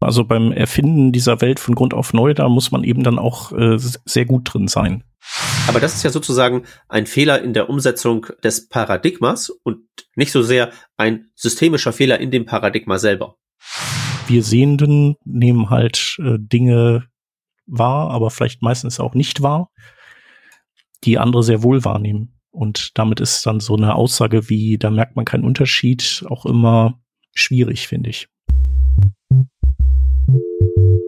Also 0.00 0.24
beim 0.24 0.52
Erfinden 0.52 1.12
dieser 1.12 1.40
Welt 1.40 1.58
von 1.58 1.74
Grund 1.74 1.92
auf 1.92 2.12
neu, 2.12 2.32
da 2.32 2.48
muss 2.48 2.70
man 2.70 2.84
eben 2.84 3.02
dann 3.02 3.18
auch 3.18 3.52
äh, 3.52 3.76
sehr 3.78 4.24
gut 4.24 4.52
drin 4.52 4.68
sein. 4.68 5.02
Aber 5.66 5.80
das 5.80 5.94
ist 5.94 6.04
ja 6.04 6.10
sozusagen 6.10 6.64
ein 6.88 7.06
Fehler 7.06 7.42
in 7.42 7.52
der 7.52 7.68
Umsetzung 7.68 8.26
des 8.42 8.68
Paradigmas 8.68 9.50
und 9.50 9.80
nicht 10.14 10.32
so 10.32 10.42
sehr 10.42 10.70
ein 10.96 11.26
systemischer 11.34 11.92
Fehler 11.92 12.20
in 12.20 12.30
dem 12.30 12.46
Paradigma 12.46 12.98
selber. 12.98 13.36
Wir 14.28 14.42
Sehenden 14.42 15.16
nehmen 15.24 15.68
halt 15.68 16.16
äh, 16.20 16.38
Dinge 16.38 17.08
wahr, 17.66 18.10
aber 18.10 18.30
vielleicht 18.30 18.62
meistens 18.62 19.00
auch 19.00 19.14
nicht 19.14 19.42
wahr, 19.42 19.70
die 21.04 21.18
andere 21.18 21.42
sehr 21.42 21.62
wohl 21.62 21.84
wahrnehmen. 21.84 22.40
Und 22.50 22.96
damit 22.96 23.20
ist 23.20 23.44
dann 23.46 23.60
so 23.60 23.76
eine 23.76 23.94
Aussage 23.94 24.48
wie, 24.48 24.78
da 24.78 24.90
merkt 24.90 25.16
man 25.16 25.24
keinen 25.24 25.44
Unterschied, 25.44 26.24
auch 26.28 26.46
immer 26.46 27.00
schwierig, 27.34 27.88
finde 27.88 28.10
ich. 28.10 28.28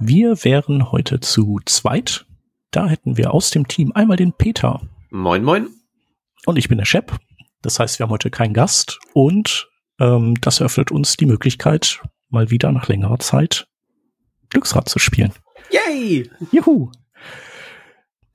Wir 0.00 0.44
wären 0.44 0.92
heute 0.92 1.18
zu 1.18 1.58
zweit. 1.64 2.24
Da 2.70 2.86
hätten 2.86 3.16
wir 3.16 3.34
aus 3.34 3.50
dem 3.50 3.66
Team 3.66 3.90
einmal 3.92 4.16
den 4.16 4.32
Peter. 4.32 4.80
Moin, 5.10 5.42
moin. 5.42 5.70
Und 6.46 6.56
ich 6.56 6.68
bin 6.68 6.78
der 6.78 6.84
Shep. 6.84 7.18
Das 7.62 7.80
heißt, 7.80 7.98
wir 7.98 8.04
haben 8.04 8.12
heute 8.12 8.30
keinen 8.30 8.54
Gast 8.54 9.00
und 9.12 9.68
ähm, 9.98 10.36
das 10.40 10.60
eröffnet 10.60 10.92
uns 10.92 11.16
die 11.16 11.26
Möglichkeit, 11.26 12.00
mal 12.28 12.48
wieder 12.50 12.70
nach 12.70 12.86
längerer 12.86 13.18
Zeit 13.18 13.66
Glücksrad 14.50 14.88
zu 14.88 15.00
spielen. 15.00 15.32
Yay! 15.72 16.30
Juhu! 16.52 16.92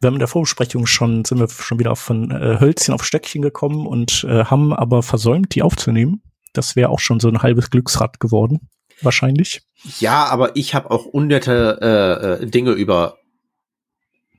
Wir 0.02 0.08
haben 0.08 0.16
in 0.16 0.20
der 0.20 0.28
Vorbesprechung 0.28 0.86
schon, 0.86 1.24
sind 1.24 1.40
wir 1.40 1.48
schon 1.48 1.80
wieder 1.80 1.96
von 1.96 2.30
äh, 2.30 2.60
Hölzchen 2.60 2.94
auf 2.94 3.06
Stöckchen 3.06 3.42
gekommen 3.42 3.88
und 3.88 4.26
äh, 4.26 4.44
haben 4.44 4.74
aber 4.74 5.02
versäumt, 5.02 5.56
die 5.56 5.62
aufzunehmen. 5.62 6.24
Das 6.52 6.76
wäre 6.76 6.90
auch 6.90 7.00
schon 7.00 7.22
so 7.22 7.30
ein 7.30 7.42
halbes 7.42 7.70
Glücksrad 7.70 8.20
geworden 8.20 8.68
wahrscheinlich. 9.02 9.62
Ja, 10.00 10.26
aber 10.26 10.56
ich 10.56 10.76
habe 10.76 10.92
auch 10.92 11.06
hunderte 11.06 11.80
äh, 11.82 12.44
äh, 12.44 12.48
Dinge 12.48 12.72
über 12.72 13.18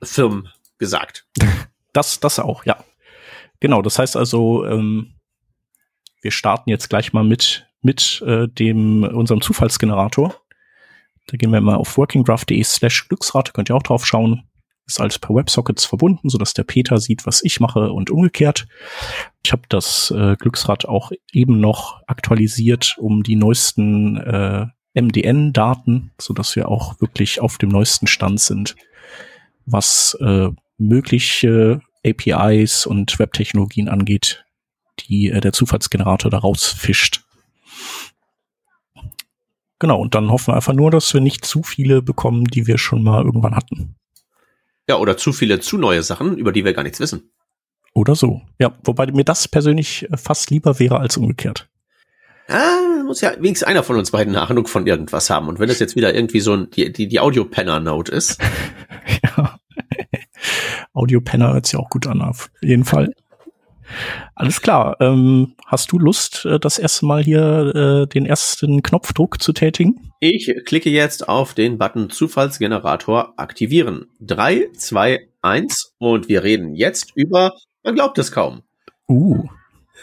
Firmen 0.03 0.49
gesagt. 0.77 1.25
Das, 1.93 2.19
das 2.19 2.39
auch, 2.39 2.65
ja. 2.65 2.83
Genau, 3.61 3.81
das 3.81 3.99
heißt 3.99 4.17
also, 4.17 4.65
ähm, 4.65 5.13
wir 6.21 6.31
starten 6.31 6.69
jetzt 6.69 6.89
gleich 6.89 7.13
mal 7.13 7.23
mit, 7.23 7.67
mit 7.81 8.21
äh, 8.27 8.49
dem, 8.49 9.05
unserem 9.05 9.39
Zufallsgenerator. 9.39 10.35
Da 11.27 11.37
gehen 11.37 11.53
wir 11.53 11.61
mal 11.61 11.77
auf 11.77 11.97
workingdraft.de 11.97 12.61
slash 12.65 13.07
Glücksrate, 13.07 13.53
könnt 13.53 13.69
ihr 13.69 13.77
auch 13.77 13.81
drauf 13.81 14.05
schauen 14.05 14.43
ist 14.87 15.01
alles 15.01 15.19
per 15.19 15.35
WebSockets 15.35 15.85
verbunden, 15.85 16.29
so 16.29 16.37
dass 16.37 16.53
der 16.53 16.63
Peter 16.63 16.99
sieht, 16.99 17.25
was 17.25 17.43
ich 17.43 17.59
mache 17.59 17.91
und 17.91 18.11
umgekehrt. 18.11 18.67
Ich 19.43 19.51
habe 19.51 19.63
das 19.69 20.11
äh, 20.11 20.35
Glücksrad 20.37 20.85
auch 20.85 21.11
eben 21.31 21.59
noch 21.59 22.01
aktualisiert 22.07 22.95
um 22.97 23.23
die 23.23 23.35
neuesten 23.35 24.17
äh, 24.17 24.67
MDN-Daten, 24.93 26.11
so 26.19 26.33
dass 26.33 26.55
wir 26.55 26.69
auch 26.69 26.99
wirklich 27.01 27.41
auf 27.41 27.57
dem 27.57 27.69
neuesten 27.69 28.07
Stand 28.07 28.39
sind, 28.39 28.75
was 29.65 30.17
äh, 30.21 30.49
mögliche 30.77 31.81
APIs 32.05 32.85
und 32.85 33.17
Webtechnologien 33.17 33.89
angeht, 33.89 34.45
die 35.01 35.29
äh, 35.29 35.41
der 35.41 35.53
Zufallsgenerator 35.53 36.29
daraus 36.29 36.65
fischt. 36.65 37.23
Genau, 39.79 39.99
und 39.99 40.15
dann 40.15 40.31
hoffen 40.31 40.47
wir 40.47 40.55
einfach 40.55 40.73
nur, 40.73 40.91
dass 40.91 41.13
wir 41.13 41.21
nicht 41.21 41.43
zu 41.43 41.61
viele 41.61 42.01
bekommen, 42.01 42.45
die 42.45 42.65
wir 42.65 42.77
schon 42.77 43.03
mal 43.03 43.23
irgendwann 43.23 43.55
hatten. 43.55 43.95
Ja, 44.87 44.97
oder 44.97 45.17
zu 45.17 45.33
viele 45.33 45.59
zu 45.59 45.77
neue 45.77 46.03
Sachen, 46.03 46.37
über 46.37 46.51
die 46.51 46.63
wir 46.63 46.73
gar 46.73 46.83
nichts 46.83 46.99
wissen. 46.99 47.31
Oder 47.93 48.15
so. 48.15 48.41
Ja, 48.59 48.77
wobei 48.83 49.07
mir 49.07 49.23
das 49.23 49.47
persönlich 49.47 50.09
äh, 50.11 50.17
fast 50.17 50.51
lieber 50.51 50.79
wäre 50.79 50.99
als 50.99 51.17
umgekehrt. 51.17 51.69
Ah, 52.47 53.03
muss 53.05 53.21
ja 53.21 53.31
wenigstens 53.37 53.67
einer 53.67 53.83
von 53.83 53.97
uns 53.97 54.11
beiden 54.11 54.35
eine 54.35 54.47
Ahnung 54.47 54.67
von 54.67 54.85
irgendwas 54.85 55.29
haben. 55.29 55.47
Und 55.47 55.59
wenn 55.59 55.69
das 55.69 55.79
jetzt 55.79 55.95
wieder 55.95 56.13
irgendwie 56.13 56.41
so 56.41 56.53
ein, 56.53 56.69
die, 56.71 56.91
die, 56.91 57.07
die 57.07 57.19
Audio-Penner-Note 57.19 58.11
ist. 58.11 58.39
ja. 59.23 59.57
Audio-Penner 60.93 61.53
hört 61.53 61.65
sich 61.65 61.77
auch 61.77 61.89
gut 61.89 62.05
an, 62.07 62.21
auf 62.21 62.51
jeden 62.61 62.85
Fall. 62.85 63.13
Alles 64.35 64.61
klar. 64.61 64.97
Ähm, 64.99 65.55
hast 65.65 65.91
du 65.91 65.99
Lust, 65.99 66.45
äh, 66.45 66.59
das 66.59 66.79
erste 66.79 67.05
Mal 67.05 67.23
hier 67.23 67.75
äh, 67.75 68.07
den 68.07 68.25
ersten 68.25 68.83
Knopfdruck 68.83 69.41
zu 69.41 69.53
tätigen? 69.53 70.11
Ich 70.19 70.51
klicke 70.65 70.89
jetzt 70.89 71.27
auf 71.27 71.53
den 71.53 71.77
Button 71.77 72.09
Zufallsgenerator 72.09 73.33
aktivieren. 73.37 74.07
Drei, 74.19 74.67
zwei, 74.75 75.27
eins 75.41 75.93
und 75.99 76.27
wir 76.27 76.43
reden 76.43 76.75
jetzt 76.75 77.11
über, 77.15 77.53
man 77.83 77.95
glaubt 77.95 78.17
es 78.17 78.31
kaum. 78.31 78.63
Uh. 79.07 79.43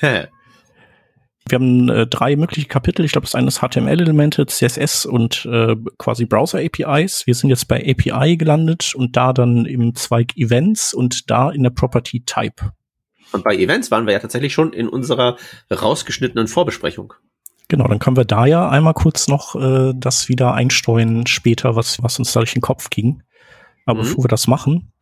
Hä. 0.01 0.27
Wir 1.49 1.57
haben 1.57 1.89
äh, 1.89 2.07
drei 2.07 2.37
mögliche 2.37 2.69
Kapitel. 2.69 3.05
Ich 3.05 3.13
glaube, 3.13 3.27
das 3.27 3.35
eine 3.35 3.49
ist 3.49 3.61
HTML-Elemente, 3.61 4.47
CSS 4.47 5.07
und 5.07 5.45
äh, 5.45 5.75
quasi 5.99 6.25
Browser-APIs. 6.25 7.27
Wir 7.27 7.35
sind 7.35 7.51
jetzt 7.51 7.67
bei 7.67 7.79
API 7.79 8.37
gelandet 8.37 8.95
und 8.95 9.17
da 9.17 9.33
dann 9.33 9.67
im 9.67 9.95
Zweig 9.95 10.37
Events 10.37 10.95
und 10.95 11.31
da 11.31 11.51
in 11.51 11.65
der 11.65 11.71
Property 11.71 12.23
Type. 12.25 12.73
Und 13.33 13.45
bei 13.45 13.57
Events 13.57 13.91
waren 13.91 14.07
wir 14.07 14.13
ja 14.13 14.19
tatsächlich 14.19 14.53
schon 14.53 14.73
in 14.73 14.89
unserer 14.89 15.37
rausgeschnittenen 15.71 16.49
Vorbesprechung. 16.49 17.15
Genau, 17.69 17.89
dann 17.89 17.99
können 17.99 18.17
wir 18.17 18.25
da 18.25 18.45
ja 18.45 18.69
einmal 18.69 18.95
kurz 18.95 19.29
noch 19.29 19.55
äh, 19.55 19.93
das 19.97 20.29
wieder 20.29 20.53
einsteuern 20.55 21.27
später, 21.27 21.75
was, 21.75 22.03
was 22.03 22.19
uns 22.19 22.33
da 22.33 22.41
durch 22.41 22.53
den 22.53 22.61
Kopf 22.61 22.91
ging. 22.91 23.23
Aber 23.87 24.01
mhm. 24.01 24.05
bevor 24.05 24.25
wir 24.25 24.29
das 24.29 24.47
machen, 24.47 24.93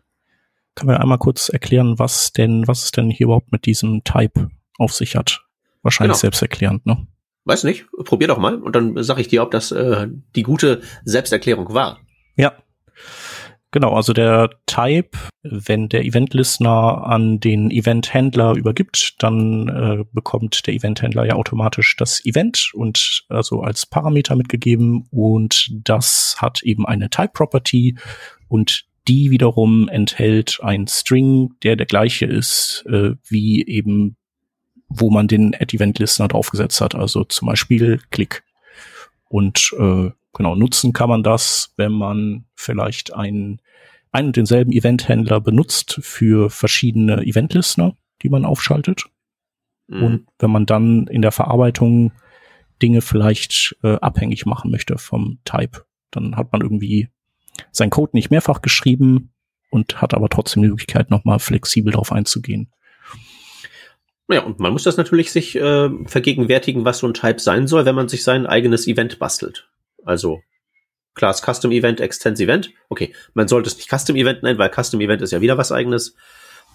können 0.75 0.91
wir 0.91 1.01
einmal 1.01 1.19
kurz 1.19 1.49
erklären, 1.49 1.99
was 1.99 2.33
denn, 2.33 2.69
was 2.69 2.85
es 2.85 2.91
denn 2.93 3.11
hier 3.11 3.27
überhaupt 3.27 3.51
mit 3.51 3.67
diesem 3.67 4.05
Type 4.05 4.51
auf 4.79 4.93
sich 4.93 5.17
hat. 5.17 5.43
Wahrscheinlich 5.83 6.15
genau. 6.15 6.21
selbsterklärend, 6.21 6.87
ne? 6.87 7.07
Weiß 7.45 7.65
nicht, 7.65 7.87
probier 8.05 8.29
doch 8.29 8.39
mal 8.39 8.57
und 8.57 8.77
dann 8.77 9.03
sag 9.03 9.19
ich 9.19 9.27
dir, 9.27 9.43
ob 9.43 9.51
das 9.51 9.73
äh, 9.73 10.07
die 10.37 10.43
gute 10.43 10.83
Selbsterklärung 11.05 11.73
war. 11.75 11.99
Ja, 12.37 12.53
Genau, 13.73 13.95
also 13.95 14.13
der 14.13 14.51
Type, 14.67 15.17
wenn 15.43 15.89
der 15.89 16.05
Event-Listener 16.05 17.07
an 17.07 17.39
den 17.39 17.71
Event-Händler 17.71 18.55
übergibt, 18.55 19.15
dann 19.21 19.69
äh, 19.69 20.05
bekommt 20.13 20.67
der 20.67 20.75
Event-Händler 20.75 21.25
ja 21.27 21.35
automatisch 21.35 21.95
das 21.97 22.25
Event 22.25 22.73
und 22.75 23.25
also 23.29 23.61
als 23.61 23.87
Parameter 23.87 24.35
mitgegeben 24.35 25.07
und 25.13 25.71
das 25.85 26.35
hat 26.39 26.65
eben 26.65 26.85
eine 26.85 27.11
Type-Property 27.11 27.97
und 28.49 28.87
die 29.07 29.31
wiederum 29.31 29.89
enthält 29.89 30.59
ein 30.63 30.89
String, 30.89 31.51
der 31.63 31.77
der 31.77 31.87
gleiche 31.87 32.27
ist 32.27 32.85
äh, 32.89 33.13
wie 33.29 33.65
eben 33.67 34.17
wo 34.91 35.09
man 35.11 35.29
den 35.29 35.55
Add-Event-Listener 35.55 36.29
draufgesetzt 36.29 36.81
hat, 36.81 36.97
also 36.97 37.23
zum 37.25 37.47
Beispiel 37.47 38.01
Klick. 38.11 38.43
Und 39.29 39.73
äh, 39.79 40.11
genau, 40.35 40.55
nutzen 40.57 40.93
kann 40.93 41.09
man 41.09 41.23
das, 41.23 41.73
wenn 41.77 41.93
man 41.93 42.47
vielleicht 42.57 43.15
einen, 43.15 43.63
einen 44.13 44.29
und 44.29 44.37
denselben 44.37 44.73
Eventhändler 44.73 45.41
benutzt 45.41 46.01
für 46.03 46.51
verschiedene 46.51 47.23
Eventlistener, 47.23 47.97
die 48.23 48.29
man 48.29 48.45
aufschaltet. 48.45 49.05
Mhm. 49.87 50.03
Und 50.03 50.27
wenn 50.39 50.51
man 50.51 50.67
dann 50.67 51.07
in 51.07 51.23
der 51.23 51.33
Verarbeitung 51.33 52.13
Dinge 52.83 53.03
vielleicht 53.03 53.77
äh, 53.83 53.97
abhängig 53.97 54.47
machen 54.47 54.71
möchte 54.71 54.99
vom 54.99 55.39
Type, 55.45 55.85
dann 56.11 56.37
hat 56.37 56.53
man 56.53 56.63
irgendwie 56.63 57.09
sein 57.73 57.91
Code 57.91 58.13
nicht 58.15 58.31
mehrfach 58.31 58.63
geschrieben 58.63 59.33
und 59.71 60.01
hat 60.01 60.15
aber 60.15 60.29
trotzdem 60.29 60.63
die 60.63 60.69
Möglichkeit, 60.69 61.11
nochmal 61.11 61.39
flexibel 61.39 61.93
darauf 61.93 62.11
einzugehen. 62.13 62.73
Ja, 64.29 64.43
und 64.43 64.61
man 64.61 64.73
muss 64.73 64.85
das 64.85 64.97
natürlich 64.97 65.33
sich 65.33 65.57
äh, 65.57 65.91
vergegenwärtigen, 66.07 66.85
was 66.85 66.99
so 66.99 67.07
ein 67.07 67.15
Type 67.15 67.41
sein 67.41 67.67
soll, 67.67 67.85
wenn 67.85 67.97
man 67.97 68.09
sich 68.09 68.23
sein 68.23 68.47
eigenes 68.47 68.87
Event 68.87 69.19
bastelt. 69.19 69.69
Also 70.05 70.41
Class 71.15 71.43
Custom 71.43 71.73
Event, 71.73 72.01
Extends 72.01 72.41
Event. 72.41 72.71
Okay, 72.89 73.15
man 73.35 73.49
sollte 73.49 73.69
es 73.69 73.77
nicht 73.77 73.91
Custom 73.91 74.17
Event 74.17 74.43
nennen, 74.43 74.59
weil 74.59 74.71
Custom 74.71 75.01
Event 75.01 75.23
ist 75.23 75.33
ja 75.33 75.41
wieder 75.41 75.59
was 75.59 75.73
eigenes. 75.73 76.15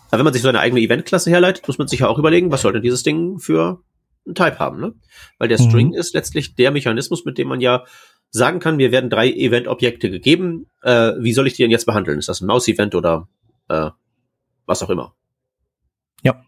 Aber 0.10 0.20
wenn 0.20 0.26
man 0.26 0.34
sich 0.34 0.42
so 0.42 0.50
eine 0.50 0.60
eigene 0.60 0.82
Event-Klasse 0.82 1.30
herleitet, 1.30 1.68
muss 1.68 1.78
man 1.78 1.88
sich 1.88 2.00
ja 2.00 2.08
auch 2.08 2.20
überlegen, 2.20 2.52
was 2.52 2.62
soll 2.62 2.74
denn 2.74 2.82
dieses 2.82 3.04
Ding 3.04 3.40
für 3.40 3.82
ein 4.28 4.36
Type 4.36 4.60
haben, 4.60 4.80
ne? 4.80 4.94
Weil 5.38 5.48
der 5.48 5.62
mhm. 5.62 5.70
String 5.70 5.94
ist 5.94 6.14
letztlich 6.14 6.56
der 6.56 6.72
Mechanismus, 6.72 7.26
mit 7.26 7.38
dem 7.38 7.48
man 7.48 7.62
ja 7.62 7.86
sagen 8.30 8.60
kann, 8.60 8.76
mir 8.76 8.92
werden 8.92 9.10
drei 9.10 9.32
Event-Objekte 9.32 10.10
gegeben. 10.10 10.68
Äh, 10.82 11.14
wie 11.20 11.34
soll 11.34 11.48
ich 11.48 11.54
die 11.54 11.64
denn 11.64 11.72
jetzt 11.72 11.86
behandeln? 11.86 12.20
Ist 12.20 12.30
das 12.30 12.42
ein 12.42 12.48
Maus-Event 12.48 12.94
oder 12.96 13.28
äh, 13.70 13.90
was 14.66 14.84
auch 14.84 14.90
immer? 14.90 15.16
Ja. 16.22 16.44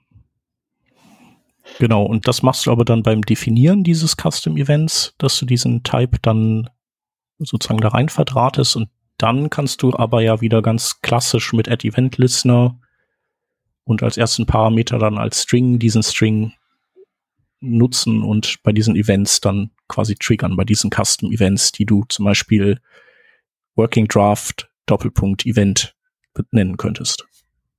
Genau, 1.79 2.03
und 2.03 2.27
das 2.27 2.43
machst 2.43 2.65
du 2.65 2.71
aber 2.71 2.85
dann 2.85 3.03
beim 3.03 3.21
Definieren 3.21 3.83
dieses 3.83 4.15
Custom 4.15 4.57
Events, 4.57 5.13
dass 5.17 5.39
du 5.39 5.45
diesen 5.45 5.83
Type 5.83 6.17
dann 6.21 6.69
sozusagen 7.39 7.81
da 7.81 7.89
rein 7.89 8.09
verdrahtest 8.09 8.75
und 8.75 8.89
dann 9.17 9.49
kannst 9.49 9.81
du 9.81 9.93
aber 9.93 10.21
ja 10.21 10.41
wieder 10.41 10.61
ganz 10.61 11.01
klassisch 11.01 11.53
mit 11.53 11.69
Add 11.69 11.87
Event 11.87 12.17
Listener 12.17 12.79
und 13.83 14.03
als 14.03 14.17
ersten 14.17 14.45
Parameter 14.45 14.99
dann 14.99 15.17
als 15.17 15.43
String 15.43 15.79
diesen 15.79 16.03
String 16.03 16.53
nutzen 17.59 18.21
und 18.21 18.61
bei 18.63 18.71
diesen 18.71 18.95
Events 18.95 19.41
dann 19.41 19.71
quasi 19.87 20.15
triggern, 20.15 20.55
bei 20.55 20.63
diesen 20.63 20.91
Custom 20.91 21.31
Events, 21.31 21.71
die 21.71 21.85
du 21.85 22.03
zum 22.07 22.25
Beispiel 22.25 22.79
Working 23.75 24.07
Draft 24.07 24.69
Doppelpunkt 24.85 25.45
Event 25.45 25.95
nennen 26.51 26.77
könntest. 26.77 27.27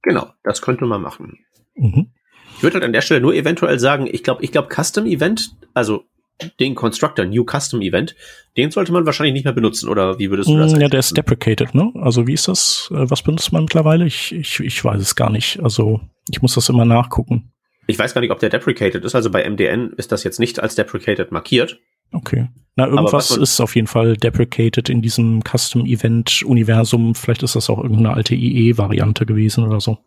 Genau, 0.02 0.32
das 0.42 0.62
könnte 0.62 0.84
man 0.84 1.02
machen. 1.02 1.38
Mhm. 1.74 2.12
Ich 2.56 2.62
würde 2.62 2.74
halt 2.74 2.84
an 2.84 2.92
der 2.92 3.02
Stelle 3.02 3.20
nur 3.20 3.34
eventuell 3.34 3.78
sagen, 3.78 4.08
ich 4.10 4.24
glaube, 4.24 4.42
ich 4.42 4.50
glaube, 4.50 4.74
Custom 4.74 5.06
Event, 5.06 5.56
also 5.74 6.04
den 6.60 6.74
Constructor 6.74 7.24
New 7.24 7.44
Custom 7.44 7.80
Event, 7.80 8.14
den 8.56 8.70
sollte 8.70 8.92
man 8.92 9.06
wahrscheinlich 9.06 9.32
nicht 9.32 9.44
mehr 9.44 9.52
benutzen, 9.52 9.88
oder 9.88 10.18
wie 10.18 10.30
würdest 10.30 10.48
du 10.48 10.56
das? 10.56 10.72
Mm, 10.72 10.80
ja, 10.80 10.88
der 10.88 11.00
ist 11.00 11.16
deprecated, 11.16 11.74
ne? 11.74 11.92
Also 11.96 12.26
wie 12.26 12.34
ist 12.34 12.48
das? 12.48 12.90
Äh, 12.92 13.10
was 13.10 13.22
benutzt 13.22 13.52
man 13.52 13.64
mittlerweile? 13.64 14.06
Ich, 14.06 14.32
ich, 14.32 14.60
ich 14.60 14.84
weiß 14.84 15.00
es 15.00 15.16
gar 15.16 15.30
nicht. 15.30 15.60
Also 15.62 16.00
ich 16.30 16.42
muss 16.42 16.54
das 16.54 16.68
immer 16.68 16.84
nachgucken. 16.84 17.52
Ich 17.86 17.98
weiß 17.98 18.14
gar 18.14 18.20
nicht, 18.20 18.30
ob 18.30 18.38
der 18.38 18.50
deprecated 18.50 19.04
ist. 19.04 19.14
Also 19.14 19.30
bei 19.30 19.48
MDN 19.48 19.92
ist 19.96 20.12
das 20.12 20.22
jetzt 20.22 20.38
nicht 20.38 20.60
als 20.60 20.74
deprecated 20.74 21.32
markiert. 21.32 21.78
Okay. 22.12 22.48
Na, 22.76 22.86
irgendwas 22.86 23.30
ist 23.36 23.60
auf 23.60 23.74
jeden 23.74 23.86
Fall 23.86 24.16
deprecated 24.16 24.88
in 24.88 25.02
diesem 25.02 25.42
Custom 25.42 25.84
Event 25.84 26.42
Universum. 26.42 27.14
Vielleicht 27.14 27.42
ist 27.42 27.56
das 27.56 27.68
auch 27.68 27.78
irgendeine 27.78 28.14
alte 28.14 28.34
IE-Variante 28.34 29.26
gewesen 29.26 29.64
oder 29.64 29.80
so. 29.80 29.98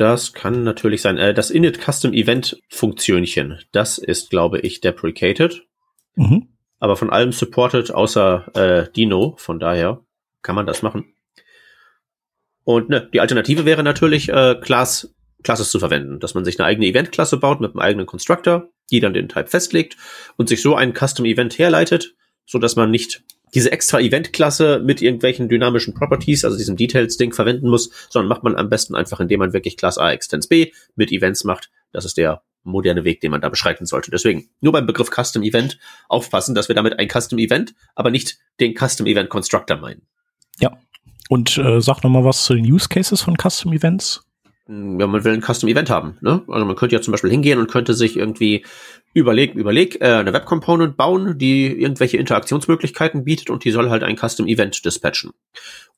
Das 0.00 0.32
kann 0.32 0.64
natürlich 0.64 1.02
sein. 1.02 1.18
Äh, 1.18 1.34
das 1.34 1.50
Init 1.50 1.78
Custom 1.78 2.14
Event 2.14 2.58
Funktionchen, 2.70 3.58
das 3.70 3.98
ist, 3.98 4.30
glaube 4.30 4.58
ich, 4.60 4.80
deprecated. 4.80 5.66
Mhm. 6.16 6.48
Aber 6.78 6.96
von 6.96 7.10
allem 7.10 7.32
supported 7.32 7.90
außer 7.90 8.46
äh, 8.54 8.90
Dino. 8.92 9.34
Von 9.36 9.60
daher 9.60 10.00
kann 10.40 10.54
man 10.54 10.64
das 10.64 10.80
machen. 10.80 11.12
Und 12.64 12.88
ne, 12.88 13.10
die 13.12 13.20
Alternative 13.20 13.66
wäre 13.66 13.82
natürlich, 13.82 14.30
äh, 14.30 14.54
Class, 14.62 15.14
Classes 15.42 15.70
zu 15.70 15.78
verwenden, 15.78 16.18
dass 16.18 16.32
man 16.32 16.46
sich 16.46 16.58
eine 16.58 16.66
eigene 16.66 16.86
Event-Klasse 16.86 17.36
baut 17.36 17.60
mit 17.60 17.72
einem 17.72 17.80
eigenen 17.80 18.06
Constructor, 18.06 18.70
die 18.90 19.00
dann 19.00 19.12
den 19.12 19.28
Type 19.28 19.48
festlegt 19.48 19.98
und 20.38 20.48
sich 20.48 20.62
so 20.62 20.76
ein 20.76 20.94
Custom 20.94 21.26
Event 21.26 21.58
herleitet, 21.58 22.14
so 22.46 22.58
dass 22.58 22.74
man 22.74 22.90
nicht 22.90 23.22
diese 23.54 23.72
extra 23.72 24.00
Event-Klasse 24.00 24.80
mit 24.84 25.02
irgendwelchen 25.02 25.48
dynamischen 25.48 25.94
Properties, 25.94 26.44
also 26.44 26.56
diesem 26.56 26.76
Details-Ding 26.76 27.32
verwenden 27.32 27.68
muss, 27.68 27.90
sondern 28.08 28.28
macht 28.28 28.42
man 28.42 28.56
am 28.56 28.68
besten 28.68 28.94
einfach, 28.94 29.20
indem 29.20 29.40
man 29.40 29.52
wirklich 29.52 29.76
Class 29.76 29.98
A 29.98 30.12
extends 30.12 30.46
B 30.46 30.72
mit 30.96 31.12
Events 31.12 31.44
macht. 31.44 31.70
Das 31.92 32.04
ist 32.04 32.16
der 32.16 32.42
moderne 32.62 33.04
Weg, 33.04 33.20
den 33.20 33.30
man 33.30 33.40
da 33.40 33.48
beschreiten 33.48 33.86
sollte. 33.86 34.10
Deswegen 34.10 34.50
nur 34.60 34.72
beim 34.72 34.86
Begriff 34.86 35.10
Custom 35.10 35.42
Event 35.42 35.78
aufpassen, 36.08 36.54
dass 36.54 36.68
wir 36.68 36.74
damit 36.74 36.98
ein 36.98 37.08
Custom 37.08 37.38
Event, 37.38 37.74
aber 37.94 38.10
nicht 38.10 38.38
den 38.60 38.74
Custom 38.76 39.06
Event 39.06 39.30
Constructor 39.30 39.78
meinen. 39.78 40.02
Ja. 40.58 40.76
Und 41.28 41.56
äh, 41.58 41.80
sag 41.80 42.02
noch 42.02 42.10
mal 42.10 42.24
was 42.24 42.44
zu 42.44 42.54
den 42.54 42.70
Use 42.70 42.88
Cases 42.88 43.20
von 43.20 43.36
Custom 43.36 43.72
Events 43.72 44.22
ja, 44.70 45.06
man 45.08 45.24
will 45.24 45.32
ein 45.32 45.42
Custom 45.42 45.68
Event 45.68 45.90
haben. 45.90 46.16
Ne? 46.20 46.42
Also 46.46 46.64
man 46.64 46.76
könnte 46.76 46.94
ja 46.94 47.02
zum 47.02 47.10
Beispiel 47.10 47.30
hingehen 47.30 47.58
und 47.58 47.68
könnte 47.68 47.92
sich 47.92 48.16
irgendwie 48.16 48.64
überlegen, 49.12 49.58
überleg, 49.58 50.00
äh, 50.00 50.14
eine 50.14 50.32
Web 50.32 50.46
Component 50.46 50.96
bauen, 50.96 51.38
die 51.38 51.66
irgendwelche 51.66 52.18
Interaktionsmöglichkeiten 52.18 53.24
bietet 53.24 53.50
und 53.50 53.64
die 53.64 53.72
soll 53.72 53.90
halt 53.90 54.04
ein 54.04 54.16
Custom 54.16 54.46
Event 54.46 54.84
dispatchen. 54.84 55.32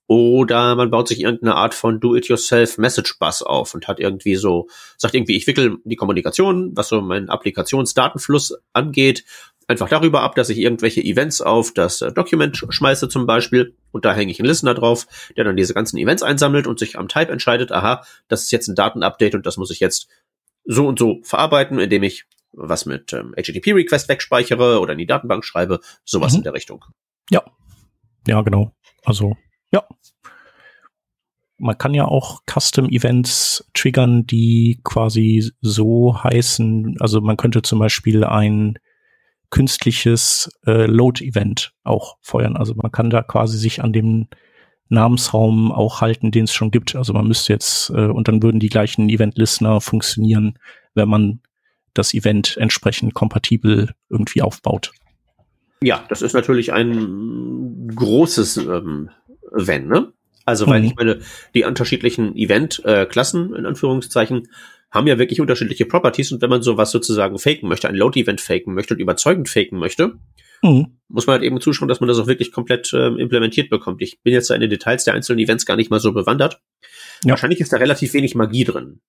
Oder 0.06 0.74
man 0.74 0.90
baut 0.90 1.08
sich 1.08 1.20
irgendeine 1.20 1.54
Art 1.54 1.74
von 1.74 2.00
Do-it-yourself 2.00 2.78
Message 2.78 3.19
Bus 3.19 3.42
auf 3.42 3.74
und 3.74 3.88
hat 3.88 4.00
irgendwie 4.00 4.36
so, 4.36 4.69
sagt 4.96 5.14
irgendwie, 5.14 5.36
ich 5.36 5.46
wickel 5.46 5.76
die 5.84 5.96
Kommunikation, 5.96 6.72
was 6.75 6.88
so 6.88 7.02
meinen 7.02 7.28
Applikationsdatenfluss 7.28 8.56
angeht, 8.72 9.25
einfach 9.72 9.88
darüber 9.88 10.22
ab, 10.22 10.34
dass 10.36 10.48
ich 10.48 10.58
irgendwelche 10.58 11.02
Events 11.02 11.40
auf 11.40 11.72
das 11.72 12.00
äh, 12.00 12.12
Document 12.12 12.56
schmeiße 12.56 13.08
zum 13.08 13.26
Beispiel 13.26 13.74
und 13.90 14.04
da 14.04 14.14
hänge 14.14 14.30
ich 14.30 14.38
einen 14.38 14.48
Listener 14.48 14.74
drauf, 14.74 15.06
der 15.36 15.44
dann 15.44 15.56
diese 15.56 15.74
ganzen 15.74 15.98
Events 15.98 16.22
einsammelt 16.22 16.66
und 16.66 16.78
sich 16.78 16.98
am 16.98 17.08
Type 17.08 17.32
entscheidet, 17.32 17.72
aha, 17.72 18.04
das 18.28 18.42
ist 18.42 18.52
jetzt 18.52 18.69
ein 18.69 18.76
Datenupdate 18.76 19.34
und 19.34 19.46
das 19.46 19.56
muss 19.56 19.70
ich 19.70 19.80
jetzt 19.80 20.08
so 20.64 20.86
und 20.86 20.98
so 20.98 21.20
verarbeiten, 21.24 21.78
indem 21.78 22.04
ich 22.04 22.24
was 22.52 22.86
mit 22.86 23.12
ähm, 23.12 23.34
HTTP-Request 23.36 24.08
wegspeichere 24.08 24.80
oder 24.80 24.92
in 24.92 24.98
die 24.98 25.06
Datenbank 25.06 25.44
schreibe, 25.44 25.80
sowas 26.04 26.32
mhm. 26.32 26.38
in 26.38 26.44
der 26.44 26.54
Richtung. 26.54 26.84
Ja, 27.30 27.42
ja, 28.26 28.40
genau. 28.42 28.72
Also, 29.04 29.36
ja. 29.72 29.84
Man 31.58 31.78
kann 31.78 31.94
ja 31.94 32.06
auch 32.06 32.40
Custom-Events 32.46 33.70
triggern, 33.72 34.26
die 34.26 34.80
quasi 34.84 35.52
so 35.60 36.22
heißen, 36.22 36.96
also 36.98 37.20
man 37.20 37.36
könnte 37.36 37.62
zum 37.62 37.78
Beispiel 37.78 38.25
ein 38.25 38.78
künstliches 39.52 40.50
äh, 40.66 40.87
Load-Event 40.87 41.75
auch 41.84 42.16
feuern. 42.22 42.56
Also 42.56 42.75
man 42.75 42.90
kann 42.90 43.10
da 43.10 43.22
quasi 43.22 43.58
sich 43.58 43.84
an 43.84 43.93
dem 43.93 44.26
Namensraum 44.88 45.70
auch 45.70 46.00
halten, 46.00 46.32
den 46.32 46.44
es 46.44 46.52
schon 46.52 46.70
gibt. 46.70 46.96
Also 46.96 47.12
man 47.12 47.28
müsste 47.28 47.52
jetzt, 47.52 47.90
äh, 47.90 48.06
und 48.06 48.28
dann 48.28 48.43
würden 48.43 48.60
die 48.60 48.70
gleichen 48.70 49.08
Event-Listener 49.08 49.81
funktionieren, 49.81 50.58
wenn 50.94 51.08
man 51.08 51.40
das 51.94 52.14
Event 52.14 52.56
entsprechend 52.56 53.14
kompatibel 53.14 53.90
irgendwie 54.08 54.43
aufbaut. 54.43 54.93
Ja, 55.82 56.02
das 56.08 56.22
ist 56.22 56.32
natürlich 56.32 56.72
ein 56.72 57.90
großes 57.94 58.56
ähm, 58.56 59.10
Wenn, 59.50 59.87
ne? 59.87 60.12
Also, 60.44 60.66
weil 60.66 60.81
mhm. 60.81 60.87
ich 60.87 60.96
meine, 60.96 61.20
die 61.54 61.64
unterschiedlichen 61.64 62.34
Event-Klassen, 62.34 63.54
äh, 63.54 63.58
in 63.58 63.66
Anführungszeichen, 63.66 64.49
haben 64.92 65.06
ja 65.06 65.18
wirklich 65.18 65.40
unterschiedliche 65.40 65.86
Properties 65.86 66.32
und 66.32 66.42
wenn 66.42 66.50
man 66.50 66.62
sowas 66.62 66.90
sozusagen 66.90 67.38
faken 67.38 67.68
möchte, 67.68 67.88
ein 67.88 67.94
Load-Event 67.94 68.40
faken 68.40 68.74
möchte 68.74 68.94
und 68.94 69.00
überzeugend 69.00 69.48
faken 69.48 69.78
möchte, 69.78 70.18
mhm. 70.62 70.98
muss 71.08 71.26
man 71.26 71.34
halt 71.34 71.42
eben 71.42 71.60
zuschauen, 71.60 71.88
dass 71.88 72.00
man 72.00 72.08
das 72.08 72.18
auch 72.18 72.26
wirklich 72.26 72.52
komplett 72.52 72.92
äh, 72.92 73.08
implementiert 73.08 73.70
bekommt. 73.70 74.02
Ich 74.02 74.20
bin 74.22 74.34
jetzt 74.34 74.50
da 74.50 74.54
in 74.54 74.60
den 74.60 74.70
Details 74.70 75.04
der 75.04 75.14
einzelnen 75.14 75.40
Events 75.40 75.64
gar 75.64 75.76
nicht 75.76 75.90
mal 75.90 75.98
so 75.98 76.12
bewandert. 76.12 76.60
Ja. 77.24 77.30
Wahrscheinlich 77.30 77.60
ist 77.60 77.72
da 77.72 77.78
relativ 77.78 78.12
wenig 78.12 78.34
Magie 78.34 78.64
drin. 78.64 79.00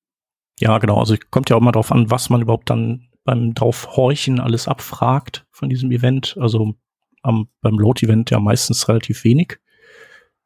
Ja, 0.59 0.77
genau. 0.77 0.99
Also 0.99 1.15
kommt 1.31 1.49
ja 1.49 1.57
auch 1.57 1.61
mal 1.61 1.71
drauf 1.71 1.91
an, 1.91 2.09
was 2.09 2.29
man 2.29 2.41
überhaupt 2.41 2.69
dann 2.69 3.09
beim 3.25 3.53
draufhorchen 3.53 4.39
alles 4.39 4.67
abfragt 4.67 5.45
von 5.51 5.69
diesem 5.69 5.91
Event. 5.91 6.37
Also 6.39 6.75
am, 7.23 7.49
beim 7.61 7.77
Load-Event 7.77 8.31
ja 8.31 8.39
meistens 8.39 8.87
relativ 8.87 9.23
wenig. 9.25 9.59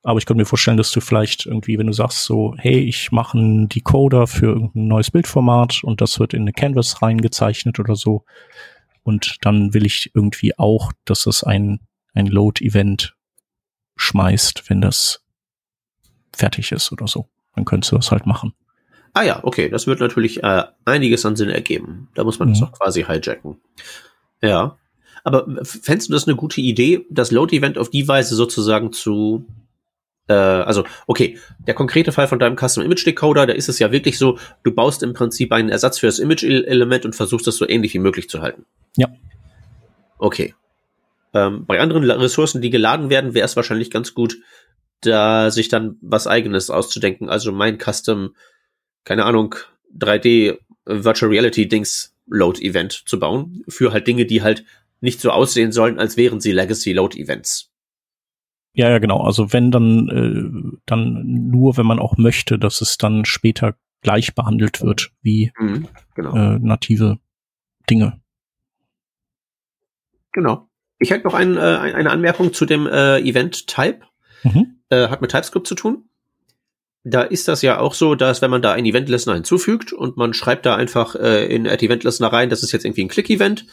Aber 0.08 0.20
ich 0.20 0.26
könnte 0.26 0.40
mir 0.40 0.46
vorstellen, 0.46 0.78
dass 0.78 0.92
du 0.92 1.02
vielleicht 1.02 1.48
irgendwie, 1.48 1.78
wenn 1.78 1.88
du 1.88 1.92
sagst 1.92 2.24
so, 2.24 2.56
hey, 2.58 2.80
ich 2.80 3.12
mache 3.12 3.38
einen 3.38 3.68
Decoder 3.68 4.26
für 4.26 4.46
irgendein 4.46 4.88
neues 4.88 5.12
Bildformat 5.12 5.84
und 5.84 6.00
das 6.00 6.18
wird 6.18 6.34
in 6.34 6.44
eine 6.44 6.54
Canvas 6.54 7.02
reingezeichnet 7.02 7.78
oder 7.78 7.98
so. 7.98 8.24
Und 9.04 9.36
dann 9.42 9.74
will 9.74 9.86
ich 9.86 10.12
irgendwie 10.14 10.58
auch, 10.58 10.94
dass 11.04 11.24
das 11.24 11.44
ein, 11.44 11.82
ein 12.14 12.28
Load-Event 12.28 13.18
schmeißt, 13.98 14.70
wenn 14.70 14.80
das 14.80 15.26
fertig 16.32 16.72
ist 16.72 16.90
oder 16.94 17.10
so. 17.10 17.28
Dann 17.56 17.66
könntest 17.66 17.92
du 17.92 17.98
das 17.98 18.10
halt 18.10 18.26
machen. 18.26 18.54
Ah 19.12 19.24
ja, 19.24 19.44
okay, 19.44 19.68
das 19.68 19.88
wird 19.88 20.00
natürlich 20.00 20.42
äh, 20.42 20.64
einiges 20.86 21.26
an 21.26 21.36
Sinn 21.36 21.50
ergeben. 21.50 22.08
Da 22.16 22.24
muss 22.24 22.40
man 22.40 22.48
mhm. 22.48 22.54
das 22.54 22.64
auch 22.64 22.72
quasi 22.72 23.04
hijacken. 23.04 23.58
Ja. 24.42 24.78
Aber 25.26 25.66
fändest 25.66 26.08
du 26.08 26.14
das 26.14 26.30
eine 26.30 26.38
gute 26.38 26.62
Idee, 26.62 27.06
das 27.10 27.32
Load-Event 27.32 27.78
auf 27.78 27.90
die 27.90 28.08
Weise 28.08 28.36
sozusagen 28.36 28.94
zu 28.94 29.46
also, 30.34 30.84
okay, 31.08 31.38
der 31.66 31.74
konkrete 31.74 32.12
Fall 32.12 32.28
von 32.28 32.40
deinem 32.40 32.58
Custom 32.58 32.84
Image 32.84 33.06
Decoder, 33.06 33.46
da 33.46 33.54
ist 33.54 33.70
es 33.70 33.80
ja 33.80 33.92
wirklich 33.92 34.18
so, 34.18 34.38
du 34.64 34.72
baust 34.72 35.04
im 35.04 35.14
Prinzip 35.14 35.52
einen 35.52 35.70
Ersatz 35.70 36.00
für 36.00 36.08
das 36.08 36.20
Image-Element 36.20 37.06
und 37.06 37.16
versuchst 37.16 37.48
das 37.48 37.58
so 37.58 37.68
ähnlich 37.68 37.94
wie 37.94 38.00
möglich 38.00 38.30
zu 38.30 38.42
halten. 38.42 38.66
Ja. 38.98 39.08
Okay. 40.18 40.54
Ähm, 41.34 41.66
bei 41.66 41.80
anderen 41.80 42.10
Ressourcen, 42.10 42.62
die 42.62 42.70
geladen 42.70 43.10
werden, 43.10 43.34
wäre 43.34 43.46
es 43.46 43.56
wahrscheinlich 43.56 43.92
ganz 43.92 44.14
gut, 44.14 44.38
da 45.02 45.52
sich 45.52 45.70
dann 45.70 45.98
was 46.02 46.28
eigenes 46.28 46.70
auszudenken. 46.70 47.30
Also 47.30 47.52
mein 47.52 47.78
Custom 47.78 48.32
keine 49.08 49.24
Ahnung, 49.24 49.56
3D 49.98 50.58
Virtual 50.84 51.32
Reality 51.32 51.66
Dings 51.66 52.14
Load 52.28 52.62
Event 52.62 52.92
zu 53.06 53.18
bauen 53.18 53.64
für 53.70 53.94
halt 53.94 54.06
Dinge, 54.06 54.26
die 54.26 54.42
halt 54.42 54.66
nicht 55.00 55.22
so 55.22 55.32
aussehen 55.32 55.72
sollen, 55.72 55.98
als 55.98 56.18
wären 56.18 56.42
sie 56.42 56.52
Legacy 56.52 56.92
Load 56.92 57.18
Events. 57.18 57.72
Ja, 58.78 58.92
ja, 58.92 59.00
genau. 59.00 59.22
Also 59.22 59.52
wenn 59.54 59.72
dann, 59.72 60.08
äh, 60.08 60.78
dann 60.86 61.24
nur, 61.50 61.78
wenn 61.78 61.88
man 61.88 61.98
auch 61.98 62.16
möchte, 62.18 62.60
dass 62.60 62.80
es 62.80 63.00
dann 63.00 63.26
später 63.26 63.74
gleich 64.02 64.36
behandelt 64.36 64.84
wird 64.84 65.12
wie 65.24 65.52
mhm, 65.58 65.88
genau. 66.14 66.36
äh, 66.36 66.60
native 66.60 67.18
Dinge. 67.90 68.22
Genau. 70.32 70.70
Ich 71.00 71.10
hätte 71.10 71.26
noch 71.26 71.34
ein, 71.34 71.58
äh, 71.58 71.60
eine 71.60 72.12
Anmerkung 72.12 72.54
zu 72.54 72.68
dem 72.68 72.86
äh, 72.86 73.18
Event-Type. 73.20 74.02
Mhm. 74.44 74.76
Äh, 74.90 75.08
hat 75.08 75.22
mit 75.22 75.32
TypeScript 75.32 75.66
zu 75.66 75.74
tun. 75.74 76.04
Da 77.04 77.24
ist 77.24 77.48
das 77.48 77.64
ja 77.64 77.80
auch 77.80 77.96
so, 77.96 78.14
dass 78.14 78.44
wenn 78.44 78.52
man 78.52 78.62
da 78.62 78.74
einen 78.74 78.86
Event-Listener 78.86 79.34
hinzufügt 79.34 79.92
und 79.92 80.18
man 80.18 80.36
schreibt 80.36 80.68
da 80.68 80.76
einfach 80.76 81.16
äh, 81.16 81.48
in 81.48 81.66
Event-Listener 81.66 82.32
rein, 82.32 82.52
das 82.52 82.62
ist 82.62 82.74
jetzt 82.74 82.86
irgendwie 82.86 83.06
ein 83.06 83.08
Click-Event, 83.08 83.66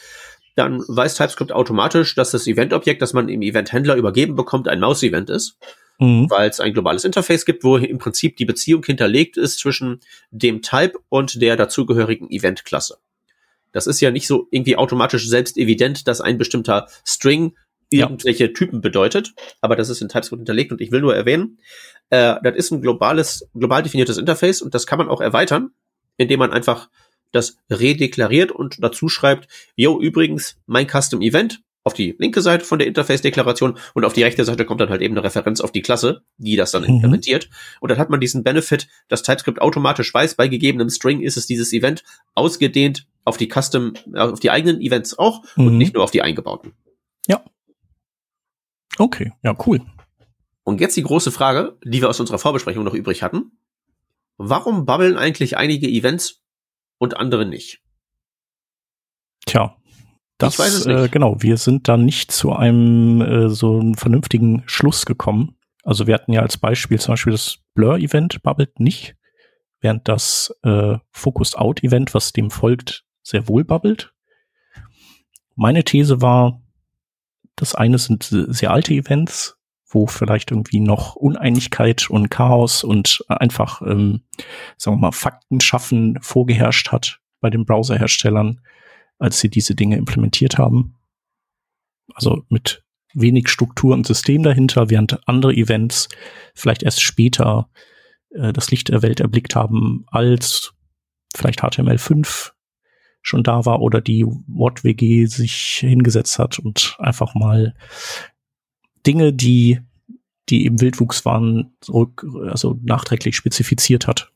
dann 0.55 0.83
weiß 0.87 1.17
TypeScript 1.17 1.53
automatisch, 1.53 2.15
dass 2.15 2.31
das 2.31 2.47
Event-Objekt, 2.47 3.03
das 3.03 3.13
man 3.13 3.29
im 3.29 3.43
Event-Händler 3.43 3.97
übergeben 3.97 4.37
bekommt, 4.37 4.69
ein 4.69 4.81
Maus-Event 4.81 5.31
ist. 5.31 5.59
Mhm. 5.99 6.29
Weil 6.29 6.51
es 6.51 6.61
ein 6.61 6.73
globales 6.73 7.05
Interface 7.05 7.45
gibt, 7.45 7.63
wo 7.63 7.77
im 7.77 7.99
Prinzip 7.99 8.37
die 8.37 8.45
Beziehung 8.45 8.85
hinterlegt 8.85 9.37
ist 9.37 9.61
zwischen 9.61 10.01
dem 10.31 10.61
Type 10.61 10.99
und 11.09 11.41
der 11.41 11.57
dazugehörigen 11.57 12.31
Event-Klasse. 12.31 12.99
Das 13.73 13.87
ist 13.87 14.01
ja 14.01 14.11
nicht 14.11 14.27
so 14.27 14.47
irgendwie 14.51 14.77
automatisch 14.77 15.29
selbst 15.29 15.57
evident, 15.57 16.09
dass 16.09 16.21
ein 16.21 16.39
bestimmter 16.39 16.89
String 17.07 17.55
irgendwelche 17.91 18.47
ja. 18.47 18.53
Typen 18.53 18.81
bedeutet, 18.81 19.35
aber 19.61 19.77
das 19.77 19.89
ist 19.89 20.01
in 20.01 20.09
TypeScript 20.09 20.41
hinterlegt 20.41 20.73
und 20.73 20.81
ich 20.81 20.91
will 20.91 21.01
nur 21.01 21.15
erwähnen, 21.15 21.59
äh, 22.11 22.37
das 22.43 22.57
ist 22.57 22.71
ein 22.71 22.81
globales, 22.81 23.49
global 23.55 23.83
definiertes 23.83 24.19
Interface 24.19 24.63
und 24.63 24.75
das 24.75 24.87
kann 24.87 24.99
man 24.99 25.09
auch 25.09 25.21
erweitern, 25.21 25.71
indem 26.17 26.39
man 26.41 26.53
einfach 26.53 26.89
das 27.35 27.57
redeklariert 27.71 28.53
und 28.53 28.83
dazu 28.83 29.09
schreibt, 29.09 29.49
yo, 29.77 30.01
übrigens, 30.01 30.59
mein 30.67 30.89
Custom 30.89 31.21
Event 31.21 31.63
auf 31.85 31.93
die 31.93 32.17
linke 32.19 32.41
Seite 32.41 32.65
von 32.65 32.79
der 32.79 32.89
Interface-Deklaration 32.89 33.79
und 33.93 34.05
auf 34.05 34.15
die 34.15 34.23
rechte 34.23 34.45
Seite 34.45 34.65
kommt 34.65 34.81
dann 34.81 34.89
halt 34.89 35.03
eben 35.03 35.15
eine 35.15 35.23
Referenz 35.23 35.61
auf 35.61 35.71
die 35.71 35.83
Klasse, 35.83 36.23
die 36.39 36.57
das 36.57 36.71
dann 36.71 36.83
mhm. 36.83 36.89
implementiert. 36.89 37.51
Und 37.81 37.91
dann 37.91 37.99
hat 37.99 38.09
man 38.09 38.21
diesen 38.21 38.43
Benefit, 38.43 38.89
dass 39.09 39.23
TypeScript 39.23 39.61
automatisch 39.61 40.13
weiß, 40.13 40.35
bei 40.35 40.49
gegebenem 40.49 40.89
String 40.89 41.21
ist 41.21 41.37
es 41.37 41.47
dieses 41.47 41.73
Event 41.75 42.03
ausgedehnt 42.35 43.07
auf 43.25 43.37
die 43.37 43.49
Custom, 43.49 43.93
äh, 44.15 44.19
auf 44.19 44.41
die 44.41 44.51
eigenen 44.51 44.81
Events 44.81 45.19
auch 45.19 45.43
mhm. 45.57 45.67
und 45.67 45.79
nicht 45.79 45.95
nur 45.95 46.03
auf 46.03 46.11
die 46.11 46.23
eingebauten. 46.23 46.73
Ja. 47.27 47.45
Okay, 48.97 49.33
ja, 49.43 49.55
cool. 49.67 49.81
Und 50.63 50.81
jetzt 50.81 50.97
die 50.97 51.03
große 51.03 51.31
Frage, 51.31 51.77
die 51.85 52.01
wir 52.01 52.09
aus 52.09 52.21
unserer 52.21 52.39
Vorbesprechung 52.39 52.85
noch 52.85 52.95
übrig 52.95 53.23
hatten. 53.23 53.53
Warum 54.39 54.87
babbeln 54.87 55.17
eigentlich 55.19 55.59
einige 55.59 55.87
Events 55.87 56.44
und 56.99 57.17
andere 57.17 57.47
nicht? 57.47 57.81
Tja, 59.47 59.77
das, 60.39 60.55
ich 60.55 60.59
weiß 60.59 60.75
es 60.75 60.87
nicht. 60.87 60.97
Äh, 60.97 61.09
genau, 61.09 61.37
wir 61.41 61.57
sind 61.57 61.89
da 61.89 61.97
nicht 61.97 62.33
zu 62.33 62.53
einem 62.53 63.21
äh, 63.21 63.49
so 63.49 63.79
einen 63.79 63.95
vernünftigen 63.95 64.63
Schluss 64.67 65.07
gekommen. 65.07 65.57
Also 65.85 66.07
wir 66.07 66.15
hatten 66.15 66.33
ja 66.33 66.41
als 66.41 66.57
Beispiel 66.57 66.99
zum 66.99 67.13
Beispiel 67.13 67.33
das 67.33 67.59
Blur-Event 67.75 68.43
babbelt 68.43 68.81
nicht, 68.81 69.17
während 69.81 70.09
das 70.09 70.55
äh, 70.63 70.97
Focused-Out-Event, 71.13 72.15
was 72.15 72.33
dem 72.33 72.51
folgt, 72.51 73.05
sehr 73.23 73.49
wohl 73.49 73.65
babbelt. 73.65 74.13
Meine 75.57 75.85
These 75.85 76.21
war, 76.21 76.63
das 77.55 77.75
eine 77.75 77.99
sind 77.99 78.25
sehr 78.25 78.71
alte 78.71 78.95
Events, 78.95 79.57
wo 79.95 80.07
vielleicht 80.07 80.51
irgendwie 80.51 80.81
noch 80.81 81.17
Uneinigkeit 81.17 82.11
und 82.11 82.31
Chaos 82.31 82.85
und 82.85 83.25
einfach, 83.29 83.81
ähm, 83.83 84.23
sagen 84.77 84.97
wir 84.97 85.01
mal, 85.01 85.13
Fakten 85.13 85.61
schaffen 85.61 86.19
vorgeherrscht 86.21 86.93
hat 86.93 87.21
bei 87.41 87.51
den 87.51 87.65
Browserherstellern 87.65 88.61
als 89.19 89.41
sie 89.41 89.49
diese 89.49 89.75
Dinge 89.75 89.97
implementiert 89.97 90.59
haben. 90.59 90.97
Also 92.15 92.45
mit 92.49 92.85
wenig 93.15 93.49
Struktur 93.49 93.95
und 93.95 94.07
System 94.07 94.43
dahinter, 94.43 94.91
während 94.91 95.27
andere 95.29 95.55
Events 95.55 96.09
vielleicht 96.55 96.83
erst 96.83 97.03
später 97.03 97.71
äh, 98.31 98.53
das 98.53 98.71
Licht 98.71 98.89
der 98.89 99.03
Welt 99.03 99.21
erblickt 99.21 99.55
haben, 99.55 100.05
als 100.09 100.75
vielleicht 101.35 101.63
HTML5 101.63 102.51
schon 103.23 103.43
da 103.43 103.65
war 103.65 103.81
oder 103.81 104.01
die 104.01 104.27
WOT-WG 104.27 105.27
sich 105.27 105.77
hingesetzt 105.79 106.39
hat 106.39 106.59
und 106.59 106.97
einfach 106.99 107.35
mal 107.35 107.75
Dinge, 109.07 109.33
die, 109.33 109.81
die 110.49 110.67
im 110.67 110.81
Wildwuchs 110.81 111.25
waren, 111.25 111.77
zurück, 111.81 112.27
also 112.49 112.79
nachträglich 112.83 113.37
spezifiziert 113.37 114.07
hat. 114.07 114.33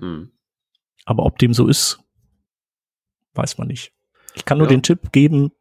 Hm. 0.00 0.30
Aber 1.04 1.24
ob 1.24 1.38
dem 1.38 1.54
so 1.54 1.66
ist, 1.66 2.00
weiß 3.34 3.58
man 3.58 3.68
nicht. 3.68 3.92
Ich 4.34 4.44
kann 4.44 4.58
nur 4.58 4.66
ja. 4.66 4.74
den 4.74 4.82
Tipp 4.82 5.12
geben, 5.12 5.52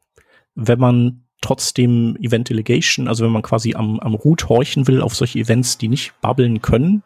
wenn 0.56 0.80
man 0.80 1.28
trotzdem 1.42 2.18
Event 2.20 2.50
Delegation, 2.50 3.08
also 3.08 3.24
wenn 3.24 3.32
man 3.32 3.44
quasi 3.44 3.76
am, 3.76 4.00
am 4.00 4.16
Root 4.16 4.50
horchen 4.50 4.88
will 4.88 5.02
auf 5.02 5.16
solche 5.16 5.40
Events, 5.40 5.78
die 5.78 5.88
nicht 5.88 6.20
bubbeln 6.22 6.62
können, 6.62 7.04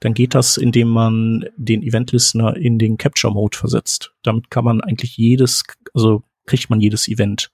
dann 0.00 0.14
geht 0.14 0.34
das, 0.34 0.56
indem 0.56 0.88
man 0.88 1.46
den 1.56 1.82
Event 1.82 2.12
Listener 2.12 2.56
in 2.56 2.78
den 2.78 2.98
Capture 2.98 3.32
Mode 3.32 3.56
versetzt. 3.56 4.12
Damit 4.22 4.50
kann 4.50 4.64
man 4.64 4.80
eigentlich 4.80 5.16
jedes, 5.16 5.64
also 5.94 6.22
kriegt 6.46 6.68
man 6.68 6.80
jedes 6.80 7.08
Event. 7.08 7.50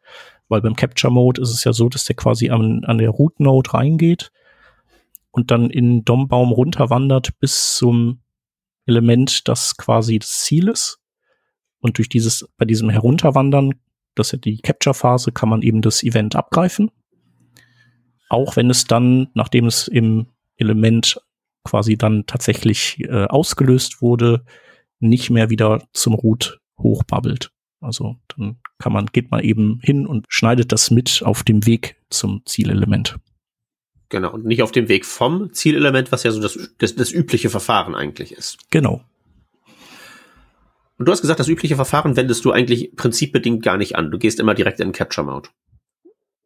Weil 0.49 0.63
beim 0.63 0.77
Capture 0.77 1.13
Mode 1.13 1.41
ist 1.41 1.51
es 1.51 1.65
ja 1.65 1.73
so, 1.73 1.89
dass 1.89 2.05
der 2.05 2.17
quasi 2.17 2.51
an, 2.51 2.85
an 2.85 2.99
der 2.99 3.11
Root 3.11 3.41
Node 3.41 3.73
reingeht 3.75 4.31
und 5.31 5.51
dann 5.51 5.71
in 5.71 6.05
DOM-Baum 6.05 6.53
runterwandert 6.53 7.39
bis 7.41 7.75
zum 7.75 8.21
Element, 8.87 9.49
das 9.49 9.77
quasi 9.77 10.19
das 10.19 10.41
Ziel 10.41 10.69
ist. 10.69 10.99
Und 11.81 11.99
durch 11.99 12.09
dieses, 12.09 12.49
bei 12.57 12.65
diesem 12.65 12.89
Herunterwandern, 12.89 13.75
das 14.15 14.33
ist 14.33 14.45
die 14.45 14.59
Capture-Phase, 14.59 15.33
kann 15.33 15.49
man 15.49 15.63
eben 15.63 15.83
das 15.83 16.03
Event 16.03 16.37
abgreifen. 16.37 16.91
Auch 18.29 18.57
wenn 18.57 18.71
es 18.71 18.85
dann, 18.85 19.29
nachdem 19.35 19.67
es 19.67 19.89
im 19.89 20.29
Element 20.57 21.21
quasi 21.65 21.97
dann 21.97 22.25
tatsächlich 22.27 23.01
äh, 23.01 23.27
ausgelöst 23.27 24.01
wurde, 24.01 24.45
nicht 25.01 25.31
mehr 25.31 25.51
wieder 25.51 25.83
zum 25.93 26.15
Root 26.15 26.61
hochbabbelt. 26.79 27.51
Also 27.87 28.17
dann 28.37 28.57
kann 28.79 28.93
man, 28.93 29.07
geht 29.07 29.31
man 29.31 29.41
eben 29.41 29.81
hin 29.83 30.07
und 30.07 30.27
schneidet 30.29 30.73
das 30.73 30.91
mit 30.91 31.23
auf 31.25 31.45
dem 31.45 31.67
Weg 31.67 31.97
zum 32.11 32.43
Zielelement. 32.45 33.19
Genau, 34.09 34.33
und 34.33 34.45
nicht 34.45 34.63
auf 34.63 34.73
dem 34.73 34.89
Weg 34.89 35.05
vom 35.05 35.53
Zielelement, 35.53 36.13
was 36.13 36.23
ja 36.23 36.31
so 36.31 36.41
das, 36.41 36.59
das, 36.79 36.95
das 36.95 37.13
übliche 37.13 37.51
Verfahren 37.51 37.95
eigentlich 37.95 38.33
ist. 38.33 38.59
Genau. 38.71 39.03
Und 40.99 41.07
du 41.07 41.13
hast 41.13 41.21
gesagt, 41.21 41.41
das 41.41 41.49
übliche 41.49 41.77
Verfahren 41.77 42.17
wendest 42.17 42.45
du 42.45 42.53
eigentlich 42.53 42.95
prinzipbedingt 42.97 43.63
gar 43.63 43.77
nicht 43.77 43.97
an. 43.97 44.11
Du 44.11 44.19
gehst 44.19 44.41
immer 44.41 44.55
direkt 44.55 44.81
in 44.81 44.93
Capture 44.93 45.27
Mode. 45.27 45.49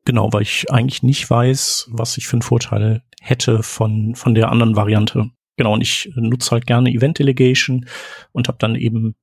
Genau, 0.05 0.33
weil 0.33 0.43
ich 0.43 0.71
eigentlich 0.71 1.03
nicht 1.03 1.29
weiß, 1.29 1.89
was 1.93 2.17
ich 2.17 2.27
für 2.27 2.35
einen 2.35 2.43
Vorteil 2.43 3.03
hätte 3.21 3.63
von, 3.63 4.15
von 4.15 4.35
der 4.35 4.51
anderen 4.51 4.77
Variante. 4.77 5.31
Genau, 5.57 5.75
und 5.75 5.83
ich 5.83 6.11
nutze 6.17 6.53
halt 6.53 6.67
gerne 6.67 6.91
Event 6.91 7.19
Delegation 7.19 7.87
und 8.33 8.49
habe 8.49 8.59
dann 8.59 8.75
eben 8.75 9.15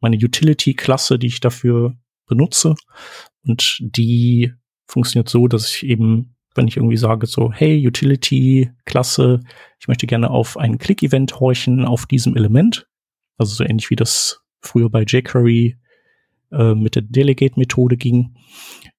meine 0.00 0.16
Utility-Klasse, 0.16 1.18
die 1.18 1.26
ich 1.26 1.40
dafür 1.40 1.96
benutze. 2.26 2.74
Und 3.44 3.78
die 3.80 4.52
funktioniert 4.86 5.28
so, 5.28 5.48
dass 5.48 5.74
ich 5.74 5.86
eben, 5.86 6.36
wenn 6.54 6.68
ich 6.68 6.76
irgendwie 6.76 6.96
sage, 6.96 7.26
so, 7.26 7.52
hey, 7.52 7.86
Utility-Klasse, 7.86 9.40
ich 9.80 9.88
möchte 9.88 10.06
gerne 10.06 10.30
auf 10.30 10.56
ein 10.56 10.78
Click-Event 10.78 11.40
horchen 11.40 11.84
auf 11.84 12.06
diesem 12.06 12.36
Element. 12.36 12.86
Also 13.36 13.54
so 13.54 13.64
ähnlich 13.64 13.90
wie 13.90 13.96
das 13.96 14.40
früher 14.60 14.90
bei 14.90 15.02
jQuery 15.02 15.76
äh, 16.52 16.74
mit 16.74 16.94
der 16.94 17.02
Delegate-Methode 17.02 17.96
ging, 17.96 18.34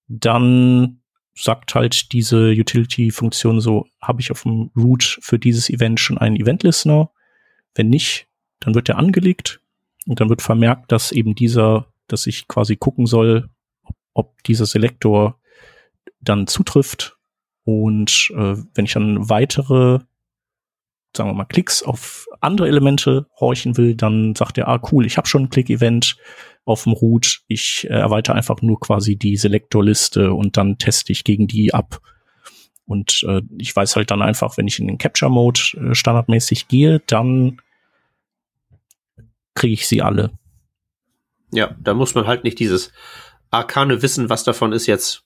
dann 0.08 1.02
sagt 1.36 1.76
halt 1.76 2.12
diese 2.12 2.52
Utility-Funktion 2.52 3.62
so, 3.62 3.86
habe 4.02 4.22
ich 4.22 4.32
auf 4.32 4.44
dem 4.44 4.72
Root 4.76 5.20
für 5.22 5.40
dieses 5.40 5.70
Event 5.70 6.00
schon 6.00 6.18
einen 6.18 6.36
Event-Listener? 6.36 7.12
Wenn 7.76 7.90
nicht, 7.90 8.28
dann 8.60 8.76
wird 8.76 8.90
er 8.90 8.98
angelegt 8.98 9.62
und 10.10 10.20
dann 10.20 10.30
wird 10.30 10.42
vermerkt, 10.42 10.92
dass 10.92 11.12
eben 11.12 11.36
dieser, 11.36 11.86
dass 12.08 12.26
ich 12.26 12.48
quasi 12.48 12.76
gucken 12.76 13.06
soll, 13.06 13.48
ob, 14.16 14.42
dieser 14.44 14.66
Selektor 14.66 15.40
dann 16.20 16.48
zutrifft. 16.48 17.18
Und 17.64 18.32
äh, 18.36 18.56
wenn 18.74 18.86
ich 18.86 18.94
dann 18.94 19.30
weitere 19.30 20.00
sagen 21.16 21.30
wir 21.30 21.36
mal, 21.36 21.46
Klicks 21.46 21.84
auf 21.84 22.28
andere 22.42 22.68
Elemente 22.68 23.28
horchen 23.40 23.78
will, 23.78 23.96
dann 23.96 24.34
sagt 24.36 24.58
er, 24.58 24.68
ah 24.68 24.82
cool, 24.92 25.06
ich 25.06 25.18
habe 25.18 25.28
schon 25.28 25.44
ein 25.44 25.50
Click-Event 25.50 26.18
auf 26.66 26.84
dem 26.84 26.94
Root, 26.94 27.42
ich 27.48 27.88
äh, 27.90 27.94
erweitere 27.94 28.36
einfach 28.36 28.62
nur 28.64 28.80
quasi 28.80 29.16
die 29.16 29.38
Selektorliste 29.38 30.34
und 30.34 30.58
dann 30.58 30.80
teste 30.80 31.12
ich 31.12 31.24
gegen 31.24 31.48
die 31.48 31.74
ab. 31.74 32.00
Und 32.86 33.24
äh, 33.28 33.42
ich 33.60 33.76
weiß 33.76 33.96
halt 33.96 34.10
dann 34.10 34.24
einfach, 34.24 34.58
wenn 34.58 34.68
ich 34.68 34.80
in 34.80 34.88
den 34.88 34.98
Capture-Mode 34.98 35.60
äh, 35.78 35.96
standardmäßig 35.96 36.68
gehe, 36.68 37.00
dann 37.06 37.60
kriege 39.60 39.74
ich 39.74 39.88
sie 39.88 40.02
alle. 40.02 40.32
Ja, 41.52 41.76
da 41.80 41.94
muss 41.94 42.16
man 42.16 42.28
halt 42.28 42.44
nicht 42.44 42.60
dieses 42.60 42.92
arkane 43.52 44.02
Wissen, 44.02 44.30
was 44.30 44.44
davon 44.44 44.72
ist 44.72 44.88
jetzt, 44.88 45.24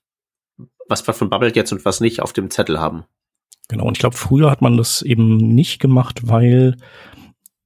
was 0.87 1.03
davon 1.03 1.29
babbelt 1.29 1.55
jetzt 1.55 1.71
und 1.71 1.85
was 1.85 2.01
nicht, 2.01 2.21
auf 2.21 2.33
dem 2.33 2.49
Zettel 2.49 2.79
haben. 2.79 3.03
Genau, 3.69 3.85
und 3.85 3.97
ich 3.97 3.99
glaube, 3.99 4.17
früher 4.17 4.49
hat 4.49 4.61
man 4.61 4.77
das 4.77 5.01
eben 5.01 5.37
nicht 5.37 5.79
gemacht, 5.79 6.27
weil 6.27 6.77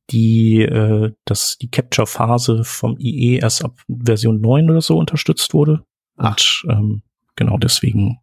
die, 0.09 0.61
äh, 0.61 1.13
dass 1.25 1.57
die 1.57 1.69
Capture-Phase 1.69 2.63
vom 2.63 2.97
IE 2.99 3.37
erst 3.37 3.63
ab 3.63 3.79
Version 3.87 4.41
9 4.41 4.69
oder 4.69 4.81
so 4.81 4.97
unterstützt 4.97 5.53
wurde. 5.53 5.85
Ach. 6.17 6.35
Und 6.63 6.65
ähm, 6.69 7.01
genau 7.35 7.57
deswegen 7.57 8.19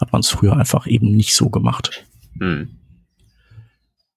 hat 0.00 0.12
man 0.12 0.20
es 0.20 0.30
früher 0.30 0.56
einfach 0.56 0.86
eben 0.86 1.10
nicht 1.16 1.34
so 1.34 1.50
gemacht. 1.50 2.06
Hm. 2.38 2.78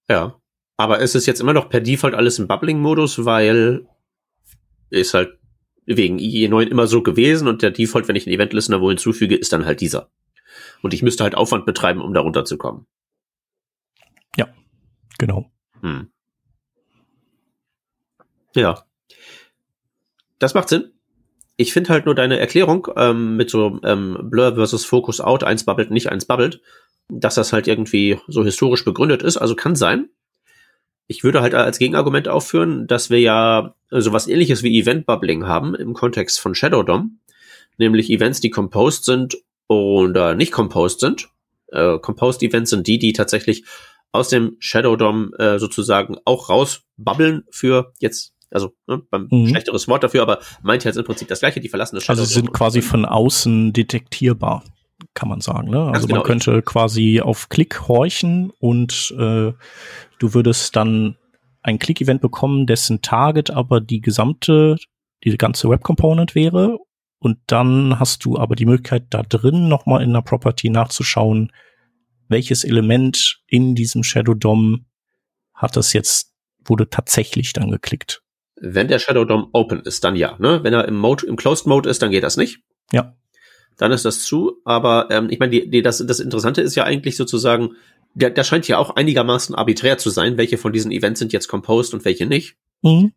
Ja. 0.10 0.41
Aber 0.78 1.02
es 1.02 1.16
ist 1.16 1.26
jetzt 1.26 1.42
immer 1.42 1.54
noch 1.54 1.70
per 1.70 1.82
Default 1.82 2.16
alles 2.16 2.40
im 2.40 2.48
Bubbling-Modus, 2.48 3.26
weil 3.26 3.88
ist 4.90 5.14
halt 5.14 5.38
wegen 5.86 6.18
IE9 6.18 6.68
immer 6.68 6.88
so 6.88 7.02
gewesen 7.02 7.48
und 7.48 7.62
der 7.62 7.72
Default, 7.72 8.08
wenn 8.08 8.16
ich 8.16 8.28
einen 8.28 8.36
Event-Listener 8.36 8.82
wo 8.82 8.90
hinzufüge, 8.90 9.36
ist 9.36 9.54
dann 9.54 9.66
halt 9.66 9.82
dieser. 9.82 10.12
Und 10.82 10.94
ich 10.94 11.02
müsste 11.02 11.24
halt 11.24 11.36
Aufwand 11.36 11.66
betreiben, 11.66 12.02
um 12.02 12.14
da 12.14 12.22
runterzukommen. 12.22 12.86
Ja, 14.38 14.48
genau. 15.18 15.52
Hm. 15.82 16.12
Ja. 18.56 18.86
Das 20.40 20.54
macht 20.54 20.70
Sinn. 20.70 20.92
Ich 21.58 21.74
finde 21.74 21.90
halt 21.90 22.06
nur 22.06 22.16
deine 22.16 22.40
Erklärung 22.40 22.88
ähm, 22.96 23.38
mit 23.38 23.50
so 23.50 23.80
ähm, 23.84 24.18
Blur 24.24 24.56
versus 24.56 24.86
Focus 24.86 25.22
Out, 25.22 25.44
eins 25.44 25.66
bubbelt, 25.66 25.92
nicht 25.92 26.10
eins 26.10 26.26
bubbelt, 26.26 26.62
dass 27.10 27.36
das 27.36 27.54
halt 27.54 27.68
irgendwie 27.68 28.20
so 28.28 28.44
historisch 28.44 28.84
begründet 28.84 29.22
ist. 29.22 29.38
Also 29.38 29.56
kann 29.56 29.76
sein. 29.76 30.10
Ich 31.12 31.26
würde 31.26 31.42
halt 31.42 31.54
als 31.54 31.78
Gegenargument 31.78 32.30
aufführen, 32.30 32.88
dass 32.88 33.10
wir 33.10 33.20
ja 33.20 33.76
sowas 33.90 34.28
ähnliches 34.28 34.64
wie 34.64 34.80
Event 34.80 35.06
Bubbling 35.06 35.46
haben 35.46 35.76
im 35.76 35.94
Kontext 35.94 36.40
von 36.40 36.56
Shadow 36.56 36.84
DOM, 36.84 37.20
nämlich 37.78 38.10
Events, 38.10 38.40
die 38.40 38.50
composed 38.50 39.04
sind 39.04 39.38
oder 39.68 40.36
nicht 40.36 40.54
composed 40.54 41.02
sind. 41.02 41.28
Äh, 41.68 42.00
composed 42.00 42.42
Events 42.44 42.70
sind 42.70 42.88
die, 42.88 42.98
die 42.98 43.12
tatsächlich 43.12 43.66
aus 44.14 44.30
dem 44.30 44.56
Shadow 44.60 44.96
DOM 44.96 45.34
äh, 45.38 45.60
sozusagen 45.60 46.16
auch 46.24 46.50
rausbabbeln 46.50 47.44
für 47.50 47.92
jetzt 48.00 48.34
also 48.50 48.74
ne, 48.88 49.02
beim 49.10 49.28
mhm. 49.30 49.48
schlechteres 49.48 49.88
Wort 49.88 50.04
dafür, 50.04 50.22
aber 50.22 50.40
meint 50.62 50.84
jetzt 50.84 50.98
im 50.98 51.06
Prinzip 51.06 51.28
das 51.28 51.40
gleiche, 51.40 51.60
die 51.60 51.70
verlassen 51.70 51.96
das 51.96 52.06
Shadow 52.06 52.20
Also 52.20 52.34
sind 52.34 52.54
quasi 52.54 52.82
von 52.82 53.06
außen 53.06 53.74
detektierbar, 53.74 54.64
kann 55.14 55.30
man 55.30 55.42
sagen. 55.42 55.70
Ne? 55.70 55.92
Also 55.94 56.08
genau. 56.08 56.20
man 56.20 56.28
könnte 56.28 56.62
quasi 56.62 57.22
auf 57.22 57.50
Klick 57.50 57.88
horchen 57.88 58.52
und 58.60 59.14
äh, 59.18 59.54
du 60.20 60.34
würdest 60.34 60.76
dann 60.76 61.18
ein 61.62 61.80
Click-Event 61.80 62.22
bekommen, 62.22 62.66
dessen 62.66 63.02
Target 63.02 63.52
aber 63.52 63.82
die 63.82 64.02
gesamte, 64.02 64.78
die 65.24 65.38
ganze 65.38 65.70
Web-Component 65.70 66.36
wäre. 66.36 66.80
Und 67.20 67.38
dann 67.48 68.00
hast 68.00 68.26
du 68.26 68.38
aber 68.38 68.56
die 68.56 68.66
Möglichkeit, 68.66 69.06
da 69.12 69.22
drin 69.22 69.68
nochmal 69.68 70.02
in 70.02 70.12
der 70.12 70.22
Property 70.22 70.70
nachzuschauen, 70.70 71.52
welches 72.28 72.64
Element 72.64 73.42
in 73.48 73.76
diesem 73.76 74.04
Shadow 74.04 74.34
DOM 74.34 74.86
hat 75.54 75.76
das 75.76 75.94
jetzt, 75.94 76.34
wurde 76.66 76.90
tatsächlich 76.90 77.54
dann 77.54 77.70
geklickt. 77.70 78.24
Wenn 78.56 78.88
der 78.88 79.00
Shadow 79.00 79.26
DOM 79.26 79.50
open 79.54 79.82
ist, 79.82 80.04
dann 80.04 80.16
ja. 80.16 80.36
Ne? 80.40 80.64
Wenn 80.64 80.74
er 80.74 80.88
im 80.88 80.98
Mode, 80.98 81.28
im 81.28 81.36
Closed 81.36 81.68
Mode 81.68 81.90
ist, 81.90 82.02
dann 82.02 82.10
geht 82.10 82.24
das 82.24 82.38
nicht. 82.38 82.62
Ja. 82.92 83.16
Dann 83.82 83.92
ist 83.92 84.06
das 84.06 84.22
zu. 84.22 84.62
Aber 84.64 85.08
ähm, 85.10 85.32
ich 85.32 85.40
meine, 85.40 85.50
die, 85.50 85.68
die, 85.68 85.82
das, 85.82 86.06
das 86.06 86.20
Interessante 86.20 86.62
ist 86.62 86.76
ja 86.76 86.84
eigentlich 86.84 87.18
sozusagen, 87.18 87.72
der, 88.14 88.30
der 88.30 88.44
scheint 88.44 88.68
ja 88.68 88.78
auch 88.78 88.96
einigermaßen 88.96 89.56
arbiträr 89.56 89.98
zu 89.98 90.12
sein, 90.12 90.38
welche 90.38 90.60
von 90.60 90.72
diesen 90.72 90.92
Events 90.92 91.18
sind 91.18 91.34
jetzt 91.34 91.48
composed 91.48 91.96
und 91.96 92.06
welche 92.06 92.28
nicht. 92.28 92.58
Mhm. 92.84 93.14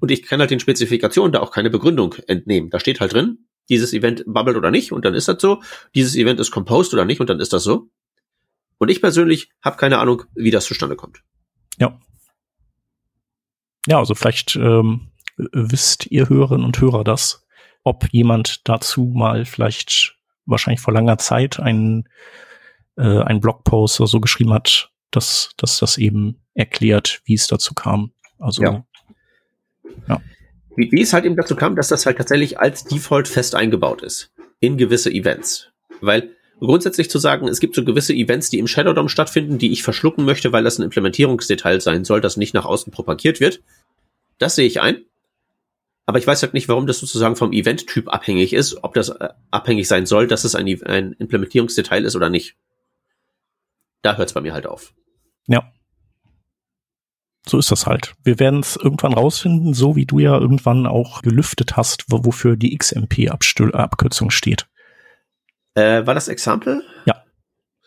Und 0.00 0.10
ich 0.10 0.24
kann 0.24 0.40
halt 0.40 0.50
den 0.50 0.58
Spezifikationen 0.58 1.30
da 1.30 1.38
auch 1.38 1.52
keine 1.52 1.70
Begründung 1.70 2.16
entnehmen. 2.26 2.70
Da 2.70 2.80
steht 2.80 2.98
halt 2.98 3.12
drin, 3.12 3.46
dieses 3.68 3.92
Event 3.92 4.24
bubbelt 4.26 4.56
oder 4.56 4.72
nicht 4.72 4.90
und 4.90 5.04
dann 5.04 5.14
ist 5.14 5.28
das 5.28 5.40
so. 5.40 5.62
Dieses 5.94 6.16
Event 6.16 6.40
ist 6.40 6.50
composed 6.50 6.92
oder 6.92 7.04
nicht 7.04 7.20
und 7.20 7.30
dann 7.30 7.38
ist 7.38 7.52
das 7.52 7.62
so. 7.62 7.88
Und 8.78 8.90
ich 8.90 9.00
persönlich 9.00 9.52
habe 9.62 9.76
keine 9.76 9.98
Ahnung, 9.98 10.24
wie 10.34 10.50
das 10.50 10.64
zustande 10.64 10.96
kommt. 10.96 11.22
Ja. 11.78 12.00
Ja, 13.86 14.00
also 14.00 14.16
vielleicht 14.16 14.56
ähm, 14.56 15.12
wisst 15.36 16.10
ihr 16.10 16.28
Hörerinnen 16.28 16.66
und 16.66 16.80
Hörer 16.80 17.04
das, 17.04 17.46
ob 17.84 18.08
jemand 18.12 18.68
dazu 18.68 19.12
mal 19.14 19.44
vielleicht 19.44 20.16
wahrscheinlich 20.46 20.80
vor 20.80 20.94
langer 20.94 21.18
Zeit 21.18 21.60
einen, 21.60 22.08
äh, 22.96 23.22
einen 23.22 23.40
Blogpost 23.40 24.00
oder 24.00 24.08
so 24.08 24.20
geschrieben 24.20 24.52
hat, 24.52 24.90
dass, 25.10 25.50
dass 25.56 25.78
das 25.78 25.98
eben 25.98 26.42
erklärt, 26.54 27.20
wie 27.24 27.34
es 27.34 27.46
dazu 27.46 27.74
kam. 27.74 28.12
Also 28.38 28.62
ja. 28.62 28.84
ja. 30.08 30.20
Wie, 30.76 30.90
wie 30.92 31.02
es 31.02 31.12
halt 31.12 31.24
eben 31.24 31.36
dazu 31.36 31.56
kam, 31.56 31.76
dass 31.76 31.88
das 31.88 32.06
halt 32.06 32.18
tatsächlich 32.18 32.58
als 32.58 32.84
Default 32.84 33.28
fest 33.28 33.54
eingebaut 33.54 34.02
ist 34.02 34.32
in 34.60 34.76
gewisse 34.76 35.10
Events. 35.10 35.70
Weil 36.00 36.30
grundsätzlich 36.60 37.10
zu 37.10 37.18
sagen, 37.18 37.48
es 37.48 37.60
gibt 37.60 37.74
so 37.74 37.84
gewisse 37.84 38.14
Events, 38.14 38.50
die 38.50 38.58
im 38.58 38.66
Shadow 38.66 38.92
DOM 38.92 39.08
stattfinden, 39.08 39.58
die 39.58 39.72
ich 39.72 39.82
verschlucken 39.82 40.24
möchte, 40.24 40.52
weil 40.52 40.64
das 40.64 40.78
ein 40.78 40.84
Implementierungsdetail 40.84 41.80
sein 41.80 42.04
soll, 42.04 42.20
das 42.20 42.36
nicht 42.36 42.54
nach 42.54 42.66
außen 42.66 42.92
propagiert 42.92 43.40
wird. 43.40 43.62
Das 44.38 44.54
sehe 44.54 44.66
ich 44.66 44.80
ein. 44.80 45.04
Aber 46.10 46.18
ich 46.18 46.26
weiß 46.26 46.42
halt 46.42 46.54
nicht, 46.54 46.68
warum 46.68 46.88
das 46.88 46.98
sozusagen 46.98 47.36
vom 47.36 47.52
Event-Typ 47.52 48.12
abhängig 48.12 48.52
ist, 48.52 48.82
ob 48.82 48.94
das 48.94 49.10
äh, 49.10 49.28
abhängig 49.52 49.86
sein 49.86 50.06
soll, 50.06 50.26
dass 50.26 50.42
es 50.42 50.56
ein, 50.56 50.66
ein 50.82 51.12
Implementierungsdetail 51.12 52.04
ist 52.04 52.16
oder 52.16 52.28
nicht. 52.28 52.56
Da 54.02 54.16
hört 54.16 54.26
es 54.26 54.34
bei 54.34 54.40
mir 54.40 54.52
halt 54.52 54.66
auf. 54.66 54.92
Ja. 55.46 55.72
So 57.46 57.58
ist 57.58 57.70
das 57.70 57.86
halt. 57.86 58.14
Wir 58.24 58.40
werden 58.40 58.58
es 58.58 58.74
irgendwann 58.74 59.14
rausfinden, 59.14 59.72
so 59.72 59.94
wie 59.94 60.04
du 60.04 60.18
ja 60.18 60.36
irgendwann 60.36 60.88
auch 60.88 61.22
gelüftet 61.22 61.76
hast, 61.76 62.06
wofür 62.08 62.56
die 62.56 62.76
XMP-Abkürzung 62.76 64.30
steht. 64.30 64.66
Äh, 65.74 66.04
war 66.06 66.14
das 66.14 66.26
Example? 66.26 66.82
Ja. 67.04 67.22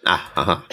Ah, 0.05 0.19
aha. 0.35 0.63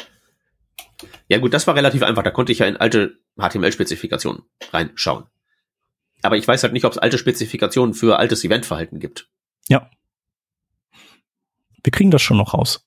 Ja 1.26 1.38
gut, 1.38 1.52
das 1.52 1.66
war 1.66 1.74
relativ 1.74 2.04
einfach. 2.04 2.22
Da 2.22 2.30
konnte 2.30 2.52
ich 2.52 2.60
ja 2.60 2.66
in 2.66 2.76
alte 2.76 3.18
HTML-Spezifikationen 3.36 4.42
reinschauen. 4.72 5.24
Aber 6.22 6.36
ich 6.36 6.46
weiß 6.46 6.62
halt 6.62 6.72
nicht, 6.72 6.84
ob 6.84 6.92
es 6.92 6.98
alte 6.98 7.18
Spezifikationen 7.18 7.94
für 7.94 8.18
altes 8.18 8.44
Eventverhalten 8.44 9.00
gibt. 9.00 9.28
Ja. 9.68 9.90
Wir 11.82 11.92
kriegen 11.92 12.10
das 12.10 12.22
schon 12.22 12.36
noch 12.36 12.54
raus. 12.54 12.86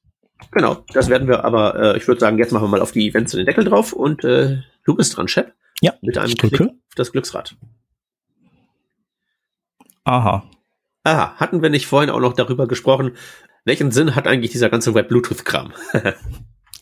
Genau, 0.51 0.83
das 0.93 1.09
werden 1.09 1.27
wir 1.27 1.45
aber, 1.45 1.75
äh, 1.75 1.97
ich 1.97 2.07
würde 2.07 2.19
sagen, 2.19 2.37
jetzt 2.37 2.51
machen 2.51 2.65
wir 2.65 2.69
mal 2.69 2.81
auf 2.81 2.91
die 2.91 3.07
Events 3.07 3.31
den 3.31 3.45
Deckel 3.45 3.63
drauf 3.63 3.93
und 3.93 4.23
äh, 4.23 4.61
du 4.85 4.95
bist 4.95 5.15
dran, 5.17 5.27
Shep. 5.27 5.53
Ja, 5.81 5.93
mit 6.01 6.17
einem 6.17 6.35
Klick 6.35 6.61
auf 6.61 6.69
das 6.95 7.11
Glücksrad. 7.11 7.55
Aha. 10.03 10.43
Aha, 11.03 11.35
hatten 11.35 11.61
wir 11.61 11.69
nicht 11.69 11.87
vorhin 11.87 12.09
auch 12.09 12.19
noch 12.19 12.33
darüber 12.33 12.67
gesprochen, 12.67 13.11
welchen 13.65 13.91
Sinn 13.91 14.15
hat 14.15 14.27
eigentlich 14.27 14.51
dieser 14.51 14.69
ganze 14.69 14.93
Web-Bluetooth-Kram? 14.93 15.73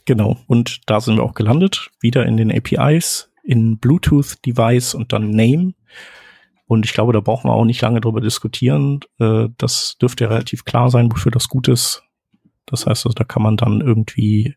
genau, 0.06 0.38
und 0.48 0.82
da 0.88 1.00
sind 1.00 1.18
wir 1.18 1.24
auch 1.24 1.34
gelandet, 1.34 1.92
wieder 2.00 2.26
in 2.26 2.38
den 2.38 2.52
APIs, 2.52 3.32
in 3.44 3.78
Bluetooth-Device 3.78 4.96
und 4.96 5.14
dann 5.14 5.30
Name. 5.30 5.74
Und 6.72 6.86
ich 6.86 6.94
glaube, 6.94 7.12
da 7.12 7.20
brauchen 7.20 7.50
wir 7.50 7.54
auch 7.54 7.66
nicht 7.66 7.82
lange 7.82 8.00
drüber 8.00 8.22
diskutieren. 8.22 9.02
Äh, 9.20 9.50
das 9.58 9.98
dürfte 10.02 10.30
relativ 10.30 10.64
klar 10.64 10.90
sein, 10.90 11.12
wofür 11.12 11.30
das 11.30 11.50
gut 11.50 11.68
ist. 11.68 12.02
Das 12.66 12.86
heißt, 12.86 13.06
also, 13.06 13.14
da 13.14 13.26
kann 13.26 13.44
man 13.44 13.58
dann 13.58 13.82
irgendwie 13.82 14.56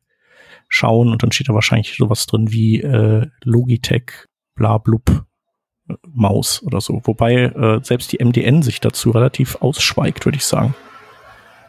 schauen 0.69 1.11
und 1.11 1.25
dann 1.25 1.33
steht 1.33 1.49
da 1.49 1.55
wahrscheinlich 1.55 1.97
sowas 1.97 2.27
drin 2.27 2.53
wie 2.53 2.81
äh, 2.81 3.27
Logitech 3.43 4.29
blablub 4.55 5.25
äh, 5.89 5.95
Maus 6.07 6.63
oder 6.63 6.81
so. 6.81 7.01
Wobei 7.03 7.47
äh, 7.47 7.81
selbst 7.83 8.13
die 8.13 8.25
MDN 8.25 8.63
sich 8.63 8.79
dazu 8.79 9.11
relativ 9.11 9.57
ausschweigt, 9.57 10.25
würde 10.25 10.37
ich 10.37 10.45
sagen. 10.45 10.73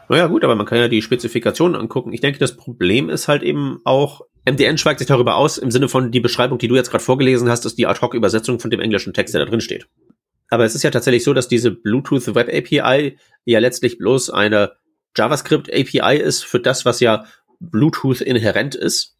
Naja, 0.08 0.28
gut, 0.28 0.44
aber 0.44 0.54
man 0.54 0.66
kann 0.66 0.78
ja 0.78 0.86
die 0.86 1.02
Spezifikationen 1.02 1.74
angucken. 1.74 2.12
Ich 2.12 2.20
denke, 2.20 2.38
das 2.38 2.56
Problem 2.56 3.10
ist 3.10 3.26
halt 3.26 3.42
eben 3.42 3.80
auch, 3.82 4.20
MDN 4.48 4.78
schweigt 4.78 5.00
sich 5.00 5.08
darüber 5.08 5.34
aus, 5.34 5.58
im 5.58 5.72
Sinne 5.72 5.88
von 5.88 6.12
die 6.12 6.20
Beschreibung, 6.20 6.58
die 6.58 6.68
du 6.68 6.76
jetzt 6.76 6.92
gerade 6.92 7.02
vorgelesen 7.02 7.50
hast, 7.50 7.66
ist 7.66 7.78
die 7.78 7.88
Ad-Hoc-Übersetzung 7.88 8.60
von 8.60 8.70
dem 8.70 8.78
englischen 8.78 9.12
Text, 9.12 9.34
der 9.34 9.44
da 9.44 9.50
drin 9.50 9.60
steht. 9.60 9.88
Aber 10.48 10.64
es 10.64 10.74
ist 10.74 10.82
ja 10.82 10.90
tatsächlich 10.90 11.24
so, 11.24 11.34
dass 11.34 11.48
diese 11.48 11.70
Bluetooth 11.70 12.34
Web 12.34 12.48
API 12.48 13.18
ja 13.44 13.58
letztlich 13.58 13.98
bloß 13.98 14.30
eine 14.30 14.72
JavaScript 15.16 15.72
API 15.72 16.16
ist 16.16 16.44
für 16.44 16.60
das, 16.60 16.84
was 16.84 17.00
ja 17.00 17.24
Bluetooth 17.58 18.20
inhärent 18.20 18.74
ist. 18.74 19.16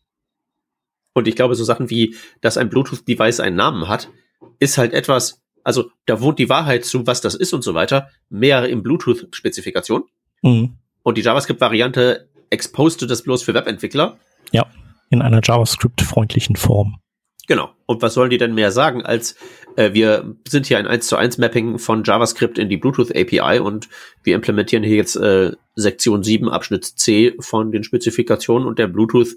Und 1.15 1.27
ich 1.27 1.35
glaube, 1.35 1.55
so 1.55 1.65
Sachen 1.65 1.89
wie, 1.89 2.15
dass 2.43 2.59
ein 2.59 2.69
Bluetooth-Device 2.69 3.41
einen 3.41 3.57
Namen 3.57 3.89
hat, 3.89 4.11
ist 4.59 4.77
halt 4.77 4.93
etwas, 4.93 5.43
also 5.65 5.91
da 6.05 6.21
wohnt 6.21 6.39
die 6.39 6.51
Wahrheit 6.51 6.85
zu, 6.85 7.07
was 7.07 7.23
das 7.23 7.35
ist 7.35 7.55
und 7.55 7.63
so 7.63 7.73
weiter, 7.75 8.11
mehr 8.29 8.69
im 8.69 8.83
Bluetooth-Spezifikation. 8.83 10.05
Mhm. 10.43 10.77
Und 11.03 11.19
die 11.19 11.23
JavaScript-Variante 11.23 12.29
exposte 12.51 13.07
das 13.07 13.23
bloß 13.23 13.43
für 13.43 13.55
Webentwickler. 13.55 14.19
Ja, 14.53 14.67
in 15.09 15.23
einer 15.23 15.41
JavaScript-freundlichen 15.43 16.57
Form. 16.57 17.01
Genau. 17.47 17.71
Und 17.87 18.03
was 18.03 18.15
sollen 18.15 18.31
die 18.31 18.39
denn 18.39 18.55
mehr 18.55 18.73
sagen, 18.73 19.05
als 19.05 19.37
äh, 19.77 19.93
wir 19.93 20.35
sind 20.49 20.67
hier 20.67 20.79
ein 20.79 20.87
1 20.87 21.07
zu 21.07 21.17
1 21.17 21.39
Mapping 21.39 21.79
von 21.79 22.03
JavaScript 22.05 22.59
in 22.59 22.69
die 22.69 22.77
Bluetooth 22.77 23.15
API 23.15 23.61
und 23.61 23.89
wir 24.23 24.35
implementieren 24.35 24.83
hier 24.83 24.97
jetzt 24.97 25.17
äh, 25.17 25.53
Sektion 25.75 26.23
7 26.23 26.49
Abschnitt 26.49 26.85
C 26.85 27.35
von 27.39 27.71
den 27.71 27.85
Spezifikationen 27.85 28.67
und 28.67 28.79
der 28.79 28.89
Bluetooth 28.89 29.37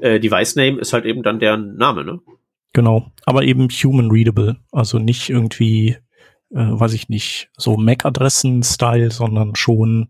äh, 0.00 0.18
Device 0.18 0.56
Name 0.56 0.78
ist 0.78 0.92
halt 0.92 1.04
eben 1.04 1.22
dann 1.22 1.38
deren 1.38 1.76
Name, 1.76 2.04
ne? 2.04 2.20
Genau, 2.72 3.12
aber 3.24 3.44
eben 3.44 3.68
human 3.68 4.10
readable, 4.10 4.56
also 4.72 4.98
nicht 4.98 5.30
irgendwie, 5.30 5.96
äh, 6.50 6.56
weiß 6.56 6.92
ich 6.94 7.08
nicht, 7.08 7.50
so 7.56 7.76
MAC-Adressen-Style, 7.76 9.12
sondern 9.12 9.54
schon 9.54 10.08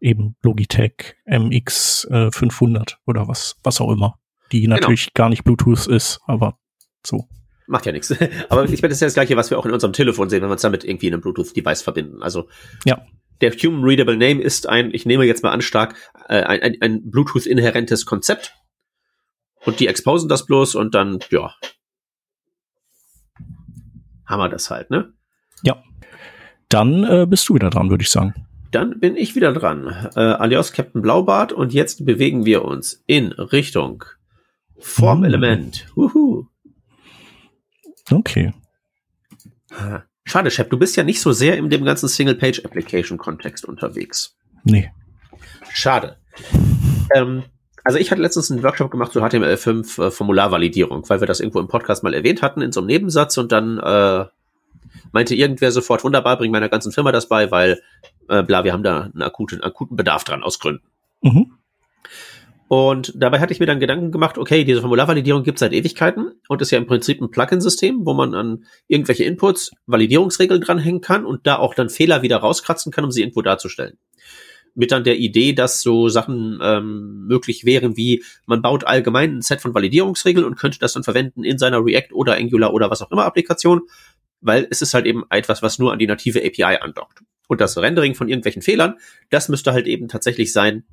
eben 0.00 0.36
Logitech 0.42 1.16
MX 1.26 2.06
äh, 2.10 2.30
500 2.32 2.98
oder 3.06 3.28
was, 3.28 3.56
was 3.62 3.82
auch 3.82 3.92
immer, 3.92 4.18
die 4.52 4.62
genau. 4.62 4.76
natürlich 4.76 5.06
genau. 5.06 5.24
gar 5.24 5.28
nicht 5.28 5.44
Bluetooth 5.44 5.86
ist, 5.86 6.20
aber 6.26 6.58
so. 7.04 7.26
Macht 7.66 7.86
ja 7.86 7.92
nichts. 7.92 8.10
Aber 8.48 8.64
ich 8.64 8.82
meine, 8.82 8.88
das 8.88 8.96
ist 8.96 9.00
ja 9.00 9.06
das 9.06 9.14
Gleiche, 9.14 9.36
was 9.36 9.50
wir 9.50 9.58
auch 9.58 9.64
in 9.64 9.70
unserem 9.70 9.92
Telefon 9.92 10.28
sehen, 10.28 10.42
wenn 10.42 10.48
wir 10.48 10.54
uns 10.54 10.62
damit 10.62 10.82
irgendwie 10.82 11.06
in 11.06 11.14
einem 11.14 11.22
Bluetooth-Device 11.22 11.82
verbinden. 11.82 12.20
Also 12.20 12.48
ja. 12.84 13.06
der 13.40 13.52
Human 13.52 13.84
Readable 13.84 14.16
Name 14.16 14.42
ist 14.42 14.68
ein, 14.68 14.92
ich 14.92 15.06
nehme 15.06 15.24
jetzt 15.24 15.44
mal 15.44 15.52
an 15.52 15.62
stark, 15.62 15.94
äh, 16.28 16.42
ein, 16.42 16.62
ein, 16.62 16.76
ein 16.80 17.10
Bluetooth-inhärentes 17.10 18.06
Konzept. 18.06 18.56
Und 19.64 19.78
die 19.78 19.86
exposen 19.86 20.28
das 20.28 20.46
bloß 20.46 20.74
und 20.74 20.96
dann, 20.96 21.20
ja, 21.30 21.54
haben 24.26 24.40
wir 24.40 24.48
das 24.48 24.70
halt, 24.70 24.90
ne? 24.90 25.12
Ja. 25.62 25.82
Dann 26.68 27.04
äh, 27.04 27.26
bist 27.28 27.48
du 27.48 27.54
wieder 27.54 27.70
dran, 27.70 27.90
würde 27.90 28.02
ich 28.02 28.10
sagen. 28.10 28.34
Dann 28.70 29.00
bin 29.00 29.16
ich 29.16 29.34
wieder 29.34 29.52
dran. 29.52 30.10
Äh, 30.14 30.20
alias 30.20 30.72
Captain 30.72 31.02
Blaubart 31.02 31.52
und 31.52 31.72
jetzt 31.72 32.04
bewegen 32.06 32.46
wir 32.46 32.64
uns 32.64 33.02
in 33.06 33.32
Richtung 33.32 34.04
Formelement. 34.80 35.86
Mhm. 35.96 36.48
Okay. 38.10 38.52
Schade, 40.24 40.50
Shep, 40.50 40.70
du 40.70 40.78
bist 40.78 40.96
ja 40.96 41.02
nicht 41.02 41.20
so 41.20 41.32
sehr 41.32 41.56
in 41.56 41.70
dem 41.70 41.84
ganzen 41.84 42.08
Single-Page-Application-Kontext 42.08 43.64
unterwegs. 43.64 44.36
Nee. 44.64 44.92
Schade. 45.72 46.16
Ähm, 47.14 47.44
also 47.84 47.98
ich 47.98 48.10
hatte 48.10 48.22
letztens 48.22 48.50
einen 48.50 48.62
Workshop 48.62 48.90
gemacht 48.90 49.12
zu 49.12 49.20
HTML5 49.24 50.06
äh, 50.06 50.10
Formularvalidierung, 50.10 51.08
weil 51.08 51.20
wir 51.20 51.26
das 51.26 51.40
irgendwo 51.40 51.60
im 51.60 51.68
Podcast 51.68 52.02
mal 52.02 52.14
erwähnt 52.14 52.42
hatten 52.42 52.60
in 52.60 52.72
so 52.72 52.80
einem 52.80 52.88
Nebensatz 52.88 53.38
und 53.38 53.52
dann 53.52 53.78
äh, 53.78 54.26
meinte 55.12 55.34
irgendwer 55.34 55.72
sofort, 55.72 56.04
wunderbar, 56.04 56.36
bring 56.36 56.52
meiner 56.52 56.68
ganzen 56.68 56.92
Firma 56.92 57.12
das 57.12 57.28
bei, 57.28 57.50
weil 57.50 57.80
äh, 58.28 58.42
bla, 58.42 58.64
wir 58.64 58.72
haben 58.72 58.82
da 58.82 59.10
einen 59.12 59.22
akuten, 59.22 59.62
akuten 59.62 59.96
Bedarf 59.96 60.24
dran 60.24 60.42
aus 60.42 60.58
Gründen. 60.58 60.84
Mhm. 61.22 61.52
Und 62.72 63.12
dabei 63.16 63.40
hatte 63.40 63.52
ich 63.52 63.58
mir 63.58 63.66
dann 63.66 63.80
Gedanken 63.80 64.12
gemacht, 64.12 64.38
okay, 64.38 64.62
diese 64.62 64.80
Formularvalidierung 64.80 65.42
gibt 65.42 65.56
es 65.56 65.60
seit 65.60 65.72
Ewigkeiten 65.72 66.34
und 66.46 66.62
ist 66.62 66.70
ja 66.70 66.78
im 66.78 66.86
Prinzip 66.86 67.20
ein 67.20 67.28
Plugin-System, 67.28 68.06
wo 68.06 68.14
man 68.14 68.32
an 68.32 68.64
irgendwelche 68.86 69.24
Inputs 69.24 69.72
Validierungsregeln 69.86 70.60
dranhängen 70.60 71.00
kann 71.00 71.26
und 71.26 71.48
da 71.48 71.56
auch 71.56 71.74
dann 71.74 71.88
Fehler 71.88 72.22
wieder 72.22 72.36
rauskratzen 72.36 72.92
kann, 72.92 73.02
um 73.02 73.10
sie 73.10 73.22
irgendwo 73.22 73.42
darzustellen. 73.42 73.98
Mit 74.76 74.92
dann 74.92 75.02
der 75.02 75.18
Idee, 75.18 75.52
dass 75.52 75.80
so 75.80 76.08
Sachen 76.08 76.60
ähm, 76.62 77.26
möglich 77.26 77.64
wären, 77.64 77.96
wie 77.96 78.22
man 78.46 78.62
baut 78.62 78.84
allgemein 78.84 79.38
ein 79.38 79.42
Set 79.42 79.60
von 79.60 79.74
Validierungsregeln 79.74 80.46
und 80.46 80.54
könnte 80.54 80.78
das 80.78 80.92
dann 80.92 81.02
verwenden 81.02 81.42
in 81.42 81.58
seiner 81.58 81.84
React 81.84 82.12
oder 82.12 82.36
Angular 82.36 82.72
oder 82.72 82.88
was 82.88 83.02
auch 83.02 83.10
immer 83.10 83.24
Applikation, 83.24 83.80
weil 84.40 84.68
es 84.70 84.80
ist 84.80 84.94
halt 84.94 85.06
eben 85.06 85.24
etwas, 85.30 85.60
was 85.60 85.80
nur 85.80 85.92
an 85.92 85.98
die 85.98 86.06
native 86.06 86.38
API 86.38 86.78
andockt. 86.80 87.18
Und 87.48 87.60
das 87.60 87.76
Rendering 87.76 88.14
von 88.14 88.28
irgendwelchen 88.28 88.62
Fehlern, 88.62 88.94
das 89.28 89.48
müsste 89.48 89.72
halt 89.72 89.88
eben 89.88 90.06
tatsächlich 90.06 90.52
sein, 90.52 90.84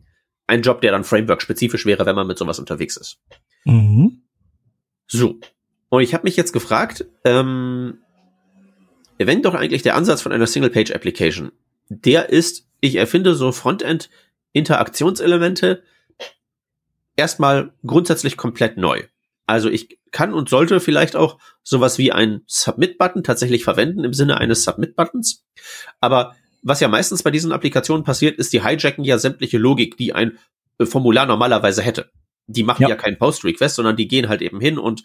ein 0.47 0.61
Job, 0.61 0.81
der 0.81 0.91
dann 0.91 1.03
Framework-spezifisch 1.03 1.85
wäre, 1.85 2.05
wenn 2.05 2.15
man 2.15 2.27
mit 2.27 2.37
sowas 2.37 2.59
unterwegs 2.59 2.97
ist. 2.97 3.19
Mhm. 3.65 4.23
So. 5.07 5.39
Und 5.89 6.01
ich 6.01 6.13
habe 6.13 6.23
mich 6.23 6.35
jetzt 6.35 6.53
gefragt, 6.53 7.05
ähm, 7.23 7.99
wenn 9.17 9.41
doch 9.41 9.53
eigentlich 9.53 9.83
der 9.83 9.95
Ansatz 9.95 10.21
von 10.21 10.31
einer 10.31 10.47
Single-Page-Application, 10.47 11.51
der 11.89 12.29
ist, 12.29 12.67
ich 12.79 12.95
erfinde 12.95 13.35
so 13.35 13.51
Frontend-Interaktionselemente 13.51 15.83
erstmal 17.15 17.73
grundsätzlich 17.85 18.37
komplett 18.37 18.77
neu. 18.77 19.03
Also 19.45 19.69
ich 19.69 19.99
kann 20.11 20.33
und 20.33 20.49
sollte 20.49 20.79
vielleicht 20.79 21.15
auch 21.15 21.39
sowas 21.63 21.97
wie 21.97 22.11
ein 22.11 22.41
Submit-Button 22.47 23.23
tatsächlich 23.23 23.63
verwenden 23.63 24.03
im 24.03 24.13
Sinne 24.13 24.37
eines 24.37 24.63
Submit-Buttons. 24.63 25.45
Aber 25.99 26.35
was 26.61 26.79
ja 26.79 26.87
meistens 26.87 27.23
bei 27.23 27.31
diesen 27.31 27.51
Applikationen 27.51 28.03
passiert, 28.03 28.37
ist, 28.37 28.53
die 28.53 28.63
hijacken 28.63 29.03
ja 29.03 29.17
sämtliche 29.17 29.57
Logik, 29.57 29.97
die 29.97 30.13
ein 30.13 30.37
äh, 30.79 30.85
Formular 30.85 31.25
normalerweise 31.25 31.81
hätte. 31.81 32.11
Die 32.47 32.63
machen 32.63 32.83
ja, 32.83 32.89
ja 32.89 32.95
keinen 32.95 33.17
Post-Request, 33.17 33.75
sondern 33.75 33.95
die 33.95 34.07
gehen 34.07 34.29
halt 34.29 34.41
eben 34.41 34.59
hin 34.59 34.77
und 34.77 35.03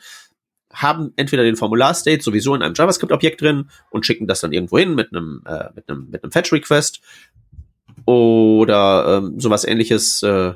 haben 0.73 1.13
entweder 1.17 1.43
den 1.43 1.57
Formular-State 1.57 2.23
sowieso 2.23 2.55
in 2.55 2.63
einem 2.63 2.75
JavaScript-Objekt 2.75 3.41
drin 3.41 3.71
und 3.91 4.07
schicken 4.07 4.27
das 4.27 4.41
dann 4.41 4.53
irgendwo 4.53 4.79
hin 4.79 4.95
mit 4.95 5.13
einem, 5.13 5.43
äh, 5.47 5.69
mit 5.75 5.89
einem, 5.89 6.09
mit 6.11 6.23
einem 6.23 6.33
Fetch-Request 6.33 7.01
oder 8.07 9.19
ähm, 9.19 9.39
sowas 9.39 9.65
ähnliches. 9.65 10.23
Äh. 10.23 10.55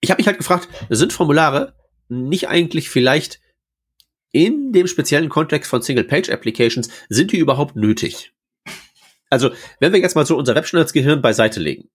Ich 0.00 0.10
habe 0.10 0.20
mich 0.20 0.26
halt 0.26 0.38
gefragt, 0.38 0.68
sind 0.88 1.12
Formulare 1.12 1.74
nicht 2.08 2.48
eigentlich 2.48 2.90
vielleicht 2.90 3.40
in 4.32 4.72
dem 4.72 4.86
speziellen 4.86 5.28
Kontext 5.28 5.70
von 5.70 5.82
Single-Page-Applications, 5.82 6.88
sind 7.08 7.32
die 7.32 7.38
überhaupt 7.38 7.76
nötig? 7.76 8.32
Also, 9.30 9.50
wenn 9.80 9.92
wir 9.92 10.00
jetzt 10.00 10.16
mal 10.16 10.26
so 10.26 10.36
unser 10.36 10.54
Webschnittsgehirn 10.54 11.22
beiseite 11.22 11.60
legen 11.60 11.88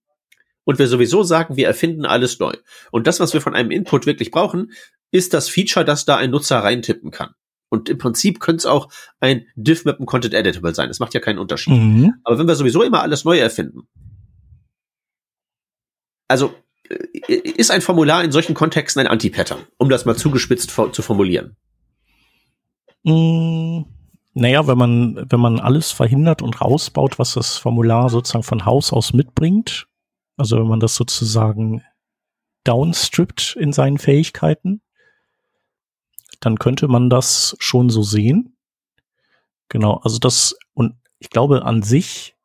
und 0.63 0.79
wir 0.79 0.87
sowieso 0.87 1.23
sagen, 1.23 1.55
wir 1.55 1.67
erfinden 1.67 2.05
alles 2.05 2.39
neu 2.39 2.53
und 2.91 3.05
das, 3.05 3.19
was 3.19 3.33
wir 3.33 3.41
von 3.41 3.55
einem 3.55 3.71
Input 3.71 4.05
wirklich 4.05 4.31
brauchen, 4.31 4.71
ist 5.11 5.33
das 5.33 5.49
Feature, 5.49 5.85
dass 5.85 6.05
da 6.05 6.17
ein 6.17 6.31
Nutzer 6.31 6.59
reintippen 6.59 7.11
kann. 7.11 7.33
Und 7.69 7.89
im 7.89 7.97
Prinzip 7.97 8.39
könnte 8.39 8.59
es 8.59 8.65
auch 8.65 8.89
ein 9.19 9.45
Div 9.55 9.85
mit 9.85 9.97
einem 9.97 10.05
Content 10.05 10.33
Editable 10.33 10.73
sein. 10.73 10.87
Das 10.87 10.99
macht 10.99 11.13
ja 11.13 11.19
keinen 11.19 11.37
Unterschied. 11.37 11.73
Mhm. 11.73 12.13
Aber 12.23 12.39
wenn 12.39 12.47
wir 12.47 12.55
sowieso 12.55 12.81
immer 12.81 13.01
alles 13.01 13.25
neu 13.25 13.37
erfinden, 13.37 13.87
also 16.27 16.53
äh, 16.89 17.33
ist 17.33 17.71
ein 17.71 17.81
Formular 17.81 18.23
in 18.23 18.31
solchen 18.31 18.53
Kontexten 18.53 19.01
ein 19.01 19.07
Anti-Pattern, 19.07 19.59
um 19.77 19.89
das 19.89 20.05
mal 20.05 20.15
zugespitzt 20.15 20.71
zu 20.71 21.01
formulieren. 21.01 21.57
Mm, 23.03 23.83
naja, 24.33 24.67
wenn 24.67 24.77
man, 24.77 25.25
wenn 25.29 25.39
man 25.39 25.59
alles 25.59 25.91
verhindert 25.91 26.41
und 26.41 26.61
rausbaut, 26.61 27.19
was 27.19 27.33
das 27.33 27.57
Formular 27.57 28.09
sozusagen 28.09 28.43
von 28.43 28.65
Haus 28.65 28.93
aus 28.93 29.13
mitbringt, 29.13 29.87
also 30.37 30.57
wenn 30.57 30.67
man 30.67 30.79
das 30.79 30.95
sozusagen 30.95 31.83
downstrippt 32.63 33.55
in 33.59 33.73
seinen 33.73 33.97
Fähigkeiten, 33.97 34.81
dann 36.39 36.59
könnte 36.59 36.87
man 36.87 37.09
das 37.09 37.55
schon 37.59 37.89
so 37.89 38.03
sehen. 38.03 38.57
Genau, 39.69 39.95
also 40.03 40.19
das, 40.19 40.55
und 40.73 40.95
ich 41.19 41.29
glaube 41.29 41.65
an 41.65 41.81
sich 41.81 42.35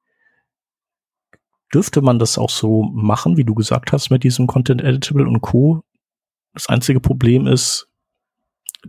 dürfte 1.74 2.02
man 2.02 2.18
das 2.18 2.38
auch 2.38 2.50
so 2.50 2.82
machen, 2.82 3.36
wie 3.36 3.44
du 3.44 3.54
gesagt 3.54 3.92
hast, 3.92 4.10
mit 4.10 4.24
diesem 4.24 4.46
Content 4.46 4.82
Editable 4.82 5.26
und 5.26 5.40
Co. 5.40 5.82
Das 6.52 6.68
einzige 6.68 7.00
Problem 7.00 7.46
ist, 7.46 7.88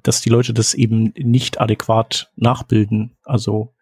dass 0.01 0.21
die 0.21 0.29
Leute 0.29 0.53
das 0.53 0.73
eben 0.73 1.13
nicht 1.17 1.61
adäquat 1.61 2.31
nachbilden. 2.35 3.15
Also 3.23 3.75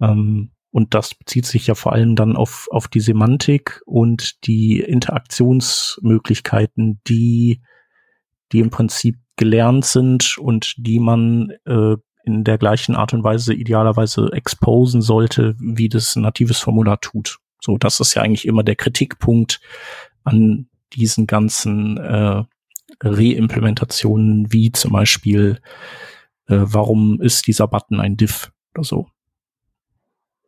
ähm, 0.00 0.52
und 0.70 0.94
das 0.94 1.14
bezieht 1.14 1.44
sich 1.46 1.66
ja 1.66 1.74
vor 1.74 1.92
allem 1.92 2.14
dann 2.14 2.36
auf, 2.36 2.68
auf 2.70 2.86
die 2.88 3.00
Semantik 3.00 3.80
und 3.86 4.46
die 4.46 4.80
Interaktionsmöglichkeiten, 4.80 7.00
die, 7.06 7.62
die 8.52 8.60
im 8.60 8.68
Prinzip 8.70 9.16
gelernt 9.36 9.86
sind 9.86 10.38
und 10.38 10.74
die 10.76 11.00
man 11.00 11.52
äh, 11.64 11.96
in 12.24 12.44
der 12.44 12.58
gleichen 12.58 12.94
Art 12.94 13.14
und 13.14 13.24
Weise 13.24 13.54
idealerweise 13.54 14.28
exposen 14.32 15.00
sollte, 15.00 15.56
wie 15.58 15.88
das 15.88 16.14
natives 16.16 16.58
Formular 16.58 17.00
tut. 17.00 17.38
So, 17.60 17.78
das 17.78 18.00
ist 18.00 18.12
ja 18.14 18.22
eigentlich 18.22 18.46
immer 18.46 18.62
der 18.62 18.76
Kritikpunkt 18.76 19.60
an 20.24 20.68
diesen 20.92 21.26
ganzen 21.26 21.96
äh, 21.96 22.44
Reimplementationen, 23.00 24.52
wie 24.52 24.72
zum 24.72 24.92
Beispiel, 24.92 25.60
äh, 26.48 26.56
warum 26.58 27.20
ist 27.20 27.46
dieser 27.46 27.68
Button 27.68 28.00
ein 28.00 28.16
Diff 28.16 28.50
oder 28.74 28.84
so. 28.84 29.08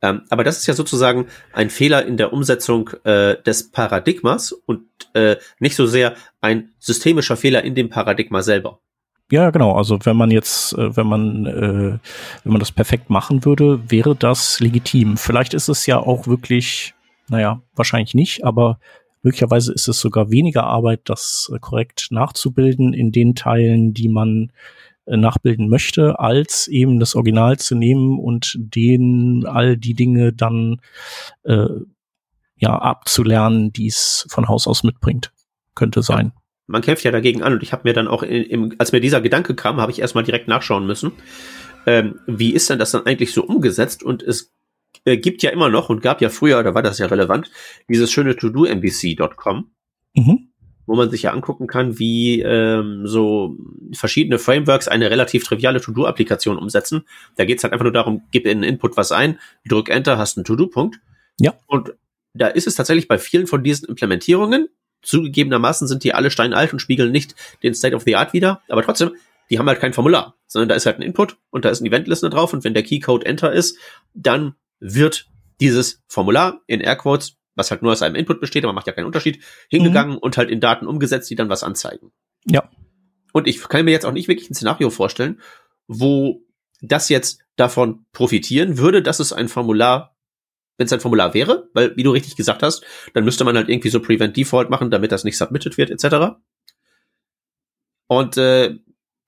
Ähm, 0.02 0.22
aber 0.30 0.44
das 0.44 0.58
ist 0.58 0.66
ja 0.66 0.74
sozusagen 0.74 1.26
ein 1.52 1.68
Fehler 1.68 2.06
in 2.06 2.16
der 2.16 2.32
Umsetzung 2.32 2.90
äh, 3.04 3.36
des 3.42 3.70
Paradigmas 3.70 4.52
und 4.52 4.82
äh, 5.14 5.36
nicht 5.58 5.76
so 5.76 5.86
sehr 5.86 6.14
ein 6.40 6.70
systemischer 6.78 7.36
Fehler 7.36 7.64
in 7.64 7.74
dem 7.74 7.90
Paradigma 7.90 8.42
selber. 8.42 8.80
Ja, 9.30 9.50
genau. 9.50 9.76
Also 9.76 9.98
wenn 10.04 10.16
man 10.16 10.30
jetzt, 10.30 10.72
äh, 10.72 10.96
wenn 10.96 11.06
man, 11.06 11.46
äh, 11.46 11.98
wenn 12.44 12.52
man 12.52 12.58
das 12.60 12.72
perfekt 12.72 13.10
machen 13.10 13.44
würde, 13.44 13.90
wäre 13.90 14.16
das 14.16 14.58
legitim. 14.60 15.16
Vielleicht 15.16 15.54
ist 15.54 15.68
es 15.68 15.86
ja 15.86 15.98
auch 15.98 16.26
wirklich, 16.26 16.94
naja, 17.28 17.62
wahrscheinlich 17.76 18.14
nicht, 18.14 18.44
aber 18.44 18.80
Möglicherweise 19.22 19.72
ist 19.72 19.88
es 19.88 20.00
sogar 20.00 20.30
weniger 20.30 20.64
Arbeit, 20.64 21.02
das 21.04 21.50
äh, 21.54 21.58
korrekt 21.58 22.08
nachzubilden 22.10 22.92
in 22.92 23.12
den 23.12 23.34
Teilen, 23.34 23.92
die 23.92 24.08
man 24.08 24.52
äh, 25.06 25.16
nachbilden 25.16 25.68
möchte, 25.68 26.18
als 26.18 26.68
eben 26.68 27.00
das 27.00 27.14
Original 27.14 27.58
zu 27.58 27.74
nehmen 27.74 28.18
und 28.18 28.56
den 28.58 29.44
all 29.46 29.76
die 29.76 29.94
Dinge 29.94 30.32
dann 30.32 30.80
äh, 31.42 31.66
ja 32.56 32.78
abzulernen, 32.78 33.72
die 33.72 33.88
es 33.88 34.26
von 34.30 34.48
Haus 34.48 34.66
aus 34.66 34.84
mitbringt. 34.84 35.32
Könnte 35.74 36.02
sein. 36.02 36.32
Ja, 36.34 36.40
man 36.66 36.82
kämpft 36.82 37.04
ja 37.04 37.10
dagegen 37.10 37.42
an 37.42 37.54
und 37.54 37.62
ich 37.62 37.72
habe 37.72 37.88
mir 37.88 37.94
dann 37.94 38.08
auch, 38.08 38.22
im, 38.22 38.74
als 38.78 38.92
mir 38.92 39.00
dieser 39.00 39.20
Gedanke 39.20 39.54
kam, 39.54 39.80
habe 39.80 39.92
ich 39.92 40.00
erstmal 40.00 40.24
direkt 40.24 40.48
nachschauen 40.48 40.86
müssen. 40.86 41.12
Ähm, 41.86 42.20
wie 42.26 42.52
ist 42.52 42.68
denn 42.68 42.78
das 42.78 42.90
dann 42.90 43.06
eigentlich 43.06 43.32
so 43.32 43.44
umgesetzt? 43.44 44.02
Und 44.02 44.22
es 44.22 44.52
äh, 45.04 45.16
gibt 45.16 45.42
ja 45.42 45.50
immer 45.50 45.68
noch 45.68 45.88
und 45.88 46.02
gab 46.02 46.20
ja 46.20 46.28
früher, 46.28 46.62
da 46.62 46.74
war 46.74 46.82
das 46.82 46.98
ja 46.98 47.06
relevant, 47.06 47.50
dieses 47.88 48.10
schöne 48.10 48.36
to-do-mbc.com, 48.36 49.70
mhm. 50.14 50.48
wo 50.86 50.94
man 50.94 51.10
sich 51.10 51.22
ja 51.22 51.32
angucken 51.32 51.66
kann, 51.66 51.98
wie 51.98 52.40
ähm, 52.42 53.06
so 53.06 53.56
verschiedene 53.92 54.38
Frameworks 54.38 54.88
eine 54.88 55.10
relativ 55.10 55.44
triviale 55.44 55.80
To-Do-Applikation 55.80 56.58
umsetzen. 56.58 57.02
Da 57.36 57.44
geht's 57.44 57.62
halt 57.62 57.72
einfach 57.72 57.84
nur 57.84 57.92
darum, 57.92 58.22
gib 58.30 58.46
in 58.46 58.62
Input 58.62 58.96
was 58.96 59.12
ein, 59.12 59.38
drück 59.66 59.88
Enter, 59.88 60.18
hast 60.18 60.36
einen 60.36 60.44
To-Do-Punkt. 60.44 61.00
Ja. 61.38 61.54
Und 61.66 61.94
da 62.34 62.46
ist 62.46 62.66
es 62.66 62.74
tatsächlich 62.74 63.08
bei 63.08 63.18
vielen 63.18 63.46
von 63.46 63.62
diesen 63.62 63.88
Implementierungen, 63.88 64.68
zugegebenermaßen 65.02 65.88
sind 65.88 66.04
die 66.04 66.14
alle 66.14 66.30
steinalt 66.30 66.72
und 66.72 66.80
spiegeln 66.80 67.10
nicht 67.10 67.34
den 67.62 67.74
State 67.74 67.96
of 67.96 68.02
the 68.02 68.16
Art 68.16 68.32
wieder, 68.32 68.62
aber 68.68 68.82
trotzdem, 68.82 69.12
die 69.50 69.58
haben 69.58 69.66
halt 69.66 69.80
kein 69.80 69.92
Formular, 69.92 70.36
sondern 70.46 70.68
da 70.68 70.74
ist 70.74 70.86
halt 70.86 70.98
ein 70.98 71.02
Input 71.02 71.36
und 71.50 71.64
da 71.64 71.70
ist 71.70 71.80
ein 71.80 71.86
Event-Listener 71.86 72.30
drauf 72.30 72.52
und 72.52 72.62
wenn 72.64 72.74
der 72.74 72.82
Keycode 72.82 73.24
Enter 73.24 73.52
ist, 73.52 73.78
dann 74.14 74.54
wird 74.80 75.28
dieses 75.60 76.02
Formular 76.08 76.62
in 76.66 76.80
Airquotes, 76.80 77.36
was 77.54 77.70
halt 77.70 77.82
nur 77.82 77.92
aus 77.92 78.02
einem 78.02 78.16
Input 78.16 78.40
besteht, 78.40 78.64
aber 78.64 78.72
macht 78.72 78.86
ja 78.86 78.92
keinen 78.92 79.06
Unterschied, 79.06 79.42
hingegangen 79.68 80.14
mhm. 80.14 80.18
und 80.18 80.36
halt 80.36 80.50
in 80.50 80.60
Daten 80.60 80.86
umgesetzt, 80.86 81.30
die 81.30 81.36
dann 81.36 81.48
was 81.48 81.62
anzeigen. 81.62 82.12
Ja. 82.46 82.68
Und 83.32 83.46
ich 83.46 83.62
kann 83.68 83.84
mir 83.84 83.90
jetzt 83.92 84.06
auch 84.06 84.12
nicht 84.12 84.28
wirklich 84.28 84.50
ein 84.50 84.54
Szenario 84.54 84.90
vorstellen, 84.90 85.40
wo 85.86 86.42
das 86.80 87.08
jetzt 87.08 87.42
davon 87.56 88.06
profitieren 88.12 88.78
würde, 88.78 89.02
dass 89.02 89.20
es 89.20 89.32
ein 89.32 89.48
Formular, 89.48 90.16
wenn 90.78 90.86
es 90.86 90.92
ein 90.92 91.00
Formular 91.00 91.34
wäre, 91.34 91.68
weil, 91.74 91.96
wie 91.96 92.02
du 92.02 92.10
richtig 92.10 92.36
gesagt 92.36 92.62
hast, 92.62 92.84
dann 93.12 93.24
müsste 93.24 93.44
man 93.44 93.56
halt 93.56 93.68
irgendwie 93.68 93.90
so 93.90 94.00
Prevent 94.00 94.36
Default 94.36 94.70
machen, 94.70 94.90
damit 94.90 95.12
das 95.12 95.24
nicht 95.24 95.36
submitted 95.36 95.76
wird, 95.76 95.90
etc. 95.90 96.38
Und 98.06 98.36
äh, 98.38 98.78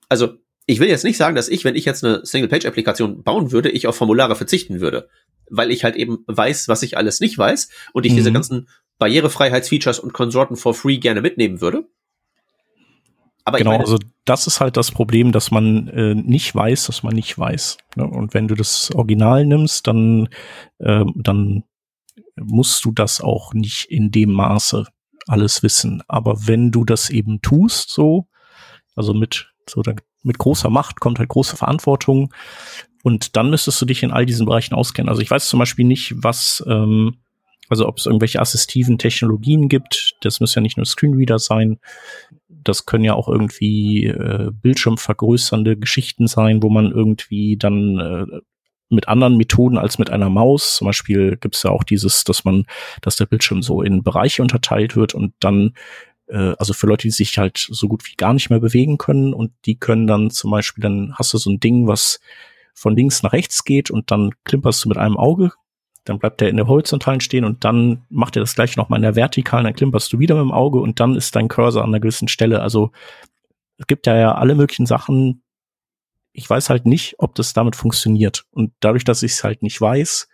also 0.09 0.39
ich 0.67 0.81
will 0.81 0.89
jetzt 0.89 1.05
nicht 1.05 1.17
sagen, 1.17 1.35
dass 1.35 1.49
ich, 1.49 1.65
wenn 1.65 1.75
ich 1.75 1.85
jetzt 1.85 2.05
eine 2.05 2.25
Single-Page-Applikation 2.25 3.23
bauen 3.23 3.53
würde, 3.53 3.71
ich 3.71 3.87
auf 3.87 3.97
Formulare 3.97 4.37
verzichten 4.37 4.81
würde, 4.81 5.09
weil 5.51 5.71
ich 5.71 5.85
halt 5.85 5.97
eben 5.97 6.25
weiß, 6.27 6.69
was 6.69 6.83
ich 6.83 6.97
alles 6.97 7.21
nicht 7.21 7.37
weiß 7.37 7.69
und 7.93 8.07
ich 8.07 8.13
mhm. 8.13 8.17
diese 8.17 8.33
ganzen 8.33 8.69
Barrierefreiheitsfeatures 8.99 9.99
und 9.99 10.13
Konsorten 10.13 10.57
for 10.57 10.75
free 10.75 10.99
gerne 10.99 11.21
mitnehmen 11.21 11.61
würde. 11.61 11.89
Aber 13.45 13.59
genau, 13.59 13.73
meine, 13.73 13.83
also 13.83 13.99
das 14.25 14.47
ist 14.47 14.61
halt 14.61 14.77
das 14.77 14.93
Problem, 14.93 15.33
dass 15.33 15.51
man 15.51 15.89
äh, 15.89 16.15
nicht 16.15 16.55
weiß, 16.55 16.87
dass 16.87 17.03
man 17.03 17.15
nicht 17.15 17.37
weiß. 17.37 17.79
Ne? 17.97 18.07
Und 18.07 18.35
wenn 18.35 18.47
du 18.47 18.55
das 18.55 18.93
Original 18.95 19.45
nimmst, 19.45 19.89
dann, 19.89 20.29
äh, 20.79 21.05
dann 21.17 21.65
musst 22.37 22.85
du 22.85 22.93
das 22.93 23.21
auch 23.21 23.53
nicht 23.53 23.87
in 23.91 24.13
dem 24.13 24.33
Maße 24.33 24.87
alles 25.27 25.65
wissen. 25.65 26.03
Aber 26.07 26.47
wenn 26.47 26.71
du 26.71 26.85
das 26.85 27.11
eben 27.11 27.43
tust, 27.43 27.91
so, 27.91 28.29
also 28.95 29.13
mit 29.13 29.53
so 29.69 29.83
mit 30.23 30.39
großer 30.39 30.71
Macht 30.71 31.01
kommt 31.01 31.19
halt 31.19 31.29
große 31.29 31.57
Verantwortung 31.57 32.33
und 33.03 33.37
dann 33.37 33.51
müsstest 33.51 33.81
du 33.81 33.87
dich 33.87 34.03
in 34.03 34.13
all 34.13 34.27
diesen 34.27 34.47
Bereichen 34.47 34.75
auskennen. 34.75 35.09
Also 35.09 35.21
ich 35.21 35.31
weiß 35.31 35.49
zum 35.49 35.59
Beispiel 35.59 35.85
nicht, 35.85 36.15
was, 36.17 36.63
ähm, 36.69 37.17
also 37.69 37.89
ob 37.89 37.99
es 37.99 38.07
irgendwelche 38.07 38.41
assistiven 38.41 38.99
Technologien 38.99 39.69
gibt. 39.69 40.15
Das 40.21 40.41
müssen 40.41 40.61
ja 40.61 40.63
nicht 40.63 40.77
nur 40.77 40.87
Screenreader 40.87 41.39
sein. 41.39 41.79
Das 42.49 42.87
können 42.87 43.05
ja 43.05 43.15
auch 43.15 43.29
irgendwie 43.29 44.07
äh, 44.07 44.51
bildschirmvergrößernde 44.53 45.77
Geschichten 45.77 46.29
sein, 46.29 46.63
wo 46.63 46.71
man 46.71 46.93
irgendwie 46.93 47.57
dann 47.57 47.99
äh, 47.99 48.41
mit 48.89 49.09
anderen 49.09 49.37
Methoden 49.37 49.79
als 49.79 49.99
mit 49.99 50.11
einer 50.11 50.31
Maus. 50.31 50.77
Zum 50.77 50.87
Beispiel 50.87 51.37
gibt 51.37 51.57
es 51.57 51.65
ja 51.65 51.71
auch 51.71 51.83
dieses, 51.83 52.25
dass 52.25 52.45
man, 52.45 52.67
dass 53.01 53.17
der 53.17 53.27
Bildschirm 53.27 53.63
so 53.63 53.83
in 53.83 54.05
Bereiche 54.05 54.43
unterteilt 54.43 54.95
wird 54.95 55.15
und 55.15 55.35
dann 55.41 55.73
äh, 56.33 56.55
also 56.59 56.73
für 56.73 56.87
Leute, 56.87 57.03
die 57.03 57.11
sich 57.11 57.39
halt 57.39 57.59
so 57.59 57.87
gut 57.87 58.05
wie 58.07 58.17
gar 58.17 58.33
nicht 58.33 58.51
mehr 58.51 58.61
bewegen 58.61 58.99
können 58.99 59.35
und 59.35 59.53
die 59.67 59.77
können 59.77 60.07
dann 60.07 60.31
zum 60.31 60.51
Beispiel, 60.51 60.83
dann 60.83 61.15
hast 61.15 61.33
du 61.35 61.39
so 61.39 61.51
ein 61.51 61.61
Ding, 61.61 61.87
was 61.87 62.21
von 62.75 62.97
links 62.97 63.23
nach 63.23 63.33
rechts 63.33 63.65
geht 63.65 63.91
und 63.91 64.11
dann 64.11 64.31
klimperst 64.45 64.85
du 64.85 64.89
mit 64.89 64.99
einem 64.99 65.19
Auge, 65.19 65.53
dann 66.05 66.19
bleibt 66.19 66.41
der 66.41 66.49
in 66.49 66.57
der 66.57 66.67
horizontalen 66.67 67.21
stehen 67.21 67.45
und 67.45 67.65
dann 67.65 68.05
macht 68.09 68.37
er 68.37 68.41
das 68.41 68.55
gleiche 68.55 68.81
nochmal 68.81 68.99
in 68.99 69.03
der 69.03 69.15
vertikalen, 69.15 69.65
dann 69.65 69.75
klimperst 69.75 70.13
du 70.13 70.19
wieder 70.19 70.35
mit 70.35 70.43
dem 70.43 70.53
Auge 70.53 70.81
und 70.81 70.99
dann 70.99 71.15
ist 71.15 71.37
dein 71.37 71.49
Cursor 71.49 71.83
an 71.83 71.91
einer 71.91 72.01
gewissen 72.01 72.29
Stelle. 72.29 72.61
Also 72.61 72.91
es 73.77 73.87
gibt 73.87 74.07
ja, 74.07 74.17
ja 74.17 74.35
alle 74.35 74.55
möglichen 74.55 74.87
Sachen. 74.87 75.43
Ich 76.33 76.49
weiß 76.49 76.71
halt 76.71 76.87
nicht, 76.87 77.17
ob 77.19 77.35
das 77.35 77.53
damit 77.53 77.77
funktioniert. 77.77 78.47
Und 78.53 78.73
dadurch, 78.81 79.05
dass 79.05 79.23
ich 79.23 79.33
es 79.33 79.45
halt 79.45 79.63
nicht 79.63 79.81
weiß, 79.81 80.29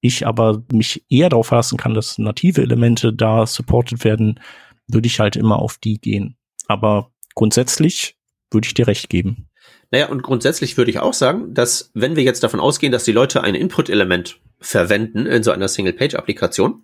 ich 0.00 0.26
aber 0.26 0.62
mich 0.70 1.04
eher 1.08 1.30
darauf 1.30 1.48
verlassen 1.48 1.78
kann, 1.78 1.94
dass 1.94 2.18
native 2.18 2.60
Elemente 2.60 3.12
da 3.12 3.46
supported 3.46 4.04
werden, 4.04 4.40
würde 4.88 5.06
ich 5.06 5.20
halt 5.20 5.36
immer 5.36 5.58
auf 5.58 5.78
die 5.78 5.98
gehen. 5.98 6.36
Aber 6.66 7.10
grundsätzlich 7.34 8.16
würde 8.50 8.66
ich 8.66 8.74
dir 8.74 8.86
recht 8.86 9.08
geben. 9.08 9.48
Naja, 9.90 10.08
und 10.08 10.22
grundsätzlich 10.22 10.76
würde 10.76 10.90
ich 10.90 10.98
auch 10.98 11.14
sagen, 11.14 11.54
dass 11.54 11.90
wenn 11.94 12.16
wir 12.16 12.22
jetzt 12.22 12.42
davon 12.42 12.60
ausgehen, 12.60 12.92
dass 12.92 13.04
die 13.04 13.12
Leute 13.12 13.42
ein 13.42 13.54
Input-Element 13.54 14.40
verwenden 14.58 15.26
in 15.26 15.42
so 15.42 15.52
einer 15.52 15.68
Single-Page-Applikation, 15.68 16.82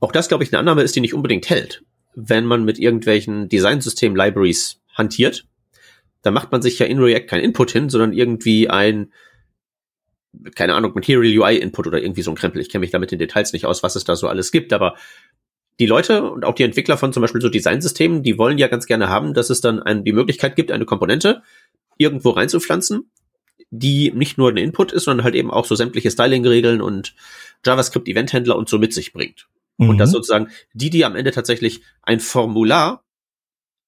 auch 0.00 0.12
das, 0.12 0.28
glaube 0.28 0.44
ich, 0.44 0.52
eine 0.52 0.58
Annahme 0.58 0.82
ist, 0.82 0.96
die 0.96 1.00
nicht 1.00 1.14
unbedingt 1.14 1.50
hält. 1.50 1.84
Wenn 2.14 2.44
man 2.44 2.64
mit 2.64 2.78
irgendwelchen 2.78 3.48
Designsystem-Libraries 3.48 4.80
hantiert, 4.94 5.46
dann 6.22 6.34
macht 6.34 6.52
man 6.52 6.62
sich 6.62 6.78
ja 6.78 6.86
in 6.86 6.98
React 6.98 7.26
kein 7.26 7.40
Input 7.40 7.70
hin, 7.70 7.88
sondern 7.88 8.12
irgendwie 8.12 8.68
ein, 8.68 9.12
keine 10.54 10.74
Ahnung, 10.74 10.92
Material 10.94 11.38
UI 11.38 11.56
Input 11.56 11.86
oder 11.86 12.02
irgendwie 12.02 12.22
so 12.22 12.30
ein 12.30 12.36
Krempel. 12.36 12.60
Ich 12.60 12.70
kenne 12.70 12.80
mich 12.80 12.90
damit 12.90 13.12
in 13.12 13.18
Details 13.18 13.52
nicht 13.52 13.66
aus, 13.66 13.82
was 13.82 13.96
es 13.96 14.04
da 14.04 14.16
so 14.16 14.28
alles 14.28 14.50
gibt, 14.50 14.72
aber 14.72 14.96
die 15.80 15.86
Leute 15.86 16.30
und 16.30 16.44
auch 16.44 16.54
die 16.54 16.62
Entwickler 16.62 16.98
von 16.98 17.12
zum 17.12 17.22
Beispiel 17.22 17.40
so 17.40 17.48
Designsystemen, 17.48 18.22
die 18.22 18.36
wollen 18.36 18.58
ja 18.58 18.68
ganz 18.68 18.86
gerne 18.86 19.08
haben, 19.08 19.32
dass 19.32 19.48
es 19.48 19.62
dann 19.62 19.82
ein, 19.82 20.04
die 20.04 20.12
Möglichkeit 20.12 20.54
gibt, 20.54 20.70
eine 20.70 20.84
Komponente 20.84 21.42
irgendwo 21.96 22.30
reinzupflanzen, 22.30 23.10
die 23.70 24.12
nicht 24.12 24.36
nur 24.36 24.50
ein 24.50 24.58
Input 24.58 24.92
ist, 24.92 25.04
sondern 25.04 25.24
halt 25.24 25.34
eben 25.34 25.50
auch 25.50 25.64
so 25.64 25.74
sämtliche 25.74 26.10
Styling-Regeln 26.10 26.82
und 26.82 27.14
JavaScript-Event-Händler 27.64 28.56
und 28.56 28.68
so 28.68 28.78
mit 28.78 28.92
sich 28.92 29.14
bringt. 29.14 29.48
Mhm. 29.78 29.88
Und 29.88 29.98
dass 29.98 30.10
sozusagen 30.10 30.48
die, 30.74 30.90
die 30.90 31.04
am 31.06 31.16
Ende 31.16 31.30
tatsächlich 31.30 31.80
ein 32.02 32.20
Formular 32.20 33.02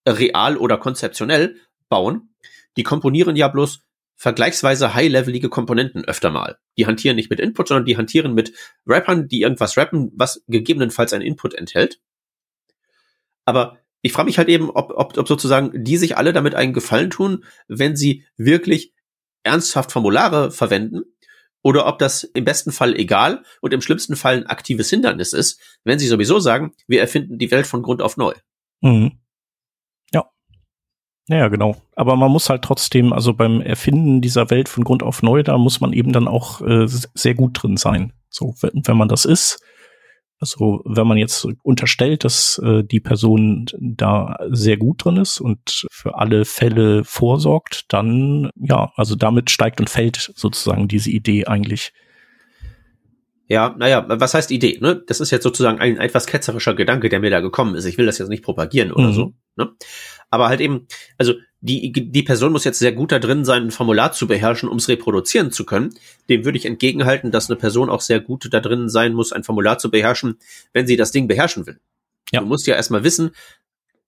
real 0.08 0.56
oder 0.56 0.78
konzeptionell 0.78 1.56
bauen, 1.90 2.30
die 2.78 2.84
komponieren 2.84 3.36
ja 3.36 3.48
bloß 3.48 3.80
vergleichsweise 4.22 4.94
high-levelige 4.94 5.48
Komponenten 5.48 6.04
öfter 6.04 6.30
mal. 6.30 6.56
Die 6.78 6.86
hantieren 6.86 7.16
nicht 7.16 7.28
mit 7.28 7.40
Input, 7.40 7.66
sondern 7.66 7.86
die 7.86 7.96
hantieren 7.96 8.34
mit 8.34 8.52
Rappern, 8.86 9.26
die 9.26 9.40
irgendwas 9.40 9.76
rappen, 9.76 10.12
was 10.14 10.44
gegebenenfalls 10.46 11.12
ein 11.12 11.22
Input 11.22 11.54
enthält. 11.54 12.00
Aber 13.44 13.78
ich 14.00 14.12
frage 14.12 14.26
mich 14.26 14.38
halt 14.38 14.48
eben, 14.48 14.70
ob, 14.70 14.92
ob, 14.92 15.18
ob 15.18 15.26
sozusagen 15.26 15.72
die 15.82 15.96
sich 15.96 16.16
alle 16.16 16.32
damit 16.32 16.54
einen 16.54 16.72
Gefallen 16.72 17.10
tun, 17.10 17.44
wenn 17.66 17.96
sie 17.96 18.24
wirklich 18.36 18.94
ernsthaft 19.42 19.90
Formulare 19.90 20.52
verwenden 20.52 21.02
oder 21.60 21.88
ob 21.88 21.98
das 21.98 22.22
im 22.22 22.44
besten 22.44 22.70
Fall 22.70 22.94
egal 22.94 23.42
und 23.60 23.74
im 23.74 23.80
schlimmsten 23.80 24.14
Fall 24.14 24.36
ein 24.36 24.46
aktives 24.46 24.88
Hindernis 24.88 25.32
ist, 25.32 25.60
wenn 25.82 25.98
sie 25.98 26.06
sowieso 26.06 26.38
sagen, 26.38 26.74
wir 26.86 27.00
erfinden 27.00 27.38
die 27.38 27.50
Welt 27.50 27.66
von 27.66 27.82
Grund 27.82 28.00
auf 28.00 28.16
neu. 28.16 28.34
Mhm. 28.82 29.18
Ja, 31.28 31.48
genau. 31.48 31.76
Aber 31.94 32.16
man 32.16 32.30
muss 32.30 32.50
halt 32.50 32.62
trotzdem, 32.62 33.12
also 33.12 33.32
beim 33.32 33.60
Erfinden 33.60 34.20
dieser 34.20 34.50
Welt 34.50 34.68
von 34.68 34.84
Grund 34.84 35.02
auf 35.02 35.22
neu, 35.22 35.42
da 35.42 35.56
muss 35.56 35.80
man 35.80 35.92
eben 35.92 36.12
dann 36.12 36.26
auch 36.26 36.60
äh, 36.62 36.86
sehr 36.86 37.34
gut 37.34 37.62
drin 37.62 37.76
sein. 37.76 38.12
So, 38.28 38.54
wenn, 38.60 38.82
wenn 38.84 38.96
man 38.96 39.08
das 39.08 39.24
ist, 39.24 39.60
also 40.42 40.82
wenn 40.84 41.06
man 41.06 41.18
jetzt 41.18 41.46
unterstellt, 41.62 42.24
dass 42.24 42.58
äh, 42.58 42.82
die 42.82 42.98
Person 42.98 43.66
da 43.78 44.36
sehr 44.50 44.76
gut 44.76 45.04
drin 45.04 45.16
ist 45.16 45.40
und 45.40 45.86
für 45.92 46.18
alle 46.18 46.44
Fälle 46.44 47.04
vorsorgt, 47.04 47.84
dann 47.92 48.50
ja, 48.56 48.90
also 48.96 49.14
damit 49.14 49.52
steigt 49.52 49.78
und 49.78 49.88
fällt 49.88 50.32
sozusagen 50.34 50.88
diese 50.88 51.10
Idee 51.10 51.44
eigentlich. 51.44 51.92
Ja, 53.46 53.76
naja, 53.78 54.04
was 54.08 54.34
heißt 54.34 54.50
Idee? 54.50 54.78
Ne? 54.80 55.00
Das 55.06 55.20
ist 55.20 55.30
jetzt 55.30 55.44
sozusagen 55.44 55.78
ein 55.78 55.98
etwas 55.98 56.26
ketzerischer 56.26 56.74
Gedanke, 56.74 57.08
der 57.08 57.20
mir 57.20 57.30
da 57.30 57.38
gekommen 57.38 57.76
ist. 57.76 57.84
Ich 57.84 57.96
will 57.96 58.06
das 58.06 58.18
jetzt 58.18 58.28
nicht 58.28 58.42
propagieren 58.42 58.90
oder 58.90 59.08
mhm. 59.08 59.12
so. 59.12 59.34
Ne? 59.54 59.70
Aber 60.32 60.48
halt 60.48 60.60
eben, 60.60 60.88
also 61.18 61.34
die, 61.60 61.92
die 61.92 62.22
Person 62.22 62.52
muss 62.52 62.64
jetzt 62.64 62.78
sehr 62.78 62.92
gut 62.92 63.12
da 63.12 63.18
drin 63.18 63.44
sein, 63.44 63.64
ein 63.64 63.70
Formular 63.70 64.12
zu 64.12 64.26
beherrschen, 64.26 64.68
um 64.68 64.78
es 64.78 64.88
reproduzieren 64.88 65.52
zu 65.52 65.64
können. 65.66 65.94
Dem 66.30 66.44
würde 66.46 66.56
ich 66.56 66.64
entgegenhalten, 66.64 67.30
dass 67.30 67.50
eine 67.50 67.58
Person 67.58 67.90
auch 67.90 68.00
sehr 68.00 68.18
gut 68.18 68.48
da 68.50 68.60
drin 68.60 68.88
sein 68.88 69.12
muss, 69.12 69.32
ein 69.32 69.44
Formular 69.44 69.78
zu 69.78 69.90
beherrschen, 69.90 70.38
wenn 70.72 70.86
sie 70.86 70.96
das 70.96 71.12
Ding 71.12 71.28
beherrschen 71.28 71.66
will. 71.66 71.78
Ja. 72.32 72.40
Du 72.40 72.46
musst 72.46 72.66
ja 72.66 72.74
erstmal 72.74 73.04
wissen, 73.04 73.32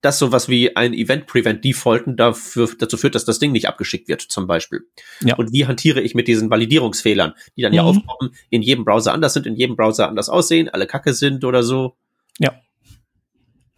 dass 0.01 0.19
sowas 0.19 0.49
wie 0.49 0.75
ein 0.77 0.95
Event 0.95 1.27
Prevent 1.27 1.63
Defaulten 1.63 2.17
dafür, 2.17 2.71
dazu 2.79 2.97
führt, 2.97 3.15
dass 3.15 3.27
das 3.27 3.39
Ding 3.39 3.53
nicht 3.53 3.69
abgeschickt 3.69 4.09
wird, 4.09 4.23
zum 4.23 4.47
Beispiel. 4.47 4.87
Ja. 5.21 5.37
Und 5.37 5.53
wie 5.53 5.67
hantiere 5.67 6.01
ich 6.01 6.15
mit 6.15 6.27
diesen 6.27 6.49
Validierungsfehlern, 6.51 7.35
die 7.57 7.63
dann 7.63 7.73
mhm. 7.73 7.77
ja 7.77 7.83
aufkommen, 7.83 8.35
in 8.49 8.63
jedem 8.63 8.85
Browser 8.85 9.13
anders 9.13 9.35
sind, 9.35 9.47
in 9.47 9.57
jedem 9.57 9.77
Browser 9.77 10.09
anders 10.09 10.31
aussehen, 10.31 10.71
alle 10.71 10.87
kacke 10.87 11.13
sind 11.13 11.45
oder 11.45 11.63
so. 11.63 11.97
Ja. 12.39 12.55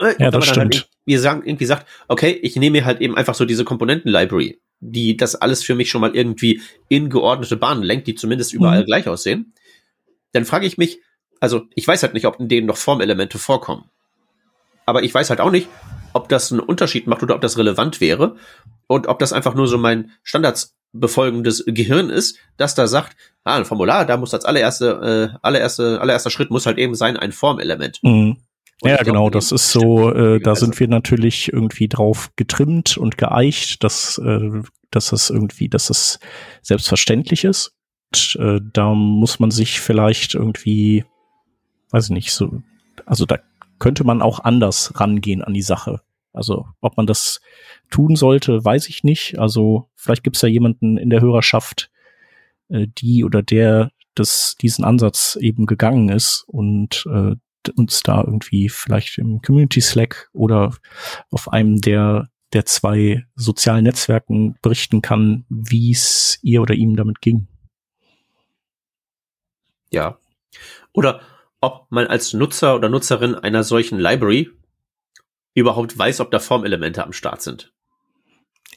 Äh, 0.01 0.15
ja, 0.19 0.31
das 0.31 0.47
stimmt. 0.47 0.75
Halt, 0.75 0.89
wie 1.07 1.17
sagen, 1.17 1.43
irgendwie 1.45 1.65
sagt, 1.65 1.87
okay, 2.09 2.33
ich 2.43 2.57
nehme 2.57 2.79
mir 2.79 2.85
halt 2.85 3.01
eben 3.01 3.17
einfach 3.17 3.35
so 3.35 3.45
diese 3.45 3.65
Komponenten-Library, 3.65 4.61
die 4.81 5.17
das 5.17 5.37
alles 5.37 5.63
für 5.63 5.75
mich 5.75 5.89
schon 5.89 6.01
mal 6.01 6.15
irgendwie 6.15 6.61
in 6.89 7.09
geordnete 7.09 7.57
Bahnen 7.57 7.83
lenkt, 7.83 8.07
die 8.07 8.15
zumindest 8.15 8.53
überall 8.53 8.83
mhm. 8.83 8.87
gleich 8.87 9.09
aussehen. 9.09 9.55
Dann 10.33 10.45
frage 10.45 10.67
ich 10.67 10.77
mich, 10.77 11.01
also 11.41 11.63
ich 11.75 11.87
weiß 11.87 12.03
halt 12.03 12.15
nicht, 12.15 12.27
ob 12.27 12.41
in 12.41 12.49
denen 12.49 12.67
noch 12.67 12.77
Formelemente 12.77 13.39
vorkommen. 13.39 13.85
Aber 14.85 15.03
ich 15.03 15.15
weiß 15.15 15.31
halt 15.31 15.41
auch 15.41 15.51
nicht, 15.51 15.69
ob 16.13 16.29
das 16.29 16.51
einen 16.51 16.61
Unterschied 16.61 17.07
macht 17.07 17.23
oder 17.23 17.35
ob 17.35 17.41
das 17.41 17.59
relevant 17.59 18.01
wäre 18.01 18.37
und 18.87 19.07
ob 19.07 19.19
das 19.19 19.33
einfach 19.33 19.55
nur 19.55 19.69
so 19.69 19.79
mein 19.79 20.13
Standards 20.23 20.77
befolgendes 20.93 21.65
Gehirn 21.67 22.11
ist, 22.11 22.39
das 22.57 22.75
da 22.75 22.87
sagt, 22.87 23.17
ah, 23.45 23.57
ein 23.57 23.65
Formular, 23.65 24.07
da 24.07 24.17
muss 24.17 24.35
als 24.35 24.45
allererste, 24.45 25.33
äh, 25.35 25.39
allererste, 25.43 26.01
allererster 26.01 26.31
Schritt 26.31 26.51
muss 26.51 26.67
halt 26.67 26.79
eben 26.79 26.95
sein 26.95 27.17
ein 27.17 27.33
Formelement. 27.33 27.99
Mhm. 28.03 28.39
Ja, 28.83 29.03
genau, 29.03 29.31
das 29.31 29.53
ist 29.53 29.73
so, 29.73 30.13
äh, 30.13 30.41
da 30.41 30.55
sind 30.55 30.79
wir 30.79 30.89
natürlich 30.89 31.53
irgendwie 31.53 31.89
drauf 31.89 32.31
getrimmt 32.37 32.99
und 32.99 33.17
geeicht, 33.17 33.83
dass, 33.83 34.19
äh, 34.19 34.63
dass 34.91 35.11
das 35.11 35.31
irgendwie, 35.31 35.69
dass 35.69 35.87
das 35.87 36.19
selbstverständlich 36.63 37.45
ist. 37.45 37.75
Und, 38.13 38.37
äh, 38.41 38.61
da 38.73 38.95
muss 38.95 39.41
man 39.41 39.51
sich 39.51 39.81
vielleicht 39.81 40.35
irgendwie, 40.35 41.05
weiß 41.91 42.07
ich 42.07 42.11
nicht, 42.11 42.33
so, 42.33 42.63
also 43.07 43.25
da 43.25 43.39
könnte 43.79 44.05
man 44.05 44.23
auch 44.23 44.41
anders 44.41 44.93
rangehen 45.01 45.43
an 45.43 45.55
die 45.55 45.63
Sache. 45.63 46.01
Also 46.33 46.67
ob 46.81 46.99
man 46.99 47.07
das 47.07 47.41
tun 47.91 48.15
sollte, 48.15 48.63
weiß 48.63 48.89
ich 48.89 49.05
nicht. 49.05 49.39
Also 49.39 49.89
vielleicht 49.95 50.23
gibt 50.23 50.37
es 50.37 50.43
ja 50.43 50.49
jemanden 50.49 50.99
in 50.99 51.09
der 51.09 51.23
Hörerschaft, 51.23 51.91
äh, 52.69 52.87
die 52.87 53.25
oder 53.25 53.43
der 53.43 53.91
das 54.15 54.57
diesen 54.61 54.85
Ansatz 54.85 55.37
eben 55.41 55.67
gegangen 55.67 56.09
ist 56.09 56.45
und 56.47 57.07
äh, 57.13 57.37
uns 57.71 58.03
da 58.03 58.23
irgendwie 58.25 58.69
vielleicht 58.69 59.19
im 59.19 59.41
Community 59.43 59.81
Slack 59.81 60.29
oder 60.33 60.75
auf 61.31 61.53
einem 61.53 61.81
der 61.81 62.29
der 62.53 62.65
zwei 62.65 63.27
sozialen 63.35 63.85
Netzwerken 63.85 64.57
berichten 64.63 65.03
kann, 65.03 65.45
wie 65.49 65.91
es 65.91 66.39
ihr 66.43 66.63
oder 66.63 66.75
ihm 66.75 66.97
damit 66.97 67.21
ging. 67.21 67.49
Ja. 69.91 70.19
Oder 70.93 71.21
ob 71.61 71.87
man 71.91 72.07
als 72.07 72.33
Nutzer 72.33 72.77
oder 72.77 72.89
Nutzerin 72.89 73.35
einer 73.35 73.65
solchen 73.65 73.99
Library 73.99 74.51
überhaupt 75.55 75.99
weiß, 75.99 76.21
ob 76.21 76.31
da 76.31 76.39
Formelemente 76.39 77.03
am 77.03 77.13
Start 77.13 77.43
sind. 77.43 77.73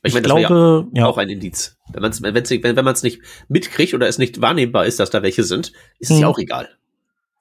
Ich, 0.01 0.09
ich 0.09 0.13
meine, 0.13 0.27
das 0.27 0.47
glaube, 0.47 0.87
ja, 0.93 1.01
ja, 1.01 1.07
auch 1.07 1.17
ein 1.17 1.29
Indiz. 1.29 1.77
Wenn 1.91 2.01
man 2.01 2.11
es 2.11 2.21
wenn, 2.21 2.33
wenn, 2.33 2.75
wenn 2.75 2.85
man's 2.85 3.03
nicht 3.03 3.21
mitkriegt 3.49 3.93
oder 3.93 4.07
es 4.07 4.17
nicht 4.17 4.41
wahrnehmbar 4.41 4.85
ist, 4.85 4.99
dass 4.99 5.09
da 5.09 5.21
welche 5.23 5.43
sind, 5.43 5.73
ist 5.99 6.09
es 6.09 6.17
hm. 6.17 6.21
ja 6.21 6.27
auch 6.27 6.39
egal. 6.39 6.69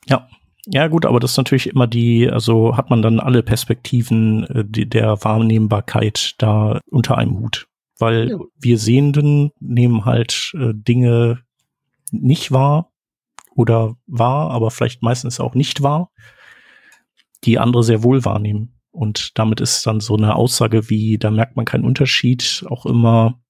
Ja. 0.07 0.29
Ja, 0.71 0.87
gut, 0.89 1.07
aber 1.07 1.19
das 1.19 1.33
ist 1.33 1.37
natürlich 1.39 1.69
immer 1.69 1.87
die, 1.87 2.29
also 2.29 2.77
hat 2.77 2.91
man 2.91 3.01
dann 3.01 3.21
alle 3.21 3.43
Perspektiven 3.43 4.45
äh, 4.45 4.65
die, 4.67 4.89
der 4.89 5.25
Wahrnehmbarkeit 5.25 6.35
da 6.39 6.81
unter 6.91 7.17
einem 7.17 7.39
Hut. 7.39 7.69
Weil 7.99 8.31
ja, 8.31 8.39
wir 8.61 8.79
Sehenden 8.79 9.51
nehmen 9.61 10.05
halt 10.05 10.53
äh, 10.55 10.73
Dinge 10.75 11.41
nicht 12.11 12.53
wahr 12.53 12.93
oder 13.57 13.97
wahr, 14.07 14.51
aber 14.51 14.71
vielleicht 14.71 15.03
meistens 15.03 15.41
auch 15.41 15.55
nicht 15.55 15.83
wahr, 15.83 16.11
die 17.45 17.59
andere 17.59 17.83
sehr 17.83 18.03
wohl 18.03 18.25
wahrnehmen. 18.25 18.75
Und 18.91 19.39
damit 19.39 19.61
ist 19.61 19.87
dann 19.87 20.01
so 20.01 20.17
eine 20.17 20.37
Aussage 20.37 20.91
wie, 20.91 21.19
da 21.19 21.31
merkt 21.31 21.57
man 21.57 21.65
keinen 21.65 21.85
Unterschied, 21.85 22.65
auch 22.69 22.85
immer 22.85 23.41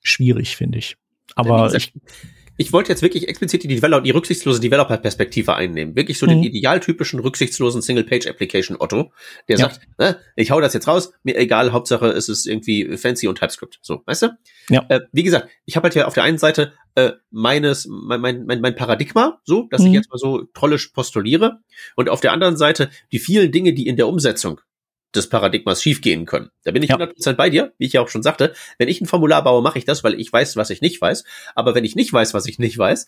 schwierig, 0.00 0.56
finde 0.56 0.78
ich. 0.78 0.96
Aber 1.36 1.74
ich, 1.74 1.92
ich 2.56 2.72
wollte 2.72 2.90
jetzt 2.90 3.02
wirklich 3.02 3.28
explizit 3.28 3.62
die, 3.62 3.68
Developer, 3.68 4.02
die 4.02 4.10
rücksichtslose 4.10 4.60
Developer-Perspektive 4.60 5.54
einnehmen. 5.54 5.96
Wirklich 5.96 6.18
so 6.18 6.26
mhm. 6.26 6.30
den 6.30 6.42
idealtypischen 6.44 7.20
rücksichtslosen 7.20 7.82
Single-Page-Application 7.82 8.76
Otto, 8.80 9.12
der 9.48 9.58
ja. 9.58 9.68
sagt, 9.68 9.80
ne, 9.98 10.18
ich 10.36 10.50
hau 10.50 10.60
das 10.60 10.74
jetzt 10.74 10.88
raus, 10.88 11.12
mir 11.22 11.36
egal, 11.36 11.72
Hauptsache 11.72 12.06
es 12.08 12.28
ist 12.28 12.46
irgendwie 12.46 12.96
fancy 12.96 13.28
und 13.28 13.38
TypeScript. 13.38 13.78
So, 13.82 14.02
weißt 14.06 14.22
du? 14.22 14.28
Ja. 14.70 14.84
Äh, 14.88 15.00
wie 15.12 15.22
gesagt, 15.22 15.48
ich 15.64 15.76
habe 15.76 15.84
halt 15.84 15.92
hier 15.94 16.06
auf 16.06 16.14
der 16.14 16.24
einen 16.24 16.38
Seite 16.38 16.72
äh, 16.94 17.12
meines, 17.30 17.86
mein, 17.88 18.20
mein, 18.20 18.46
mein, 18.46 18.60
mein 18.60 18.74
Paradigma, 18.74 19.40
so, 19.44 19.68
dass 19.70 19.82
mhm. 19.82 19.88
ich 19.88 19.92
jetzt 19.92 20.10
mal 20.10 20.18
so 20.18 20.44
trollisch 20.54 20.88
postuliere, 20.88 21.60
und 21.94 22.08
auf 22.08 22.20
der 22.20 22.32
anderen 22.32 22.56
Seite 22.56 22.90
die 23.12 23.18
vielen 23.18 23.52
Dinge, 23.52 23.74
die 23.74 23.86
in 23.86 23.96
der 23.96 24.08
Umsetzung 24.08 24.60
des 25.16 25.28
Paradigmas 25.28 25.82
schiefgehen 25.82 26.26
können. 26.26 26.50
Da 26.64 26.70
bin 26.70 26.82
ich 26.82 26.90
ja. 26.90 26.96
100% 26.96 27.32
bei 27.34 27.50
dir, 27.50 27.72
wie 27.78 27.86
ich 27.86 27.94
ja 27.94 28.02
auch 28.02 28.08
schon 28.08 28.22
sagte. 28.22 28.54
Wenn 28.78 28.88
ich 28.88 29.00
ein 29.00 29.06
Formular 29.06 29.42
baue, 29.42 29.62
mache 29.62 29.78
ich 29.78 29.84
das, 29.84 30.04
weil 30.04 30.14
ich 30.20 30.32
weiß, 30.32 30.56
was 30.56 30.70
ich 30.70 30.80
nicht 30.80 31.00
weiß. 31.00 31.24
Aber 31.54 31.74
wenn 31.74 31.84
ich 31.84 31.96
nicht 31.96 32.12
weiß, 32.12 32.34
was 32.34 32.46
ich 32.46 32.58
nicht 32.58 32.76
weiß, 32.78 33.06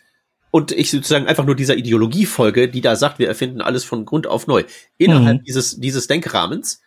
und 0.51 0.73
ich 0.73 0.91
sozusagen 0.91 1.27
einfach 1.27 1.45
nur 1.45 1.57
dieser 1.57 1.77
Ideologie 1.77 2.27
folge, 2.27 2.69
die 2.69 2.81
da 2.81 2.97
sagt, 2.97 3.19
wir 3.19 3.29
erfinden 3.29 3.61
alles 3.61 3.85
von 3.85 4.05
Grund 4.05 4.27
auf 4.27 4.47
neu, 4.47 4.65
innerhalb 4.97 5.41
mhm. 5.41 5.45
dieses, 5.45 5.79
dieses 5.79 6.07
Denkrahmens, 6.07 6.81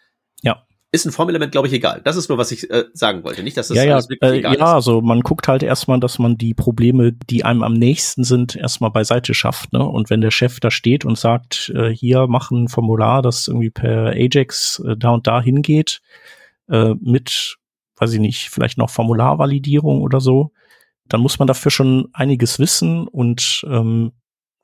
ist 0.93 1.05
ein 1.05 1.13
Formelement, 1.13 1.53
glaube 1.53 1.67
ich, 1.67 1.73
egal. 1.73 2.01
Das 2.03 2.17
ist 2.17 2.27
nur, 2.27 2.37
was 2.37 2.51
ich 2.51 2.69
äh, 2.69 2.85
sagen 2.93 3.23
wollte. 3.23 3.43
Nicht, 3.43 3.55
dass 3.55 3.69
das 3.69 3.77
ja, 3.77 3.85
ja, 3.85 3.99
äh, 3.99 4.39
egal 4.39 4.55
ja, 4.57 4.65
ist. 4.65 4.73
also 4.73 5.01
man 5.01 5.21
guckt 5.21 5.47
halt 5.47 5.63
erstmal, 5.63 6.01
dass 6.01 6.19
man 6.19 6.37
die 6.37 6.53
Probleme, 6.53 7.13
die 7.13 7.45
einem 7.45 7.63
am 7.63 7.73
nächsten 7.73 8.25
sind, 8.25 8.57
erstmal 8.57 8.91
beiseite 8.91 9.33
schafft. 9.33 9.71
Ne? 9.71 9.87
Und 9.87 10.09
wenn 10.09 10.19
der 10.19 10.31
Chef 10.31 10.59
da 10.59 10.69
steht 10.69 11.05
und 11.05 11.17
sagt, 11.17 11.71
äh, 11.75 11.89
hier 11.89 12.27
mach 12.27 12.51
ein 12.51 12.67
Formular, 12.67 13.21
das 13.21 13.47
irgendwie 13.47 13.69
per 13.69 14.07
Ajax 14.07 14.83
äh, 14.85 14.97
da 14.97 15.11
und 15.11 15.27
da 15.27 15.41
hingeht, 15.41 16.01
äh, 16.67 16.93
mit, 16.99 17.57
weiß 17.95 18.11
ich 18.11 18.19
nicht, 18.19 18.49
vielleicht 18.49 18.77
noch 18.77 18.89
Formularvalidierung 18.89 20.01
oder 20.01 20.19
so, 20.19 20.51
dann 21.07 21.21
muss 21.21 21.39
man 21.39 21.47
dafür 21.47 21.71
schon 21.71 22.09
einiges 22.11 22.59
wissen 22.59 23.07
und 23.07 23.65
ähm, 23.67 24.11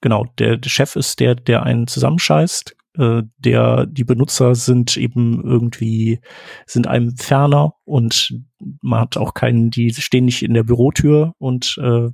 genau, 0.02 0.26
der, 0.40 0.58
der 0.58 0.70
Chef 0.70 0.98
ist 0.98 1.22
der, 1.22 1.36
der 1.36 1.64
einen 1.64 1.88
zusammenscheißt 1.88 2.77
äh, 2.98 3.24
der, 3.38 3.86
die 3.86 4.04
Benutzer 4.04 4.56
sind 4.56 4.98
eben 4.98 5.44
irgendwie, 5.44 6.20
sind 6.66 6.88
einem 6.88 7.16
ferner 7.16 7.74
und 7.86 8.40
man 8.82 9.02
hat 9.02 9.18
auch 9.18 9.34
keinen, 9.34 9.70
die 9.70 9.94
stehen 9.94 10.26
nicht 10.26 10.44
in 10.44 10.54
der 10.54 10.64
Bürotür 10.64 11.34
und, 11.38 11.78
äh, 11.82 12.10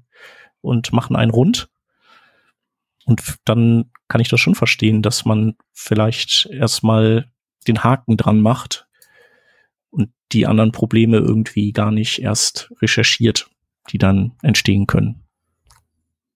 und 0.62 0.93
machen 0.93 1.15
einen 1.15 1.32
rund. 1.32 1.69
Und 3.06 3.22
dann 3.46 3.91
kann 4.08 4.22
ich 4.22 4.30
das 4.30 4.39
schon 4.39 4.56
verstehen, 4.56 5.02
dass 5.02 5.26
man 5.26 5.56
vielleicht 5.72 6.48
erstmal 6.52 7.32
den 7.67 7.84
Haken 7.84 8.17
dran 8.17 8.41
macht 8.41 8.88
und 9.89 10.10
die 10.32 10.48
anderen 10.48 10.72
Probleme 10.72 11.17
irgendwie 11.17 11.72
gar 11.72 11.91
nicht 11.91 12.22
erst 12.22 12.72
recherchiert, 12.82 13.50
die 13.89 13.98
dann 13.98 14.34
entstehen 14.41 14.88
können. 14.88 15.24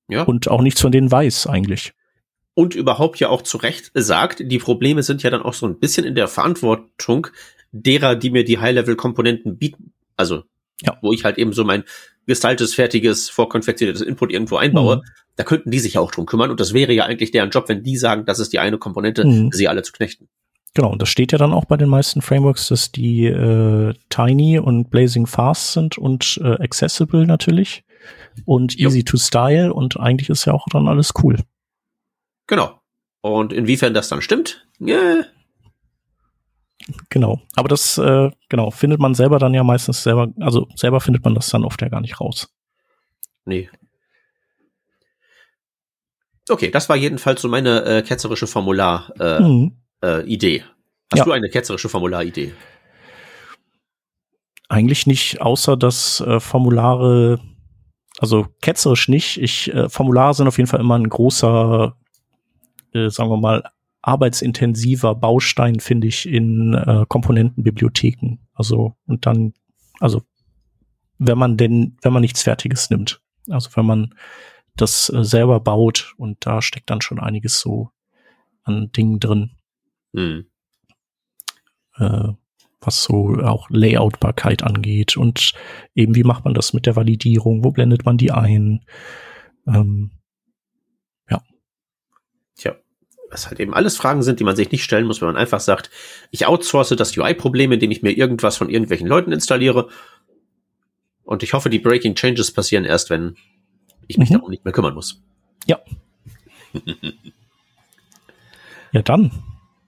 Ja. 0.10 0.24
Und 0.24 0.48
auch 0.48 0.62
nichts 0.62 0.82
von 0.82 0.92
denen 0.92 1.12
weiß 1.12 1.48
eigentlich 1.48 1.94
und 2.58 2.74
überhaupt 2.74 3.20
ja 3.20 3.30
auch 3.30 3.44
zu 3.44 3.58
Recht 3.58 3.92
sagt, 3.94 4.40
die 4.44 4.58
Probleme 4.58 5.04
sind 5.04 5.22
ja 5.22 5.30
dann 5.30 5.44
auch 5.44 5.54
so 5.54 5.68
ein 5.68 5.78
bisschen 5.78 6.06
in 6.06 6.16
der 6.16 6.28
Verantwortung 6.28 7.28
derer, 7.72 8.16
die 8.16 8.32
mir 8.32 8.44
die 8.46 8.58
High-Level-Komponenten 8.58 9.60
bieten. 9.60 9.94
Also, 10.16 10.42
ja. 10.82 10.98
wo 11.04 11.14
ich 11.14 11.24
halt 11.24 11.38
eben 11.38 11.54
so 11.54 11.64
mein 11.64 11.84
gestaltes, 12.26 12.74
fertiges, 12.74 13.30
vorkonfektioniertes 13.30 14.02
Input 14.02 14.32
irgendwo 14.32 14.56
einbaue, 14.56 14.98
mhm. 14.98 15.02
da 15.36 15.44
könnten 15.44 15.70
die 15.70 15.78
sich 15.78 15.94
ja 15.94 16.02
auch 16.02 16.10
drum 16.10 16.26
kümmern. 16.26 16.50
Und 16.50 16.60
das 16.60 16.74
wäre 16.74 16.94
ja 16.94 17.06
eigentlich 17.06 17.30
deren 17.30 17.52
Job, 17.52 17.70
wenn 17.70 17.84
die 17.84 17.96
sagen, 17.96 18.26
das 18.26 18.40
ist 18.40 18.52
die 18.54 18.58
eine 18.58 18.80
Komponente, 18.80 19.24
mhm. 19.24 19.52
sie 19.52 19.68
alle 19.68 19.84
zu 19.84 19.92
knechten. 19.92 20.28
Genau, 20.74 20.92
und 20.92 21.00
das 21.00 21.10
steht 21.10 21.34
ja 21.34 21.38
dann 21.38 21.54
auch 21.54 21.66
bei 21.66 21.78
den 21.78 21.90
meisten 21.90 22.24
Frameworks, 22.24 22.70
dass 22.70 22.92
die 22.92 23.26
äh, 23.28 23.94
tiny 24.10 24.58
und 24.58 24.90
blazing 24.90 25.28
fast 25.28 25.74
sind 25.74 26.00
und 26.00 26.40
äh, 26.44 26.56
accessible 26.64 27.28
natürlich 27.28 27.84
und 28.46 28.80
easy 28.80 29.00
jo. 29.00 29.04
to 29.04 29.18
style 29.18 29.72
und 29.72 30.00
eigentlich 30.00 30.32
ist 30.32 30.46
ja 30.46 30.54
auch 30.54 30.66
dann 30.72 30.88
alles 30.88 31.14
cool. 31.22 31.38
Genau. 32.48 32.80
Und 33.22 33.52
inwiefern 33.54 33.94
das 33.94 34.10
dann 34.10 34.22
stimmt, 34.22 34.68
yeah. 34.80 35.26
Genau. 37.10 37.42
Aber 37.56 37.68
das, 37.68 37.98
äh, 37.98 38.32
genau, 38.50 38.72
findet 38.72 39.00
man 39.00 39.14
selber 39.14 39.40
dann 39.40 39.54
ja 39.54 39.64
meistens 39.64 40.04
selber, 40.04 40.30
also 40.40 40.68
selber 40.76 41.02
findet 41.02 41.24
man 41.24 41.36
das 41.36 41.50
dann 41.50 41.66
oft 41.66 41.82
ja 41.82 41.90
gar 41.90 42.02
nicht 42.02 42.22
raus. 42.22 42.50
Nee. 43.46 43.70
Okay, 46.50 46.72
das 46.72 46.88
war 46.88 46.96
jedenfalls 46.96 47.42
so 47.42 47.50
meine 47.50 47.84
äh, 47.84 48.02
ketzerische 48.04 48.48
Formular-Idee. 48.48 49.26
Äh, 49.26 49.42
mhm. 49.42 49.72
äh. 50.02 50.62
Hast 51.12 51.20
ja. 51.20 51.26
du 51.26 51.32
eine 51.32 51.50
ketzerische 51.50 51.90
Formular-Idee? 51.90 52.54
Eigentlich 54.70 55.08
nicht, 55.08 55.42
außer 55.42 55.78
dass 55.78 56.20
äh, 56.22 56.40
Formulare, 56.40 57.40
also 58.20 58.48
ketzerisch 58.62 59.08
nicht. 59.08 59.42
Ich, 59.42 59.74
äh, 59.74 59.90
Formulare 59.90 60.34
sind 60.34 60.48
auf 60.48 60.58
jeden 60.58 60.68
Fall 60.68 60.82
immer 60.82 60.98
ein 60.98 61.08
großer 61.08 61.96
äh, 62.94 63.10
sagen 63.10 63.30
wir 63.30 63.38
mal, 63.38 63.64
arbeitsintensiver 64.02 65.16
Baustein, 65.16 65.80
finde 65.80 66.08
ich, 66.08 66.28
in 66.28 66.74
äh, 66.74 67.06
Komponentenbibliotheken. 67.08 68.40
Also, 68.54 68.96
und 69.06 69.26
dann, 69.26 69.54
also, 70.00 70.22
wenn 71.18 71.38
man 71.38 71.58
denn, 71.58 71.98
wenn 72.02 72.14
man 72.14 72.22
nichts 72.22 72.44
Fertiges 72.44 72.90
nimmt. 72.90 73.22
Also, 73.50 73.70
wenn 73.76 73.86
man 73.86 74.14
das 74.76 75.10
äh, 75.10 75.24
selber 75.24 75.60
baut 75.60 76.14
und 76.18 76.46
da 76.46 76.62
steckt 76.62 76.90
dann 76.90 77.02
schon 77.02 77.20
einiges 77.20 77.60
so 77.60 77.90
an 78.64 78.92
Dingen 78.92 79.20
drin. 79.20 79.52
Mhm. 80.14 80.46
Äh, 81.98 82.30
was 82.80 83.04
so 83.04 83.38
auch 83.44 83.70
Layoutbarkeit 83.70 84.64
angeht 84.64 85.18
und 85.18 85.54
eben 85.96 86.16
wie 86.16 86.24
macht 86.24 86.46
man 86.46 86.54
das 86.54 86.74
mit 86.74 86.86
der 86.86 86.96
Validierung, 86.96 87.64
wo 87.64 87.72
blendet 87.72 88.06
man 88.06 88.18
die 88.18 88.32
ein, 88.32 88.86
ähm, 89.68 90.12
was 93.30 93.48
halt 93.48 93.60
eben 93.60 93.74
alles 93.74 93.98
Fragen 93.98 94.24
sind, 94.24 94.40
die 94.40 94.44
man 94.44 94.56
sich 94.56 94.72
nicht 94.72 94.84
stellen 94.84 95.06
muss, 95.06 95.22
wenn 95.22 95.28
man 95.28 95.38
einfach 95.38 95.60
sagt, 95.60 95.90
ich 96.32 96.46
outsource 96.46 96.90
das 96.90 97.18
UI-Problem, 97.18 97.72
indem 97.72 97.92
ich 97.92 98.02
mir 98.02 98.12
irgendwas 98.12 98.58
von 98.58 98.70
irgendwelchen 98.70 99.08
Leuten 99.08 99.32
installiere. 99.32 99.90
Und 101.24 101.44
ich 101.44 101.54
hoffe, 101.54 101.70
die 101.70 101.80
Breaking 101.80 102.16
Changes 102.16 102.52
passieren 102.52 102.86
erst, 102.86 103.10
wenn 103.10 103.36
ich 104.08 104.18
mich 104.18 104.30
mhm. 104.30 104.36
darum 104.36 104.50
nicht 104.50 104.64
mehr 104.64 104.74
kümmern 104.74 104.94
muss. 104.94 105.22
Ja. 105.66 105.80
ja, 108.92 109.02
dann. 109.02 109.32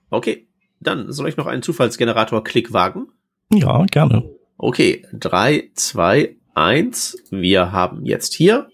Okay, 0.09 0.47
dann 0.79 1.11
soll 1.11 1.29
ich 1.29 1.37
noch 1.37 1.47
einen 1.47 1.61
Zufallsgenerator-Klick 1.61 2.73
wagen? 2.73 3.07
Ja, 3.53 3.85
gerne. 3.85 4.29
Okay, 4.57 5.05
drei, 5.13 5.71
zwei, 5.75 6.35
eins. 6.53 7.17
Wir 7.31 7.71
haben 7.71 8.05
jetzt 8.05 8.33
hier. 8.33 8.69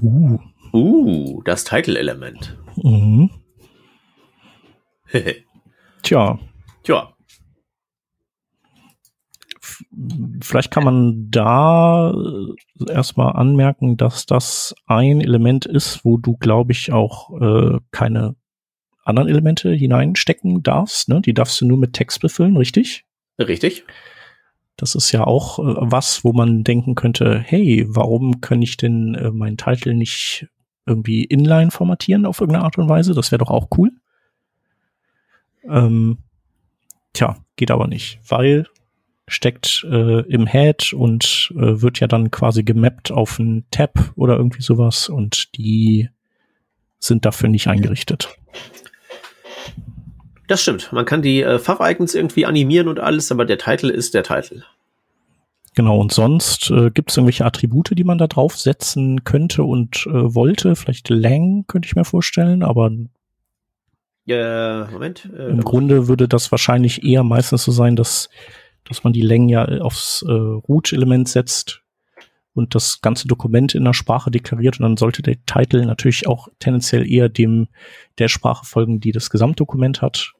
Uh. 0.00 0.38
Uh, 0.72 1.42
das 1.44 1.64
Title-Element. 1.64 2.56
Mhm. 2.82 3.30
Tja. 6.02 6.38
Tja. 6.82 7.14
Vielleicht 10.40 10.70
kann 10.70 10.84
man 10.84 11.30
da 11.30 12.10
äh, 12.10 12.92
erstmal 12.92 13.34
anmerken, 13.34 13.96
dass 13.96 14.26
das 14.26 14.74
ein 14.86 15.20
Element 15.20 15.66
ist, 15.66 16.04
wo 16.04 16.16
du, 16.16 16.36
glaube 16.36 16.72
ich, 16.72 16.92
auch 16.92 17.30
äh, 17.40 17.78
keine 17.90 18.36
anderen 19.04 19.28
Elemente 19.28 19.72
hineinstecken 19.72 20.62
darfst. 20.62 21.08
Ne? 21.08 21.20
Die 21.20 21.34
darfst 21.34 21.60
du 21.60 21.66
nur 21.66 21.78
mit 21.78 21.94
Text 21.94 22.20
befüllen, 22.20 22.56
richtig? 22.56 23.04
Richtig. 23.38 23.84
Das 24.76 24.94
ist 24.94 25.12
ja 25.12 25.24
auch 25.24 25.58
äh, 25.58 25.74
was, 25.78 26.24
wo 26.24 26.32
man 26.32 26.64
denken 26.64 26.94
könnte, 26.94 27.38
hey, 27.38 27.84
warum 27.88 28.40
kann 28.40 28.62
ich 28.62 28.76
denn 28.76 29.14
äh, 29.14 29.30
meinen 29.30 29.56
Titel 29.56 29.94
nicht 29.94 30.48
irgendwie 30.88 31.24
inline 31.24 31.70
formatieren 31.70 32.26
auf 32.26 32.40
irgendeine 32.40 32.64
Art 32.64 32.78
und 32.78 32.88
Weise. 32.88 33.14
Das 33.14 33.30
wäre 33.30 33.38
doch 33.38 33.50
auch 33.50 33.68
cool. 33.76 33.92
Ähm, 35.64 36.18
tja, 37.12 37.36
geht 37.56 37.70
aber 37.70 37.86
nicht, 37.86 38.20
weil 38.26 38.66
steckt 39.28 39.84
äh, 39.90 40.20
im 40.22 40.46
Head 40.46 40.92
und 40.94 41.52
äh, 41.54 41.82
wird 41.82 42.00
ja 42.00 42.06
dann 42.06 42.30
quasi 42.30 42.62
gemappt 42.62 43.12
auf 43.12 43.38
einen 43.38 43.66
Tab 43.70 44.12
oder 44.16 44.36
irgendwie 44.36 44.62
sowas 44.62 45.08
und 45.08 45.56
die 45.56 46.08
sind 46.98 47.24
dafür 47.24 47.48
nicht 47.48 47.68
eingerichtet. 47.68 48.36
Das 50.48 50.62
stimmt. 50.62 50.90
Man 50.92 51.04
kann 51.04 51.20
die 51.20 51.42
äh, 51.42 51.58
Fav-Icons 51.58 52.14
irgendwie 52.14 52.46
animieren 52.46 52.88
und 52.88 53.00
alles, 53.00 53.30
aber 53.30 53.44
der 53.44 53.58
Titel 53.58 53.90
ist 53.90 54.14
der 54.14 54.22
Titel. 54.22 54.64
Genau, 55.74 56.00
und 56.00 56.12
sonst 56.12 56.70
äh, 56.70 56.90
gibt 56.90 57.10
es 57.10 57.16
irgendwelche 57.16 57.44
Attribute, 57.44 57.90
die 57.96 58.04
man 58.04 58.18
da 58.18 58.26
draufsetzen 58.26 59.24
könnte 59.24 59.62
und 59.64 60.06
äh, 60.06 60.34
wollte. 60.34 60.76
Vielleicht 60.76 61.08
Lang 61.08 61.64
könnte 61.66 61.86
ich 61.86 61.94
mir 61.94 62.04
vorstellen, 62.04 62.62
aber 62.62 62.90
äh, 64.28 64.84
Moment. 64.90 65.30
Äh, 65.36 65.48
Im 65.48 65.62
Grunde 65.62 66.08
würde 66.08 66.28
das 66.28 66.50
wahrscheinlich 66.50 67.02
eher 67.04 67.22
meistens 67.22 67.64
so 67.64 67.72
sein, 67.72 67.96
dass, 67.96 68.28
dass 68.84 69.04
man 69.04 69.12
die 69.12 69.22
Längen 69.22 69.48
ja 69.48 69.64
aufs 69.80 70.22
äh, 70.26 70.30
Root-Element 70.30 71.28
setzt 71.28 71.82
und 72.52 72.74
das 72.74 73.00
ganze 73.00 73.26
Dokument 73.26 73.74
in 73.74 73.84
der 73.84 73.94
Sprache 73.94 74.30
deklariert 74.30 74.78
und 74.78 74.82
dann 74.82 74.96
sollte 74.96 75.22
der 75.22 75.36
Titel 75.46 75.84
natürlich 75.84 76.26
auch 76.26 76.48
tendenziell 76.58 77.10
eher 77.10 77.28
dem 77.28 77.68
der 78.18 78.28
Sprache 78.28 78.66
folgen, 78.66 79.00
die 79.00 79.12
das 79.12 79.30
Gesamtdokument 79.30 80.02
hat. 80.02 80.32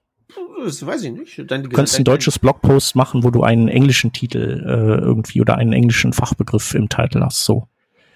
Das 0.65 0.85
weiß 0.85 1.03
ich 1.05 1.13
nicht. 1.13 1.51
Dann 1.51 1.65
du 1.65 1.71
könntest 1.71 1.99
ein 1.99 2.05
deutsches 2.05 2.39
Blogpost 2.39 2.97
machen, 2.97 3.25
wo 3.25 3.31
du 3.31 3.43
einen 3.43 3.69
englischen 3.69 4.13
Titel 4.13 4.65
äh, 4.67 5.05
irgendwie 5.05 5.41
oder 5.41 5.57
einen 5.57 5.73
englischen 5.73 6.13
Fachbegriff 6.13 6.75
im 6.75 6.89
Titel 6.89 7.21
hast, 7.21 7.45
so. 7.45 7.69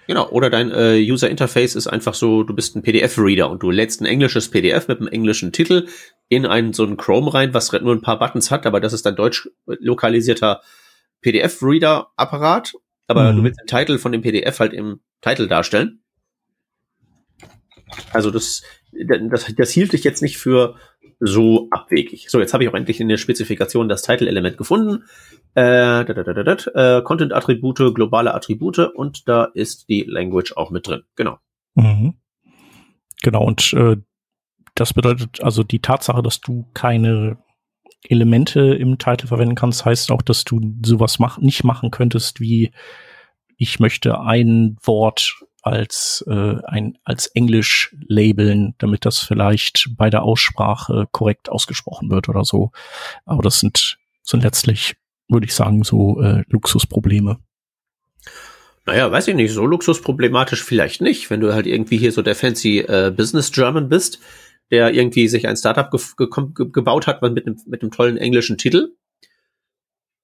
Genau, 0.05 0.27
oder 0.29 0.49
dein 0.49 0.69
äh, 0.71 0.99
User 0.99 1.29
Interface 1.29 1.75
ist 1.75 1.87
einfach 1.87 2.13
so, 2.13 2.43
du 2.43 2.53
bist 2.53 2.75
ein 2.75 2.81
PDF-Reader 2.81 3.49
und 3.49 3.63
du 3.63 3.71
lädst 3.71 4.01
ein 4.01 4.05
englisches 4.05 4.49
PDF 4.51 4.89
mit 4.89 4.99
einem 4.99 5.07
englischen 5.07 5.53
Titel 5.53 5.87
in 6.27 6.45
einen 6.45 6.73
so 6.73 6.83
einen 6.83 6.97
Chrome 6.97 7.33
rein, 7.33 7.53
was 7.53 7.71
nur 7.71 7.93
ein 7.93 8.01
paar 8.01 8.19
Buttons 8.19 8.51
hat, 8.51 8.65
aber 8.65 8.81
das 8.81 8.91
ist 8.91 9.05
dein 9.05 9.15
deutsch 9.15 9.49
lokalisierter 9.65 10.59
PDF-Reader-Apparat 11.21 12.73
aber 13.07 13.31
mhm. 13.31 13.37
du 13.37 13.43
willst 13.43 13.59
den 13.59 13.67
Titel 13.67 13.97
von 13.97 14.11
dem 14.11 14.21
PDF 14.21 14.59
halt 14.59 14.73
im 14.73 15.01
Titel 15.21 15.47
darstellen. 15.47 16.01
Also 18.11 18.31
das, 18.31 18.63
das, 18.91 19.53
das 19.55 19.71
hielt 19.71 19.93
ich 19.93 20.03
jetzt 20.03 20.21
nicht 20.21 20.37
für 20.37 20.75
so 21.25 21.67
abwegig. 21.71 22.29
So, 22.29 22.39
jetzt 22.39 22.53
habe 22.53 22.63
ich 22.63 22.69
auch 22.69 22.73
endlich 22.73 22.99
in 22.99 23.07
der 23.07 23.17
Spezifikation 23.17 23.87
das 23.87 24.01
Title-Element 24.01 24.57
gefunden. 24.57 25.05
Äh, 25.55 26.01
äh, 26.01 27.01
Content-Attribute, 27.01 27.93
globale 27.93 28.33
Attribute 28.33 28.79
und 28.79 29.27
da 29.27 29.45
ist 29.45 29.87
die 29.87 30.03
Language 30.03 30.53
auch 30.57 30.69
mit 30.69 30.87
drin. 30.87 31.03
Genau. 31.15 31.37
Mhm. 31.75 32.15
Genau, 33.21 33.45
und 33.45 33.73
äh, 33.73 33.97
das 34.75 34.93
bedeutet 34.93 35.41
also 35.41 35.63
die 35.63 35.79
Tatsache, 35.79 36.21
dass 36.21 36.41
du 36.41 36.67
keine 36.73 37.37
Elemente 38.09 38.75
im 38.75 38.97
Titel 38.97 39.27
verwenden 39.27 39.55
kannst, 39.55 39.85
heißt 39.85 40.11
auch, 40.11 40.21
dass 40.21 40.43
du 40.43 40.59
sowas 40.85 41.19
mach 41.19 41.37
nicht 41.37 41.63
machen 41.63 41.89
könntest 41.89 42.41
wie 42.41 42.71
ich 43.57 43.79
möchte 43.79 44.19
ein 44.19 44.77
Wort 44.83 45.39
als 45.63 46.23
äh, 46.27 46.55
ein 46.65 46.97
als 47.03 47.27
Englisch 47.27 47.95
labeln, 48.07 48.75
damit 48.77 49.05
das 49.05 49.19
vielleicht 49.19 49.89
bei 49.97 50.09
der 50.09 50.23
Aussprache 50.23 51.07
korrekt 51.11 51.49
ausgesprochen 51.49 52.11
wird 52.11 52.29
oder 52.29 52.43
so. 52.43 52.71
Aber 53.25 53.41
das 53.41 53.59
sind 53.59 53.97
sind 54.23 54.43
letztlich, 54.43 54.95
würde 55.29 55.45
ich 55.45 55.55
sagen, 55.55 55.83
so 55.83 56.21
äh, 56.21 56.43
Luxusprobleme. 56.47 57.39
Naja, 58.85 59.09
weiß 59.09 59.29
ich 59.29 59.35
nicht, 59.35 59.53
so 59.53 59.65
luxusproblematisch 59.65 60.61
vielleicht 60.61 61.01
nicht, 61.01 61.29
wenn 61.29 61.39
du 61.39 61.53
halt 61.53 61.67
irgendwie 61.67 61.97
hier 61.97 62.11
so 62.11 62.21
der 62.21 62.35
fancy 62.35 62.79
äh, 62.79 63.13
Business 63.15 63.51
German 63.53 63.87
bist, 63.87 64.19
der 64.71 64.93
irgendwie 64.93 65.29
sich 65.29 65.47
ein 65.47 65.55
Startup 65.55 65.89
ge 65.89 65.99
ge 66.53 66.67
gebaut 66.69 67.07
hat 67.07 67.21
mit 67.21 67.47
einem, 67.47 67.57
mit 67.65 67.81
einem 67.81 67.91
tollen 67.91 68.17
englischen 68.17 68.57
Titel. 68.57 68.89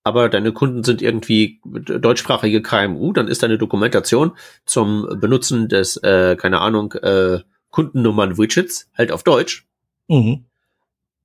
Aber 0.04 0.30
deine 0.30 0.54
Kunden 0.54 0.84
sind 0.84 1.02
irgendwie 1.02 1.60
deutschsprachige 1.64 2.62
KMU, 2.62 3.12
dann 3.12 3.28
ist 3.28 3.44
deine 3.44 3.58
Dokumentation 3.58 4.32
zum 4.66 5.08
Benutzen 5.20 5.68
des, 5.68 5.98
äh, 5.98 6.36
keine 6.38 6.62
Ahnung, 6.62 6.94
äh, 6.94 7.40
Kundennummern-Widgets 7.70 8.90
halt 8.98 9.12
auf 9.12 9.24
Deutsch. 9.24 9.68
Mhm. 10.08 10.46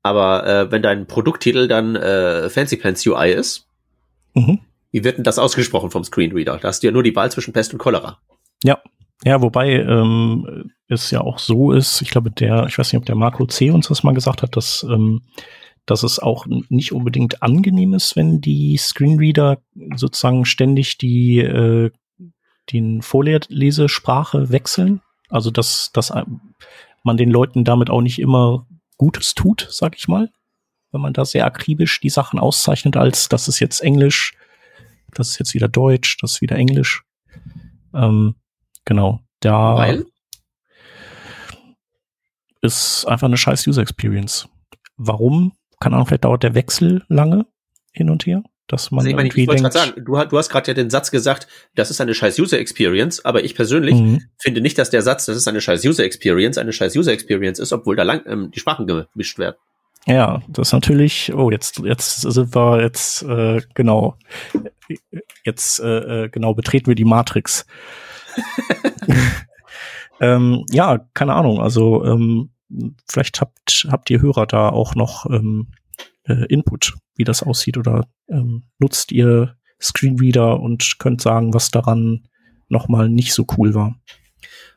Aber 0.02 0.46
äh, 0.46 0.70
wenn 0.70 0.82
dein 0.82 1.06
Produkttitel 1.06 1.66
dann 1.68 1.96
äh, 1.96 2.50
Fancy 2.50 2.76
Pants 2.76 3.06
UI 3.06 3.32
ist, 3.32 3.68
mhm. 4.34 4.60
wie 4.90 5.04
wird 5.04 5.16
denn 5.16 5.24
das 5.24 5.38
ausgesprochen 5.38 5.90
vom 5.90 6.04
Screenreader? 6.04 6.58
Da 6.58 6.68
hast 6.68 6.82
du 6.82 6.88
ja 6.88 6.92
nur 6.92 7.02
die 7.02 7.16
Wahl 7.16 7.30
zwischen 7.30 7.54
Pest 7.54 7.72
und 7.72 7.78
Cholera. 7.78 8.18
Ja, 8.62 8.82
ja, 9.24 9.40
wobei 9.40 9.70
ähm, 9.70 10.70
es 10.88 11.10
ja 11.10 11.20
auch 11.20 11.38
so 11.38 11.72
ist, 11.72 12.02
ich 12.02 12.10
glaube, 12.10 12.30
der, 12.30 12.66
ich 12.66 12.78
weiß 12.78 12.92
nicht, 12.92 12.98
ob 12.98 13.06
der 13.06 13.14
Marco 13.14 13.46
C. 13.46 13.70
uns 13.70 13.88
das 13.88 14.02
mal 14.02 14.14
gesagt 14.14 14.42
hat, 14.42 14.56
dass, 14.56 14.82
ähm, 14.82 15.22
dass 15.86 16.02
es 16.02 16.18
auch 16.18 16.46
nicht 16.68 16.92
unbedingt 16.92 17.42
angenehm 17.42 17.94
ist, 17.94 18.16
wenn 18.16 18.40
die 18.40 18.76
Screenreader 18.76 19.62
sozusagen 19.96 20.44
ständig 20.44 20.98
die 20.98 21.40
äh, 21.40 21.90
den 22.72 23.02
Vorlesesprache 23.02 24.50
wechseln. 24.50 25.02
Also 25.28 25.50
dass, 25.50 25.90
dass 25.92 26.12
man 27.02 27.16
den 27.16 27.30
Leuten 27.30 27.64
damit 27.64 27.90
auch 27.90 28.00
nicht 28.00 28.18
immer 28.18 28.66
Gutes 28.96 29.34
tut, 29.34 29.66
sag 29.70 29.96
ich 29.96 30.08
mal. 30.08 30.30
Wenn 30.90 31.02
man 31.02 31.12
da 31.12 31.24
sehr 31.24 31.44
akribisch 31.44 32.00
die 32.00 32.08
Sachen 32.08 32.38
auszeichnet, 32.38 32.96
als 32.96 33.28
das 33.28 33.48
ist 33.48 33.58
jetzt 33.58 33.80
Englisch, 33.80 34.34
das 35.12 35.30
ist 35.30 35.38
jetzt 35.38 35.54
wieder 35.54 35.68
Deutsch, 35.68 36.16
das 36.22 36.34
ist 36.34 36.40
wieder 36.40 36.56
Englisch. 36.56 37.02
Ähm, 37.92 38.36
Genau. 38.84 39.20
Da 39.40 39.76
Weil? 39.76 40.06
ist 42.60 43.06
einfach 43.06 43.26
eine 43.26 43.36
scheiß 43.36 43.66
User 43.66 43.82
Experience. 43.82 44.48
Warum? 44.96 45.52
Keine 45.80 45.96
Ahnung, 45.96 46.06
vielleicht 46.06 46.24
dauert 46.24 46.42
der 46.42 46.54
Wechsel 46.54 47.04
lange 47.08 47.46
hin 47.92 48.10
und 48.10 48.26
her. 48.26 48.42
Dass 48.66 48.90
man 48.90 49.00
also 49.00 49.10
ich 49.10 49.16
meine, 49.16 49.28
ich 49.28 49.46
wollte 49.46 49.62
gerade 49.62 49.78
sagen, 49.78 50.04
du, 50.04 50.24
du 50.24 50.38
hast 50.38 50.48
gerade 50.48 50.68
ja 50.68 50.74
den 50.74 50.88
Satz 50.88 51.10
gesagt, 51.10 51.46
das 51.74 51.90
ist 51.90 52.00
eine 52.00 52.14
scheiß 52.14 52.38
User 52.38 52.58
Experience, 52.58 53.22
aber 53.22 53.44
ich 53.44 53.54
persönlich 53.54 53.94
mhm. 53.94 54.22
finde 54.38 54.62
nicht, 54.62 54.78
dass 54.78 54.88
der 54.88 55.02
Satz, 55.02 55.26
das 55.26 55.36
ist 55.36 55.46
eine 55.46 55.60
scheiß 55.60 55.84
User 55.84 56.02
Experience, 56.02 56.56
eine 56.56 56.72
scheiß 56.72 56.96
User 56.96 57.12
Experience 57.12 57.58
ist, 57.58 57.74
obwohl 57.74 57.94
da 57.94 58.04
lang 58.04 58.22
ähm, 58.26 58.50
die 58.52 58.60
Sprachen 58.60 58.86
gemischt 58.86 59.38
werden. 59.38 59.56
Ja, 60.06 60.42
das 60.48 60.68
ist 60.68 60.72
natürlich, 60.72 61.32
oh, 61.34 61.50
jetzt, 61.50 61.78
jetzt 61.80 62.22
sind 62.22 62.54
wir 62.54 62.80
jetzt, 62.80 63.22
äh, 63.22 63.60
genau, 63.74 64.16
jetzt, 65.44 65.80
äh, 65.80 66.24
äh 66.24 66.28
genau, 66.30 66.54
betreten 66.54 66.86
wir 66.86 66.94
die 66.94 67.04
Matrix. 67.04 67.66
ähm, 70.20 70.64
ja, 70.70 71.06
keine 71.12 71.34
Ahnung. 71.34 71.60
Also 71.60 72.04
ähm, 72.04 72.50
vielleicht 73.08 73.40
habt, 73.40 73.86
habt 73.90 74.10
ihr 74.10 74.20
Hörer 74.20 74.46
da 74.46 74.68
auch 74.68 74.94
noch 74.94 75.26
ähm, 75.30 75.72
äh, 76.24 76.46
Input, 76.48 76.94
wie 77.16 77.24
das 77.24 77.42
aussieht 77.42 77.76
oder 77.76 78.06
ähm, 78.28 78.64
nutzt 78.78 79.12
ihr 79.12 79.56
Screenreader 79.80 80.60
und 80.60 80.98
könnt 80.98 81.20
sagen, 81.20 81.54
was 81.54 81.70
daran 81.70 82.28
nochmal 82.68 83.08
nicht 83.08 83.34
so 83.34 83.46
cool 83.56 83.74
war. 83.74 83.96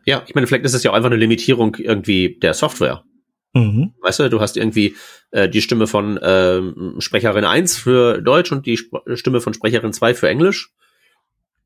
Ja, 0.05 0.23
ich 0.27 0.35
meine, 0.35 0.47
vielleicht 0.47 0.65
ist 0.65 0.73
es 0.73 0.83
ja 0.83 0.91
auch 0.91 0.95
einfach 0.95 1.09
eine 1.09 1.19
Limitierung 1.19 1.75
irgendwie 1.75 2.37
der 2.41 2.53
Software. 2.53 3.03
Mhm. 3.53 3.93
Weißt 4.01 4.19
du, 4.19 4.29
du 4.29 4.39
hast 4.39 4.57
irgendwie 4.57 4.95
äh, 5.31 5.49
die 5.49 5.61
Stimme 5.61 5.87
von 5.87 6.17
äh, 6.17 6.61
Sprecherin 6.99 7.45
1 7.45 7.77
für 7.77 8.21
Deutsch 8.21 8.51
und 8.51 8.65
die 8.65 8.73
Sp 8.79 9.03
Stimme 9.15 9.41
von 9.41 9.53
Sprecherin 9.53 9.93
2 9.93 10.13
für 10.13 10.29
Englisch. 10.29 10.71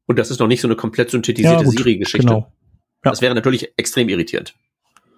Und 0.05 0.19
das 0.19 0.31
ist 0.31 0.39
noch 0.39 0.47
nicht 0.47 0.61
so 0.61 0.67
eine 0.67 0.75
komplett 0.75 1.11
synthetisierte 1.11 1.63
ja, 1.63 1.69
Siri-Geschichte. 1.69 2.27
Genau. 2.27 2.51
Ja. 3.03 3.11
Das 3.11 3.21
wäre 3.21 3.35
natürlich 3.35 3.73
extrem 3.77 4.09
irritierend. 4.09 4.55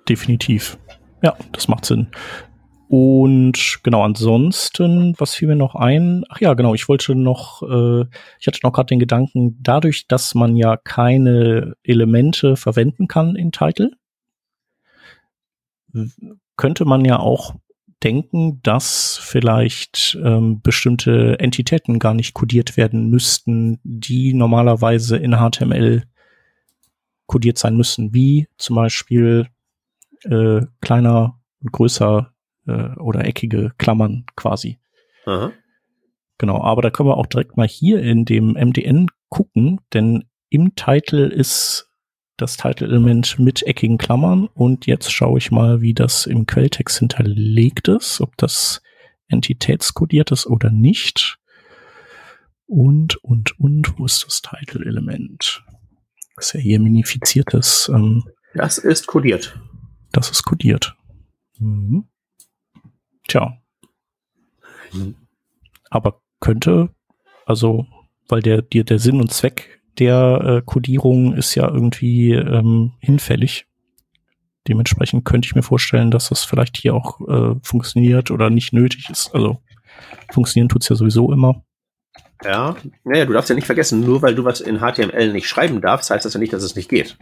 Definitiv. 0.07 0.77
Ja, 1.23 1.35
das 1.53 1.67
macht 1.67 1.85
Sinn. 1.85 2.07
Und 2.89 3.79
genau, 3.81 4.03
ansonsten, 4.03 5.15
was 5.17 5.33
fiel 5.33 5.47
mir 5.47 5.55
noch 5.55 5.73
ein? 5.73 6.25
Ach 6.29 6.39
ja, 6.39 6.53
genau, 6.53 6.75
ich 6.75 6.87
wollte 6.87 7.15
noch, 7.15 7.63
äh, 7.63 8.05
ich 8.39 8.45
hatte 8.45 8.59
noch 8.61 8.73
gerade 8.73 8.87
den 8.87 8.99
Gedanken, 8.99 9.57
dadurch, 9.63 10.07
dass 10.07 10.35
man 10.35 10.55
ja 10.55 10.77
keine 10.77 11.75
Elemente 11.81 12.55
verwenden 12.55 13.07
kann 13.07 13.35
in 13.35 13.51
Title, 13.51 13.91
könnte 16.57 16.85
man 16.85 17.05
ja 17.05 17.19
auch 17.19 17.55
denken, 18.03 18.61
dass 18.61 19.17
vielleicht 19.21 20.17
ähm, 20.23 20.61
bestimmte 20.61 21.39
Entitäten 21.39 21.99
gar 21.99 22.13
nicht 22.13 22.33
kodiert 22.33 22.75
werden 22.75 23.09
müssten, 23.09 23.79
die 23.83 24.33
normalerweise 24.33 25.17
in 25.17 25.37
HTML 25.37 26.03
kodiert 27.27 27.57
sein 27.57 27.77
müssen, 27.77 28.13
wie 28.13 28.47
zum 28.57 28.75
Beispiel 28.75 29.47
äh, 30.23 30.61
kleiner 30.81 31.39
und 31.61 31.71
größer 31.71 32.33
äh, 32.67 32.99
oder 32.99 33.25
eckige 33.25 33.71
Klammern 33.77 34.25
quasi. 34.35 34.79
Aha. 35.25 35.51
Genau, 36.37 36.61
aber 36.61 36.81
da 36.81 36.89
können 36.89 37.09
wir 37.09 37.17
auch 37.17 37.27
direkt 37.27 37.57
mal 37.57 37.67
hier 37.67 38.01
in 38.01 38.25
dem 38.25 38.53
MDN 38.53 39.07
gucken, 39.29 39.79
denn 39.93 40.25
im 40.49 40.75
Titel 40.75 41.31
ist 41.33 41.89
das 42.37 42.57
Title-Element 42.57 43.39
mit 43.39 43.63
eckigen 43.63 43.97
Klammern 43.97 44.47
und 44.53 44.85
jetzt 44.85 45.11
schaue 45.11 45.37
ich 45.37 45.51
mal, 45.51 45.81
wie 45.81 45.93
das 45.93 46.25
im 46.25 46.45
Quelltext 46.47 46.99
hinterlegt 46.99 47.87
ist, 47.87 48.21
ob 48.21 48.35
das 48.37 48.81
entitätskodiert 49.27 50.31
ist 50.31 50.47
oder 50.47 50.71
nicht. 50.71 51.37
Und, 52.65 53.23
und, 53.23 53.59
und, 53.59 53.97
wo 53.97 54.05
ist 54.05 54.25
das 54.25 54.41
Title-Element? 54.41 55.63
Das 56.35 56.47
ist 56.47 56.53
ja 56.53 56.59
hier 56.59 56.79
minifiziertes. 56.79 57.91
Ähm, 57.93 58.23
das 58.55 58.77
ist 58.79 59.05
kodiert. 59.07 59.59
Das 60.13 60.29
ist 60.29 60.43
kodiert. 60.43 60.95
Mhm. 61.59 62.05
Tja. 63.27 63.57
Mhm. 64.93 65.15
Aber 65.89 66.21
könnte, 66.39 66.89
also, 67.45 67.85
weil 68.29 68.41
der, 68.41 68.61
der, 68.61 68.85
der 68.85 68.99
Sinn 68.99 69.19
und 69.19 69.33
Zweck 69.33 69.81
der 69.99 70.41
äh, 70.43 70.61
Codierung 70.65 71.33
ist 71.33 71.53
ja 71.55 71.67
irgendwie 71.67 72.31
ähm, 72.31 72.93
hinfällig. 72.99 73.67
Dementsprechend 74.67 75.25
könnte 75.25 75.45
ich 75.45 75.55
mir 75.55 75.61
vorstellen, 75.61 76.09
dass 76.09 76.29
das 76.29 76.45
vielleicht 76.45 76.77
hier 76.77 76.95
auch 76.95 77.19
äh, 77.27 77.55
funktioniert 77.61 78.31
oder 78.31 78.49
nicht 78.49 78.73
nötig 78.73 79.09
ist. 79.09 79.35
Also 79.35 79.61
funktionieren 80.31 80.69
tut's 80.69 80.89
ja 80.89 80.95
sowieso 80.95 81.31
immer. 81.31 81.63
Ja, 82.43 82.75
naja, 83.03 83.25
du 83.25 83.33
darfst 83.33 83.49
ja 83.49 83.55
nicht 83.55 83.65
vergessen, 83.65 84.01
nur 84.01 84.21
weil 84.21 84.35
du 84.35 84.45
was 84.45 84.61
in 84.61 84.79
HTML 84.79 85.31
nicht 85.31 85.47
schreiben 85.47 85.81
darfst, 85.81 86.09
heißt 86.09 86.25
das 86.25 86.33
ja 86.33 86.39
nicht, 86.39 86.53
dass 86.53 86.63
es 86.63 86.75
nicht 86.75 86.89
geht. 86.89 87.17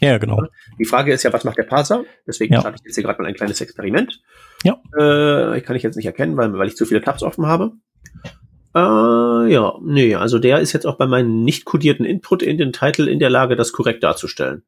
Ja, 0.00 0.18
genau. 0.18 0.42
Die 0.78 0.84
Frage 0.84 1.12
ist 1.12 1.22
ja, 1.22 1.32
was 1.32 1.44
macht 1.44 1.56
der 1.58 1.62
Parser? 1.62 2.04
Deswegen 2.26 2.52
Ja. 2.54 2.60
starte 2.60 2.76
ich 2.80 2.86
jetzt 2.86 2.94
hier 2.96 3.04
gerade 3.04 3.20
mal 3.22 3.28
ein 3.28 3.34
kleines 3.34 3.60
Experiment. 3.60 4.20
Ja. 4.62 4.74
Äh, 4.98 5.60
kann 5.62 5.76
ich 5.76 5.82
jetzt 5.82 5.96
nicht 5.96 6.06
erkennen, 6.06 6.36
weil, 6.36 6.52
weil 6.58 6.68
ich 6.68 6.76
zu 6.76 6.84
viele 6.86 7.00
Tabs 7.00 7.22
offen 7.22 7.46
habe. 7.46 7.72
Äh, 8.74 8.78
ja, 9.52 9.74
nee, 9.82 10.14
also 10.14 10.38
der 10.38 10.60
ist 10.60 10.72
jetzt 10.72 10.86
auch 10.86 10.96
bei 10.98 11.06
meinem 11.06 11.42
nicht 11.44 11.64
kodierten 11.64 12.04
Input 12.04 12.42
in 12.42 12.58
den 12.58 12.72
Titel 12.72 13.08
in 13.08 13.18
der 13.18 13.30
Lage, 13.30 13.56
das 13.56 13.72
korrekt 13.72 14.02
darzustellen. 14.02 14.64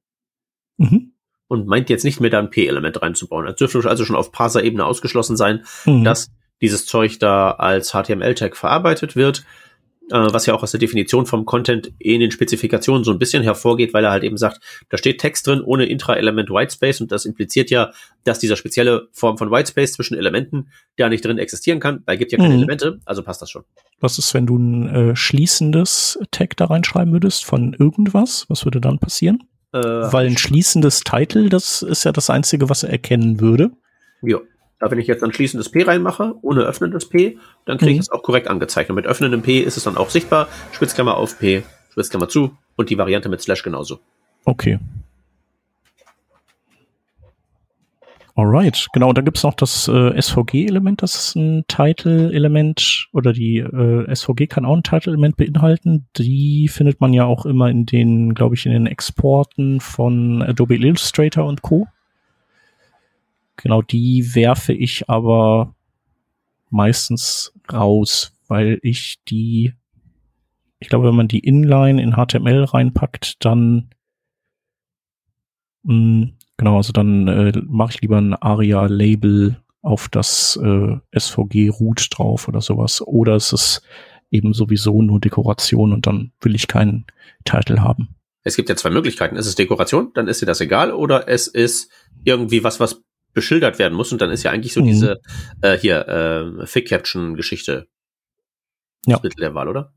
Mhm. 0.78 1.12
Und 1.46 1.66
meint 1.66 1.90
jetzt 1.90 2.04
nicht 2.04 2.20
mehr 2.20 2.30
da 2.30 2.38
ein 2.38 2.50
P-Element 2.50 3.00
reinzubauen. 3.02 3.46
Es 3.46 3.56
dürfte 3.56 3.86
also 3.88 4.04
schon 4.04 4.16
auf 4.16 4.32
Parser-Ebene 4.32 4.84
ausgeschlossen 4.84 5.36
sein, 5.36 5.64
Mhm. 5.84 6.04
dass 6.04 6.30
dieses 6.60 6.86
Zeug 6.86 7.18
da 7.18 7.52
als 7.52 7.92
HTML-Tag 7.92 8.56
verarbeitet 8.56 9.14
wird, 9.14 9.44
äh, 10.10 10.32
was 10.32 10.46
ja 10.46 10.54
auch 10.54 10.62
aus 10.62 10.70
der 10.70 10.80
Definition 10.80 11.26
vom 11.26 11.44
Content 11.44 11.92
in 11.98 12.20
den 12.20 12.30
Spezifikationen 12.30 13.04
so 13.04 13.10
ein 13.12 13.18
bisschen 13.18 13.42
hervorgeht, 13.42 13.92
weil 13.94 14.04
er 14.04 14.10
halt 14.10 14.24
eben 14.24 14.36
sagt, 14.36 14.60
da 14.88 14.98
steht 14.98 15.20
Text 15.20 15.46
drin 15.46 15.60
ohne 15.60 15.86
Intra-Element 15.86 16.50
Whitespace 16.50 17.00
und 17.00 17.12
das 17.12 17.24
impliziert 17.24 17.70
ja, 17.70 17.92
dass 18.24 18.38
dieser 18.38 18.56
spezielle 18.56 19.08
Form 19.12 19.38
von 19.38 19.50
Whitespace 19.50 19.92
zwischen 19.92 20.16
Elementen 20.16 20.68
da 20.96 21.08
nicht 21.08 21.24
drin 21.24 21.38
existieren 21.38 21.80
kann. 21.80 22.02
Da 22.06 22.16
gibt 22.16 22.32
ja 22.32 22.38
keine 22.38 22.50
Mhm. 22.54 22.58
Elemente, 22.62 23.00
also 23.04 23.22
passt 23.22 23.42
das 23.42 23.50
schon. 23.50 23.64
Was 24.00 24.18
ist, 24.18 24.32
wenn 24.34 24.46
du 24.46 24.56
ein 24.56 24.88
äh, 25.10 25.16
schließendes 25.16 26.18
Tag 26.30 26.56
da 26.56 26.66
reinschreiben 26.66 27.12
würdest 27.12 27.44
von 27.44 27.74
irgendwas? 27.78 28.46
Was 28.48 28.64
würde 28.64 28.80
dann 28.80 28.98
passieren? 28.98 29.42
Äh, 29.72 29.78
Weil 29.78 30.26
ein 30.26 30.38
schließendes 30.38 31.00
Title, 31.00 31.48
das 31.48 31.82
ist 31.82 32.04
ja 32.04 32.12
das 32.12 32.30
Einzige, 32.30 32.68
was 32.70 32.82
er 32.84 32.90
erkennen 32.90 33.40
würde. 33.40 33.70
ja. 34.22 34.38
Da, 34.80 34.90
wenn 34.90 34.98
ich 34.98 35.06
jetzt 35.08 35.24
ein 35.24 35.32
schließendes 35.32 35.70
P 35.70 35.82
reinmache, 35.82 36.34
ohne 36.42 36.62
öffnendes 36.62 37.08
P, 37.08 37.36
dann 37.64 37.78
kriege 37.78 37.90
ich 37.92 37.96
Mhm. 37.96 38.00
es 38.02 38.10
auch 38.10 38.22
korrekt 38.22 38.46
angezeigt. 38.48 38.90
Und 38.90 38.96
mit 38.96 39.06
öffnendem 39.06 39.42
P 39.42 39.60
ist 39.60 39.76
es 39.76 39.84
dann 39.84 39.96
auch 39.96 40.10
sichtbar. 40.10 40.46
Spitzklammer 40.72 41.16
auf 41.16 41.38
P, 41.38 41.62
Spitzklammer 41.90 42.28
zu 42.28 42.52
und 42.76 42.90
die 42.90 42.96
Variante 42.98 43.28
mit 43.28 43.40
Slash 43.42 43.62
genauso. 43.64 43.98
Okay. 44.44 44.78
Alright, 48.36 48.86
genau. 48.92 49.08
Und 49.08 49.18
dann 49.18 49.24
gibt's 49.24 49.42
noch 49.42 49.54
das 49.54 49.88
äh, 49.88 50.16
SVG-Element, 50.22 51.02
das 51.02 51.16
ist 51.16 51.34
ein 51.34 51.64
Title-Element 51.66 53.08
oder 53.12 53.32
die 53.32 53.58
äh, 53.58 54.14
SVG 54.14 54.46
kann 54.46 54.64
auch 54.64 54.76
ein 54.76 54.84
Title-Element 54.84 55.36
beinhalten. 55.36 56.06
Die 56.16 56.68
findet 56.68 57.00
man 57.00 57.12
ja 57.12 57.24
auch 57.24 57.46
immer 57.46 57.68
in 57.68 57.84
den, 57.84 58.34
glaube 58.34 58.54
ich, 58.54 58.64
in 58.64 58.70
den 58.70 58.86
Exporten 58.86 59.80
von 59.80 60.40
Adobe 60.42 60.76
Illustrator 60.76 61.46
und 61.46 61.62
Co. 61.62 61.88
Genau, 63.58 63.82
die 63.82 64.34
werfe 64.34 64.72
ich 64.72 65.08
aber 65.08 65.74
meistens 66.70 67.52
raus, 67.70 68.32
weil 68.48 68.78
ich 68.82 69.18
die, 69.28 69.74
ich 70.80 70.88
glaube, 70.88 71.08
wenn 71.08 71.16
man 71.16 71.28
die 71.28 71.40
Inline 71.40 72.02
in 72.02 72.14
HTML 72.14 72.64
reinpackt, 72.64 73.44
dann 73.44 73.90
Mm, 75.84 76.24
Genau, 76.58 76.76
also 76.76 76.92
dann 76.92 77.28
äh, 77.28 77.52
mache 77.68 77.92
ich 77.92 78.00
lieber 78.00 78.18
ein 78.18 78.34
ARIA-Label 78.34 79.56
auf 79.80 80.08
das 80.08 80.58
äh, 80.60 80.96
SVG-Root 81.16 82.08
drauf 82.10 82.48
oder 82.48 82.60
sowas. 82.60 83.00
Oder 83.00 83.36
es 83.36 83.52
ist 83.52 83.82
eben 84.32 84.52
sowieso 84.52 85.00
nur 85.00 85.20
Dekoration 85.20 85.92
und 85.92 86.06
dann 86.08 86.32
will 86.40 86.56
ich 86.56 86.66
keinen 86.66 87.06
Titel 87.44 87.78
haben. 87.78 88.08
Es 88.42 88.56
gibt 88.56 88.68
ja 88.68 88.74
zwei 88.74 88.90
Möglichkeiten. 88.90 89.36
Es 89.36 89.46
ist 89.46 89.58
Dekoration, 89.58 90.10
dann 90.14 90.26
ist 90.26 90.42
dir 90.42 90.46
das 90.46 90.60
egal, 90.60 90.90
oder 90.90 91.28
es 91.28 91.46
ist 91.46 91.92
irgendwie 92.24 92.64
was, 92.64 92.80
was 92.80 93.04
beschildert 93.38 93.78
werden 93.78 93.94
muss 93.94 94.12
und 94.12 94.20
dann 94.20 94.30
ist 94.30 94.42
ja 94.42 94.50
eigentlich 94.50 94.72
so 94.72 94.80
Mhm. 94.80 94.86
diese 94.86 95.20
äh, 95.62 95.76
hier 95.78 96.06
äh, 96.08 96.66
Fig 96.66 96.88
Caption 96.88 97.34
Geschichte 97.36 97.86
Ja. 99.06 99.16
das 99.16 99.22
Mittel 99.22 99.40
der 99.40 99.54
Wahl, 99.54 99.68
oder? 99.68 99.92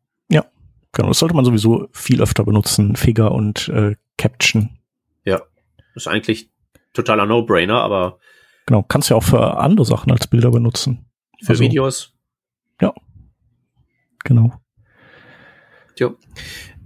Genau, 0.94 1.08
das 1.08 1.20
sollte 1.20 1.34
man 1.36 1.46
sowieso 1.46 1.88
viel 1.94 2.22
öfter 2.22 2.44
benutzen, 2.44 2.98
Figure 2.98 3.32
und 3.32 3.70
äh, 3.70 3.96
Caption. 4.18 4.78
Das 5.24 6.04
ist 6.04 6.08
eigentlich 6.08 6.50
totaler 6.94 7.26
No-Brainer, 7.26 7.82
aber 7.82 8.20
Genau, 8.66 8.84
kannst 8.84 9.10
ja 9.10 9.16
auch 9.16 9.24
für 9.24 9.58
andere 9.58 9.86
Sachen 9.86 10.12
als 10.12 10.28
Bilder 10.28 10.52
benutzen. 10.52 11.10
für 11.42 11.52
Also, 11.52 11.64
Videos. 11.64 12.14
Genau. 14.24 14.54
Jo. 15.98 16.18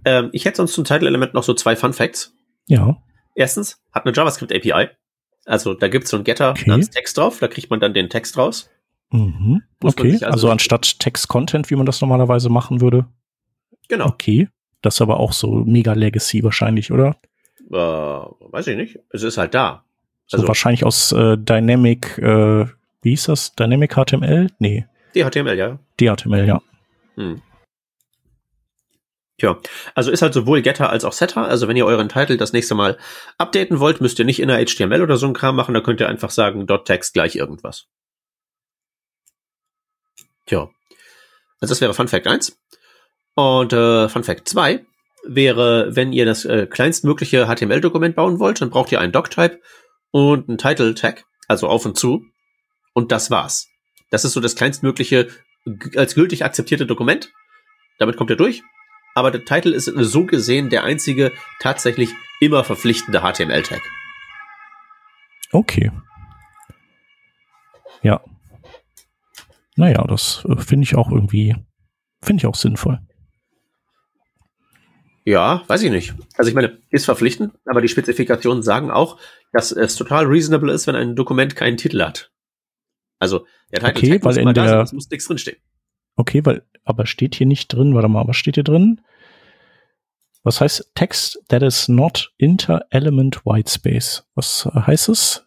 Ähm, 0.06 0.30
ich 0.34 0.46
hätte 0.46 0.58
sonst 0.58 0.74
zum 0.74 0.84
Title-Element 0.86 1.34
noch 1.34 1.44
so 1.44 1.54
zwei 1.54 1.76
Fun 1.76 1.94
Facts. 1.94 2.34
Ja, 2.68 2.98
Erstens 3.36 3.82
hat 3.92 4.06
eine 4.06 4.16
JavaScript 4.16 4.54
API. 4.54 4.90
Also 5.46 5.74
da 5.74 5.88
gibt's 5.88 6.10
so 6.10 6.18
ein 6.18 6.24
Getter 6.24 6.52
Okay. 6.52 6.70
namens 6.70 6.90
Text 6.90 7.18
drauf, 7.18 7.40
da 7.40 7.48
kriegt 7.48 7.70
man 7.70 7.80
dann 7.80 7.94
den 7.94 8.10
Text 8.10 8.38
raus. 8.38 8.70
mhm. 9.12 9.62
Okay. 9.84 10.14
also- 10.14 10.26
Also, 10.26 10.50
anstatt 10.52 11.00
Text-Content, 11.00 11.70
wie 11.70 11.76
man 11.76 11.86
das 11.86 12.02
normalerweise 12.02 12.50
machen 12.50 12.82
würde. 12.82 13.06
Genau. 13.88 14.08
Okay. 14.08 14.50
Das 14.82 14.96
ist 14.96 15.02
aber 15.02 15.20
auch 15.20 15.32
so 15.34 15.64
mega 15.66 15.94
Legacy 15.94 16.44
wahrscheinlich, 16.44 16.92
oder? 16.92 17.16
Äh, 17.72 17.76
weiß 17.76 18.68
ich 18.68 18.78
nicht. 18.78 19.00
Es 19.12 19.24
ist 19.24 19.38
halt 19.38 19.54
da. 19.54 19.84
So 20.28 20.38
Also 20.38 20.48
wahrscheinlich 20.48 20.84
aus 20.84 21.12
äh, 21.12 21.38
Dynamic, 21.38 22.18
äh, 22.18 22.66
wie 23.04 23.10
hieß 23.12 23.26
das? 23.26 23.54
Dynamic 23.56 23.94
HTML? 23.96 24.48
Nee, 24.60 24.86
DHTML, 25.16 25.56
ja. 25.58 25.78
DHTML, 26.00 26.48
ja. 26.48 26.62
Hm. 27.16 27.42
Tja, 29.38 29.60
also 29.96 30.12
ist 30.12 30.22
halt 30.22 30.34
sowohl 30.34 30.62
Getter 30.62 30.90
als 30.90 31.04
auch 31.04 31.12
Setter. 31.12 31.46
Also 31.46 31.68
wenn 31.68 31.76
ihr 31.76 31.86
euren 31.86 32.08
Titel 32.08 32.38
das 32.38 32.54
nächste 32.54 32.74
Mal 32.74 32.98
updaten 33.38 33.80
wollt, 33.80 34.00
müsst 34.00 34.18
ihr 34.18 34.26
nicht 34.26 34.40
in 34.40 34.48
der 34.48 34.66
HTML 34.66 35.02
oder 35.02 35.18
so 35.18 35.28
ein 35.28 35.34
Kram 35.34 35.56
machen. 35.56 35.74
Da 35.74 35.82
könnt 35.82 36.00
ihr 36.00 36.08
einfach 36.08 36.30
sagen, 36.30 36.66
.text 36.86 37.14
gleich 37.14 37.36
irgendwas. 37.36 37.88
Tja, 40.46 40.70
also 41.60 41.72
das 41.72 41.82
wäre 41.82 41.94
Fun 41.94 42.08
Fact 42.08 42.28
1. 42.28 42.58
Und 43.36 43.74
äh, 43.74 44.08
Fun 44.08 44.24
Fact 44.24 44.48
2 44.48 44.86
wäre, 45.26 45.96
wenn 45.96 46.14
ihr 46.14 46.26
das 46.26 46.46
äh, 46.46 46.68
kleinstmögliche 46.68 47.48
HTML-Dokument 47.48 48.16
bauen 48.16 48.40
wollt, 48.40 48.62
dann 48.62 48.70
braucht 48.70 48.92
ihr 48.92 49.02
einen 49.02 49.12
Doc-Type 49.12 49.60
und 50.12 50.48
einen 50.48 50.58
Title-Tag, 50.58 51.26
also 51.48 51.68
auf 51.68 51.86
und 51.86 51.98
zu. 51.98 52.26
Und 52.94 53.12
das 53.12 53.32
war's. 53.32 53.68
Das 54.12 54.24
ist 54.24 54.34
so 54.34 54.40
das 54.40 54.56
kleinstmögliche 54.56 55.28
als 55.96 56.16
gültig 56.16 56.46
akzeptierte 56.46 56.86
Dokument. 56.86 57.32
Damit 57.98 58.16
kommt 58.16 58.30
er 58.30 58.36
durch. 58.36 58.62
Aber 59.16 59.32
der 59.32 59.46
Titel 59.46 59.70
ist 59.72 59.86
so 59.86 60.26
gesehen 60.26 60.70
der 60.70 60.84
einzige 60.84 61.32
tatsächlich 61.60 62.12
immer 62.42 62.64
verpflichtende 62.64 63.22
HTML-Tag. 63.22 63.82
Okay. 65.52 65.92
Ja. 68.04 68.22
Naja, 69.78 70.04
das 70.08 70.46
äh, 70.50 70.58
finde 70.58 70.84
ich 70.84 70.96
auch 70.96 71.10
irgendwie, 71.12 71.56
finde 72.22 72.42
ich 72.42 72.46
auch 72.46 72.56
sinnvoll. 72.56 73.00
Ja, 75.24 75.64
weiß 75.68 75.82
ich 75.82 75.92
nicht. 75.92 76.14
Also 76.38 76.50
ich 76.50 76.56
meine, 76.56 76.80
ist 76.92 77.06
verpflichtend, 77.06 77.54
aber 77.66 77.82
die 77.82 77.88
Spezifikationen 77.88 78.62
sagen 78.64 78.92
auch, 78.92 79.20
dass 79.54 79.72
es 79.72 79.96
total 79.96 80.26
reasonable 80.26 80.72
ist, 80.72 80.86
wenn 80.88 80.96
ein 80.96 81.16
Dokument 81.16 81.56
keinen 81.56 81.78
Titel 81.78 82.04
hat. 82.04 82.32
Also 83.18 83.48
der 83.72 83.80
Titel 83.94 83.98
Okay, 84.18 84.24
weil 84.24 84.38
in 84.38 84.46
da 84.46 84.54
der- 84.54 84.68
sein, 84.70 84.80
es 84.82 84.94
muss 84.94 85.10
nichts 85.10 85.26
drinstehen. 85.26 85.58
Okay, 86.16 86.46
weil, 86.46 86.64
aber 86.84 87.06
steht 87.06 87.36
hier 87.36 87.48
nicht 87.48 87.68
drin, 87.74 87.96
warte 87.96 88.08
mal, 88.08 88.28
was 88.28 88.38
steht 88.38 88.56
hier 88.56 88.64
drin? 88.64 89.02
Was 90.44 90.62
heißt 90.62 90.92
Text 90.94 91.44
that 91.48 91.64
is 91.64 91.88
not 91.88 92.32
inter-element 92.38 93.46
whitespace? 93.46 94.28
Was 94.36 94.70
äh, 94.74 94.80
heißt 94.82 95.10
es? 95.10 95.46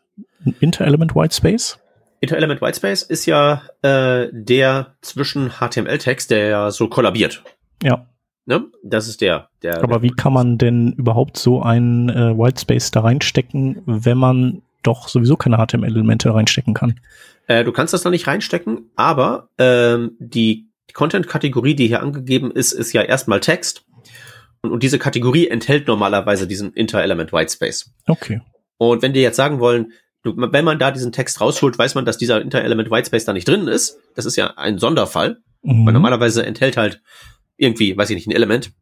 Inter-element 0.61 1.14
whitespace? 1.14 1.79
Inter-Element 2.21 2.61
Whitespace 2.61 3.03
ist 3.03 3.27
ja 3.27 3.62
äh, 3.83 4.29
der 4.33 4.95
zwischen 5.03 5.51
HTML-Text, 5.61 6.31
der 6.31 6.49
ja 6.49 6.71
so 6.71 6.89
kollabiert. 6.89 7.43
Ja. 7.83 8.07
Ne? 8.47 8.64
Das 8.83 9.09
ist 9.09 9.21
der. 9.21 9.51
der 9.62 9.83
Aber 9.83 10.03
wie 10.03 10.11
kann 10.11 10.33
man 10.33 10.59
denn 10.59 10.93
überhaupt 10.93 11.37
so 11.37 11.62
einen 11.62 12.09
äh, 12.09 12.37
Whitespace 12.37 12.91
da 12.91 13.01
reinstecken, 13.01 13.83
wenn 13.87 14.19
man 14.19 14.62
doch 14.83 15.09
sowieso 15.09 15.37
keine 15.37 15.57
HTML-Elemente 15.57 16.33
reinstecken 16.35 16.74
kann? 16.74 17.01
Äh, 17.47 17.64
du 17.64 17.72
kannst 17.72 17.95
das 17.95 18.03
da 18.03 18.11
nicht 18.11 18.26
reinstecken, 18.26 18.91
aber 18.97 19.49
ähm, 19.59 20.12
die 20.18 20.68
Content-Kategorie, 20.95 21.74
die 21.74 21.89
hier 21.89 22.03
angegeben 22.03 22.51
ist, 22.51 22.72
ist 22.72 22.93
ja 22.93 23.03
erstmal 23.03 23.41
Text. 23.41 23.85
Und, 24.62 24.72
und 24.72 24.83
diese 24.83 24.99
Kategorie 24.99 25.49
enthält 25.49 25.87
normalerweise 25.87 26.47
diesen 26.47 26.72
Inter-Element 26.72 27.33
Whitespace. 27.33 27.93
Okay. 28.07 28.41
Und 28.76 29.03
wenn 29.03 29.12
die 29.12 29.20
jetzt 29.20 29.37
sagen 29.37 29.61
wollen, 29.61 29.93
du, 30.22 30.35
wenn 30.37 30.64
man 30.64 30.79
da 30.79 30.91
diesen 30.91 31.12
Text 31.12 31.41
rausholt, 31.41 31.79
weiß 31.79 31.95
man, 31.95 32.05
dass 32.05 32.18
dieser 32.18 32.41
Inter-Element 32.41 32.91
Whitespace 32.91 33.24
da 33.24 33.33
nicht 33.33 33.49
drin 33.49 33.68
ist. 33.68 33.99
Das 34.14 34.26
ist 34.26 34.37
ja 34.37 34.55
ein 34.57 34.79
Sonderfall. 34.79 35.39
Mhm. 35.62 35.87
Weil 35.87 35.93
normalerweise 35.93 36.45
enthält 36.45 36.76
halt 36.76 37.03
irgendwie, 37.57 37.97
weiß 37.97 38.11
ich 38.11 38.16
nicht, 38.16 38.29
ein 38.29 38.35
Element, 38.35 38.72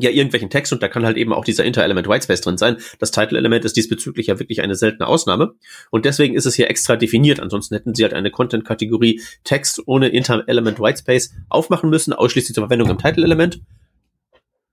ja, 0.00 0.10
irgendwelchen 0.10 0.50
Text 0.50 0.72
und 0.72 0.82
da 0.82 0.88
kann 0.88 1.04
halt 1.04 1.16
eben 1.16 1.32
auch 1.32 1.44
dieser 1.44 1.64
Inter-Element 1.64 2.08
Whitespace 2.08 2.40
drin 2.40 2.56
sein. 2.56 2.76
Das 2.98 3.10
Title-Element 3.10 3.64
ist 3.64 3.76
diesbezüglich 3.76 4.28
ja 4.28 4.38
wirklich 4.38 4.62
eine 4.62 4.74
seltene 4.74 5.06
Ausnahme. 5.06 5.54
Und 5.90 6.04
deswegen 6.04 6.34
ist 6.34 6.46
es 6.46 6.54
hier 6.54 6.70
extra 6.70 6.96
definiert. 6.96 7.40
Ansonsten 7.40 7.74
hätten 7.74 7.94
sie 7.94 8.04
halt 8.04 8.14
eine 8.14 8.30
Content-Kategorie 8.30 9.20
Text 9.44 9.82
ohne 9.86 10.08
Inter-Element 10.08 10.78
Whitespace 10.78 11.34
aufmachen 11.48 11.90
müssen, 11.90 12.12
ausschließlich 12.12 12.54
zur 12.54 12.62
Verwendung 12.62 12.90
im 12.90 12.98
Title-Element. 12.98 13.60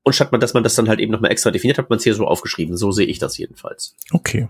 Und 0.03 0.13
statt 0.13 0.31
man, 0.31 0.39
dass 0.39 0.53
man 0.53 0.63
das 0.63 0.75
dann 0.75 0.87
halt 0.87 0.99
eben 0.99 1.11
nochmal 1.11 1.31
extra 1.31 1.49
definiert, 1.49 1.79
hat 1.79 1.89
man 1.89 1.97
es 1.97 2.03
hier 2.03 2.13
so 2.13 2.27
aufgeschrieben. 2.27 2.77
So 2.77 2.91
sehe 2.91 3.07
ich 3.07 3.17
das 3.17 3.37
jedenfalls. 3.37 3.95
Okay. 4.11 4.47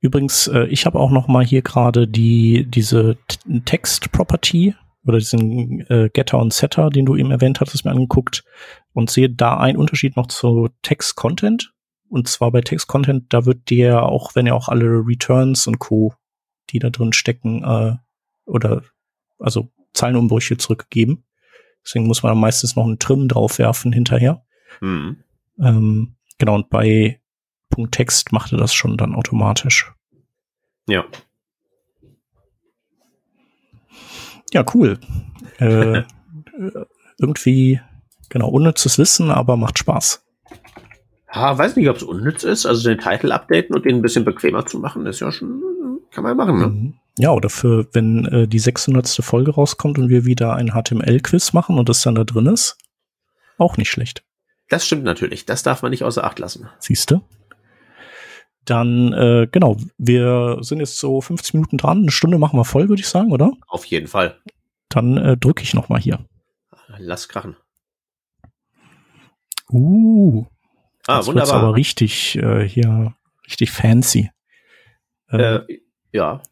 Übrigens, 0.00 0.48
äh, 0.48 0.66
ich 0.66 0.84
habe 0.84 0.98
auch 0.98 1.10
noch 1.10 1.28
mal 1.28 1.44
hier 1.44 1.62
gerade 1.62 2.06
die 2.06 2.66
diese 2.68 3.16
Text-Property 3.64 4.74
oder 5.06 5.18
diesen 5.18 5.80
äh, 5.88 6.10
Getter 6.12 6.38
und 6.38 6.52
Setter, 6.52 6.90
den 6.90 7.06
du 7.06 7.16
eben 7.16 7.30
erwähnt 7.30 7.60
hattest, 7.60 7.84
mir 7.84 7.92
angeguckt 7.92 8.44
und 8.92 9.10
sehe 9.10 9.30
da 9.30 9.56
einen 9.58 9.78
Unterschied 9.78 10.16
noch 10.16 10.26
zu 10.26 10.68
Text-Content. 10.82 11.72
Und 12.08 12.28
zwar 12.28 12.50
bei 12.50 12.60
Text-Content, 12.60 13.32
da 13.32 13.46
wird 13.46 13.70
dir 13.70 14.02
auch, 14.02 14.34
wenn 14.34 14.46
ja 14.46 14.54
auch 14.54 14.68
alle 14.68 14.86
Returns 15.06 15.66
und 15.66 15.78
Co., 15.78 16.14
die 16.70 16.78
da 16.78 16.90
drin 16.90 17.12
stecken, 17.12 17.62
äh, 17.64 17.96
oder 18.44 18.82
also 19.38 19.70
Zeilenumbrüche 19.92 20.56
zurückgegeben. 20.56 21.24
Deswegen 21.84 22.06
muss 22.06 22.22
man 22.22 22.36
meistens 22.38 22.74
noch 22.74 22.84
einen 22.84 22.98
Trim 22.98 23.28
draufwerfen 23.28 23.92
hinterher. 23.92 24.44
Mhm. 24.80 25.22
Ähm, 25.60 26.16
genau, 26.38 26.56
und 26.56 26.68
bei 26.68 27.20
Punkt 27.70 27.94
Text 27.94 28.32
machte 28.32 28.56
das 28.56 28.74
schon 28.74 28.96
dann 28.96 29.14
automatisch. 29.14 29.92
Ja. 30.88 31.04
Ja, 34.56 34.64
cool. 34.72 34.98
äh, 35.58 36.02
irgendwie, 37.18 37.78
genau, 38.30 38.48
unnützes 38.48 38.98
Wissen, 38.98 39.30
aber 39.30 39.58
macht 39.58 39.78
Spaß. 39.78 40.24
Ha, 41.28 41.58
weiß 41.58 41.76
nicht, 41.76 41.90
ob 41.90 41.96
es 41.96 42.02
unnütz 42.02 42.42
ist. 42.42 42.64
Also 42.64 42.88
den 42.88 42.98
Titel 42.98 43.32
updaten 43.32 43.76
und 43.76 43.84
den 43.84 43.96
ein 43.96 44.02
bisschen 44.02 44.24
bequemer 44.24 44.64
zu 44.64 44.78
machen, 44.78 45.04
ist 45.04 45.20
ja 45.20 45.30
schon, 45.30 45.60
kann 46.10 46.24
man 46.24 46.38
machen, 46.38 46.58
ne? 46.58 46.66
Mhm. 46.68 46.94
Ja, 47.18 47.32
oder 47.32 47.50
für, 47.50 47.86
wenn 47.92 48.24
äh, 48.26 48.48
die 48.48 48.58
600. 48.58 49.06
Folge 49.22 49.50
rauskommt 49.50 49.98
und 49.98 50.08
wir 50.08 50.24
wieder 50.24 50.54
ein 50.54 50.72
HTML-Quiz 50.72 51.52
machen 51.52 51.78
und 51.78 51.90
das 51.90 52.00
dann 52.00 52.14
da 52.14 52.24
drin 52.24 52.46
ist, 52.46 52.78
auch 53.58 53.76
nicht 53.76 53.90
schlecht. 53.90 54.22
Das 54.70 54.86
stimmt 54.86 55.04
natürlich. 55.04 55.44
Das 55.44 55.62
darf 55.62 55.82
man 55.82 55.90
nicht 55.90 56.02
außer 56.02 56.24
Acht 56.24 56.38
lassen. 56.38 56.70
Siehst 56.78 57.10
du? 57.10 57.20
Dann, 58.66 59.12
äh, 59.12 59.46
genau, 59.50 59.76
wir 59.96 60.58
sind 60.60 60.80
jetzt 60.80 60.98
so 60.98 61.20
50 61.20 61.54
Minuten 61.54 61.78
dran. 61.78 62.02
Eine 62.02 62.10
Stunde 62.10 62.36
machen 62.36 62.58
wir 62.58 62.64
voll, 62.64 62.88
würde 62.88 63.00
ich 63.00 63.08
sagen, 63.08 63.32
oder? 63.32 63.52
Auf 63.68 63.84
jeden 63.84 64.08
Fall. 64.08 64.40
Dann 64.88 65.16
äh, 65.16 65.36
drücke 65.36 65.62
ich 65.62 65.72
noch 65.72 65.88
mal 65.88 66.00
hier. 66.00 66.18
Lass 66.98 67.28
krachen. 67.28 67.56
Uh. 69.70 70.46
Ah, 71.06 71.18
das 71.18 71.26
wunderbar. 71.28 71.54
aber 71.54 71.74
richtig 71.76 72.36
äh, 72.36 72.68
hier, 72.68 73.14
richtig 73.46 73.70
fancy. 73.70 74.30
Äh, 75.30 75.56
äh, 75.56 75.80
ja. 76.12 76.42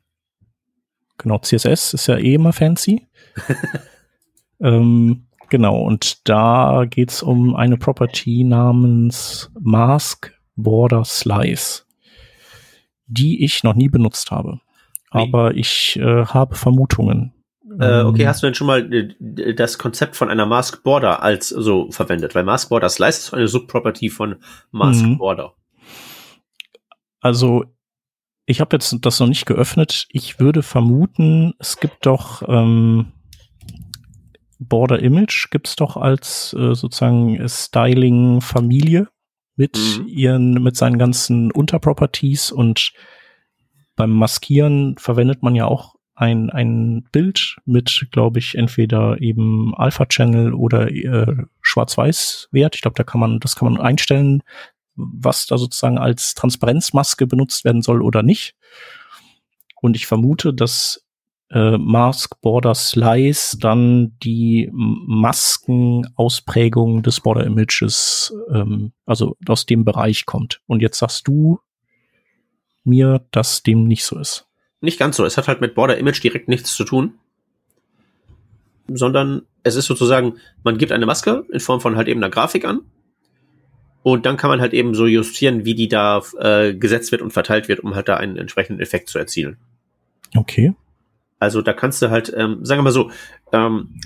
Genau, 1.18 1.38
CSS 1.38 1.94
ist 1.94 2.06
ja 2.06 2.16
eh 2.16 2.34
immer 2.34 2.52
fancy. 2.52 3.08
ähm, 4.60 5.26
genau, 5.48 5.80
und 5.80 6.28
da 6.28 6.84
geht's 6.88 7.24
um 7.24 7.56
eine 7.56 7.76
Property 7.76 8.44
namens 8.44 9.50
Mask 9.58 10.32
Border 10.54 11.04
Slice 11.04 11.83
die 13.06 13.44
ich 13.44 13.62
noch 13.62 13.74
nie 13.74 13.88
benutzt 13.88 14.30
habe. 14.30 14.60
Nee. 15.12 15.22
Aber 15.22 15.54
ich 15.54 15.96
äh, 15.96 16.24
habe 16.26 16.54
Vermutungen. 16.54 17.32
Äh, 17.80 18.02
okay, 18.02 18.22
ähm, 18.22 18.28
hast 18.28 18.42
du 18.42 18.46
denn 18.46 18.54
schon 18.54 18.66
mal 18.66 18.92
äh, 18.92 19.54
das 19.54 19.78
Konzept 19.78 20.16
von 20.16 20.30
einer 20.30 20.46
Mask 20.46 20.82
Border 20.82 21.22
als 21.22 21.48
so 21.48 21.90
verwendet? 21.90 22.34
Weil 22.34 22.44
Mask 22.44 22.68
Border 22.68 22.88
Slice 22.88 23.18
ist 23.18 23.34
eine 23.34 23.48
Subproperty 23.48 24.10
von 24.10 24.36
Mask 24.70 25.04
mhm. 25.04 25.18
Border. 25.18 25.54
Also 27.20 27.64
ich 28.46 28.60
habe 28.60 28.76
jetzt 28.76 28.94
das 29.00 29.20
noch 29.20 29.26
nicht 29.26 29.46
geöffnet. 29.46 30.06
Ich 30.10 30.38
würde 30.38 30.62
vermuten, 30.62 31.54
es 31.58 31.80
gibt 31.80 32.04
doch 32.04 32.42
ähm, 32.46 33.12
Border 34.58 35.00
Image 35.00 35.50
gibt's 35.50 35.76
doch 35.76 35.96
als 35.96 36.54
äh, 36.58 36.74
sozusagen 36.74 37.48
Styling-Familie 37.48 39.08
mit 39.56 39.76
mhm. 39.76 40.06
ihren, 40.08 40.62
mit 40.62 40.76
seinen 40.76 40.98
ganzen 40.98 41.50
Unterproperties 41.50 42.50
und 42.50 42.92
beim 43.96 44.10
Maskieren 44.10 44.96
verwendet 44.98 45.42
man 45.42 45.54
ja 45.54 45.66
auch 45.66 45.94
ein, 46.16 46.50
ein 46.50 47.04
Bild 47.12 47.56
mit, 47.64 48.08
glaube 48.12 48.38
ich, 48.38 48.56
entweder 48.56 49.20
eben 49.20 49.74
Alpha-Channel 49.74 50.54
oder 50.54 50.90
äh, 50.90 51.34
Schwarz-Weiß-Wert. 51.60 52.76
Ich 52.76 52.82
glaube, 52.82 52.94
da 52.96 53.02
kann 53.02 53.20
man, 53.20 53.40
das 53.40 53.56
kann 53.56 53.72
man 53.72 53.80
einstellen, 53.80 54.42
was 54.94 55.46
da 55.46 55.58
sozusagen 55.58 55.98
als 55.98 56.34
Transparenzmaske 56.34 57.26
benutzt 57.26 57.64
werden 57.64 57.82
soll 57.82 58.00
oder 58.00 58.22
nicht. 58.22 58.54
Und 59.80 59.96
ich 59.96 60.06
vermute, 60.06 60.54
dass 60.54 61.03
äh, 61.50 61.76
Mask 61.78 62.40
Border 62.40 62.74
Slice 62.74 63.56
dann 63.58 64.16
die 64.22 64.70
Maskenausprägung 64.72 67.02
des 67.02 67.20
Border 67.20 67.44
Images, 67.44 68.34
ähm, 68.50 68.92
also 69.06 69.36
aus 69.46 69.66
dem 69.66 69.84
Bereich 69.84 70.24
kommt. 70.26 70.60
Und 70.66 70.80
jetzt 70.80 70.98
sagst 70.98 71.28
du 71.28 71.60
mir, 72.84 73.24
dass 73.30 73.62
dem 73.62 73.84
nicht 73.84 74.04
so 74.04 74.18
ist. 74.18 74.48
Nicht 74.80 74.98
ganz 74.98 75.16
so. 75.16 75.24
Es 75.24 75.38
hat 75.38 75.48
halt 75.48 75.60
mit 75.60 75.74
Border 75.74 75.98
Image 75.98 76.22
direkt 76.22 76.48
nichts 76.48 76.74
zu 76.74 76.84
tun. 76.84 77.14
Sondern 78.86 79.42
es 79.62 79.76
ist 79.76 79.86
sozusagen, 79.86 80.34
man 80.62 80.76
gibt 80.76 80.92
eine 80.92 81.06
Maske 81.06 81.46
in 81.50 81.60
Form 81.60 81.80
von 81.80 81.96
halt 81.96 82.08
eben 82.08 82.22
einer 82.22 82.30
Grafik 82.30 82.66
an. 82.66 82.80
Und 84.02 84.26
dann 84.26 84.36
kann 84.36 84.50
man 84.50 84.60
halt 84.60 84.74
eben 84.74 84.94
so 84.94 85.06
justieren, 85.06 85.64
wie 85.64 85.74
die 85.74 85.88
da 85.88 86.20
äh, 86.38 86.74
gesetzt 86.74 87.10
wird 87.10 87.22
und 87.22 87.32
verteilt 87.32 87.68
wird, 87.68 87.80
um 87.80 87.94
halt 87.94 88.08
da 88.08 88.18
einen 88.18 88.36
entsprechenden 88.36 88.82
Effekt 88.82 89.08
zu 89.08 89.18
erzielen. 89.18 89.56
Okay. 90.36 90.74
Also 91.44 91.60
da 91.60 91.74
kannst 91.74 92.00
du 92.00 92.08
halt, 92.08 92.32
ähm, 92.34 92.64
sagen 92.64 92.78
wir 92.78 92.84
mal 92.84 92.90
so, 92.90 93.10
ähm, 93.52 94.00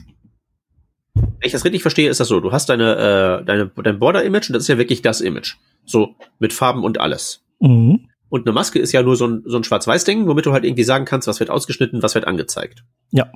wenn 1.15 1.47
ich 1.47 1.53
das 1.53 1.65
richtig 1.65 1.83
verstehe, 1.83 2.11
ist 2.11 2.19
das 2.19 2.27
so, 2.27 2.41
du 2.41 2.51
hast 2.51 2.69
deine, 2.69 3.41
äh, 3.41 3.45
deine 3.45 3.71
dein 3.77 4.01
Border-Image 4.01 4.51
und 4.51 4.55
das 4.55 4.65
ist 4.65 4.69
ja 4.69 4.77
wirklich 4.77 5.03
das 5.03 5.21
Image. 5.21 5.55
So, 5.85 6.17
mit 6.41 6.53
Farben 6.53 6.83
und 6.83 6.99
alles. 6.99 7.45
Mhm. 7.61 8.09
Und 8.29 8.47
eine 8.47 8.53
Maske 8.53 8.81
ist 8.81 8.91
ja 8.91 9.05
nur 9.05 9.15
so 9.15 9.29
ein, 9.29 9.43
so 9.47 9.57
ein 9.57 9.63
Schwarz-Weiß-Ding, 9.63 10.27
womit 10.27 10.47
du 10.47 10.53
halt 10.53 10.65
irgendwie 10.65 10.83
sagen 10.83 11.05
kannst, 11.05 11.29
was 11.29 11.39
wird 11.39 11.49
ausgeschnitten, 11.49 12.03
was 12.03 12.17
wird 12.17 12.27
angezeigt. 12.27 12.83
Ja. 13.11 13.31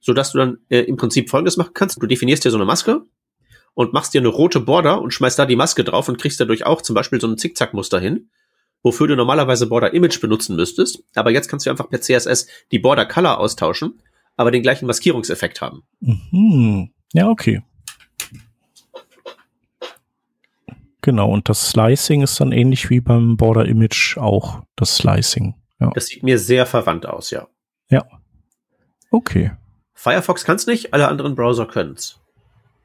So 0.00 0.12
dass 0.12 0.32
du 0.32 0.38
dann 0.38 0.58
äh, 0.68 0.80
im 0.80 0.98
Prinzip 0.98 1.30
folgendes 1.30 1.56
machen 1.56 1.72
kannst. 1.72 2.00
Du 2.00 2.06
definierst 2.06 2.44
dir 2.44 2.50
so 2.50 2.58
eine 2.58 2.66
Maske 2.66 3.04
und 3.72 3.94
machst 3.94 4.12
dir 4.12 4.20
eine 4.20 4.28
rote 4.28 4.60
Border 4.60 5.00
und 5.00 5.12
schmeißt 5.12 5.38
da 5.38 5.46
die 5.46 5.56
Maske 5.56 5.82
drauf 5.82 6.10
und 6.10 6.18
kriegst 6.18 6.38
dadurch 6.38 6.66
auch 6.66 6.82
zum 6.82 6.94
Beispiel 6.94 7.22
so 7.22 7.26
ein 7.26 7.38
Zickzack-Muster 7.38 7.98
hin 7.98 8.28
wofür 8.82 9.08
du 9.08 9.16
normalerweise 9.16 9.66
Border 9.66 9.92
Image 9.94 10.20
benutzen 10.20 10.56
müsstest. 10.56 11.02
Aber 11.14 11.30
jetzt 11.30 11.48
kannst 11.48 11.66
du 11.66 11.70
einfach 11.70 11.88
per 11.88 12.00
CSS 12.00 12.46
die 12.72 12.78
Border 12.78 13.06
Color 13.06 13.38
austauschen, 13.38 14.00
aber 14.36 14.50
den 14.50 14.62
gleichen 14.62 14.86
Maskierungseffekt 14.86 15.60
haben. 15.60 15.82
Mhm. 16.00 16.90
Ja, 17.12 17.28
okay. 17.28 17.62
Genau, 21.00 21.30
und 21.30 21.48
das 21.48 21.70
Slicing 21.70 22.22
ist 22.22 22.40
dann 22.40 22.50
ähnlich 22.50 22.90
wie 22.90 23.00
beim 23.00 23.36
Border 23.36 23.66
Image 23.66 24.18
auch 24.18 24.62
das 24.74 24.96
Slicing. 24.96 25.54
Ja. 25.78 25.90
Das 25.94 26.06
sieht 26.06 26.24
mir 26.24 26.38
sehr 26.38 26.66
verwandt 26.66 27.06
aus, 27.06 27.30
ja. 27.30 27.46
Ja. 27.88 28.04
Okay. 29.10 29.52
Firefox 29.94 30.44
kann 30.44 30.56
es 30.56 30.66
nicht, 30.66 30.92
alle 30.92 31.06
anderen 31.06 31.36
Browser 31.36 31.66
können 31.66 31.94
es. 31.94 32.18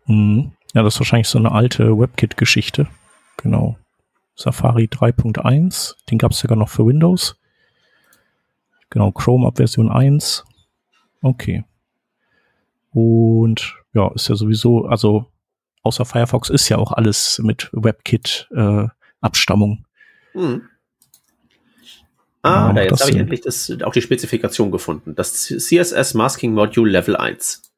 Mhm. 0.05 0.51
Ja, 0.73 0.83
das 0.83 0.93
ist 0.95 0.99
wahrscheinlich 0.99 1.27
so 1.27 1.39
eine 1.39 1.51
alte 1.51 1.97
WebKit-Geschichte. 1.97 2.87
Genau. 3.37 3.77
Safari 4.41 4.85
3.1, 4.85 5.95
den 6.09 6.17
gab 6.17 6.31
es 6.31 6.39
sogar 6.39 6.57
noch 6.57 6.69
für 6.69 6.85
Windows. 6.85 7.37
Genau, 8.89 9.11
Chrome 9.11 9.45
ab 9.47 9.57
Version 9.57 9.91
1. 9.91 10.45
Okay. 11.21 11.65
Und 12.91 13.75
ja, 13.93 14.11
ist 14.13 14.27
ja 14.27 14.35
sowieso, 14.35 14.85
also 14.85 15.27
außer 15.83 16.05
Firefox 16.05 16.49
ist 16.49 16.67
ja 16.69 16.77
auch 16.77 16.91
alles 16.91 17.39
mit 17.43 17.69
WebKit-Abstammung. 17.71 19.85
Äh, 20.33 20.39
hm. 20.39 20.63
Ah, 22.43 22.67
ja, 22.67 22.73
da 22.73 22.81
jetzt 22.81 23.01
habe 23.01 23.11
ich 23.11 23.17
endlich 23.17 23.41
das, 23.41 23.71
auch 23.83 23.93
die 23.93 24.01
Spezifikation 24.01 24.71
gefunden. 24.71 25.13
Das 25.13 25.45
CSS 25.45 26.15
Masking 26.15 26.53
Module 26.53 26.91
Level 26.91 27.15
1. 27.15 27.70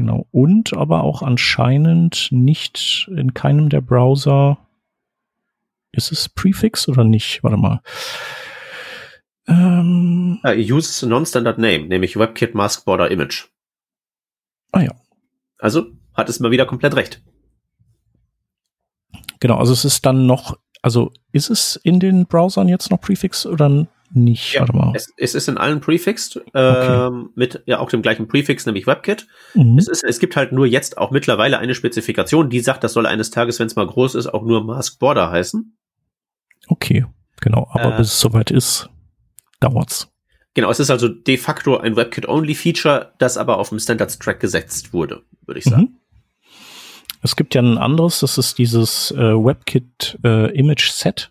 Genau. 0.00 0.26
Und 0.30 0.72
aber 0.72 1.04
auch 1.04 1.20
anscheinend 1.20 2.28
nicht 2.30 3.06
in 3.14 3.34
keinem 3.34 3.68
der 3.68 3.82
Browser. 3.82 4.56
Ist 5.92 6.10
es 6.10 6.30
Prefix 6.30 6.88
oder 6.88 7.04
nicht? 7.04 7.44
Warte 7.44 7.58
mal. 7.58 7.82
Ähm, 9.46 10.40
uh, 10.42 10.52
uses 10.52 11.04
a 11.04 11.06
non-standard 11.06 11.58
name, 11.58 11.80
nämlich 11.80 12.16
WebKit 12.16 12.54
Mask 12.54 12.86
Border 12.86 13.10
Image. 13.10 13.48
Ah 14.72 14.80
ja. 14.80 14.94
Also 15.58 15.88
hat 16.14 16.30
es 16.30 16.40
mal 16.40 16.50
wieder 16.50 16.64
komplett 16.64 16.96
recht. 16.96 17.22
Genau, 19.38 19.58
also 19.58 19.74
es 19.74 19.84
ist 19.84 20.06
dann 20.06 20.24
noch, 20.24 20.56
also 20.80 21.12
ist 21.30 21.50
es 21.50 21.76
in 21.76 22.00
den 22.00 22.24
Browsern 22.24 22.70
jetzt 22.70 22.90
noch 22.90 23.02
Prefix 23.02 23.44
oder 23.44 23.86
nicht. 24.12 24.54
Ja, 24.54 24.60
Warte 24.60 24.76
mal. 24.76 24.92
Es, 24.94 25.12
es, 25.16 25.34
ist 25.34 25.48
in 25.48 25.58
allen 25.58 25.80
prefixed, 25.80 26.36
okay. 26.36 27.06
ähm, 27.06 27.30
mit 27.34 27.62
ja 27.66 27.78
auch 27.78 27.88
dem 27.88 28.02
gleichen 28.02 28.28
Prefix, 28.28 28.66
nämlich 28.66 28.86
WebKit. 28.86 29.26
Mhm. 29.54 29.78
Es, 29.78 29.88
ist, 29.88 30.04
es 30.04 30.18
gibt 30.18 30.36
halt 30.36 30.52
nur 30.52 30.66
jetzt 30.66 30.98
auch 30.98 31.10
mittlerweile 31.10 31.58
eine 31.58 31.74
Spezifikation, 31.74 32.50
die 32.50 32.60
sagt, 32.60 32.84
das 32.84 32.92
soll 32.92 33.06
eines 33.06 33.30
Tages, 33.30 33.58
wenn 33.58 33.66
es 33.66 33.76
mal 33.76 33.86
groß 33.86 34.14
ist, 34.16 34.26
auch 34.26 34.44
nur 34.44 34.64
Mask 34.64 34.98
Border 34.98 35.30
heißen. 35.30 35.76
Okay, 36.68 37.06
genau. 37.40 37.68
Aber 37.72 37.94
äh, 37.94 37.96
bis 37.98 38.08
es 38.08 38.20
soweit 38.20 38.50
ist, 38.50 38.90
dauert's. 39.60 40.08
Genau, 40.54 40.70
es 40.70 40.80
ist 40.80 40.90
also 40.90 41.08
de 41.08 41.36
facto 41.36 41.78
ein 41.78 41.96
WebKit-Only-Feature, 41.96 43.12
das 43.18 43.36
aber 43.36 43.58
auf 43.58 43.68
dem 43.68 43.78
Standards-Track 43.78 44.40
gesetzt 44.40 44.92
wurde, 44.92 45.22
würde 45.46 45.58
ich 45.58 45.64
sagen. 45.64 45.82
Mhm. 45.82 45.96
Es 47.22 47.36
gibt 47.36 47.54
ja 47.54 47.62
ein 47.62 47.78
anderes, 47.78 48.20
das 48.20 48.38
ist 48.38 48.58
dieses 48.58 49.10
äh, 49.12 49.16
WebKit 49.16 50.18
äh, 50.24 50.50
Image 50.58 50.90
Set, 50.90 51.30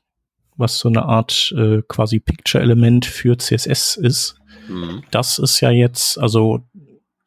was 0.60 0.80
so 0.80 0.90
eine 0.90 1.04
Art 1.04 1.54
äh, 1.58 1.82
quasi 1.88 2.20
Picture-Element 2.20 3.06
für 3.06 3.38
CSS 3.38 3.96
ist. 3.96 4.36
Mhm. 4.68 5.04
Das 5.12 5.40
ist 5.40 5.62
ja 5.62 5.72
jetzt, 5.72 6.20
also, 6.20 6.66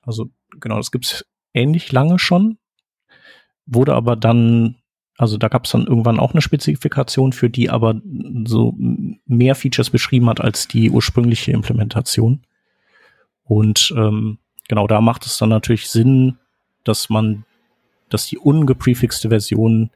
also 0.02 0.30
genau, 0.60 0.76
das 0.76 0.92
gibt's 0.92 1.24
ähnlich 1.54 1.90
lange 1.92 2.18
schon, 2.18 2.58
wurde 3.66 3.94
aber 3.94 4.16
dann, 4.16 4.76
also 5.16 5.38
da 5.38 5.48
gab's 5.48 5.70
dann 5.70 5.86
irgendwann 5.86 6.20
auch 6.20 6.32
eine 6.32 6.42
Spezifikation 6.42 7.32
für 7.32 7.50
die 7.50 7.70
aber 7.70 8.00
so 8.44 8.74
mehr 9.26 9.54
Features 9.54 9.90
beschrieben 9.90 10.28
hat 10.28 10.40
als 10.40 10.68
die 10.68 10.90
ursprüngliche 10.90 11.52
Implementation. 11.52 12.42
Und 13.44 13.92
ähm, 13.96 14.38
genau 14.68 14.86
da 14.86 15.00
macht 15.00 15.26
es 15.26 15.38
dann 15.38 15.48
natürlich 15.48 15.88
Sinn, 15.88 16.38
dass 16.84 17.08
man, 17.08 17.44
dass 18.08 18.26
die 18.26 18.38
ungeprefixte 18.38 19.28
Version, 19.28 19.90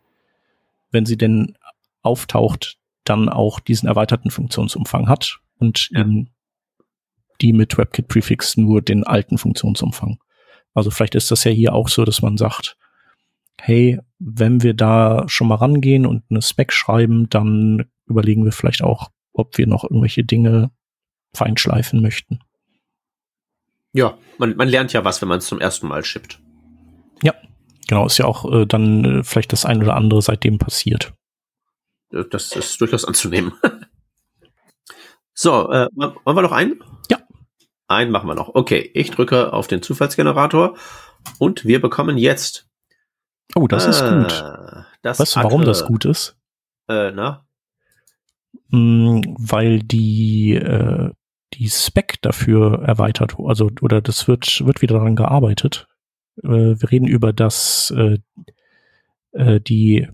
wenn 0.91 1.07
sie 1.07 1.17
denn 1.17 1.57
auftaucht, 2.03 2.79
dann 3.09 3.29
auch 3.29 3.61
diesen 3.61 3.89
erweiterten 3.89 4.31
Funktionsumfang 4.31 5.09
hat 5.09 5.41
und 5.59 5.89
ja. 5.91 6.01
eben 6.01 6.31
die 7.41 7.53
mit 7.53 7.77
WebKit 7.77 8.09
Prefix 8.09 8.57
nur 8.57 8.83
den 8.83 9.05
alten 9.05 9.39
Funktionsumfang. 9.39 10.19
Also 10.75 10.91
vielleicht 10.91 11.15
ist 11.15 11.31
das 11.31 11.45
ja 11.45 11.51
hier 11.51 11.75
auch 11.75 11.89
so, 11.89 12.05
dass 12.05 12.23
man 12.23 12.37
sagt, 12.37 12.77
hey, 13.61 13.99
wenn 14.19 14.63
wir 14.63 14.75
da 14.75 15.25
schon 15.27 15.49
mal 15.49 15.57
rangehen 15.57 16.07
und 16.07 16.25
eine 16.31 16.43
Spec 16.43 16.73
schreiben, 16.73 17.29
dann 17.29 17.87
überlegen 18.07 18.45
wir 18.45 18.53
vielleicht 18.53 18.83
auch, 18.83 19.11
ob 19.33 19.59
wir 19.59 19.67
noch 19.67 19.85
irgendwelche 19.85 20.25
Dinge 20.25 20.71
feinschleifen 21.35 22.01
möchten. 22.01 22.41
Ja, 23.93 24.19
man, 24.39 24.57
man 24.57 24.69
lernt 24.69 24.93
ja 24.93 25.05
was, 25.05 25.23
wenn 25.23 25.29
man 25.29 25.39
es 25.39 25.47
zum 25.47 25.61
ersten 25.61 25.89
Mal 25.89 26.05
schippt. 26.05 26.41
Ja, 27.23 27.35
genau, 27.89 28.07
ist 28.07 28.19
ja 28.19 28.27
auch 28.27 28.51
äh, 28.53 28.67
dann 28.67 29.05
äh, 29.05 29.23
vielleicht 29.23 29.53
das 29.53 29.65
ein 29.65 29.83
oder 29.83 29.97
andere 29.97 30.21
seitdem 30.21 30.59
passiert. 30.59 31.15
Das 32.11 32.55
ist 32.55 32.81
durchaus 32.81 33.05
anzunehmen. 33.05 33.53
so, 35.35 35.71
äh, 35.71 35.89
wollen 35.95 36.37
wir 36.37 36.43
noch 36.43 36.53
einen? 36.53 36.81
Ja. 37.11 37.19
Einen 37.89 38.11
machen 38.11 38.29
wir 38.29 38.35
noch. 38.35 38.55
Okay, 38.55 38.91
ich 38.95 39.11
drücke 39.11 39.53
auf 39.53 39.67
den 39.67 39.83
Zufallsgenerator 39.83 40.77
und 41.39 41.65
wir 41.65 41.81
bekommen 41.81 42.19
jetzt. 42.19 42.69
Oh, 43.55 43.67
das 43.67 43.87
äh, 43.87 43.91
ist 43.91 44.03
gut. 44.03 44.45
Das 45.03 45.21
weißt 45.21 45.37
du, 45.37 45.41
warum 45.41 45.65
das 45.65 45.85
gut 45.87 46.05
ist? 46.05 46.37
Äh, 46.89 47.13
na? 47.13 47.47
Mm, 48.69 49.21
weil 49.39 49.81
die, 49.81 50.55
äh, 50.55 51.11
die 51.55 51.69
Spec 51.69 52.21
dafür 52.23 52.83
erweitert, 52.83 53.37
also 53.39 53.71
oder 53.81 54.01
das 54.01 54.27
wird, 54.27 54.65
wird 54.67 54.83
wieder 54.83 54.97
daran 54.97 55.17
gearbeitet. 55.17 55.87
Äh, 56.43 56.49
wir 56.49 56.91
reden 56.91 57.07
über 57.07 57.33
das 57.33 57.93
äh, 57.97 58.19
äh, 59.33 59.61
die 59.61 60.09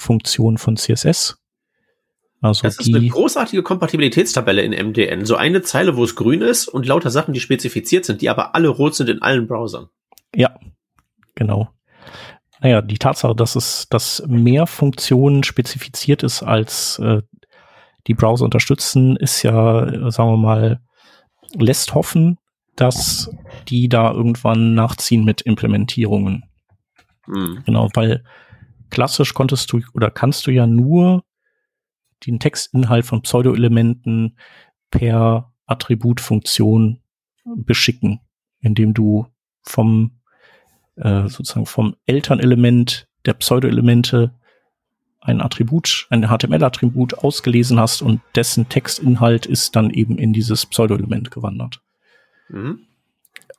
Attribute-Funktion 0.00 0.58
von 0.58 0.76
CSS. 0.76 1.36
Also 2.42 2.62
das 2.62 2.78
ist 2.78 2.86
die, 2.86 2.94
eine 2.94 3.06
großartige 3.06 3.62
Kompatibilitätstabelle 3.62 4.62
in 4.62 4.72
MDN. 4.72 5.26
So 5.26 5.36
eine 5.36 5.60
Zeile, 5.60 5.96
wo 5.96 6.04
es 6.04 6.16
grün 6.16 6.40
ist 6.40 6.68
und 6.68 6.86
lauter 6.86 7.10
Sachen, 7.10 7.34
die 7.34 7.40
spezifiziert 7.40 8.06
sind, 8.06 8.22
die 8.22 8.30
aber 8.30 8.54
alle 8.54 8.68
rot 8.68 8.94
sind 8.94 9.10
in 9.10 9.20
allen 9.20 9.46
Browsern. 9.46 9.88
Ja, 10.34 10.58
genau. 11.34 11.68
Naja, 12.60 12.80
die 12.80 12.98
Tatsache, 12.98 13.34
dass 13.34 13.56
es, 13.56 13.88
dass 13.90 14.22
mehr 14.26 14.66
Funktionen 14.66 15.44
spezifiziert 15.44 16.22
ist 16.22 16.42
als 16.42 16.98
äh, 16.98 17.20
die 18.06 18.14
Browser 18.14 18.46
unterstützen, 18.46 19.16
ist 19.16 19.42
ja, 19.42 20.10
sagen 20.10 20.30
wir 20.30 20.36
mal, 20.38 20.80
lässt 21.54 21.94
hoffen, 21.94 22.38
dass 22.74 23.30
die 23.68 23.90
da 23.90 24.12
irgendwann 24.12 24.74
nachziehen 24.74 25.24
mit 25.24 25.42
Implementierungen. 25.42 26.44
Mhm. 27.26 27.62
Genau, 27.66 27.90
weil 27.92 28.24
klassisch 28.90 29.34
konntest 29.34 29.72
du 29.72 29.80
oder 29.94 30.10
kannst 30.10 30.46
du 30.46 30.50
ja 30.50 30.66
nur 30.66 31.24
den 32.26 32.38
Textinhalt 32.38 33.06
von 33.06 33.22
Pseudo-Elementen 33.22 34.36
per 34.90 35.52
Attributfunktion 35.66 37.00
beschicken, 37.44 38.20
indem 38.60 38.92
du 38.92 39.26
vom 39.62 40.20
äh, 40.96 41.28
sozusagen 41.28 41.66
vom 41.66 41.96
Elternelement 42.06 43.08
der 43.24 43.34
Pseudo-Elemente 43.34 44.34
ein 45.20 45.40
Attribut, 45.40 46.06
ein 46.10 46.28
HTML-Attribut 46.28 47.14
ausgelesen 47.18 47.78
hast 47.78 48.02
und 48.02 48.20
dessen 48.34 48.68
Textinhalt 48.68 49.46
ist 49.46 49.76
dann 49.76 49.90
eben 49.90 50.18
in 50.18 50.32
dieses 50.32 50.66
Pseudo-Element 50.66 51.30
gewandert. 51.30 51.82
Mhm. 52.48 52.86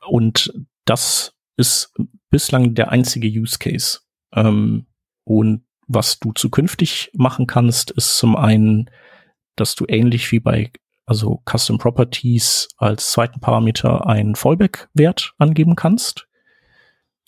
Und 0.08 0.54
das 0.86 1.36
ist 1.58 1.94
bislang 2.30 2.74
der 2.74 2.92
einzige 2.92 3.28
Use 3.28 3.60
Case. 3.60 4.00
Ähm, 4.34 4.88
und 5.40 5.64
was 5.88 6.20
du 6.20 6.34
zukünftig 6.34 7.12
machen 7.14 7.48
kannst, 7.48 7.92
ist 7.92 8.18
zum 8.18 8.36
einen, 8.36 8.90
dass 9.56 9.76
du 9.76 9.86
ähnlich 9.88 10.32
wie 10.32 10.40
bei 10.40 10.72
also 11.06 11.42
Custom 11.50 11.78
Properties 11.78 12.70
als 12.78 13.12
zweiten 13.12 13.40
Parameter 13.40 14.08
einen 14.08 14.36
Fallback-Wert 14.36 15.34
angeben 15.38 15.76
kannst. 15.76 16.28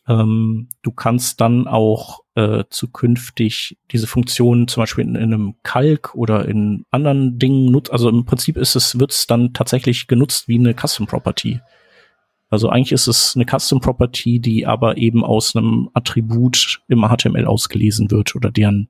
Ähm, 0.08 0.70
du 0.82 0.92
kannst 0.92 1.40
dann 1.42 1.68
auch 1.68 2.22
äh, 2.36 2.64
zukünftig 2.70 3.78
diese 3.92 4.08
Funktion 4.08 4.68
zum 4.68 4.84
Beispiel 4.84 5.06
in, 5.06 5.16
in 5.16 5.34
einem 5.34 5.56
Kalk 5.64 6.14
oder 6.16 6.46
in 6.48 6.86
anderen 6.92 7.40
Dingen 7.40 7.72
nutzen. 7.72 7.94
Also 7.94 8.10
im 8.10 8.26
Prinzip 8.26 8.58
ist 8.58 8.76
es, 8.76 9.00
wird 9.00 9.12
es 9.12 9.28
dann 9.28 9.54
tatsächlich 9.54 10.08
genutzt 10.08 10.48
wie 10.48 10.60
eine 10.60 10.74
Custom 10.74 11.08
Property. 11.08 11.62
Also 12.54 12.70
eigentlich 12.70 12.92
ist 12.92 13.08
es 13.08 13.36
eine 13.36 13.46
Custom 13.46 13.80
Property, 13.80 14.40
die 14.40 14.68
aber 14.68 14.98
eben 14.98 15.26
aus 15.26 15.56
einem 15.56 15.90
Attribut 15.96 16.84
im 16.88 17.02
HTML 17.02 17.46
ausgelesen 17.46 18.12
wird 18.12 18.36
oder 18.36 18.52
deren 18.52 18.90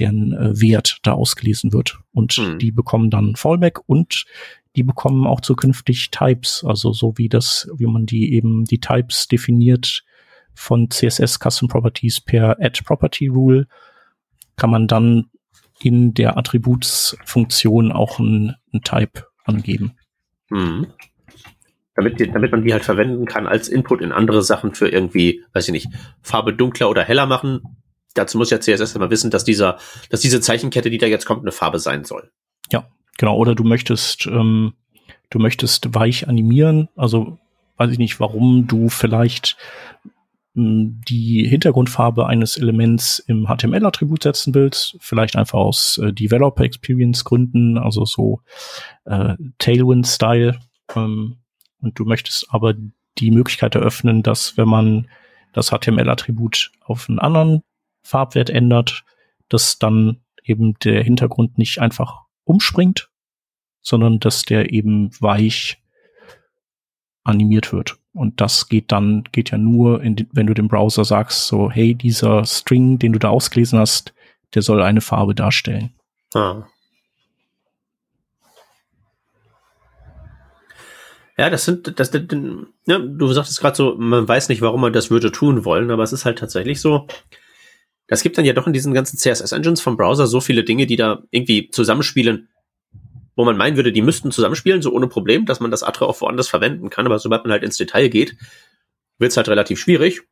deren 0.00 0.32
äh, 0.32 0.60
Wert 0.60 0.98
da 1.04 1.12
ausgelesen 1.12 1.72
wird. 1.72 2.00
Und 2.12 2.32
hm. 2.32 2.58
die 2.58 2.72
bekommen 2.72 3.08
dann 3.08 3.36
Fallback 3.36 3.78
und 3.86 4.24
die 4.74 4.82
bekommen 4.82 5.28
auch 5.28 5.40
zukünftig 5.40 6.10
Types, 6.10 6.64
also 6.66 6.92
so 6.92 7.16
wie 7.16 7.28
das, 7.28 7.68
wie 7.76 7.86
man 7.86 8.04
die 8.04 8.32
eben 8.32 8.64
die 8.64 8.80
Types 8.80 9.28
definiert, 9.28 10.02
von 10.52 10.90
CSS 10.90 11.38
Custom 11.38 11.68
Properties 11.68 12.20
per 12.20 12.56
Add 12.60 12.82
Property 12.82 13.28
Rule 13.28 13.68
kann 14.56 14.70
man 14.70 14.88
dann 14.88 15.26
in 15.80 16.14
der 16.14 16.36
Attributsfunktion 16.36 17.92
auch 17.92 18.18
ein, 18.18 18.56
ein 18.72 18.82
Type 18.82 19.24
angeben. 19.44 19.92
Mhm. 20.50 20.88
Damit, 21.98 22.20
damit 22.32 22.52
man 22.52 22.62
die 22.62 22.72
halt 22.72 22.84
verwenden 22.84 23.26
kann 23.26 23.48
als 23.48 23.66
Input 23.66 24.02
in 24.02 24.12
andere 24.12 24.42
Sachen 24.42 24.72
für 24.72 24.88
irgendwie, 24.88 25.42
weiß 25.52 25.66
ich 25.66 25.72
nicht, 25.72 25.88
Farbe 26.22 26.52
dunkler 26.52 26.88
oder 26.88 27.02
heller 27.02 27.26
machen. 27.26 27.60
Dazu 28.14 28.38
muss 28.38 28.50
ja 28.50 28.60
CSS 28.60 28.94
immer 28.94 29.10
wissen, 29.10 29.32
dass 29.32 29.42
dieser, 29.42 29.78
dass 30.08 30.20
diese 30.20 30.40
Zeichenkette, 30.40 30.90
die 30.90 30.98
da 30.98 31.06
jetzt 31.06 31.26
kommt, 31.26 31.42
eine 31.42 31.50
Farbe 31.50 31.80
sein 31.80 32.04
soll. 32.04 32.30
Ja, 32.70 32.86
genau. 33.16 33.36
Oder 33.36 33.56
du 33.56 33.64
möchtest, 33.64 34.28
ähm, 34.28 34.74
du 35.30 35.40
möchtest 35.40 35.92
weich 35.92 36.28
animieren. 36.28 36.88
Also 36.94 37.38
weiß 37.78 37.90
ich 37.90 37.98
nicht, 37.98 38.20
warum 38.20 38.68
du 38.68 38.90
vielleicht 38.90 39.56
die 40.54 41.46
Hintergrundfarbe 41.48 42.26
eines 42.26 42.56
Elements 42.56 43.18
im 43.20 43.46
HTML-Attribut 43.46 44.22
setzen 44.22 44.54
willst, 44.54 44.96
vielleicht 45.00 45.34
einfach 45.34 45.58
aus 45.58 45.98
äh, 45.98 46.12
Developer 46.12 46.64
Experience 46.64 47.24
Gründen, 47.24 47.76
also 47.76 48.04
so 48.04 48.40
äh, 49.04 49.34
Tailwind-Style. 49.58 50.58
Ähm, 50.94 51.36
und 51.80 51.98
du 51.98 52.04
möchtest 52.04 52.46
aber 52.50 52.74
die 53.18 53.30
Möglichkeit 53.30 53.74
eröffnen, 53.74 54.22
dass 54.22 54.56
wenn 54.56 54.68
man 54.68 55.08
das 55.52 55.70
HTML-Attribut 55.70 56.72
auf 56.84 57.08
einen 57.08 57.18
anderen 57.18 57.62
Farbwert 58.02 58.50
ändert, 58.50 59.04
dass 59.48 59.78
dann 59.78 60.20
eben 60.44 60.78
der 60.80 61.02
Hintergrund 61.02 61.58
nicht 61.58 61.78
einfach 61.80 62.22
umspringt, 62.44 63.10
sondern 63.82 64.20
dass 64.20 64.42
der 64.42 64.72
eben 64.72 65.10
weich 65.20 65.82
animiert 67.24 67.72
wird. 67.72 67.98
Und 68.12 68.40
das 68.40 68.68
geht 68.68 68.90
dann, 68.90 69.24
geht 69.32 69.50
ja 69.50 69.58
nur, 69.58 70.02
in, 70.02 70.16
wenn 70.32 70.46
du 70.46 70.54
dem 70.54 70.68
Browser 70.68 71.04
sagst, 71.04 71.46
so, 71.46 71.70
hey, 71.70 71.94
dieser 71.94 72.44
String, 72.44 72.98
den 72.98 73.12
du 73.12 73.18
da 73.18 73.28
ausgelesen 73.28 73.78
hast, 73.78 74.14
der 74.54 74.62
soll 74.62 74.82
eine 74.82 75.00
Farbe 75.00 75.34
darstellen. 75.34 75.94
Ah. 76.34 76.66
Ja, 81.38 81.50
das 81.50 81.64
sind, 81.64 81.98
das, 82.00 82.10
das 82.10 82.22
ja, 82.86 82.98
du 82.98 83.32
sagtest 83.32 83.60
gerade 83.60 83.76
so, 83.76 83.94
man 83.96 84.26
weiß 84.26 84.48
nicht, 84.48 84.60
warum 84.60 84.80
man 84.80 84.92
das 84.92 85.10
würde 85.10 85.30
tun 85.30 85.64
wollen, 85.64 85.90
aber 85.90 86.02
es 86.02 86.12
ist 86.12 86.24
halt 86.24 86.38
tatsächlich 86.38 86.80
so. 86.80 87.06
Das 88.08 88.22
gibt 88.22 88.38
dann 88.38 88.44
ja 88.44 88.54
doch 88.54 88.66
in 88.66 88.72
diesen 88.72 88.92
ganzen 88.92 89.18
CSS-Engines 89.18 89.80
vom 89.80 89.96
Browser 89.96 90.26
so 90.26 90.40
viele 90.40 90.64
Dinge, 90.64 90.86
die 90.86 90.96
da 90.96 91.22
irgendwie 91.30 91.70
zusammenspielen, 91.70 92.48
wo 93.36 93.44
man 93.44 93.56
meinen 93.56 93.76
würde, 93.76 93.92
die 93.92 94.02
müssten 94.02 94.32
zusammenspielen, 94.32 94.82
so 94.82 94.92
ohne 94.92 95.06
Problem, 95.06 95.46
dass 95.46 95.60
man 95.60 95.70
das 95.70 95.84
Atre 95.84 96.06
auch 96.06 96.20
woanders 96.20 96.48
verwenden 96.48 96.90
kann. 96.90 97.06
Aber 97.06 97.20
sobald 97.20 97.44
man 97.44 97.52
halt 97.52 97.62
ins 97.62 97.76
Detail 97.76 98.08
geht, 98.08 98.36
wird 99.18 99.30
es 99.30 99.36
halt 99.36 99.48
relativ 99.48 99.78
schwierig. 99.78 100.22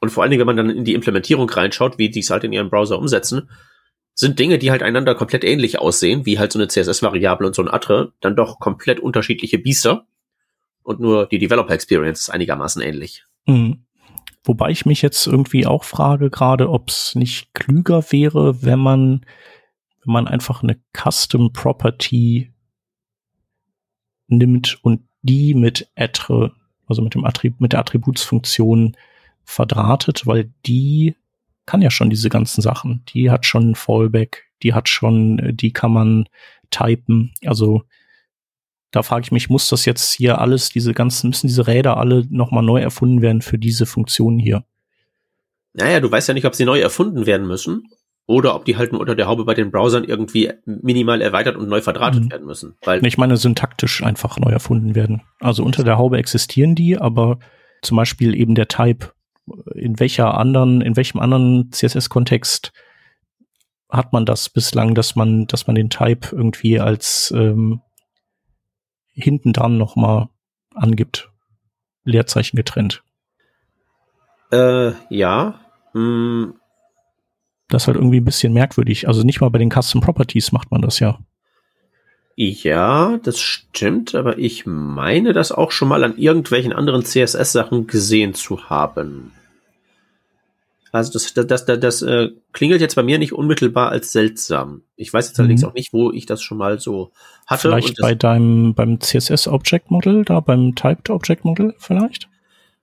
Und 0.00 0.10
vor 0.10 0.22
allen 0.22 0.30
Dingen, 0.30 0.40
wenn 0.40 0.54
man 0.54 0.56
dann 0.56 0.70
in 0.70 0.84
die 0.84 0.94
Implementierung 0.94 1.50
reinschaut, 1.50 1.98
wie 1.98 2.10
die 2.10 2.20
es 2.20 2.30
halt 2.30 2.44
in 2.44 2.52
ihrem 2.52 2.70
Browser 2.70 2.98
umsetzen, 2.98 3.50
sind 4.14 4.38
Dinge, 4.38 4.58
die 4.58 4.70
halt 4.70 4.82
einander 4.82 5.16
komplett 5.16 5.42
ähnlich 5.42 5.80
aussehen, 5.80 6.24
wie 6.24 6.38
halt 6.38 6.52
so 6.52 6.58
eine 6.58 6.68
CSS-Variable 6.68 7.46
und 7.48 7.54
so 7.54 7.62
ein 7.62 7.68
Atre, 7.68 8.12
dann 8.20 8.36
doch 8.36 8.60
komplett 8.60 9.00
unterschiedliche 9.00 9.58
Biester. 9.58 10.06
Und 10.82 11.00
nur 11.00 11.26
die 11.26 11.38
Developer 11.38 11.72
Experience 11.72 12.20
ist 12.20 12.30
einigermaßen 12.30 12.82
ähnlich. 12.82 13.24
Mhm. 13.46 13.84
Wobei 14.44 14.70
ich 14.70 14.86
mich 14.86 15.02
jetzt 15.02 15.26
irgendwie 15.26 15.66
auch 15.66 15.84
frage 15.84 16.28
gerade, 16.28 16.68
ob 16.68 16.88
es 16.88 17.14
nicht 17.14 17.54
klüger 17.54 18.04
wäre, 18.10 18.62
wenn 18.62 18.80
man, 18.80 19.24
wenn 20.04 20.12
man 20.12 20.26
einfach 20.26 20.62
eine 20.62 20.80
Custom 20.92 21.52
Property 21.52 22.52
nimmt 24.26 24.78
und 24.82 25.02
die 25.22 25.54
mit 25.54 25.88
Attre, 25.94 26.52
also 26.86 27.02
mit 27.02 27.14
dem 27.14 27.24
Attrib 27.24 27.60
mit 27.60 27.72
der 27.72 27.80
Attributsfunktion 27.80 28.96
verdrahtet, 29.44 30.26
weil 30.26 30.52
die 30.66 31.14
kann 31.64 31.82
ja 31.82 31.90
schon 31.90 32.10
diese 32.10 32.28
ganzen 32.28 32.62
Sachen. 32.62 33.04
Die 33.10 33.30
hat 33.30 33.46
schon 33.46 33.70
ein 33.70 33.74
Fallback, 33.76 34.50
die 34.64 34.74
hat 34.74 34.88
schon, 34.88 35.56
die 35.56 35.72
kann 35.72 35.92
man 35.92 36.28
typen. 36.70 37.32
Also 37.44 37.84
da 38.92 39.02
frage 39.02 39.24
ich 39.24 39.32
mich, 39.32 39.50
muss 39.50 39.68
das 39.68 39.84
jetzt 39.86 40.12
hier 40.12 40.38
alles, 40.38 40.68
diese 40.68 40.92
ganzen, 40.92 41.30
müssen 41.30 41.48
diese 41.48 41.66
Räder 41.66 41.96
alle 41.96 42.24
nochmal 42.30 42.62
neu 42.62 42.80
erfunden 42.80 43.22
werden 43.22 43.42
für 43.42 43.58
diese 43.58 43.86
Funktion 43.86 44.38
hier? 44.38 44.64
Naja, 45.72 46.00
du 46.00 46.10
weißt 46.10 46.28
ja 46.28 46.34
nicht, 46.34 46.44
ob 46.44 46.54
sie 46.54 46.66
neu 46.66 46.78
erfunden 46.78 47.24
werden 47.24 47.46
müssen 47.46 47.88
oder 48.26 48.54
ob 48.54 48.66
die 48.66 48.76
halt 48.76 48.92
nur 48.92 49.00
unter 49.00 49.14
der 49.14 49.26
Haube 49.26 49.46
bei 49.46 49.54
den 49.54 49.70
Browsern 49.70 50.04
irgendwie 50.04 50.52
minimal 50.66 51.22
erweitert 51.22 51.56
und 51.56 51.68
neu 51.68 51.80
verdrahtet 51.80 52.24
mhm. 52.24 52.30
werden 52.30 52.46
müssen. 52.46 52.76
Weil 52.84 53.04
ich 53.04 53.18
meine, 53.18 53.38
syntaktisch 53.38 54.02
einfach 54.02 54.38
neu 54.38 54.50
erfunden 54.50 54.94
werden. 54.94 55.22
Also 55.40 55.64
unter 55.64 55.82
der 55.82 55.96
Haube 55.96 56.18
existieren 56.18 56.74
die, 56.74 56.98
aber 56.98 57.38
zum 57.80 57.96
Beispiel 57.96 58.34
eben 58.34 58.54
der 58.54 58.68
Type, 58.68 59.12
in 59.74 59.98
welcher 59.98 60.36
anderen, 60.36 60.82
in 60.82 60.96
welchem 60.96 61.18
anderen 61.18 61.72
CSS-Kontext 61.72 62.72
hat 63.88 64.12
man 64.12 64.24
das 64.24 64.50
bislang, 64.50 64.94
dass 64.94 65.16
man, 65.16 65.46
dass 65.46 65.66
man 65.66 65.74
den 65.74 65.90
Type 65.90 66.34
irgendwie 66.34 66.78
als 66.78 67.32
ähm, 67.36 67.80
hinten 69.12 69.52
dran 69.52 69.78
noch 69.78 69.96
mal 69.96 70.28
angibt. 70.74 71.30
Leerzeichen 72.04 72.56
getrennt. 72.56 73.02
Äh, 74.50 74.92
ja. 75.08 75.60
Hm. 75.92 76.54
Das 77.68 77.84
ist 77.84 77.86
halt 77.86 77.96
irgendwie 77.96 78.20
ein 78.20 78.24
bisschen 78.24 78.52
merkwürdig. 78.52 79.08
Also 79.08 79.22
nicht 79.22 79.40
mal 79.40 79.50
bei 79.50 79.58
den 79.58 79.70
Custom 79.70 80.00
Properties 80.00 80.52
macht 80.52 80.70
man 80.70 80.82
das 80.82 80.98
ja. 80.98 81.18
Ja, 82.34 83.18
das 83.22 83.40
stimmt, 83.40 84.14
aber 84.14 84.38
ich 84.38 84.64
meine 84.66 85.32
das 85.32 85.52
auch 85.52 85.70
schon 85.70 85.88
mal 85.88 86.02
an 86.02 86.16
irgendwelchen 86.16 86.72
anderen 86.72 87.04
CSS-Sachen 87.04 87.86
gesehen 87.86 88.34
zu 88.34 88.70
haben. 88.70 89.32
Also 90.92 91.14
das, 91.14 91.32
das, 91.32 91.46
das, 91.46 91.64
das, 91.64 91.80
das 91.80 92.02
äh, 92.02 92.28
klingelt 92.52 92.82
jetzt 92.82 92.96
bei 92.96 93.02
mir 93.02 93.18
nicht 93.18 93.32
unmittelbar 93.32 93.88
als 93.90 94.12
seltsam. 94.12 94.82
Ich 94.94 95.10
weiß 95.12 95.28
jetzt 95.28 95.38
allerdings 95.38 95.62
mhm. 95.62 95.68
auch 95.68 95.74
nicht, 95.74 95.94
wo 95.94 96.12
ich 96.12 96.26
das 96.26 96.42
schon 96.42 96.58
mal 96.58 96.78
so 96.78 97.12
hatte. 97.46 97.62
Vielleicht 97.62 97.96
bei 97.98 98.14
deinem 98.14 98.74
beim 98.74 99.00
CSS 99.00 99.48
Object 99.48 99.90
Model, 99.90 100.22
da 100.22 100.40
beim 100.40 100.74
Typed 100.74 101.08
Object 101.08 101.46
Model 101.46 101.74
vielleicht? 101.78 102.28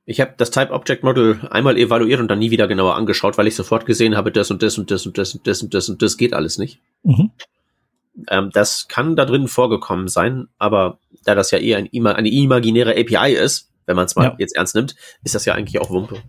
Ich 0.05 0.19
habe 0.19 0.33
das 0.37 0.49
Type 0.49 0.71
Object 0.71 1.03
Model 1.03 1.39
einmal 1.51 1.77
evaluiert 1.77 2.19
und 2.19 2.29
dann 2.29 2.39
nie 2.39 2.49
wieder 2.49 2.67
genauer 2.67 2.95
angeschaut, 2.95 3.37
weil 3.37 3.45
ich 3.45 3.55
sofort 3.55 3.85
gesehen 3.85 4.17
habe, 4.17 4.31
das 4.31 4.49
und 4.49 4.63
das 4.63 4.79
und 4.79 4.89
das 4.89 5.05
und 5.05 5.19
das 5.19 5.35
und 5.35 5.45
das 5.45 5.61
und 5.61 5.73
das 5.75 5.87
und 5.87 6.01
das 6.01 6.17
geht 6.17 6.33
alles 6.33 6.57
nicht. 6.57 6.79
Mhm. 7.03 7.29
Ähm, 8.27 8.49
das 8.51 8.87
kann 8.87 9.15
da 9.15 9.25
drin 9.25 9.47
vorgekommen 9.47 10.07
sein, 10.07 10.47
aber 10.57 10.97
da 11.25 11.35
das 11.35 11.51
ja 11.51 11.59
eher 11.59 11.77
ein, 11.77 12.07
eine 12.07 12.31
imaginäre 12.31 12.97
API 12.97 13.33
ist, 13.33 13.69
wenn 13.85 13.95
man 13.95 14.05
es 14.05 14.15
mal 14.15 14.23
ja. 14.23 14.35
jetzt 14.39 14.55
ernst 14.55 14.73
nimmt, 14.73 14.95
ist 15.23 15.35
das 15.35 15.45
ja 15.45 15.53
eigentlich 15.53 15.79
auch 15.79 15.91
Wumpe. 15.91 16.23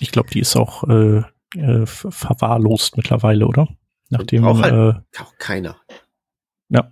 Ich 0.00 0.10
glaube, 0.10 0.30
die 0.30 0.40
ist 0.40 0.56
auch 0.56 0.84
äh, 0.84 1.22
äh, 1.54 1.86
verwahrlost 1.86 2.96
mittlerweile, 2.96 3.46
oder? 3.46 3.68
Nachdem 4.10 4.44
auch 4.44 4.60
halt 4.60 4.96
äh, 5.14 5.20
auch 5.20 5.36
keiner. 5.38 5.76
Ja. 6.68 6.90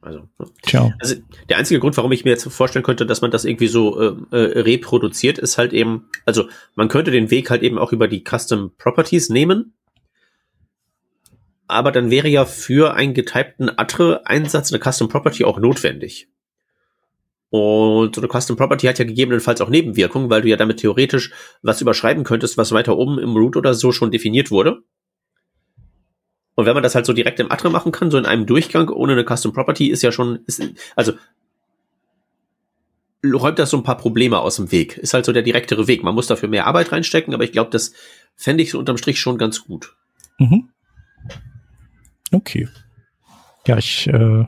Also, 0.00 0.28
ne? 0.38 0.46
Tja. 0.62 0.92
also 1.00 1.14
der 1.48 1.58
einzige 1.58 1.80
Grund, 1.80 1.96
warum 1.96 2.12
ich 2.12 2.24
mir 2.24 2.30
jetzt 2.30 2.44
vorstellen 2.52 2.84
könnte, 2.84 3.06
dass 3.06 3.22
man 3.22 3.30
das 3.30 3.44
irgendwie 3.44 3.68
so 3.68 4.00
äh, 4.00 4.36
äh, 4.36 4.60
reproduziert, 4.60 5.38
ist 5.38 5.56
halt 5.56 5.72
eben, 5.72 6.10
also 6.26 6.48
man 6.74 6.88
könnte 6.88 7.10
den 7.10 7.30
Weg 7.30 7.50
halt 7.50 7.62
eben 7.62 7.78
auch 7.78 7.92
über 7.92 8.08
die 8.08 8.22
Custom 8.22 8.72
Properties 8.76 9.30
nehmen, 9.30 9.74
aber 11.66 11.90
dann 11.90 12.10
wäre 12.10 12.28
ja 12.28 12.44
für 12.44 12.94
einen 12.94 13.14
getypten 13.14 13.70
Atre-Einsatz 13.70 14.72
eine 14.72 14.82
Custom 14.82 15.08
Property 15.08 15.44
auch 15.44 15.58
notwendig. 15.58 16.28
Und 17.54 18.16
so 18.16 18.20
eine 18.20 18.26
Custom 18.28 18.56
Property 18.56 18.88
hat 18.88 18.98
ja 18.98 19.04
gegebenenfalls 19.04 19.60
auch 19.60 19.68
Nebenwirkungen, 19.68 20.28
weil 20.28 20.42
du 20.42 20.48
ja 20.48 20.56
damit 20.56 20.78
theoretisch 20.78 21.30
was 21.62 21.80
überschreiben 21.80 22.24
könntest, 22.24 22.58
was 22.58 22.72
weiter 22.72 22.96
oben 22.96 23.20
im 23.20 23.36
Root 23.36 23.56
oder 23.56 23.74
so 23.74 23.92
schon 23.92 24.10
definiert 24.10 24.50
wurde. 24.50 24.82
Und 26.56 26.66
wenn 26.66 26.74
man 26.74 26.82
das 26.82 26.96
halt 26.96 27.06
so 27.06 27.12
direkt 27.12 27.38
im 27.38 27.52
Atre 27.52 27.70
machen 27.70 27.92
kann, 27.92 28.10
so 28.10 28.18
in 28.18 28.26
einem 28.26 28.46
Durchgang 28.46 28.88
ohne 28.88 29.12
eine 29.12 29.24
Custom 29.24 29.52
Property, 29.52 29.86
ist 29.86 30.02
ja 30.02 30.10
schon, 30.10 30.40
ist, 30.46 30.64
also 30.96 31.12
räumt 33.24 33.60
das 33.60 33.70
so 33.70 33.76
ein 33.76 33.84
paar 33.84 33.98
Probleme 33.98 34.40
aus 34.40 34.56
dem 34.56 34.72
Weg. 34.72 34.98
Ist 34.98 35.14
halt 35.14 35.24
so 35.24 35.30
der 35.30 35.42
direktere 35.42 35.86
Weg. 35.86 36.02
Man 36.02 36.16
muss 36.16 36.26
dafür 36.26 36.48
mehr 36.48 36.66
Arbeit 36.66 36.90
reinstecken, 36.90 37.34
aber 37.34 37.44
ich 37.44 37.52
glaube, 37.52 37.70
das 37.70 37.92
fände 38.34 38.64
ich 38.64 38.72
so 38.72 38.80
unterm 38.80 38.96
Strich 38.96 39.20
schon 39.20 39.38
ganz 39.38 39.62
gut. 39.62 39.94
Mhm. 40.40 40.70
Okay. 42.32 42.68
Ja, 43.64 43.78
ich 43.78 44.08
äh, 44.08 44.44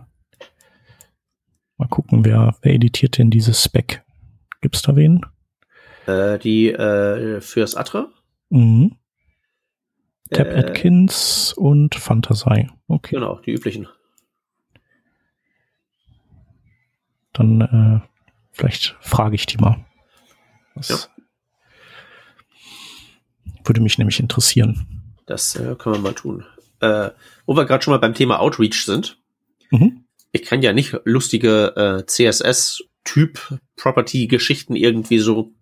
Mal 1.79 1.89
gucken, 1.89 2.24
wer, 2.24 2.57
wer 2.62 2.74
editiert 2.74 3.18
denn 3.18 3.31
dieses 3.31 3.62
Spec? 3.62 4.03
Gibt's 4.62 4.83
da 4.83 4.97
wen? 4.97 5.20
Äh, 6.07 6.39
die 6.39 6.70
äh, 6.70 7.41
fürs 7.41 7.74
Atre? 7.74 8.09
Mhm. 8.49 8.97
Tab 10.31 10.47
äh, 10.47 10.59
Atkins 10.59 11.53
und 11.53 11.95
Fantasy. 11.95 12.68
Okay. 12.89 13.16
Genau, 13.16 13.41
die 13.41 13.53
üblichen. 13.53 13.87
Dann 17.33 17.61
äh, 17.61 18.01
vielleicht 18.53 18.97
frage 19.01 19.35
ich 19.35 19.45
die 19.45 19.59
mal. 19.59 19.85
Das 20.74 20.89
ja. 20.89 20.97
würde 23.64 23.83
mich 23.83 23.99
nämlich 23.99 24.18
interessieren. 24.18 25.12
Das 25.27 25.55
äh, 25.57 25.74
können 25.77 25.97
wir 25.97 26.01
mal 26.01 26.14
tun. 26.14 26.45
Äh, 26.81 27.11
wo 27.45 27.55
wir 27.55 27.66
gerade 27.66 27.83
schon 27.83 27.93
mal 27.93 27.99
beim 27.99 28.14
Thema 28.14 28.41
Outreach 28.41 28.85
sind. 28.87 29.18
Mhm 29.70 30.05
ich 30.33 30.45
kann 30.45 30.62
ja 30.62 30.72
nicht 30.72 30.97
lustige 31.05 31.74
äh, 31.77 32.07
CSS-Typ-Property-Geschichten 32.07 34.77
irgendwie 34.77 35.18
so 35.18 35.53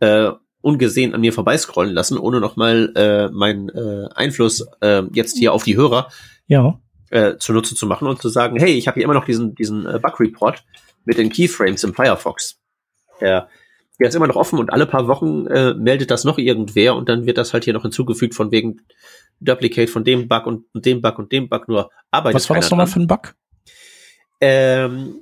äh, 0.00 0.30
ungesehen 0.60 1.14
an 1.14 1.20
mir 1.20 1.32
vorbeiscrollen 1.32 1.94
lassen, 1.94 2.18
ohne 2.18 2.40
nochmal 2.40 2.92
äh, 2.96 3.28
meinen 3.28 3.68
äh, 3.68 4.08
Einfluss 4.14 4.66
äh, 4.80 5.02
jetzt 5.12 5.38
hier 5.38 5.52
auf 5.52 5.62
die 5.62 5.76
Hörer 5.76 6.08
ja. 6.46 6.80
äh, 7.10 7.36
zunutze 7.36 7.74
zu 7.74 7.86
machen 7.86 8.08
und 8.08 8.20
zu 8.20 8.28
sagen, 8.28 8.58
hey, 8.58 8.72
ich 8.72 8.88
habe 8.88 8.96
hier 8.96 9.04
immer 9.04 9.14
noch 9.14 9.24
diesen, 9.24 9.54
diesen 9.54 9.86
äh, 9.86 9.98
Bug-Report 9.98 10.64
mit 11.04 11.18
den 11.18 11.30
Keyframes 11.30 11.84
im 11.84 11.94
Firefox. 11.94 12.58
Der, 13.20 13.48
der 13.98 14.08
ist 14.08 14.14
immer 14.14 14.26
noch 14.26 14.36
offen 14.36 14.58
und 14.58 14.72
alle 14.72 14.86
paar 14.86 15.08
Wochen 15.08 15.46
äh, 15.46 15.74
meldet 15.74 16.10
das 16.10 16.24
noch 16.24 16.38
irgendwer 16.38 16.96
und 16.96 17.08
dann 17.08 17.26
wird 17.26 17.38
das 17.38 17.52
halt 17.52 17.64
hier 17.64 17.72
noch 17.72 17.82
hinzugefügt 17.82 18.34
von 18.34 18.50
wegen 18.50 18.80
Duplicate 19.40 19.88
von 19.88 20.04
dem 20.04 20.28
Bug 20.28 20.46
und, 20.46 20.64
und 20.74 20.84
dem 20.84 21.00
Bug 21.00 21.18
und 21.18 21.32
dem 21.32 21.48
Bug 21.48 21.68
nur 21.68 21.90
arbeitet. 22.10 22.36
Was 22.36 22.50
war 22.50 22.56
das 22.56 22.70
nochmal 22.70 22.86
für 22.86 23.00
ein 23.00 23.06
Bug? 23.06 23.34
Ähm, 24.40 25.20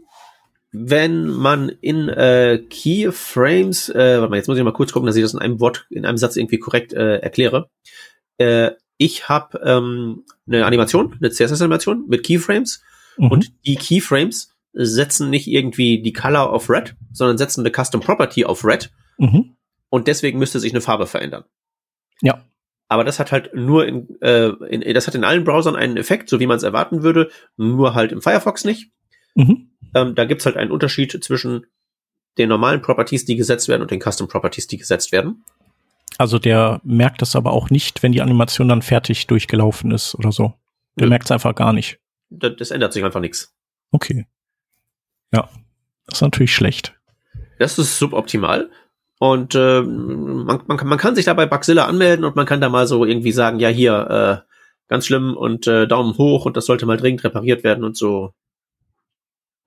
wenn 0.72 1.28
man 1.28 1.70
in 1.80 2.08
äh, 2.08 2.58
Keyframes, 2.68 3.88
äh, 3.88 4.18
warte 4.18 4.30
mal, 4.30 4.36
jetzt 4.36 4.48
muss 4.48 4.58
ich 4.58 4.64
mal 4.64 4.72
kurz 4.72 4.92
gucken, 4.92 5.06
dass 5.06 5.16
ich 5.16 5.22
das 5.22 5.32
in 5.32 5.40
einem 5.40 5.60
Wort, 5.60 5.86
in 5.90 6.04
einem 6.04 6.18
Satz 6.18 6.36
irgendwie 6.36 6.58
korrekt 6.58 6.92
äh, 6.92 7.18
erkläre. 7.18 7.70
Äh, 8.38 8.72
ich 8.98 9.28
habe 9.28 9.60
ähm, 9.64 10.24
eine 10.46 10.66
Animation, 10.66 11.16
eine 11.18 11.30
CSS-Animation 11.30 12.06
mit 12.08 12.24
Keyframes 12.24 12.82
mhm. 13.16 13.30
und 13.30 13.52
die 13.66 13.76
Keyframes 13.76 14.54
setzen 14.72 15.30
nicht 15.30 15.46
irgendwie 15.46 16.02
die 16.02 16.12
Color 16.12 16.52
auf 16.52 16.68
Red, 16.68 16.94
sondern 17.12 17.38
setzen 17.38 17.60
eine 17.60 17.72
Custom 17.72 18.00
Property 18.00 18.44
auf 18.44 18.64
Red 18.64 18.90
mhm. 19.16 19.56
und 19.88 20.06
deswegen 20.06 20.38
müsste 20.38 20.60
sich 20.60 20.72
eine 20.72 20.82
Farbe 20.82 21.06
verändern. 21.06 21.44
Ja. 22.20 22.44
Aber 22.88 23.02
das 23.02 23.18
hat 23.18 23.32
halt 23.32 23.54
nur 23.54 23.86
in, 23.86 24.20
äh, 24.20 24.48
in 24.68 24.94
das 24.94 25.06
hat 25.06 25.14
in 25.14 25.24
allen 25.24 25.44
Browsern 25.44 25.74
einen 25.74 25.96
Effekt, 25.96 26.28
so 26.28 26.38
wie 26.38 26.46
man 26.46 26.58
es 26.58 26.62
erwarten 26.62 27.02
würde, 27.02 27.30
nur 27.56 27.94
halt 27.94 28.12
im 28.12 28.22
Firefox 28.22 28.64
nicht. 28.64 28.92
Mhm. 29.36 29.70
Ähm, 29.94 30.14
da 30.14 30.24
gibt's 30.24 30.46
halt 30.46 30.56
einen 30.56 30.70
Unterschied 30.70 31.12
zwischen 31.22 31.66
den 32.38 32.48
normalen 32.48 32.82
Properties, 32.82 33.24
die 33.24 33.36
gesetzt 33.36 33.68
werden, 33.68 33.82
und 33.82 33.90
den 33.90 34.00
Custom 34.00 34.28
Properties, 34.28 34.66
die 34.66 34.76
gesetzt 34.76 35.12
werden. 35.12 35.44
Also 36.18 36.38
der 36.38 36.80
merkt 36.82 37.22
das 37.22 37.36
aber 37.36 37.52
auch 37.52 37.70
nicht, 37.70 38.02
wenn 38.02 38.12
die 38.12 38.22
Animation 38.22 38.68
dann 38.68 38.82
fertig 38.82 39.26
durchgelaufen 39.26 39.90
ist 39.90 40.14
oder 40.14 40.32
so. 40.32 40.54
Der 40.96 41.06
ja. 41.06 41.10
merkt 41.10 41.26
es 41.26 41.30
einfach 41.30 41.54
gar 41.54 41.72
nicht. 41.72 41.98
Das, 42.30 42.52
das 42.58 42.70
ändert 42.70 42.92
sich 42.92 43.04
einfach 43.04 43.20
nichts. 43.20 43.54
Okay. 43.92 44.26
Ja, 45.32 45.48
das 46.06 46.18
ist 46.18 46.22
natürlich 46.22 46.54
schlecht. 46.54 46.94
Das 47.58 47.78
ist 47.78 47.98
suboptimal. 47.98 48.70
Und 49.18 49.54
äh, 49.54 49.80
man, 49.82 50.62
man, 50.66 50.76
kann, 50.76 50.88
man 50.88 50.98
kann 50.98 51.14
sich 51.14 51.24
da 51.24 51.34
bei 51.34 51.46
Bugzilla 51.46 51.86
anmelden 51.86 52.24
und 52.24 52.36
man 52.36 52.46
kann 52.46 52.60
da 52.60 52.68
mal 52.68 52.86
so 52.86 53.04
irgendwie 53.04 53.32
sagen, 53.32 53.60
ja 53.60 53.68
hier, 53.68 54.44
äh, 54.44 54.52
ganz 54.88 55.06
schlimm 55.06 55.36
und 55.36 55.66
äh, 55.66 55.86
Daumen 55.86 56.16
hoch 56.18 56.44
und 56.44 56.56
das 56.56 56.66
sollte 56.66 56.86
mal 56.86 56.96
dringend 56.96 57.24
repariert 57.24 57.64
werden 57.64 57.84
und 57.84 57.96
so. 57.96 58.32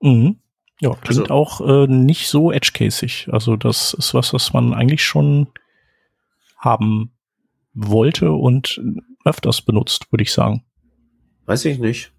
Mhm. 0.00 0.40
Ja, 0.80 0.94
klingt 0.94 1.30
also, 1.30 1.34
auch 1.34 1.60
äh, 1.60 1.86
nicht 1.86 2.28
so 2.28 2.50
edge-casig. 2.52 3.28
Also 3.30 3.56
das 3.56 3.92
ist 3.94 4.14
was, 4.14 4.32
was 4.32 4.52
man 4.52 4.72
eigentlich 4.72 5.04
schon 5.04 5.48
haben 6.56 7.12
wollte 7.74 8.32
und 8.32 8.80
öfters 9.24 9.62
benutzt, 9.62 10.10
würde 10.10 10.22
ich 10.22 10.32
sagen. 10.32 10.64
Weiß 11.44 11.64
ich 11.66 11.78
nicht. 11.78 12.12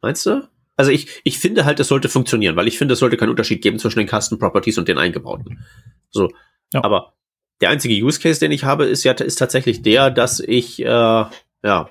Meinst 0.00 0.24
du? 0.26 0.48
Also 0.76 0.92
ich, 0.92 1.20
ich 1.24 1.38
finde 1.38 1.64
halt, 1.64 1.80
es 1.80 1.88
sollte 1.88 2.08
funktionieren, 2.08 2.54
weil 2.54 2.68
ich 2.68 2.78
finde, 2.78 2.92
es 2.92 3.00
sollte 3.00 3.16
keinen 3.16 3.30
Unterschied 3.30 3.62
geben 3.62 3.80
zwischen 3.80 3.98
den 3.98 4.08
Custom 4.08 4.38
Properties 4.38 4.78
und 4.78 4.86
den 4.86 4.98
eingebauten. 4.98 5.66
So. 6.10 6.30
Ja. 6.72 6.84
Aber 6.84 7.14
der 7.60 7.70
einzige 7.70 7.94
Use 7.94 8.20
Case, 8.20 8.38
den 8.38 8.52
ich 8.52 8.62
habe, 8.62 8.84
ist 8.84 9.02
ja 9.02 9.12
ist 9.12 9.36
tatsächlich 9.36 9.82
der, 9.82 10.10
dass 10.10 10.38
ich 10.38 10.80
äh, 10.80 10.84
ja 10.84 11.90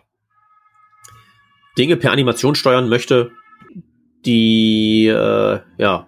Dinge 1.77 1.97
per 1.97 2.11
Animation 2.11 2.55
steuern 2.55 2.87
möchte, 2.87 3.31
die 4.25 5.07
äh, 5.07 5.59
ja 5.77 6.07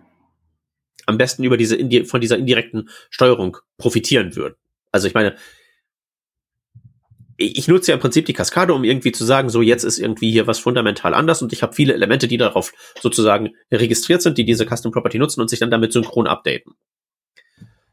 am 1.05 1.18
besten 1.18 1.43
über 1.43 1.57
diese 1.57 1.78
von 2.05 2.22
dieser 2.22 2.38
indirekten 2.38 2.89
Steuerung 3.10 3.57
profitieren 3.78 4.36
würden. 4.36 4.55
Also 4.91 5.07
ich 5.07 5.14
meine, 5.14 5.36
ich 7.38 7.68
nutze 7.68 7.91
ja 7.91 7.95
im 7.95 8.01
Prinzip 8.01 8.26
die 8.26 8.34
Kaskade, 8.34 8.74
um 8.74 8.84
irgendwie 8.84 9.14
zu 9.14 9.24
sagen, 9.24 9.49
so 9.49 9.62
jetzt 9.62 9.84
ist 9.84 9.97
irgendwie 9.97 10.30
hier 10.30 10.45
was 10.45 10.60
fundamental 10.60 11.14
anders 11.14 11.41
und 11.41 11.53
ich 11.53 11.64
habe 11.64 11.74
viele 11.74 11.93
Elemente, 11.93 12.28
die 12.28 12.38
darauf 12.38 12.74
sozusagen 12.99 13.51
registriert 13.72 14.22
sind, 14.22 14.38
die 14.38 14.43
diese 14.43 14.66
Custom 14.66 14.91
Property 14.91 15.18
nutzen 15.20 15.39
und 15.39 15.49
sich 15.49 15.60
dann 15.60 15.72
damit 15.72 15.93
synchron 15.93 16.28
updaten. 16.28 16.74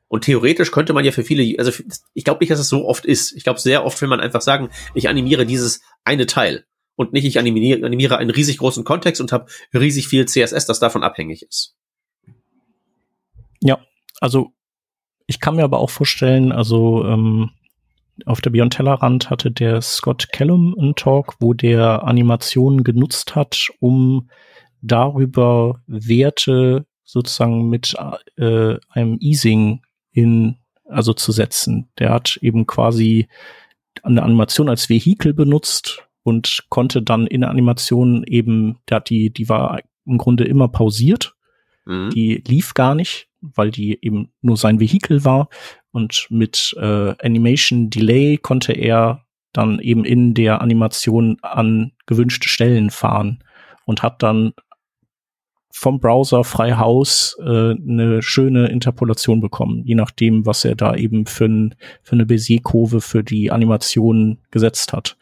Und 0.09 0.25
theoretisch 0.25 0.73
könnte 0.73 0.93
man 0.93 1.05
ja 1.05 1.13
für 1.13 1.25
viele, 1.25 1.59
also 1.59 1.73
ich 2.13 2.25
glaube 2.25 2.41
nicht, 2.41 2.51
dass 2.51 2.59
es 2.59 2.69
so 2.69 2.87
oft 2.87 3.05
ist. 3.05 3.33
Ich 3.37 3.45
glaube, 3.45 3.61
sehr 3.61 3.85
oft 3.85 4.01
will 4.01 4.09
man 4.09 4.21
einfach 4.21 4.41
sagen, 4.41 4.71
ich 4.95 5.09
animiere 5.09 5.47
dieses 5.47 5.81
eine 6.05 6.27
Teil 6.27 6.65
und 6.97 7.13
nicht, 7.13 7.25
ich 7.25 7.39
animiere, 7.39 7.85
animiere 7.85 8.19
einen 8.19 8.31
riesig 8.31 8.59
großen 8.59 8.85
Kontext 8.85 9.21
und 9.21 9.33
habe 9.33 9.47
riesig 9.73 10.09
viel 10.09 10.27
CSS, 10.27 10.67
das 10.67 10.81
davon 10.81 11.03
abhängig 11.03 11.43
ist. 11.43 11.77
Ja, 13.61 13.79
also 14.21 14.53
ich 15.27 15.41
kann 15.41 15.57
mir 15.57 15.65
aber 15.65 15.79
auch 15.79 15.91
vorstellen, 15.91 16.53
also 16.53 17.05
ähm, 17.05 17.51
auf 18.25 18.41
der 18.41 18.51
Beyond 18.51 18.73
Tellerrand 18.75 19.29
hatte 19.29 19.51
der 19.51 19.83
Scott 19.83 20.29
Callum 20.33 20.75
einen 20.79 20.95
Talk, 20.95 21.37
wo 21.41 21.53
der 21.53 22.05
Animationen 22.05 22.83
genutzt 22.83 23.35
hat, 23.35 23.69
um 23.79 24.31
darüber 24.81 25.83
Werte 25.87 26.87
sozusagen 27.05 27.69
mit 27.69 27.95
äh, 28.37 28.77
einem 28.89 29.19
Easing 29.21 29.83
in, 30.13 30.57
also 30.87 31.13
zu 31.13 31.33
setzen. 31.33 31.89
Der 31.99 32.11
hat 32.11 32.39
eben 32.41 32.67
quasi 32.67 33.29
eine 34.03 34.23
Animation 34.23 34.69
als 34.69 34.89
Vehikel 34.89 35.35
benutzt 35.35 36.06
und 36.27 36.65
konnte 36.71 37.03
dann 37.03 37.29
in 37.29 37.43
der 37.43 37.51
Animation 37.51 38.25
eben, 38.25 38.79
hat 38.91 39.11
die, 39.11 39.31
die 39.33 39.49
war 39.49 39.81
im 40.05 40.19
Grunde 40.19 40.43
immer 40.43 40.67
pausiert. 40.67 41.37
Mhm. 41.85 42.11
Die 42.11 42.43
lief 42.45 42.75
gar 42.75 42.97
nicht, 42.97 43.29
weil 43.41 43.71
die 43.71 43.97
eben 44.03 44.33
nur 44.41 44.57
sein 44.57 44.81
Vehikel 44.81 45.25
war. 45.25 45.49
Und 45.93 46.27
mit 46.29 46.75
äh, 46.81 47.15
Animation 47.23 47.91
Delay 47.91 48.39
konnte 48.39 48.73
er 48.73 49.25
dann 49.53 49.79
eben 49.79 50.05
in 50.05 50.35
der 50.35 50.63
Animation 50.63 51.37
an 51.43 51.93
gewünschte 52.07 52.49
Stellen 52.49 52.91
fahren 52.91 53.45
und 53.85 54.03
hat 54.03 54.21
dann 54.25 54.53
vom 55.71 56.01
Browser 56.01 56.43
frei 56.43 56.73
Haus 56.73 57.37
äh, 57.39 57.71
eine 57.71 58.21
schöne 58.21 58.67
Interpolation 58.67 59.41
bekommen, 59.41 59.85
je 59.85 59.95
nachdem, 59.95 60.45
was 60.45 60.65
er 60.65 60.75
da 60.75 60.97
eben 60.97 61.27
für, 61.27 61.45
ein, 61.45 61.77
für 62.03 62.17
eine 62.17 62.25
Bézier-Kurve 62.25 63.01
für 63.01 63.23
die 63.23 63.53
Animation 63.53 64.39
gesetzt 64.51 64.93
hat. 64.93 65.17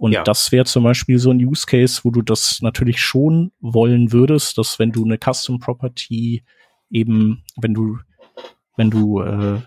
Und 0.00 0.12
ja. 0.12 0.22
das 0.22 0.50
wäre 0.50 0.64
zum 0.64 0.84
Beispiel 0.84 1.18
so 1.18 1.30
ein 1.30 1.44
Use 1.44 1.66
Case, 1.66 2.00
wo 2.04 2.10
du 2.10 2.22
das 2.22 2.62
natürlich 2.62 3.02
schon 3.02 3.52
wollen 3.60 4.12
würdest, 4.12 4.56
dass 4.56 4.78
wenn 4.78 4.92
du 4.92 5.04
eine 5.04 5.18
Custom 5.18 5.58
Property 5.58 6.42
eben, 6.90 7.44
wenn 7.60 7.74
du, 7.74 7.98
wenn 8.78 8.90
du 8.90 9.20
äh, 9.20 9.60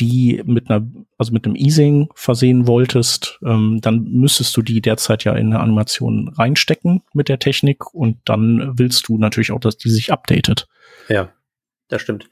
die 0.00 0.42
mit 0.44 0.68
einer, 0.68 0.84
also 1.18 1.32
mit 1.32 1.46
einem 1.46 1.54
Easing 1.54 2.08
versehen 2.16 2.66
wolltest, 2.66 3.38
ähm, 3.46 3.78
dann 3.80 4.02
müsstest 4.02 4.56
du 4.56 4.62
die 4.62 4.80
derzeit 4.80 5.22
ja 5.22 5.34
in 5.34 5.52
eine 5.52 5.60
Animation 5.60 6.30
reinstecken 6.30 7.04
mit 7.12 7.28
der 7.28 7.38
Technik 7.38 7.94
und 7.94 8.18
dann 8.24 8.72
willst 8.76 9.06
du 9.06 9.18
natürlich 9.18 9.52
auch, 9.52 9.60
dass 9.60 9.76
die 9.76 9.88
sich 9.88 10.10
updatet. 10.10 10.66
Ja, 11.08 11.32
das 11.86 12.02
stimmt. 12.02 12.28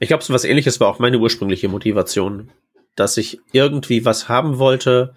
Ich 0.00 0.08
glaube, 0.08 0.24
so 0.24 0.34
was 0.34 0.42
ähnliches 0.42 0.80
war 0.80 0.88
auch 0.88 0.98
meine 0.98 1.20
ursprüngliche 1.20 1.68
Motivation, 1.68 2.50
dass 2.96 3.16
ich 3.16 3.38
irgendwie 3.52 4.04
was 4.04 4.28
haben 4.28 4.58
wollte, 4.58 5.14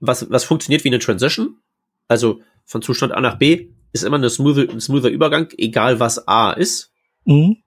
was, 0.00 0.30
was 0.30 0.44
funktioniert 0.44 0.84
wie 0.84 0.88
eine 0.88 0.98
Transition. 0.98 1.58
Also 2.06 2.40
von 2.64 2.82
Zustand 2.82 3.12
A 3.12 3.20
nach 3.20 3.38
B 3.38 3.68
ist 3.92 4.04
immer 4.04 4.16
eine 4.16 4.30
smoothe, 4.30 4.68
ein 4.70 4.80
smoother 4.80 5.10
Übergang, 5.10 5.48
egal 5.56 6.00
was 6.00 6.28
A 6.28 6.52
ist. 6.52 6.92
Mhm. 7.24 7.58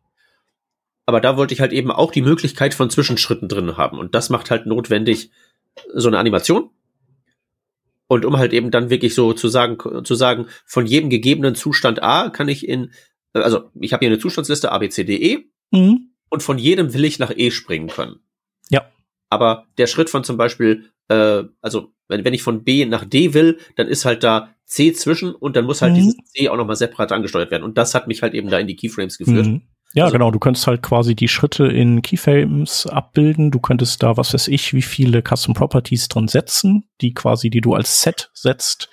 Aber 1.06 1.20
da 1.20 1.36
wollte 1.38 1.54
ich 1.54 1.62
halt 1.62 1.74
eben 1.74 1.92
auch 1.92 2.12
die 2.12 2.22
Möglichkeit 2.22 2.74
von 2.74 2.90
Zwischenschritten 2.90 3.50
drin 3.50 3.78
haben. 3.78 3.98
Und 3.98 4.16
das 4.16 4.30
macht 4.30 4.52
halt 4.52 4.66
notwendig 4.66 5.32
so 5.94 6.08
eine 6.08 6.20
Animation. 6.20 6.70
Und 8.08 8.26
um 8.26 8.38
halt 8.38 8.54
eben 8.54 8.72
dann 8.72 8.90
wirklich 8.90 9.16
so 9.16 9.34
zu 9.34 9.48
sagen, 9.48 9.78
zu 10.04 10.16
sagen, 10.16 10.48
von 10.66 10.86
jedem 10.86 11.10
gegebenen 11.10 11.56
Zustand 11.56 12.04
A 12.04 12.30
kann 12.30 12.50
ich 12.50 12.68
in, 12.68 12.92
also 13.34 13.70
ich 13.80 13.94
habe 13.94 14.06
hier 14.06 14.12
eine 14.12 14.20
Zustandsliste 14.20 14.72
A, 14.72 14.78
B, 14.78 14.90
C, 14.90 15.04
D, 15.04 15.16
E. 15.16 15.46
Mhm. 15.72 16.12
Und 16.30 16.44
von 16.44 16.58
jedem 16.58 16.94
will 16.94 17.06
ich 17.06 17.20
nach 17.20 17.32
E 17.36 17.52
springen 17.52 17.88
können. 17.88 18.20
Ja. 18.70 18.90
Aber 19.30 19.68
der 19.78 19.88
Schritt 19.88 20.10
von 20.10 20.24
zum 20.24 20.38
Beispiel, 20.38 20.92
äh, 21.08 21.44
also 21.62 21.94
wenn, 22.12 22.24
wenn 22.24 22.34
ich 22.34 22.44
von 22.44 22.64
B 22.64 22.86
nach 22.86 23.06
D 23.06 23.34
will, 23.34 23.58
dann 23.76 23.88
ist 23.88 24.06
halt 24.06 24.24
da 24.24 24.50
C 24.66 24.94
zwischen 24.94 25.34
und 25.34 25.56
dann 25.56 25.66
muss 25.66 25.82
halt 25.82 25.94
mhm. 25.94 25.96
dieses 25.96 26.16
C 26.26 26.50
auch 26.50 26.58
nochmal 26.58 26.76
separat 26.76 27.12
angesteuert 27.12 27.52
werden. 27.52 27.64
Und 27.64 27.78
das 27.78 27.96
hat 27.96 28.08
mich 28.08 28.22
halt 28.22 28.34
eben 28.34 28.50
da 28.50 28.60
in 28.60 28.68
die 28.68 28.76
Keyframes 28.76 29.18
geführt. 29.18 29.48
Mhm. 29.48 29.62
Ja, 29.94 30.06
also, 30.06 30.14
genau. 30.14 30.32
Du 30.32 30.40
könntest 30.40 30.68
halt 30.68 30.82
quasi 30.82 31.16
die 31.16 31.28
Schritte 31.28 31.66
in 31.66 32.02
Keyframes 32.02 32.88
abbilden. 32.88 33.52
Du 33.52 33.60
könntest 33.60 34.02
da, 34.02 34.16
was 34.16 34.34
weiß 34.34 34.48
ich, 34.48 34.74
wie 34.74 34.82
viele 34.82 35.22
Custom 35.22 35.54
Properties 35.54 36.08
drin 36.08 36.28
setzen, 36.28 36.86
die 37.02 37.14
quasi, 37.14 37.50
die 37.50 37.62
du 37.62 37.74
als 37.74 38.02
Set 38.02 38.30
setzt 38.34 38.90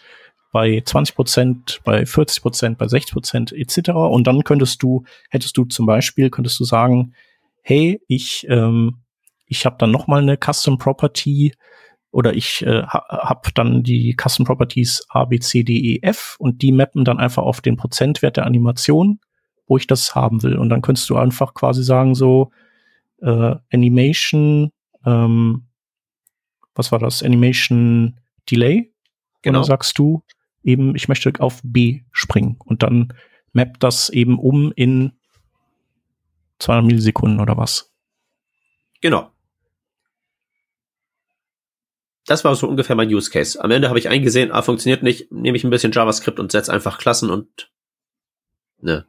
bei 0.50 0.82
20 0.84 1.14
Prozent, 1.14 1.80
bei 1.84 2.06
40 2.06 2.42
Prozent, 2.42 2.78
bei 2.78 2.88
60 2.88 3.12
Prozent 3.12 3.52
etc. 3.52 3.90
Und 3.90 4.26
dann 4.26 4.42
könntest 4.44 4.82
du, 4.82 5.04
hättest 5.30 5.56
du 5.56 5.64
zum 5.66 5.86
Beispiel, 5.86 6.30
könntest 6.30 6.58
du 6.58 6.64
sagen, 6.64 7.14
hey, 7.62 8.00
ich, 8.08 8.46
ähm, 8.48 8.96
ich 9.46 9.66
habe 9.66 9.76
dann 9.78 9.90
noch 9.90 10.06
mal 10.06 10.22
eine 10.22 10.36
Custom 10.36 10.78
Property 10.78 11.54
oder 12.18 12.34
ich 12.34 12.66
äh, 12.66 12.82
habe 12.82 13.50
dann 13.54 13.82
die 13.82 14.16
Custom 14.20 14.44
Properties 14.44 15.06
A, 15.08 15.24
B, 15.24 15.38
C, 15.38 15.62
D, 15.62 15.72
E, 15.74 15.98
F 16.02 16.36
und 16.38 16.62
die 16.62 16.72
mappen 16.72 17.04
dann 17.04 17.18
einfach 17.18 17.44
auf 17.44 17.60
den 17.60 17.76
Prozentwert 17.76 18.36
der 18.36 18.46
Animation 18.46 19.20
wo 19.68 19.76
ich 19.76 19.86
das 19.86 20.14
haben 20.14 20.42
will. 20.42 20.56
Und 20.56 20.70
dann 20.70 20.82
könntest 20.82 21.08
du 21.10 21.16
einfach 21.16 21.54
quasi 21.54 21.84
sagen, 21.84 22.14
so 22.14 22.50
äh, 23.20 23.54
Animation, 23.72 24.72
ähm, 25.04 25.66
was 26.74 26.90
war 26.90 26.98
das? 26.98 27.22
Animation 27.22 28.18
Delay. 28.50 28.92
Genau. 29.42 29.58
Und 29.58 29.62
dann 29.62 29.64
sagst 29.64 29.98
du 29.98 30.24
eben, 30.64 30.96
ich 30.96 31.08
möchte 31.08 31.32
auf 31.38 31.60
B 31.62 32.02
springen. 32.10 32.56
Und 32.64 32.82
dann 32.82 33.12
mappt 33.52 33.82
das 33.82 34.08
eben 34.08 34.38
um 34.38 34.72
in 34.74 35.12
200 36.58 36.86
Millisekunden 36.86 37.40
oder 37.40 37.56
was. 37.56 37.92
Genau. 39.00 39.30
Das 42.28 42.44
war 42.44 42.54
so 42.54 42.68
ungefähr 42.68 42.94
mein 42.94 43.08
Use 43.08 43.30
Case. 43.30 43.62
Am 43.62 43.70
Ende 43.70 43.88
habe 43.88 43.98
ich 43.98 44.08
eingesehen, 44.08 44.52
ah, 44.52 44.62
funktioniert 44.62 45.02
nicht, 45.02 45.32
nehme 45.32 45.56
ich 45.56 45.64
ein 45.64 45.70
bisschen 45.70 45.92
JavaScript 45.92 46.38
und 46.38 46.52
setze 46.52 46.72
einfach 46.72 46.98
Klassen 46.98 47.30
und 47.30 47.70
ne, 48.80 49.06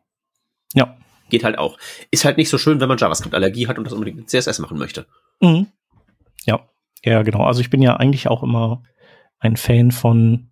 ja. 0.74 0.98
Geht 1.30 1.44
halt 1.44 1.60
auch. 1.60 1.78
Ist 2.10 2.26
halt 2.26 2.38
nicht 2.38 2.50
so 2.50 2.58
schön, 2.58 2.80
wenn 2.80 2.88
man 2.88 2.98
JavaScript-Allergie 2.98 3.68
hat 3.68 3.78
und 3.78 3.84
das 3.84 3.94
unbedingt 3.94 4.18
mit 4.18 4.30
CSS 4.30 4.60
machen 4.60 4.80
möchte. 4.80 5.06
Mhm. 5.42 5.68
Ja, 6.46 6.68
ja, 7.04 7.22
genau. 7.22 7.44
Also 7.44 7.62
ich 7.62 7.70
bin 7.70 7.82
ja 7.82 7.98
eigentlich 7.98 8.28
auch 8.28 8.42
immer 8.42 8.84
ein 9.38 9.56
Fan 9.56 9.92
von 9.92 10.50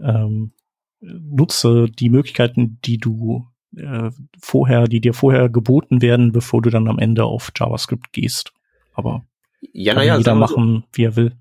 ähm, 0.00 0.52
nutze 1.00 1.86
die 1.86 2.08
Möglichkeiten, 2.08 2.78
die 2.84 2.98
du 2.98 3.46
äh, 3.76 4.10
vorher, 4.40 4.84
die 4.84 5.00
dir 5.00 5.12
vorher 5.12 5.48
geboten 5.48 6.02
werden, 6.02 6.30
bevor 6.30 6.62
du 6.62 6.70
dann 6.70 6.88
am 6.88 7.00
Ende 7.00 7.24
auf 7.24 7.50
JavaScript 7.56 8.12
gehst. 8.12 8.52
Aber 8.94 9.26
ja, 9.72 9.92
kann 9.92 10.02
naja, 10.02 10.18
jeder 10.18 10.36
machen, 10.36 10.84
so. 10.86 10.88
wie 10.92 11.04
er 11.04 11.16
will. 11.16 11.36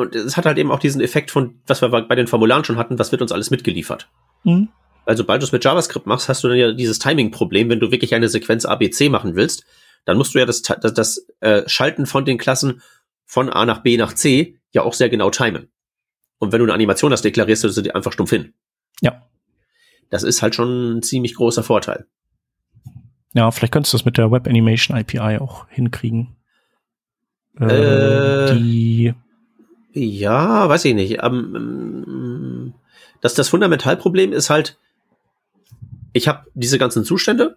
Und 0.00 0.14
es 0.14 0.36
hat 0.36 0.46
halt 0.46 0.58
eben 0.58 0.70
auch 0.70 0.80
diesen 0.80 1.00
Effekt 1.00 1.30
von, 1.30 1.60
was 1.66 1.82
wir 1.82 1.88
bei 1.88 2.14
den 2.14 2.26
Formularen 2.26 2.64
schon 2.64 2.76
hatten, 2.76 2.98
was 2.98 3.12
wird 3.12 3.22
uns 3.22 3.32
alles 3.32 3.50
mitgeliefert. 3.50 4.08
Mhm 4.44 4.68
weil 5.10 5.16
sobald 5.16 5.42
du 5.42 5.44
es 5.44 5.50
mit 5.50 5.64
JavaScript 5.64 6.06
machst, 6.06 6.28
hast 6.28 6.44
du 6.44 6.48
dann 6.48 6.56
ja 6.56 6.70
dieses 6.70 7.00
Timing-Problem, 7.00 7.68
wenn 7.68 7.80
du 7.80 7.90
wirklich 7.90 8.14
eine 8.14 8.28
Sequenz 8.28 8.64
ABC 8.64 9.08
machen 9.08 9.34
willst, 9.34 9.64
dann 10.04 10.16
musst 10.16 10.34
du 10.34 10.38
ja 10.38 10.46
das, 10.46 10.62
das, 10.62 10.94
das 10.94 11.26
äh, 11.40 11.62
Schalten 11.66 12.06
von 12.06 12.24
den 12.24 12.38
Klassen 12.38 12.80
von 13.24 13.50
A 13.50 13.66
nach 13.66 13.82
B 13.82 13.96
nach 13.96 14.12
C 14.12 14.58
ja 14.70 14.82
auch 14.82 14.94
sehr 14.94 15.08
genau 15.08 15.30
timen. 15.30 15.72
Und 16.38 16.52
wenn 16.52 16.60
du 16.60 16.64
eine 16.64 16.74
Animation 16.74 17.10
hast, 17.10 17.24
deklarierst 17.24 17.64
du 17.64 17.68
sie 17.68 17.92
einfach 17.92 18.12
stumpf 18.12 18.30
hin. 18.30 18.54
Ja. 19.00 19.26
Das 20.10 20.22
ist 20.22 20.42
halt 20.42 20.54
schon 20.54 20.98
ein 20.98 21.02
ziemlich 21.02 21.34
großer 21.34 21.62
Vorteil. 21.64 22.06
Ja, 23.34 23.50
vielleicht 23.50 23.72
könntest 23.72 23.92
du 23.92 23.98
das 23.98 24.04
mit 24.04 24.16
der 24.16 24.30
Web 24.30 24.46
Animation 24.46 24.96
API 24.96 25.38
auch 25.38 25.68
hinkriegen. 25.68 26.36
Äh, 27.60 27.64
äh, 27.64 28.54
die 28.54 29.14
ja, 29.92 30.68
weiß 30.68 30.84
ich 30.84 30.94
nicht. 30.94 31.22
Ähm, 31.22 32.74
das, 33.20 33.34
das 33.34 33.48
Fundamentalproblem 33.48 34.32
ist 34.32 34.50
halt, 34.50 34.78
ich 36.12 36.28
habe 36.28 36.46
diese 36.54 36.78
ganzen 36.78 37.04
Zustände 37.04 37.56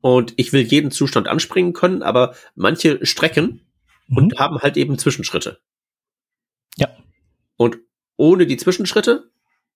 und 0.00 0.34
ich 0.36 0.52
will 0.52 0.62
jeden 0.62 0.90
Zustand 0.90 1.28
anspringen 1.28 1.72
können, 1.72 2.02
aber 2.02 2.34
manche 2.54 3.04
strecken 3.04 3.60
mhm. 4.08 4.16
und 4.16 4.38
haben 4.38 4.58
halt 4.58 4.76
eben 4.76 4.98
Zwischenschritte. 4.98 5.58
Ja. 6.76 6.88
Und 7.56 7.78
ohne 8.16 8.46
die 8.46 8.56
Zwischenschritte 8.56 9.30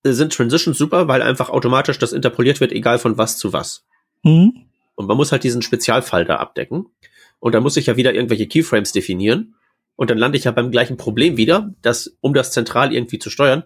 sind 0.04 0.32
Transitions 0.32 0.78
super, 0.78 1.08
weil 1.08 1.22
einfach 1.22 1.48
automatisch 1.50 1.98
das 1.98 2.12
interpoliert 2.12 2.60
wird, 2.60 2.72
egal 2.72 2.98
von 2.98 3.18
was 3.18 3.38
zu 3.38 3.52
was. 3.52 3.84
Mhm. 4.22 4.66
Und 4.94 5.06
man 5.06 5.16
muss 5.16 5.32
halt 5.32 5.44
diesen 5.44 5.62
Spezialfall 5.62 6.24
da 6.24 6.36
abdecken. 6.36 6.86
Und 7.38 7.54
dann 7.54 7.62
muss 7.62 7.76
ich 7.76 7.86
ja 7.86 7.96
wieder 7.96 8.14
irgendwelche 8.14 8.46
Keyframes 8.46 8.92
definieren. 8.92 9.54
Und 9.96 10.10
dann 10.10 10.18
lande 10.18 10.38
ich 10.38 10.44
ja 10.44 10.52
beim 10.52 10.70
gleichen 10.70 10.96
Problem 10.96 11.36
wieder, 11.36 11.74
dass, 11.82 12.16
um 12.20 12.34
das 12.34 12.52
zentral 12.52 12.92
irgendwie 12.92 13.18
zu 13.18 13.30
steuern, 13.30 13.64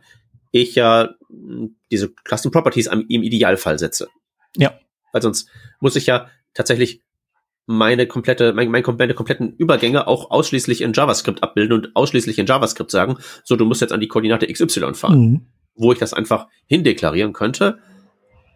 ich 0.52 0.74
ja 0.74 1.10
hm, 1.28 1.76
diese 1.90 2.12
Custom 2.28 2.52
Properties 2.52 2.86
im 2.86 3.22
Idealfall 3.22 3.78
setze. 3.78 4.08
Ja. 4.56 4.78
Weil 5.12 5.22
sonst 5.22 5.48
muss 5.80 5.96
ich 5.96 6.06
ja 6.06 6.28
tatsächlich 6.54 7.02
meine 7.66 8.06
komplette, 8.06 8.52
mein, 8.52 8.70
meine, 8.70 8.84
meine 8.98 9.14
kompletten 9.14 9.54
Übergänge 9.54 10.06
auch 10.06 10.30
ausschließlich 10.30 10.80
in 10.80 10.92
JavaScript 10.92 11.42
abbilden 11.42 11.72
und 11.72 11.94
ausschließlich 11.94 12.38
in 12.38 12.46
JavaScript 12.46 12.90
sagen, 12.90 13.18
so 13.44 13.54
du 13.54 13.64
musst 13.64 13.80
jetzt 13.80 13.92
an 13.92 14.00
die 14.00 14.08
Koordinate 14.08 14.52
XY 14.52 14.94
fahren, 14.94 15.20
mhm. 15.20 15.46
wo 15.74 15.92
ich 15.92 15.98
das 15.98 16.12
einfach 16.12 16.48
hindeklarieren 16.66 17.32
könnte. 17.32 17.78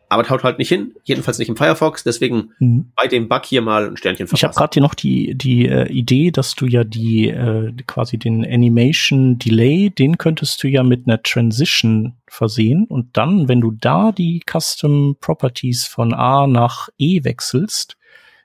Aber 0.09 0.23
das 0.23 0.31
haut 0.31 0.45
halt 0.45 0.59
nicht 0.59 0.69
hin, 0.69 0.95
jedenfalls 1.05 1.39
nicht 1.39 1.49
im 1.49 1.57
Firefox, 1.57 2.05
deswegen 2.05 2.51
mhm. 2.59 2.93
bei 2.95 3.07
dem 3.07 3.29
Bug 3.29 3.45
hier 3.47 3.63
mal 3.63 3.89
ein 3.89 3.97
Sternchen 3.97 4.27
verpassen. 4.27 4.37
Ich 4.37 4.45
habe 4.45 4.55
gerade 4.55 4.75
hier 4.75 4.83
noch 4.83 4.95
die, 4.95 5.35
die 5.35 5.67
äh, 5.67 5.89
Idee, 5.91 6.31
dass 6.31 6.55
du 6.55 6.67
ja 6.67 6.85
die 6.85 7.29
äh, 7.29 7.73
quasi 7.87 8.19
den 8.19 8.45
Animation 8.45 9.39
Delay, 9.39 9.91
den 9.91 10.19
könntest 10.19 10.63
du 10.63 10.69
ja 10.69 10.83
mit 10.83 11.07
einer 11.07 11.23
Transition 11.23 12.15
versehen 12.29 12.85
und 12.85 13.17
dann, 13.17 13.49
wenn 13.49 13.61
du 13.61 13.73
da 13.73 14.13
die 14.13 14.41
Custom 14.49 15.17
Properties 15.21 15.87
von 15.87 16.13
A 16.13 16.47
nach 16.47 16.89
E 16.99 17.25
wechselst, 17.25 17.97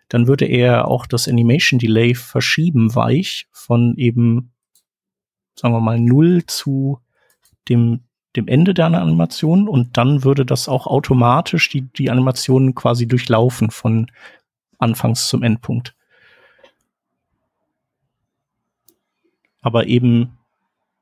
dann 0.07 0.27
würde 0.27 0.45
er 0.45 0.87
auch 0.87 1.05
das 1.05 1.27
Animation 1.27 1.79
Delay 1.79 2.15
verschieben 2.15 2.95
weich 2.95 3.47
von 3.51 3.95
eben, 3.97 4.51
sagen 5.55 5.73
wir 5.73 5.81
mal, 5.81 5.99
null 5.99 6.43
zu 6.47 6.99
dem 7.69 8.01
dem 8.35 8.47
Ende 8.47 8.73
der 8.73 8.85
Animation 8.85 9.67
und 9.67 9.97
dann 9.97 10.23
würde 10.23 10.45
das 10.45 10.69
auch 10.69 10.85
automatisch 10.85 11.69
die, 11.69 11.81
die 11.81 12.09
Animation 12.09 12.75
quasi 12.75 13.07
durchlaufen 13.07 13.71
von 13.71 14.11
Anfangs 14.77 15.27
zum 15.27 15.43
Endpunkt. 15.43 15.95
Aber 19.61 19.87
eben 19.87 20.37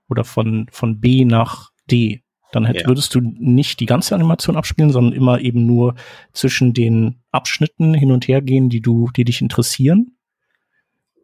oder 0.09 0.23
von, 0.23 0.67
von 0.71 0.99
B 0.99 1.25
nach 1.25 1.71
D. 1.89 2.23
Dann 2.53 2.65
hätt, 2.65 2.81
ja. 2.81 2.87
würdest 2.87 3.13
du 3.13 3.19
nicht 3.21 3.81
die 3.81 3.85
ganze 3.85 4.15
Animation 4.15 4.55
abspielen, 4.55 4.91
sondern 4.91 5.13
immer 5.13 5.41
eben 5.41 5.65
nur 5.65 5.95
zwischen 6.31 6.73
den 6.73 7.17
Abschnitten 7.31 7.93
hin 7.93 8.11
und 8.11 8.27
her 8.27 8.41
gehen, 8.41 8.69
die 8.69 8.81
du, 8.81 9.09
die 9.15 9.25
dich 9.25 9.41
interessieren. 9.41 10.15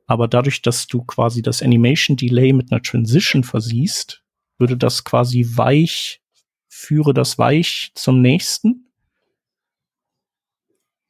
Aber 0.06 0.28
dadurch, 0.28 0.62
dass 0.62 0.88
du 0.88 1.04
quasi 1.04 1.42
das 1.42 1.64
Animation 1.64 2.18
Delay 2.18 2.52
mit 2.52 2.72
einer 2.72 2.82
Transition 2.82 3.44
versiehst, 3.44 4.23
würde 4.58 4.78
das 4.78 5.04
quasi 5.04 5.46
weich, 5.56 6.22
führe 6.68 7.14
das 7.14 7.38
weich 7.38 7.92
zum 7.96 8.22
nächsten. 8.22 8.92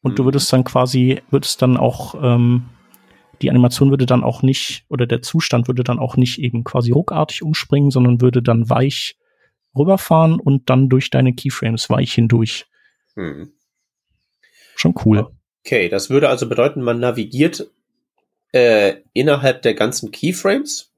Und 0.02 0.12
mhm. 0.12 0.16
du 0.16 0.26
würdest 0.26 0.52
dann 0.52 0.64
quasi, 0.64 1.22
würdest 1.30 1.62
dann 1.62 1.78
auch, 1.78 2.16
ähm, 2.22 2.70
die 3.42 3.50
Animation 3.50 3.90
würde 3.90 4.06
dann 4.06 4.24
auch 4.24 4.42
nicht, 4.42 4.86
oder 4.90 5.06
der 5.06 5.22
Zustand 5.22 5.68
würde 5.68 5.84
dann 5.84 6.00
auch 6.00 6.18
nicht 6.18 6.40
eben 6.40 6.64
quasi 6.64 6.92
ruckartig 6.92 7.44
umspringen, 7.44 7.92
sondern 7.92 8.22
würde 8.22 8.42
dann 8.42 8.70
weich 8.70 9.18
rüberfahren 9.76 10.40
und 10.40 10.70
dann 10.70 10.90
durch 10.90 11.10
deine 11.10 11.34
Keyframes 11.34 11.90
weich 11.90 12.14
hindurch. 12.14 12.66
Mhm. 13.16 13.52
Schon 14.76 14.96
cool. 15.06 15.28
Okay, 15.66 15.90
das 15.90 16.10
würde 16.10 16.30
also 16.30 16.48
bedeuten, 16.50 16.82
man 16.82 17.00
navigiert 17.00 17.72
äh, 18.52 18.98
innerhalb 19.14 19.62
der 19.62 19.74
ganzen 19.74 20.12
Keyframes 20.12 20.94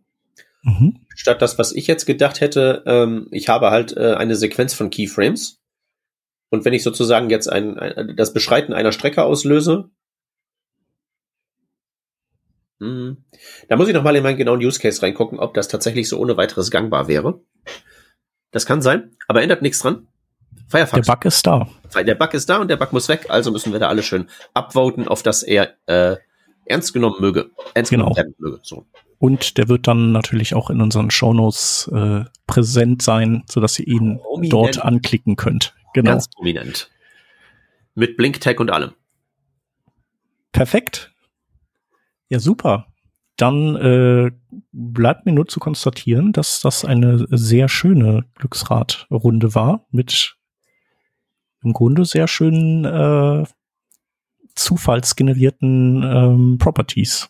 Mhm. 0.66 1.05
Statt 1.16 1.42
das, 1.42 1.58
was 1.58 1.72
ich 1.72 1.88
jetzt 1.88 2.06
gedacht 2.06 2.42
hätte, 2.42 2.84
ähm, 2.86 3.28
ich 3.32 3.48
habe 3.48 3.72
halt 3.72 3.96
äh, 3.96 4.14
eine 4.16 4.36
Sequenz 4.36 4.74
von 4.74 4.90
Keyframes. 4.90 5.62
Und 6.50 6.66
wenn 6.66 6.74
ich 6.74 6.84
sozusagen 6.84 7.30
jetzt 7.30 7.48
ein, 7.48 7.80
ein 7.80 8.16
das 8.16 8.34
Beschreiten 8.34 8.74
einer 8.74 8.92
Strecke 8.92 9.24
auslöse, 9.24 9.90
mh, 12.80 13.16
da 13.70 13.76
muss 13.78 13.88
ich 13.88 13.94
noch 13.94 14.04
mal 14.04 14.16
in 14.16 14.24
meinen 14.24 14.38
genauen 14.38 14.60
Use 14.60 14.80
Case 14.80 15.02
reingucken, 15.02 15.40
ob 15.40 15.54
das 15.54 15.70
tatsächlich 15.70 16.10
so 16.10 16.20
ohne 16.20 16.38
weiteres 16.38 16.70
gangbar 16.70 17.08
wäre. 17.08 17.42
Das 18.52 18.66
kann 18.66 18.82
sein, 18.82 19.16
aber 19.28 19.42
ändert 19.42 19.62
nichts 19.62 19.80
dran. 19.80 20.08
Firefox. 20.68 21.06
Der 21.06 21.14
Bug 21.14 21.26
ist 21.26 21.48
da. 21.48 21.68
Der 21.96 22.16
Bug 22.16 22.34
ist 22.34 22.50
da 22.50 22.58
und 22.58 22.68
der 22.70 22.78
Bug 22.78 22.92
muss 22.92 23.08
weg, 23.08 23.28
also 23.30 23.52
müssen 23.52 23.72
wir 23.72 23.80
da 23.80 23.88
alle 23.88 24.04
schön 24.04 24.30
upvoten, 24.54 25.08
auf 25.08 25.24
das 25.24 25.44
er 25.44 25.76
äh, 25.86 26.18
ernst 26.66 26.94
genommen 26.94 27.18
möge. 27.20 27.52
Ernst 27.74 27.92
genau. 27.92 28.10
genommen 28.12 28.36
möge. 28.38 28.60
So. 28.64 28.86
Und 29.18 29.58
der 29.58 29.70
wird 29.70 29.88
dann 29.88 30.12
natürlich 30.12 30.54
auch 30.54 30.70
in 30.70 30.82
unseren 30.82 31.10
Shownotes 31.12 31.90
äh, 31.94 32.26
präsent 32.48 33.02
sein, 33.02 33.44
sodass 33.50 33.80
ihr 33.80 33.88
ihn 33.88 34.20
prominent. 34.20 34.54
dort 34.54 34.84
anklicken 34.84 35.36
könnt. 35.36 35.74
Genau. 35.94 36.12
Ganz 36.12 36.30
prominent. 36.30 36.90
Mit 37.94 38.18
Blink-Tag 38.18 38.60
und 38.60 38.72
allem. 38.72 38.92
Perfekt. 40.52 41.14
Ja, 42.30 42.40
super. 42.40 42.88
Dann 43.38 43.76
äh, 43.76 44.32
bleibt 44.72 45.26
mir 45.26 45.34
nur 45.34 45.48
zu 45.48 45.60
konstatieren, 45.60 46.32
dass 46.32 46.62
das 46.62 46.86
eine 46.86 47.26
sehr 47.30 47.68
schöne 47.68 48.26
Glücksradrunde 48.36 49.56
war 49.56 49.86
mit 49.92 50.38
im 51.64 51.74
Grunde 51.74 52.06
sehr 52.06 52.28
schönen 52.28 52.86
äh, 52.86 53.46
zufallsgenerierten 54.56 56.04
ähm, 56.04 56.58
Properties 56.58 57.30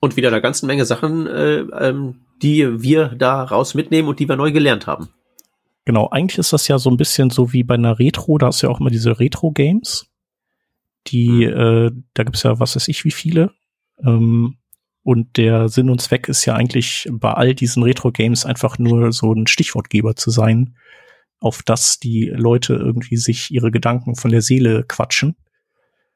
und 0.00 0.16
wieder 0.16 0.28
eine 0.28 0.40
ganze 0.40 0.66
Menge 0.66 0.84
Sachen, 0.84 1.26
äh, 1.26 1.58
ähm, 1.58 2.20
die 2.42 2.82
wir 2.82 3.08
da 3.08 3.42
raus 3.42 3.74
mitnehmen 3.74 4.08
und 4.08 4.20
die 4.20 4.28
wir 4.28 4.36
neu 4.36 4.52
gelernt 4.52 4.86
haben. 4.86 5.08
Genau, 5.84 6.08
eigentlich 6.10 6.38
ist 6.38 6.52
das 6.52 6.68
ja 6.68 6.78
so 6.78 6.90
ein 6.90 6.96
bisschen 6.96 7.30
so 7.30 7.52
wie 7.52 7.62
bei 7.62 7.74
einer 7.74 7.98
Retro, 7.98 8.38
da 8.38 8.46
hast 8.46 8.62
du 8.62 8.66
ja 8.66 8.72
auch 8.72 8.80
immer 8.80 8.90
diese 8.90 9.18
Retro-Games. 9.18 10.06
Die, 11.06 11.46
mhm. 11.46 11.52
äh, 11.52 11.90
da 12.14 12.24
gibt's 12.24 12.42
ja 12.42 12.58
was 12.58 12.74
weiß 12.74 12.88
ich 12.88 13.04
wie 13.04 13.12
viele. 13.12 13.52
Ähm, 14.04 14.56
und 15.02 15.36
der 15.36 15.68
Sinn 15.68 15.88
und 15.88 16.00
Zweck 16.00 16.28
ist 16.28 16.44
ja 16.46 16.54
eigentlich 16.54 17.08
bei 17.12 17.32
all 17.32 17.54
diesen 17.54 17.84
Retro-Games 17.84 18.44
einfach 18.44 18.78
nur 18.78 19.12
so 19.12 19.32
ein 19.32 19.46
Stichwortgeber 19.46 20.16
zu 20.16 20.30
sein, 20.30 20.76
auf 21.38 21.62
das 21.62 22.00
die 22.00 22.32
Leute 22.34 22.74
irgendwie 22.74 23.16
sich 23.16 23.52
ihre 23.52 23.70
Gedanken 23.70 24.16
von 24.16 24.32
der 24.32 24.42
Seele 24.42 24.84
quatschen. 24.86 25.36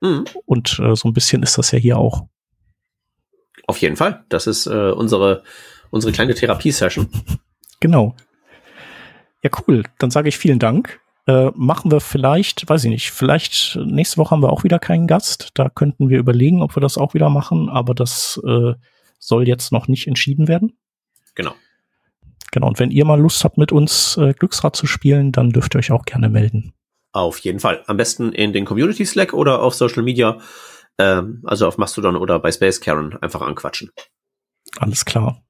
Mhm. 0.01 0.25
Und 0.47 0.79
äh, 0.79 0.95
so 0.97 1.09
ein 1.09 1.13
bisschen 1.13 1.43
ist 1.43 1.59
das 1.59 1.71
ja 1.71 1.79
hier 1.79 1.99
auch. 1.99 2.27
Auf 3.67 3.79
jeden 3.79 3.97
Fall. 3.97 4.25
Das 4.29 4.47
ist 4.47 4.67
äh, 4.67 4.91
unsere, 4.91 5.43
unsere 5.91 6.13
kleine 6.13 6.35
Therapiesession. 6.35 7.09
Genau. 7.83 8.15
Ja, 9.43 9.49
cool. 9.67 9.85
Dann 9.99 10.11
sage 10.11 10.29
ich 10.29 10.37
vielen 10.37 10.59
Dank. 10.59 11.01
Äh, 11.27 11.51
machen 11.55 11.91
wir 11.91 12.01
vielleicht, 12.01 12.69
weiß 12.69 12.85
ich 12.85 12.91
nicht, 12.91 13.11
vielleicht 13.11 13.77
nächste 13.77 14.19
Woche 14.19 14.33
haben 14.33 14.43
wir 14.43 14.53
auch 14.53 14.65
wieder 14.65 14.79
keinen 14.79 15.07
Gast. 15.07 15.49
Da 15.55 15.71
könnten 15.71 16.11
wir 16.11 16.19
überlegen, 16.19 16.63
ob 16.63 16.77
wir 16.77 16.83
das 16.83 16.99
auch 16.99 17.15
wieder 17.15 17.31
machen, 17.31 17.71
aber 17.71 17.95
das 17.95 18.39
äh, 18.47 18.75
soll 19.19 19.49
jetzt 19.49 19.73
noch 19.73 19.89
nicht 19.89 20.09
entschieden 20.09 20.47
werden. 20.47 20.77
Genau. 21.35 21.55
Genau. 22.53 22.67
Und 22.67 22.79
wenn 22.79 22.91
ihr 22.91 23.05
mal 23.05 23.21
Lust 23.21 23.45
habt, 23.45 23.59
mit 23.59 23.72
uns 23.72 24.17
äh, 24.17 24.35
Glücksrad 24.35 24.77
zu 24.77 24.87
spielen, 24.87 25.33
dann 25.33 25.51
dürft 25.51 25.75
ihr 25.75 25.79
euch 25.79 25.93
auch 25.93 26.05
gerne 26.05 26.29
melden. 26.29 26.75
Auf 27.12 27.38
jeden 27.38 27.61
Fall. 27.61 27.82
Am 27.87 27.96
besten 27.96 28.32
in 28.32 28.53
den 28.53 28.64
Community 28.64 29.04
Slack 29.04 29.32
oder 29.32 29.62
auf 29.62 29.74
Social 29.74 30.03
Media 30.03 30.38
ähm, 31.00 31.42
also 31.45 31.66
auf 31.66 31.78
Mastodon 31.78 32.16
oder 32.16 32.38
bei 32.38 32.53
Space 32.53 32.80
Karen 32.80 33.16
einfach 33.22 33.41
anquatschen. 33.41 33.91
Alles 34.78 35.04
klar. 35.04 35.42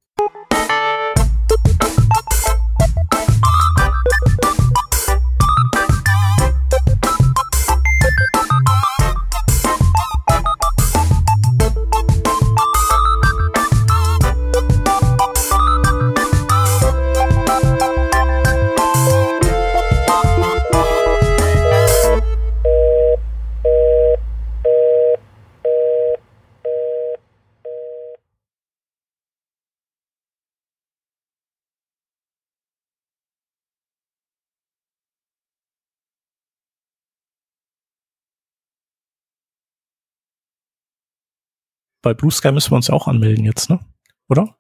Bei 42.03 42.15
Blue 42.15 42.31
Sky 42.31 42.53
müssen 42.53 42.73
wir 42.73 42.77
uns 42.77 42.89
ja 42.89 42.95
auch 42.95 43.09
anmelden 43.09 43.45
jetzt, 43.45 43.71
ne? 43.71 43.81
Oder? 44.29 44.57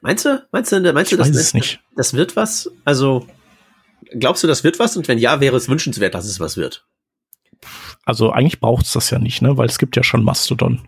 Meinst 0.00 0.24
du? 0.24 0.46
Meinst 0.52 0.72
du, 0.72 0.92
meinst 0.92 1.12
du, 1.12 1.16
ich 1.16 1.18
das, 1.18 1.28
weiß 1.28 1.36
es 1.36 1.54
nicht. 1.54 1.80
das 1.96 2.14
wird 2.14 2.36
was? 2.36 2.70
Also, 2.84 3.26
glaubst 4.18 4.42
du, 4.42 4.46
das 4.46 4.64
wird 4.64 4.78
was? 4.78 4.96
Und 4.96 5.08
wenn 5.08 5.18
ja, 5.18 5.40
wäre 5.40 5.56
es 5.56 5.68
wünschenswert, 5.68 6.14
dass 6.14 6.24
es 6.24 6.40
was 6.40 6.56
wird? 6.56 6.86
Also, 8.04 8.30
eigentlich 8.30 8.60
braucht 8.60 8.86
es 8.86 8.92
das 8.92 9.10
ja 9.10 9.18
nicht, 9.18 9.42
ne? 9.42 9.56
Weil 9.56 9.68
es 9.68 9.78
gibt 9.78 9.96
ja 9.96 10.02
schon 10.02 10.22
Mastodon. 10.22 10.86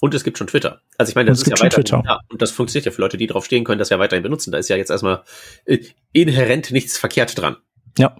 Und 0.00 0.14
es 0.14 0.24
gibt 0.24 0.38
schon 0.38 0.46
Twitter. 0.46 0.80
Also 0.96 1.10
ich 1.10 1.14
meine, 1.14 1.28
das 1.28 1.42
ist 1.42 1.48
ja 1.48 1.62
weiterhin, 1.62 2.04
ja, 2.06 2.20
und 2.30 2.40
das 2.40 2.50
funktioniert 2.50 2.86
ja 2.86 2.92
für 2.92 3.02
Leute, 3.02 3.18
die 3.18 3.26
drauf 3.26 3.44
stehen 3.44 3.64
können, 3.64 3.78
das 3.78 3.90
ja 3.90 3.98
weiterhin 3.98 4.22
benutzen. 4.22 4.50
Da 4.50 4.56
ist 4.56 4.70
ja 4.70 4.76
jetzt 4.76 4.90
erstmal 4.90 5.24
äh, 5.66 5.78
inhärent 6.12 6.70
nichts 6.70 6.96
verkehrt 6.96 7.38
dran. 7.38 7.56
Ja. 7.98 8.16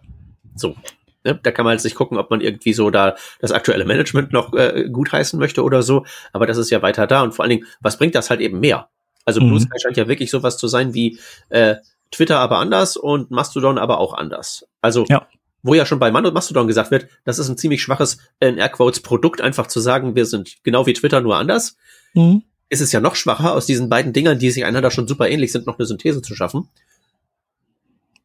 So. 0.54 0.76
Ne? 1.24 1.38
Da 1.42 1.50
kann 1.50 1.64
man 1.64 1.72
halt 1.72 1.80
sich 1.80 1.94
gucken, 1.94 2.18
ob 2.18 2.30
man 2.30 2.40
irgendwie 2.40 2.72
so 2.72 2.90
da 2.90 3.16
das 3.40 3.52
aktuelle 3.52 3.84
Management 3.84 4.32
noch 4.32 4.54
äh, 4.54 4.88
gutheißen 4.90 5.38
möchte 5.38 5.62
oder 5.62 5.82
so. 5.82 6.04
Aber 6.32 6.46
das 6.46 6.56
ist 6.56 6.70
ja 6.70 6.82
weiter 6.82 7.06
da. 7.06 7.22
Und 7.22 7.34
vor 7.34 7.44
allen 7.44 7.50
Dingen, 7.50 7.66
was 7.80 7.98
bringt 7.98 8.14
das 8.14 8.30
halt 8.30 8.40
eben 8.40 8.60
mehr? 8.60 8.88
Also 9.24 9.40
Blue 9.40 9.52
mhm. 9.52 9.60
Sky 9.60 9.78
scheint 9.80 9.96
ja 9.96 10.08
wirklich 10.08 10.30
sowas 10.30 10.56
zu 10.56 10.66
sein 10.66 10.94
wie 10.94 11.18
äh, 11.50 11.76
Twitter 12.10 12.38
aber 12.38 12.58
anders 12.58 12.96
und 12.96 13.30
Mastodon 13.30 13.78
aber 13.78 13.98
auch 13.98 14.14
anders. 14.14 14.66
Also 14.80 15.04
ja. 15.08 15.26
wo 15.62 15.74
ja 15.74 15.86
schon 15.86 15.98
bei 15.98 16.10
Mastodon 16.10 16.66
gesagt 16.66 16.90
wird, 16.90 17.06
das 17.24 17.38
ist 17.38 17.48
ein 17.48 17.56
ziemlich 17.56 17.82
schwaches, 17.82 18.18
in 18.40 18.58
Airquotes, 18.58 19.00
Produkt, 19.00 19.40
einfach 19.40 19.66
zu 19.66 19.80
sagen, 19.80 20.16
wir 20.16 20.26
sind 20.26 20.56
genau 20.64 20.86
wie 20.86 20.94
Twitter, 20.94 21.20
nur 21.20 21.36
anders. 21.36 21.76
Mhm. 22.14 22.42
Ist 22.68 22.80
es 22.80 22.92
ja 22.92 23.00
noch 23.00 23.14
schwacher, 23.14 23.52
aus 23.52 23.66
diesen 23.66 23.88
beiden 23.88 24.12
Dingern, 24.12 24.38
die 24.38 24.50
sich 24.50 24.64
einander 24.64 24.90
schon 24.90 25.06
super 25.06 25.28
ähnlich 25.28 25.52
sind, 25.52 25.66
noch 25.66 25.78
eine 25.78 25.86
Synthese 25.86 26.22
zu 26.22 26.34
schaffen. 26.34 26.68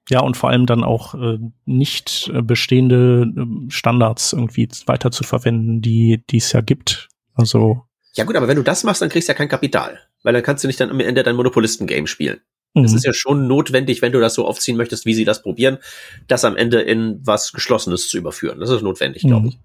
Ja, 0.09 0.21
und 0.21 0.37
vor 0.37 0.49
allem 0.49 0.65
dann 0.65 0.83
auch 0.83 1.15
äh, 1.15 1.39
nicht 1.65 2.31
äh, 2.33 2.41
bestehende 2.41 3.31
äh, 3.35 3.71
Standards 3.71 4.33
irgendwie 4.33 4.69
weiter 4.85 5.11
zu 5.11 5.23
verwenden, 5.23 5.81
die 5.81 6.21
es 6.31 6.51
ja 6.51 6.61
gibt. 6.61 7.09
Also. 7.33 7.81
Ja 8.13 8.23
gut, 8.23 8.35
aber 8.35 8.47
wenn 8.47 8.55
du 8.55 8.63
das 8.63 8.83
machst, 8.83 9.01
dann 9.01 9.09
kriegst 9.09 9.27
du 9.27 9.33
ja 9.33 9.37
kein 9.37 9.49
Kapital. 9.49 9.99
Weil 10.23 10.33
dann 10.33 10.43
kannst 10.43 10.63
du 10.63 10.67
nicht 10.67 10.79
dann 10.79 10.89
am 10.89 10.99
Ende 10.99 11.23
dein 11.23 11.35
Monopolisten-Game 11.35 12.07
spielen. 12.07 12.39
Mhm. 12.75 12.83
Das 12.83 12.93
ist 12.93 13.05
ja 13.05 13.13
schon 13.13 13.47
notwendig, 13.47 14.01
wenn 14.01 14.11
du 14.11 14.19
das 14.19 14.35
so 14.35 14.45
aufziehen 14.45 14.77
möchtest, 14.77 15.05
wie 15.05 15.13
sie 15.13 15.25
das 15.25 15.41
probieren, 15.41 15.79
das 16.27 16.45
am 16.45 16.55
Ende 16.55 16.81
in 16.81 17.19
was 17.23 17.51
Geschlossenes 17.51 18.07
zu 18.09 18.17
überführen. 18.17 18.59
Das 18.59 18.69
ist 18.69 18.83
notwendig, 18.83 19.23
mhm. 19.23 19.27
glaube 19.29 19.47
ich. 19.49 19.59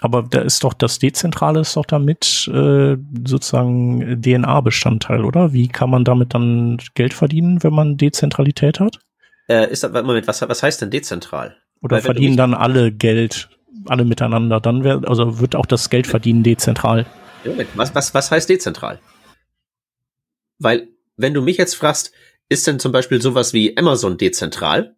Aber 0.00 0.22
da 0.22 0.40
ist 0.40 0.64
doch 0.64 0.74
das 0.74 0.98
Dezentrale 0.98 1.60
ist 1.60 1.76
doch 1.76 1.86
damit 1.86 2.50
äh, 2.52 2.96
sozusagen 3.26 4.20
DNA-Bestandteil, 4.20 5.24
oder? 5.24 5.52
Wie 5.52 5.68
kann 5.68 5.88
man 5.88 6.04
damit 6.04 6.34
dann 6.34 6.78
Geld 6.94 7.14
verdienen, 7.14 7.62
wenn 7.62 7.72
man 7.72 7.96
Dezentralität 7.96 8.80
hat? 8.80 8.98
Äh, 9.48 9.70
ist 9.70 9.82
das, 9.82 9.92
Moment, 9.92 10.26
was, 10.26 10.40
was 10.42 10.62
heißt 10.62 10.82
denn 10.82 10.90
dezentral? 10.90 11.56
Oder 11.82 11.96
Weil, 11.96 12.02
verdienen 12.02 12.36
dann 12.36 12.54
alle 12.54 12.92
Geld, 12.92 13.48
alle 13.86 14.04
miteinander? 14.04 14.60
Dann 14.60 14.84
wär, 14.84 15.02
also 15.06 15.40
wird 15.40 15.54
auch 15.54 15.66
das 15.66 15.90
Geld 15.90 16.06
verdienen 16.06 16.42
dezentral. 16.42 17.06
Moment, 17.44 17.68
was, 17.74 17.94
was, 17.94 18.14
was 18.14 18.30
heißt 18.30 18.48
dezentral? 18.48 19.00
Weil, 20.58 20.88
wenn 21.16 21.34
du 21.34 21.42
mich 21.42 21.58
jetzt 21.58 21.74
fragst, 21.74 22.12
ist 22.48 22.66
denn 22.66 22.78
zum 22.78 22.92
Beispiel 22.92 23.20
sowas 23.20 23.52
wie 23.52 23.76
Amazon 23.76 24.16
dezentral? 24.16 24.96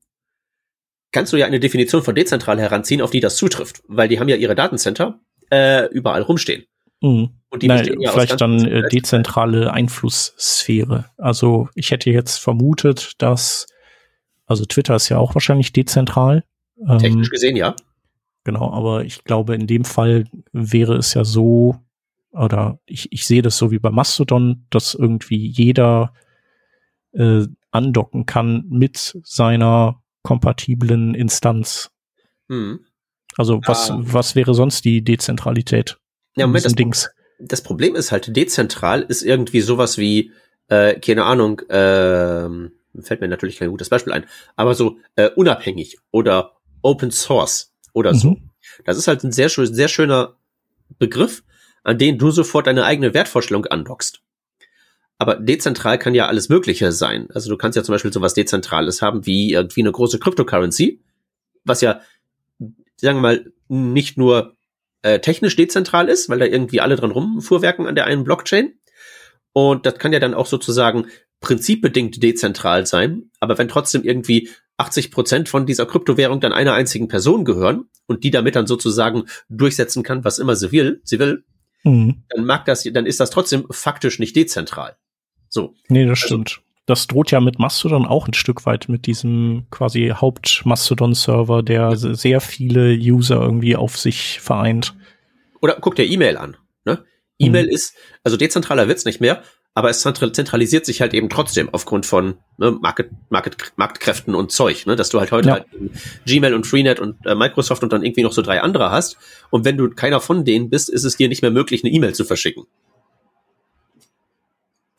Kannst 1.12 1.32
du 1.32 1.36
ja 1.36 1.46
eine 1.46 1.60
Definition 1.60 2.02
von 2.02 2.14
dezentral 2.14 2.58
heranziehen, 2.60 3.00
auf 3.00 3.10
die 3.10 3.20
das 3.20 3.36
zutrifft, 3.36 3.82
weil 3.88 4.08
die 4.08 4.20
haben 4.20 4.28
ja 4.28 4.36
ihre 4.36 4.54
Datencenter 4.54 5.20
äh, 5.50 5.86
überall 5.86 6.22
rumstehen. 6.22 6.64
Mhm. 7.00 7.30
Und 7.50 7.62
die 7.62 7.68
Nein, 7.68 8.00
ja 8.00 8.12
vielleicht 8.12 8.40
dann 8.40 8.64
äh, 8.66 8.88
dezentrale 8.88 9.72
Einflusssphäre. 9.72 11.06
Also 11.16 11.68
ich 11.74 11.90
hätte 11.90 12.10
jetzt 12.10 12.38
vermutet, 12.38 13.12
dass 13.18 13.66
also 14.46 14.64
Twitter 14.64 14.96
ist 14.96 15.08
ja 15.08 15.18
auch 15.18 15.34
wahrscheinlich 15.34 15.72
dezentral. 15.72 16.44
Technisch 16.98 17.28
ähm, 17.28 17.30
gesehen, 17.30 17.56
ja. 17.56 17.74
Genau, 18.44 18.70
aber 18.72 19.04
ich 19.04 19.24
glaube, 19.24 19.54
in 19.54 19.66
dem 19.66 19.84
Fall 19.84 20.24
wäre 20.52 20.96
es 20.96 21.14
ja 21.14 21.24
so, 21.24 21.76
oder 22.30 22.78
ich, 22.86 23.10
ich 23.10 23.26
sehe 23.26 23.42
das 23.42 23.56
so 23.56 23.70
wie 23.70 23.78
bei 23.78 23.90
Mastodon, 23.90 24.66
dass 24.70 24.94
irgendwie 24.94 25.48
jeder 25.48 26.12
äh, 27.12 27.46
andocken 27.70 28.26
kann 28.26 28.64
mit 28.68 29.18
seiner 29.24 30.00
kompatiblen 30.22 31.14
Instanz. 31.14 31.90
Hm. 32.48 32.80
Also 33.36 33.60
was, 33.66 33.90
ah. 33.90 33.98
was 34.00 34.34
wäre 34.34 34.54
sonst 34.54 34.84
die 34.84 35.02
Dezentralität? 35.02 35.98
Ja, 36.36 36.46
Moment, 36.46 36.66
das, 36.66 36.74
Dings? 36.74 37.10
das 37.38 37.62
Problem 37.62 37.94
ist 37.94 38.12
halt, 38.12 38.34
dezentral 38.34 39.02
ist 39.02 39.22
irgendwie 39.22 39.60
sowas 39.60 39.98
wie, 39.98 40.32
äh, 40.68 40.98
keine 41.00 41.24
Ahnung, 41.24 41.62
ähm, 41.68 42.72
fällt 43.02 43.20
mir 43.20 43.28
natürlich 43.28 43.58
kein 43.58 43.70
gutes 43.70 43.88
Beispiel 43.88 44.12
ein, 44.12 44.26
aber 44.56 44.74
so 44.74 44.98
äh, 45.16 45.30
unabhängig 45.30 45.98
oder 46.10 46.56
Open 46.82 47.10
Source 47.10 47.74
oder 47.92 48.12
mhm. 48.12 48.18
so. 48.18 48.36
Das 48.84 48.96
ist 48.96 49.08
halt 49.08 49.24
ein 49.24 49.32
sehr, 49.32 49.48
sehr 49.48 49.88
schöner 49.88 50.36
Begriff, 50.98 51.42
an 51.82 51.98
den 51.98 52.18
du 52.18 52.30
sofort 52.30 52.66
deine 52.66 52.84
eigene 52.84 53.14
Wertvorstellung 53.14 53.66
andockst. 53.66 54.20
Aber 55.18 55.36
dezentral 55.36 55.98
kann 55.98 56.14
ja 56.14 56.26
alles 56.26 56.48
Mögliche 56.48 56.92
sein. 56.92 57.28
Also 57.32 57.48
du 57.48 57.56
kannst 57.56 57.76
ja 57.76 57.82
zum 57.82 57.94
Beispiel 57.94 58.12
sowas 58.12 58.34
Dezentrales 58.34 59.00
haben 59.00 59.24
wie 59.24 59.52
irgendwie 59.52 59.80
eine 59.80 59.92
große 59.92 60.18
Cryptocurrency, 60.18 61.02
was 61.64 61.80
ja, 61.80 62.00
sagen 62.96 63.18
wir 63.18 63.22
mal, 63.22 63.52
nicht 63.68 64.18
nur 64.18 64.56
äh, 65.02 65.20
technisch 65.20 65.56
dezentral 65.56 66.08
ist, 66.08 66.28
weil 66.28 66.38
da 66.38 66.44
irgendwie 66.44 66.80
alle 66.80 66.96
dran 66.96 67.10
rumfuhrwerken 67.10 67.86
an 67.86 67.94
der 67.94 68.04
einen 68.04 68.24
Blockchain. 68.24 68.78
Und 69.52 69.86
das 69.86 69.98
kann 69.98 70.12
ja 70.12 70.20
dann 70.20 70.34
auch 70.34 70.46
sozusagen 70.46 71.06
prinzipbedingt 71.40 72.22
dezentral 72.22 72.86
sein, 72.86 73.30
aber 73.40 73.58
wenn 73.58 73.68
trotzdem 73.68 74.02
irgendwie 74.02 74.48
80 74.78 75.10
Prozent 75.10 75.48
von 75.48 75.66
dieser 75.66 75.86
Kryptowährung 75.86 76.40
dann 76.40 76.52
einer 76.52 76.74
einzigen 76.74 77.08
Person 77.08 77.44
gehören 77.44 77.86
und 78.06 78.24
die 78.24 78.30
damit 78.30 78.56
dann 78.56 78.66
sozusagen 78.66 79.24
durchsetzen 79.48 80.02
kann, 80.02 80.24
was 80.24 80.38
immer 80.38 80.56
sie 80.56 80.72
will, 80.72 81.00
sie 81.04 81.18
will, 81.18 81.44
mhm. 81.84 82.24
dann 82.28 82.44
mag 82.44 82.64
das, 82.64 82.84
dann 82.84 83.06
ist 83.06 83.20
das 83.20 83.30
trotzdem 83.30 83.66
faktisch 83.70 84.18
nicht 84.18 84.36
dezentral. 84.36 84.96
So. 85.48 85.74
Nee, 85.88 86.04
das 86.04 86.22
also, 86.22 86.26
stimmt. 86.26 86.60
Das 86.84 87.06
droht 87.08 87.32
ja 87.32 87.40
mit 87.40 87.58
Mastodon 87.58 88.06
auch 88.06 88.28
ein 88.28 88.34
Stück 88.34 88.64
weit 88.64 88.88
mit 88.88 89.06
diesem 89.06 89.66
quasi 89.70 90.12
Haupt-Mastodon-Server, 90.20 91.62
der 91.62 91.96
sehr 91.96 92.40
viele 92.40 92.92
User 92.92 93.40
irgendwie 93.40 93.74
auf 93.74 93.98
sich 93.98 94.40
vereint. 94.40 94.94
Oder 95.60 95.78
guck 95.80 95.96
dir 95.96 96.04
E-Mail 96.04 96.36
an. 96.36 96.56
Ne? 96.84 97.04
E-Mail 97.38 97.66
mhm. 97.66 97.72
ist, 97.72 97.94
also 98.22 98.36
dezentraler 98.36 98.86
wird's 98.86 99.04
nicht 99.04 99.20
mehr, 99.20 99.42
aber 99.76 99.90
es 99.90 100.00
zentralisiert 100.00 100.86
sich 100.86 101.02
halt 101.02 101.12
eben 101.12 101.28
trotzdem 101.28 101.68
aufgrund 101.70 102.06
von 102.06 102.38
ne, 102.56 102.70
Market, 102.70 103.10
Market, 103.28 103.74
Marktkräften 103.76 104.34
und 104.34 104.50
Zeug, 104.50 104.86
ne, 104.86 104.96
dass 104.96 105.10
du 105.10 105.20
halt 105.20 105.32
heute 105.32 105.48
ja. 105.48 105.54
halt 105.56 105.66
Gmail 106.24 106.54
und 106.54 106.66
Freenet 106.66 106.98
und 106.98 107.18
äh, 107.26 107.34
Microsoft 107.34 107.82
und 107.82 107.92
dann 107.92 108.02
irgendwie 108.02 108.22
noch 108.22 108.32
so 108.32 108.40
drei 108.40 108.62
andere 108.62 108.90
hast. 108.90 109.18
Und 109.50 109.66
wenn 109.66 109.76
du 109.76 109.90
keiner 109.90 110.22
von 110.22 110.46
denen 110.46 110.70
bist, 110.70 110.88
ist 110.88 111.04
es 111.04 111.18
dir 111.18 111.28
nicht 111.28 111.42
mehr 111.42 111.50
möglich, 111.50 111.84
eine 111.84 111.92
E-Mail 111.92 112.14
zu 112.14 112.24
verschicken. 112.24 112.64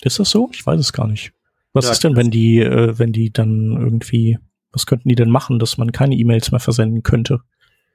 Ist 0.04 0.20
das 0.20 0.30
so? 0.30 0.48
Ich 0.54 0.64
weiß 0.64 0.80
es 0.80 0.94
gar 0.94 1.08
nicht. 1.08 1.34
Was 1.74 1.86
ja, 1.86 1.94
ist 1.94 2.04
denn, 2.04 2.16
wenn 2.16 2.30
die, 2.30 2.60
äh, 2.60 3.00
wenn 3.00 3.12
die 3.12 3.34
dann 3.34 3.72
irgendwie, 3.82 4.38
was 4.72 4.86
könnten 4.86 5.10
die 5.10 5.16
denn 5.16 5.32
machen, 5.32 5.58
dass 5.58 5.80
man 5.80 5.92
keine 5.92 6.14
E-Mails 6.14 6.52
mehr 6.52 6.60
versenden 6.60 7.02
könnte? 7.02 7.40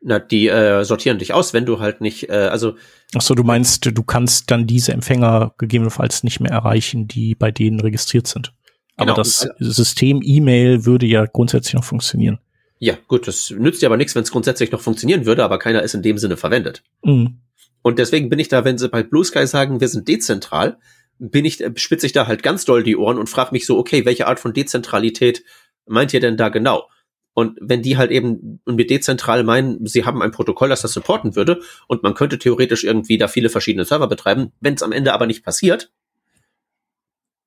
Na, 0.05 0.19
die 0.19 0.49
äh, 0.49 0.85
sortieren 0.85 1.19
dich 1.19 1.33
aus, 1.33 1.53
wenn 1.55 1.65
du 1.65 1.79
halt 1.79 2.01
nicht, 2.01 2.29
äh, 2.29 2.33
also. 2.33 2.75
Ach 3.15 3.21
so, 3.21 3.35
du 3.35 3.45
meinst, 3.45 3.87
du 3.87 4.03
kannst 4.03 4.51
dann 4.51 4.67
diese 4.67 4.93
Empfänger 4.93 5.55
gegebenenfalls 5.59 6.25
nicht 6.25 6.41
mehr 6.41 6.51
erreichen, 6.51 7.07
die 7.07 7.37
bei 7.37 7.53
denen 7.53 7.79
registriert 7.79 8.27
sind. 8.27 8.53
Genau. 8.97 9.13
Aber 9.13 9.23
das 9.23 9.49
System 9.59 10.21
E-Mail 10.23 10.85
würde 10.85 11.07
ja 11.07 11.27
grundsätzlich 11.27 11.75
noch 11.75 11.85
funktionieren. 11.85 12.41
Ja, 12.79 12.99
gut, 13.07 13.29
das 13.29 13.51
nützt 13.51 13.81
dir 13.81 13.87
aber 13.87 13.97
nichts, 13.97 14.17
wenn 14.17 14.25
es 14.25 14.33
grundsätzlich 14.33 14.73
noch 14.73 14.81
funktionieren 14.81 15.25
würde, 15.25 15.45
aber 15.45 15.61
keiner 15.61 15.83
ist 15.83 15.95
in 15.95 16.03
dem 16.03 16.19
Sinne 16.19 16.37
verwendet. 16.37 16.83
Mhm. 17.05 17.39
Und 17.83 17.99
deswegen 18.01 18.29
bin 18.29 18.41
ich 18.41 18.49
da, 18.49 18.65
wenn 18.65 18.79
sie 18.79 18.89
bei 18.89 19.05
Blue 19.05 19.25
Sky 19.25 19.47
sagen, 19.47 19.81
wir 19.81 19.89
sind 19.89 20.09
dezentral, 20.09 20.79
bin 21.19 21.45
ich, 21.45 21.63
spitze 21.77 22.07
ich 22.07 22.13
da 22.13 22.27
halt 22.27 22.43
ganz 22.43 22.65
doll 22.65 22.83
die 22.83 22.97
Ohren 22.97 23.19
und 23.19 23.29
frage 23.29 23.53
mich 23.53 23.67
so, 23.67 23.79
okay, 23.79 24.05
welche 24.05 24.27
Art 24.27 24.41
von 24.41 24.53
Dezentralität 24.53 25.45
meint 25.87 26.13
ihr 26.13 26.21
denn 26.21 26.37
da 26.37 26.49
genau? 26.49 26.89
Und 27.35 27.59
wenn 27.61 27.83
die 27.83 27.97
halt 27.97 28.11
eben 28.11 28.61
mit 28.67 28.91
dezentral 28.91 29.43
meinen, 29.43 29.87
sie 29.87 30.05
haben 30.05 30.21
ein 30.23 30.33
Protokoll, 30.33 30.69
das 30.69 30.83
das 30.83 30.93
supporten 30.93 31.35
würde 31.35 31.61
und 31.87 32.03
man 32.03 32.15
könnte 32.15 32.39
theoretisch 32.39 32.85
irgendwie 32.85 33.17
da 33.17 33.29
viele 33.29 33.49
verschiedene 33.49 33.85
Server 33.85 34.07
betreiben, 34.07 34.53
wenn 34.61 34.75
es 34.75 34.83
am 34.83 34.93
Ende 34.93 35.13
aber 35.15 35.27
nicht 35.27 35.43
passiert, 35.43 35.91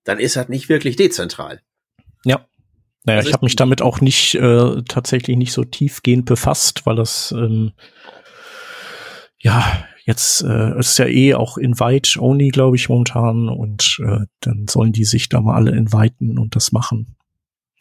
dann 0.03 0.19
ist 0.19 0.35
das 0.35 0.49
nicht 0.49 0.69
wirklich 0.69 0.95
dezentral. 0.95 1.61
Ja. 2.23 2.47
Naja, 3.03 3.17
also 3.17 3.29
ich 3.29 3.33
habe 3.33 3.45
mich 3.45 3.55
damit 3.55 3.83
auch 3.83 4.01
nicht 4.01 4.33
äh, 4.35 4.81
tatsächlich 4.87 5.37
nicht 5.37 5.53
so 5.53 5.63
tiefgehend 5.63 6.25
befasst, 6.25 6.87
weil 6.87 6.95
das 6.95 7.31
ähm, 7.37 7.73
ja 9.37 9.85
jetzt 10.05 10.43
äh, 10.43 10.79
ist 10.79 10.97
ja 10.97 11.05
eh 11.05 11.35
auch 11.35 11.57
Invite 11.57 12.19
only, 12.19 12.49
glaube 12.49 12.75
ich, 12.77 12.89
momentan 12.89 13.49
und 13.49 13.99
äh, 14.03 14.25
dann 14.39 14.67
sollen 14.67 14.91
die 14.91 15.05
sich 15.05 15.29
da 15.29 15.41
mal 15.41 15.55
alle 15.55 15.71
inviten 15.71 16.39
und 16.39 16.55
das 16.55 16.71
machen. 16.71 17.15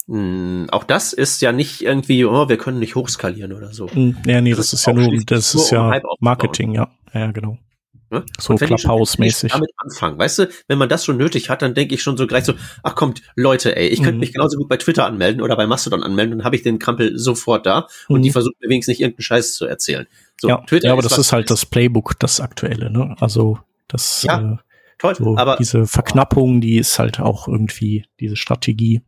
Hm, 0.06 0.66
auch 0.70 0.84
das 0.84 1.12
ist 1.12 1.40
ja 1.40 1.52
nicht 1.52 1.82
irgendwie, 1.82 2.24
oh, 2.24 2.48
wir 2.48 2.58
können 2.58 2.78
nicht 2.78 2.94
hochskalieren 2.94 3.52
oder 3.52 3.72
so. 3.72 3.88
Hm, 3.88 4.16
ja, 4.26 4.40
nee, 4.40 4.50
das, 4.50 4.70
das 4.70 4.80
ist 4.80 4.86
ja 4.86 4.92
nur, 4.92 5.18
das 5.24 5.54
ist 5.54 5.70
ja 5.70 6.00
Marketing, 6.20 6.72
ja. 6.72 6.90
Ja, 7.14 7.30
genau. 7.30 7.58
Ne? 8.10 8.24
So 8.38 8.54
Clubhouse-mäßig. 8.54 9.52
damit 9.52 9.70
anfangen, 9.76 10.18
weißt 10.18 10.38
du, 10.38 10.48
wenn 10.68 10.78
man 10.78 10.88
das 10.88 11.04
schon 11.04 11.16
nötig 11.16 11.50
hat, 11.50 11.62
dann 11.62 11.74
denke 11.74 11.94
ich 11.94 12.02
schon 12.02 12.16
so 12.16 12.26
gleich 12.26 12.44
so, 12.44 12.54
ach 12.82 12.94
kommt, 12.94 13.22
Leute, 13.34 13.76
ey, 13.76 13.88
ich 13.88 13.98
könnte 13.98 14.14
mhm. 14.14 14.20
mich 14.20 14.32
genauso 14.32 14.56
gut 14.56 14.68
bei 14.68 14.76
Twitter 14.76 15.06
anmelden 15.06 15.42
oder 15.42 15.56
bei 15.56 15.66
Mastodon 15.66 16.02
anmelden, 16.02 16.38
dann 16.38 16.44
habe 16.44 16.54
ich 16.54 16.62
den 16.62 16.78
Krampel 16.78 17.18
sofort 17.18 17.66
da 17.66 17.88
und 18.08 18.22
die 18.22 18.28
mhm. 18.28 18.32
versuchen 18.32 18.54
mir 18.60 18.68
wenigstens 18.68 18.92
nicht 18.92 19.00
irgendeinen 19.00 19.24
Scheiß 19.24 19.54
zu 19.54 19.66
erzählen. 19.66 20.06
So, 20.40 20.48
ja, 20.48 20.58
Twitter 20.58 20.88
ja, 20.88 20.92
aber 20.92 21.02
ist 21.02 21.10
das 21.10 21.18
ist 21.18 21.32
halt 21.32 21.50
das 21.50 21.66
Playbook, 21.66 22.18
das 22.18 22.40
aktuelle, 22.40 22.90
ne? 22.90 23.16
Also 23.20 23.58
das 23.88 24.22
ja, 24.22 24.52
äh, 24.52 24.56
toll, 24.98 25.14
so 25.16 25.36
aber 25.36 25.56
diese 25.56 25.86
Verknappung, 25.86 26.60
die 26.60 26.76
ist 26.76 26.98
halt 26.98 27.20
auch 27.20 27.48
irgendwie 27.48 28.04
diese 28.20 28.36
Strategie. 28.36 29.02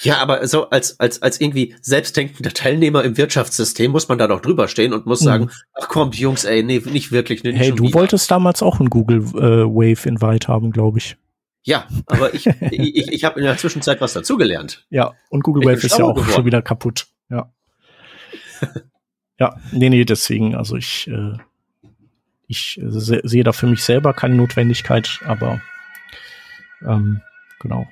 Ja, 0.00 0.18
aber 0.18 0.46
so 0.46 0.70
als, 0.70 0.98
als, 0.98 1.22
als 1.22 1.40
irgendwie 1.40 1.74
selbstdenkender 1.80 2.52
Teilnehmer 2.52 3.04
im 3.04 3.16
Wirtschaftssystem 3.16 3.90
muss 3.90 4.08
man 4.08 4.18
da 4.18 4.26
doch 4.26 4.40
drüber 4.40 4.68
stehen 4.68 4.92
und 4.92 5.06
muss 5.06 5.20
mhm. 5.20 5.24
sagen, 5.24 5.50
ach 5.74 5.88
komm, 5.88 6.12
Jungs, 6.12 6.44
ey, 6.44 6.62
nee, 6.62 6.82
nicht 6.84 7.12
wirklich. 7.12 7.44
Nee, 7.44 7.52
hey, 7.52 7.72
du 7.72 7.84
wieder. 7.84 7.94
wolltest 7.94 8.30
damals 8.30 8.62
auch 8.62 8.80
ein 8.80 8.90
Google 8.90 9.18
äh, 9.18 9.64
Wave 9.64 10.08
Invite 10.08 10.48
haben, 10.48 10.70
glaube 10.72 10.98
ich. 10.98 11.16
Ja, 11.62 11.86
aber 12.06 12.34
ich, 12.34 12.46
ich, 12.46 13.12
ich 13.12 13.24
habe 13.24 13.40
in 13.40 13.46
der 13.46 13.56
Zwischenzeit 13.56 14.00
was 14.00 14.12
dazugelernt. 14.12 14.84
Ja, 14.90 15.14
und 15.30 15.42
Google 15.42 15.62
ich 15.62 15.68
Wave 15.68 15.86
ist 15.86 15.98
ja 15.98 16.04
auch 16.04 16.14
geworden. 16.14 16.32
schon 16.32 16.44
wieder 16.44 16.60
kaputt. 16.60 17.06
Ja. 17.30 17.50
Ja, 19.38 19.56
nee, 19.72 19.90
nee, 19.90 20.04
deswegen, 20.04 20.54
also 20.54 20.76
ich, 20.76 21.08
äh, 21.08 21.36
ich 22.46 22.80
se 22.80 23.20
sehe 23.24 23.42
da 23.42 23.52
für 23.52 23.66
mich 23.66 23.82
selber 23.82 24.12
keine 24.12 24.36
Notwendigkeit, 24.36 25.20
aber 25.24 25.60
ähm, 26.86 27.20
genau. 27.58 27.88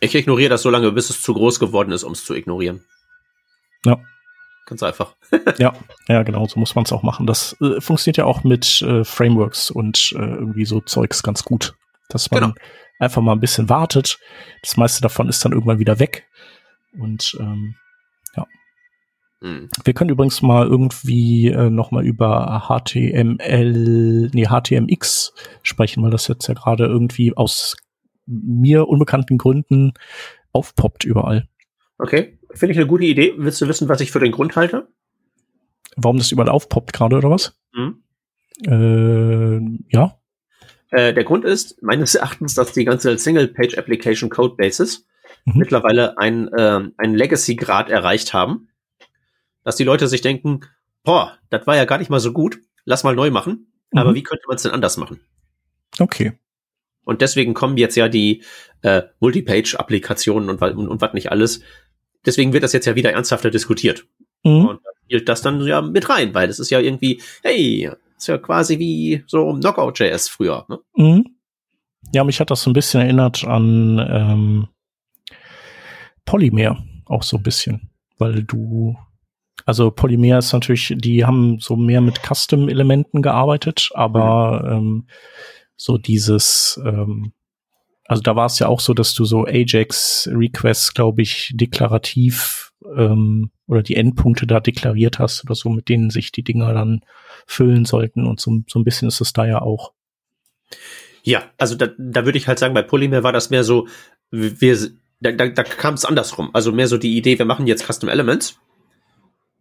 Ich 0.00 0.14
ignoriere 0.14 0.50
das 0.50 0.62
so 0.62 0.70
lange, 0.70 0.92
bis 0.92 1.10
es 1.10 1.22
zu 1.22 1.34
groß 1.34 1.58
geworden 1.58 1.92
ist, 1.92 2.04
um 2.04 2.12
es 2.12 2.24
zu 2.24 2.34
ignorieren. 2.34 2.84
Ja. 3.84 3.98
Ganz 4.66 4.82
einfach. 4.82 5.16
ja, 5.58 5.72
ja, 6.08 6.22
genau, 6.22 6.46
so 6.46 6.60
muss 6.60 6.74
man 6.74 6.84
es 6.84 6.92
auch 6.92 7.02
machen. 7.02 7.26
Das 7.26 7.56
äh, 7.60 7.80
funktioniert 7.80 8.18
ja 8.18 8.26
auch 8.26 8.44
mit 8.44 8.82
äh, 8.82 9.02
Frameworks 9.02 9.70
und 9.70 10.12
äh, 10.12 10.18
irgendwie 10.18 10.66
so 10.66 10.80
Zeugs 10.82 11.22
ganz 11.22 11.42
gut. 11.42 11.74
Dass 12.10 12.30
man 12.30 12.40
genau. 12.40 12.54
einfach 12.98 13.22
mal 13.22 13.32
ein 13.32 13.40
bisschen 13.40 13.70
wartet. 13.70 14.18
Das 14.62 14.76
meiste 14.76 15.00
davon 15.00 15.28
ist 15.28 15.42
dann 15.42 15.52
irgendwann 15.52 15.78
wieder 15.78 15.98
weg. 15.98 16.26
Und 16.98 17.34
ähm, 17.40 17.76
ja. 18.36 18.46
Hm. 19.40 19.70
Wir 19.84 19.94
können 19.94 20.10
übrigens 20.10 20.42
mal 20.42 20.66
irgendwie 20.66 21.48
äh, 21.48 21.70
noch 21.70 21.90
mal 21.90 22.04
über 22.04 22.68
HTML, 22.68 24.30
nee, 24.32 24.46
HTMX 24.46 25.32
sprechen, 25.62 26.02
weil 26.02 26.10
das 26.10 26.28
jetzt 26.28 26.46
ja 26.46 26.54
gerade 26.54 26.84
irgendwie 26.84 27.34
aus 27.34 27.74
mir 28.28 28.88
unbekannten 28.88 29.38
Gründen 29.38 29.92
aufpoppt 30.52 31.04
überall. 31.04 31.48
Okay, 31.98 32.38
finde 32.52 32.72
ich 32.72 32.78
eine 32.78 32.86
gute 32.86 33.04
Idee. 33.04 33.34
Willst 33.36 33.60
du 33.60 33.68
wissen, 33.68 33.88
was 33.88 34.00
ich 34.00 34.10
für 34.10 34.20
den 34.20 34.32
Grund 34.32 34.56
halte? 34.56 34.88
Warum 35.96 36.18
das 36.18 36.30
überall 36.30 36.48
aufpoppt 36.50 36.92
gerade 36.92 37.16
oder 37.16 37.30
was? 37.30 37.58
Mhm. 37.72 38.02
Äh, 38.66 39.94
ja. 39.94 40.18
Äh, 40.90 41.12
der 41.12 41.24
Grund 41.24 41.44
ist 41.44 41.82
meines 41.82 42.14
Erachtens, 42.14 42.54
dass 42.54 42.72
die 42.72 42.84
ganze 42.84 43.18
Single-Page 43.18 43.76
Application 43.76 44.30
Code 44.30 44.56
Bases 44.56 45.06
mhm. 45.44 45.58
mittlerweile 45.58 46.18
ein, 46.18 46.48
äh, 46.48 46.80
einen 46.96 47.14
Legacy-Grad 47.14 47.90
erreicht 47.90 48.32
haben, 48.32 48.68
dass 49.64 49.76
die 49.76 49.84
Leute 49.84 50.08
sich 50.08 50.20
denken, 50.20 50.60
boah, 51.02 51.36
das 51.50 51.66
war 51.66 51.76
ja 51.76 51.84
gar 51.84 51.98
nicht 51.98 52.10
mal 52.10 52.20
so 52.20 52.32
gut, 52.32 52.60
lass 52.84 53.04
mal 53.04 53.14
neu 53.14 53.30
machen. 53.30 53.72
Mhm. 53.92 53.98
Aber 53.98 54.14
wie 54.14 54.22
könnte 54.22 54.44
man 54.46 54.56
es 54.56 54.62
denn 54.62 54.72
anders 54.72 54.96
machen? 54.96 55.20
Okay. 55.98 56.38
Und 57.08 57.22
deswegen 57.22 57.54
kommen 57.54 57.78
jetzt 57.78 57.96
ja 57.96 58.08
die 58.08 58.42
äh, 58.82 59.02
Multipage-Applikationen 59.20 60.50
und, 60.50 60.60
und, 60.60 60.88
und 60.88 61.00
was 61.00 61.14
nicht 61.14 61.32
alles 61.32 61.62
deswegen 62.28 62.52
wird 62.52 62.62
das 62.62 62.72
jetzt 62.72 62.86
ja 62.86 62.94
wieder 62.94 63.12
ernsthafter 63.12 63.50
diskutiert. 63.50 64.06
Mhm. 64.44 64.66
Und 64.66 64.80
da 64.84 64.90
spielt 65.04 65.28
das 65.28 65.42
dann 65.42 65.66
ja 65.66 65.80
mit 65.82 66.08
rein, 66.08 66.34
weil 66.34 66.48
das 66.48 66.58
ist 66.58 66.70
ja 66.70 66.80
irgendwie, 66.80 67.20
hey, 67.42 67.90
ist 68.16 68.28
ja 68.28 68.38
quasi 68.38 68.78
wie 68.78 69.24
so 69.26 69.52
Knockout.js 69.54 70.28
früher. 70.28 70.64
Ne? 70.68 70.78
Mhm. 70.96 71.24
Ja, 72.12 72.24
mich 72.24 72.40
hat 72.40 72.50
das 72.50 72.62
so 72.62 72.70
ein 72.70 72.74
bisschen 72.74 73.00
erinnert 73.00 73.44
an 73.44 73.98
ähm, 74.10 74.68
Polymer, 76.24 76.84
auch 77.06 77.22
so 77.22 77.36
ein 77.36 77.42
bisschen, 77.42 77.90
weil 78.18 78.44
du, 78.44 78.96
also 79.64 79.90
Polymer 79.90 80.38
ist 80.38 80.52
natürlich, 80.52 80.94
die 80.96 81.24
haben 81.24 81.58
so 81.58 81.76
mehr 81.76 82.00
mit 82.00 82.20
Custom-Elementen 82.22 83.22
gearbeitet, 83.22 83.90
aber 83.94 84.62
mhm. 84.62 84.76
ähm, 84.76 85.06
so 85.78 85.96
dieses 85.96 86.78
ähm, 86.84 87.32
also 88.08 88.22
da 88.22 88.34
war 88.34 88.46
es 88.46 88.58
ja 88.58 88.68
auch 88.68 88.80
so, 88.80 88.94
dass 88.94 89.12
du 89.12 89.26
so 89.26 89.44
Ajax-Requests, 89.44 90.94
glaube 90.94 91.20
ich, 91.20 91.52
deklarativ 91.54 92.72
ähm, 92.96 93.50
oder 93.66 93.82
die 93.82 93.96
Endpunkte 93.96 94.46
da 94.46 94.60
deklariert 94.60 95.18
hast 95.18 95.44
oder 95.44 95.54
so, 95.54 95.68
mit 95.68 95.90
denen 95.90 96.08
sich 96.08 96.32
die 96.32 96.42
Dinger 96.42 96.72
dann 96.72 97.02
füllen 97.46 97.84
sollten. 97.84 98.26
Und 98.26 98.40
so, 98.40 98.62
so 98.66 98.78
ein 98.78 98.84
bisschen 98.84 99.08
ist 99.08 99.20
es 99.20 99.34
da 99.34 99.46
ja 99.46 99.60
auch. 99.60 99.92
Ja, 101.22 101.44
also 101.58 101.74
da, 101.74 101.88
da 101.98 102.24
würde 102.24 102.38
ich 102.38 102.48
halt 102.48 102.58
sagen, 102.58 102.72
bei 102.72 102.82
Polymer 102.82 103.22
war 103.22 103.34
das 103.34 103.50
mehr 103.50 103.62
so, 103.62 103.86
wir, 104.30 104.78
da, 105.20 105.32
da, 105.32 105.48
da 105.48 105.62
kam 105.62 105.92
es 105.92 106.06
andersrum. 106.06 106.48
Also 106.54 106.72
mehr 106.72 106.88
so 106.88 106.96
die 106.96 107.14
Idee, 107.14 107.38
wir 107.38 107.44
machen 107.44 107.66
jetzt 107.66 107.84
Custom 107.86 108.08
Elements 108.08 108.58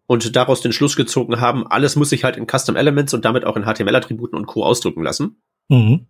und 0.06 0.38
daraus 0.38 0.62
den 0.62 0.72
Schluss 0.72 0.96
gezogen 0.96 1.42
haben, 1.42 1.68
alles 1.68 1.98
muss 1.98 2.12
sich 2.12 2.24
halt 2.24 2.38
in 2.38 2.48
Custom 2.48 2.78
Elements 2.78 3.14
und 3.14 3.26
damit 3.26 3.44
auch 3.44 3.58
in 3.58 3.66
HTML-Attributen 3.66 4.38
und 4.38 4.46
Co. 4.46 4.64
ausdrücken 4.64 5.04
lassen. 5.04 5.42
Mhm 5.68 6.08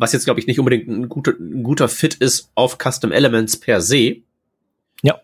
was 0.00 0.12
jetzt, 0.12 0.24
glaube 0.24 0.40
ich, 0.40 0.46
nicht 0.46 0.58
unbedingt 0.58 0.88
ein 0.88 1.08
guter, 1.08 1.32
ein 1.32 1.62
guter 1.62 1.88
Fit 1.88 2.14
ist 2.14 2.50
auf 2.54 2.78
Custom 2.78 3.12
Elements 3.12 3.58
per 3.58 3.80
se. 3.80 4.22
Ja. 5.02 5.20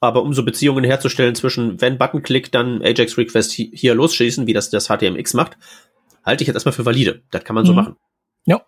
Aber 0.00 0.22
um 0.22 0.34
so 0.34 0.44
Beziehungen 0.44 0.84
herzustellen 0.84 1.34
zwischen, 1.34 1.80
wenn 1.80 1.98
Button-Click, 1.98 2.50
dann 2.52 2.82
Ajax-Request 2.82 3.52
hier 3.52 3.94
losschießen, 3.94 4.46
wie 4.46 4.52
das 4.52 4.70
das 4.70 4.88
HTMX 4.88 5.34
macht, 5.34 5.56
halte 6.24 6.42
ich 6.42 6.48
jetzt 6.48 6.56
erstmal 6.56 6.72
für 6.72 6.86
valide. 6.86 7.22
Das 7.30 7.44
kann 7.44 7.54
man 7.54 7.64
mhm. 7.64 7.68
so 7.68 7.72
machen. 7.72 7.96
Ja. 8.44 8.62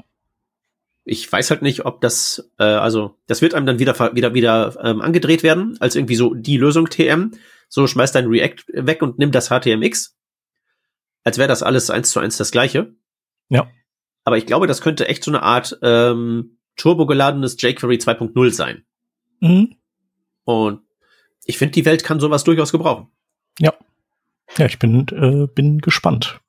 Ich 1.05 1.31
weiß 1.31 1.51
halt 1.51 1.63
nicht, 1.63 1.85
ob 1.85 2.01
das, 2.01 2.51
äh, 2.59 2.65
also 2.65 3.17
das 3.27 3.43
wird 3.43 3.55
einem 3.55 3.67
dann 3.67 3.81
wieder 3.81 4.15
wieder 4.15 4.35
wieder 4.35 4.77
ähm, 4.83 5.01
angedreht 5.01 5.43
werden 5.43 5.77
als 5.81 5.97
irgendwie 5.97 6.15
so 6.15 6.33
die 6.33 6.57
Lösung 6.59 6.89
TM. 6.89 7.33
So 7.69 7.87
schmeißt 7.87 8.15
dein 8.15 8.27
React 8.27 8.65
weg 8.73 9.03
und 9.03 9.19
nimm 9.19 9.33
das 9.33 9.49
HTMX, 9.49 10.17
als 11.25 11.39
wäre 11.39 11.49
das 11.49 11.63
alles 11.63 11.91
eins 11.91 12.11
zu 12.11 12.21
eins 12.21 12.37
das 12.37 12.53
gleiche. 12.53 12.95
Ja. 13.49 13.69
Aber 14.25 14.39
ich 14.39 14.47
glaube, 14.47 14.67
das 14.67 14.81
könnte 14.81 15.09
echt 15.09 15.25
so 15.25 15.31
eine 15.31 15.43
Art 15.43 15.79
ähm, 15.83 16.59
turbogeladenes 16.77 17.61
jQuery 17.61 17.97
2.0 17.97 18.51
sein. 18.53 18.85
Mhm. 19.41 19.77
Und 20.45 20.83
ich 21.45 21.59
finde, 21.59 21.73
die 21.73 21.85
Welt 21.85 22.05
kann 22.05 22.21
sowas 22.21 22.45
durchaus 22.45 22.73
gebrauchen. 22.73 23.09
Ja. 23.59 23.75
Ja, 24.57 24.67
ich 24.67 24.79
bin, 24.79 25.07
äh, 25.09 25.47
bin 25.47 25.79
gespannt. 25.79 26.41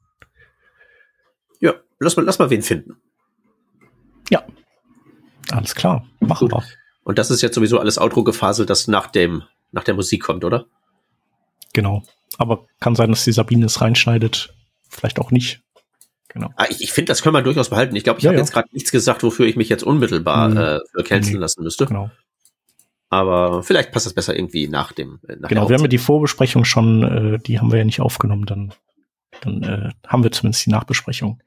Ja, 1.60 1.74
lass 2.00 2.16
mal, 2.16 2.24
lass 2.24 2.40
mal 2.40 2.50
wen 2.50 2.62
finden. 2.62 2.98
Ja. 4.30 4.44
Alles 5.52 5.76
klar. 5.76 6.08
Machen 6.20 6.52
wir. 6.52 6.64
Und 7.04 7.18
das 7.18 7.32
ist 7.32 7.42
jetzt 7.42 7.56
sowieso 7.56 7.80
alles 7.80 7.98
Outro-gefaselt, 7.98 8.70
das 8.70 8.88
nach 8.88 9.08
dem, 9.08 9.44
nach 9.72 9.84
der 9.84 9.94
Musik 9.94 10.24
kommt, 10.24 10.44
oder? 10.44 10.68
Genau. 11.74 12.04
Aber 12.38 12.68
kann 12.80 12.96
sein, 12.96 13.10
dass 13.10 13.26
die 13.26 13.32
Sabine 13.32 13.66
es 13.66 13.82
reinschneidet. 13.82 14.54
Vielleicht 14.90 15.20
auch 15.20 15.32
nicht. 15.32 15.63
Genau. 16.34 16.50
Ah, 16.56 16.66
ich, 16.70 16.82
ich 16.82 16.92
finde, 16.92 17.10
das 17.10 17.22
können 17.22 17.36
wir 17.36 17.42
durchaus 17.42 17.70
behalten. 17.70 17.96
Ich 17.96 18.04
glaube, 18.04 18.20
ich 18.20 18.24
ja, 18.24 18.30
habe 18.30 18.38
ja. 18.38 18.42
jetzt 18.42 18.54
gerade 18.54 18.68
nichts 18.72 18.92
gesagt, 18.92 19.24
wofür 19.24 19.46
ich 19.46 19.56
mich 19.56 19.70
jetzt 19.70 19.84
unmittelbar 19.84 20.50
mhm. 20.50 20.58
äh, 20.98 21.04
canceln 21.04 21.36
mhm. 21.36 21.42
lassen 21.42 21.64
müsste. 21.64 21.86
Genau. 21.86 22.10
Aber 23.10 23.62
vielleicht 23.62 23.92
passt 23.92 24.08
das 24.08 24.14
besser 24.14 24.36
irgendwie 24.36 24.68
nach 24.68 24.92
dem. 24.92 25.20
Äh, 25.28 25.36
nach 25.36 25.50
genau, 25.50 25.70
wir 25.70 25.76
haben 25.76 25.84
ja 25.84 25.88
die 25.88 26.00
Vorbesprechung 26.00 26.66
schon, 26.66 27.36
äh, 27.36 27.40
die 27.40 27.60
haben 27.60 27.72
wir 27.72 27.78
ja 27.78 27.86
nicht 27.86 28.02
aufgenommen, 28.02 28.48
dann, 28.48 28.74
dann 29.42 29.64
äh, 29.64 29.90
haben 30.08 30.24
wir 30.24 30.32
zumindest 30.32 30.66
die 30.66 30.72
Nachbesprechung. 30.72 31.40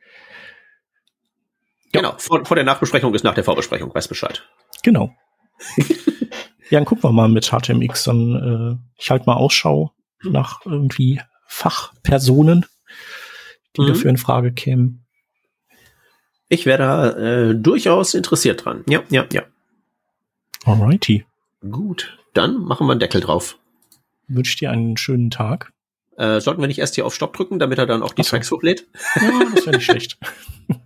Genau, 1.93 2.15
vor, 2.19 2.45
vor 2.45 2.55
der 2.55 2.65
Nachbesprechung 2.65 3.13
ist 3.15 3.25
nach 3.25 3.35
der 3.35 3.43
Vorbesprechung, 3.43 3.93
weiß 3.93 4.07
Bescheid. 4.07 4.49
Genau. 4.85 5.13
ja, 5.77 5.85
dann 6.71 6.85
gucken 6.85 7.03
wir 7.03 7.13
mal 7.13 7.29
mit 7.29 7.51
HTMX. 7.51 8.05
Dann 8.05 8.79
äh, 8.79 9.01
ich 9.01 9.11
halte 9.11 9.27
mal 9.27 9.35
Ausschau 9.35 9.93
nach 10.23 10.65
irgendwie 10.65 11.21
Fachpersonen, 11.47 12.67
die 13.77 13.83
mhm. 13.83 13.89
dafür 13.89 14.11
in 14.11 14.17
Frage 14.17 14.53
kämen. 14.53 15.05
Ich 16.49 16.67
wäre 16.67 16.79
da 16.79 17.11
äh, 17.11 17.55
durchaus 17.55 18.15
interessiert 18.15 18.65
dran. 18.65 18.85
Ja, 18.89 19.03
ja, 19.11 19.27
ja. 19.33 19.43
Alrighty. 20.65 21.25
Gut, 21.69 22.19
dann 22.35 22.59
machen 22.59 22.87
wir 22.87 22.93
einen 22.93 23.01
Deckel 23.01 23.21
drauf. 23.21 23.59
Wünsche 24.29 24.57
dir 24.59 24.71
einen 24.71 24.97
schönen 24.97 25.31
Tag. 25.31 25.73
Äh, 26.17 26.41
sollten 26.41 26.61
wir 26.61 26.69
nicht 26.69 26.79
erst 26.79 26.95
hier 26.95 27.07
auf 27.07 27.15
Stopp 27.15 27.37
drücken, 27.37 27.59
damit 27.59 27.79
er 27.79 27.87
dann 27.87 28.03
auch 28.03 28.13
die 28.13 28.23
Tracks 28.23 28.51
hochlädt? 28.51 28.87
Ja, 29.17 29.43
das 29.55 29.67
wäre 29.67 29.77
nicht 29.77 29.85
schlecht. 29.85 30.19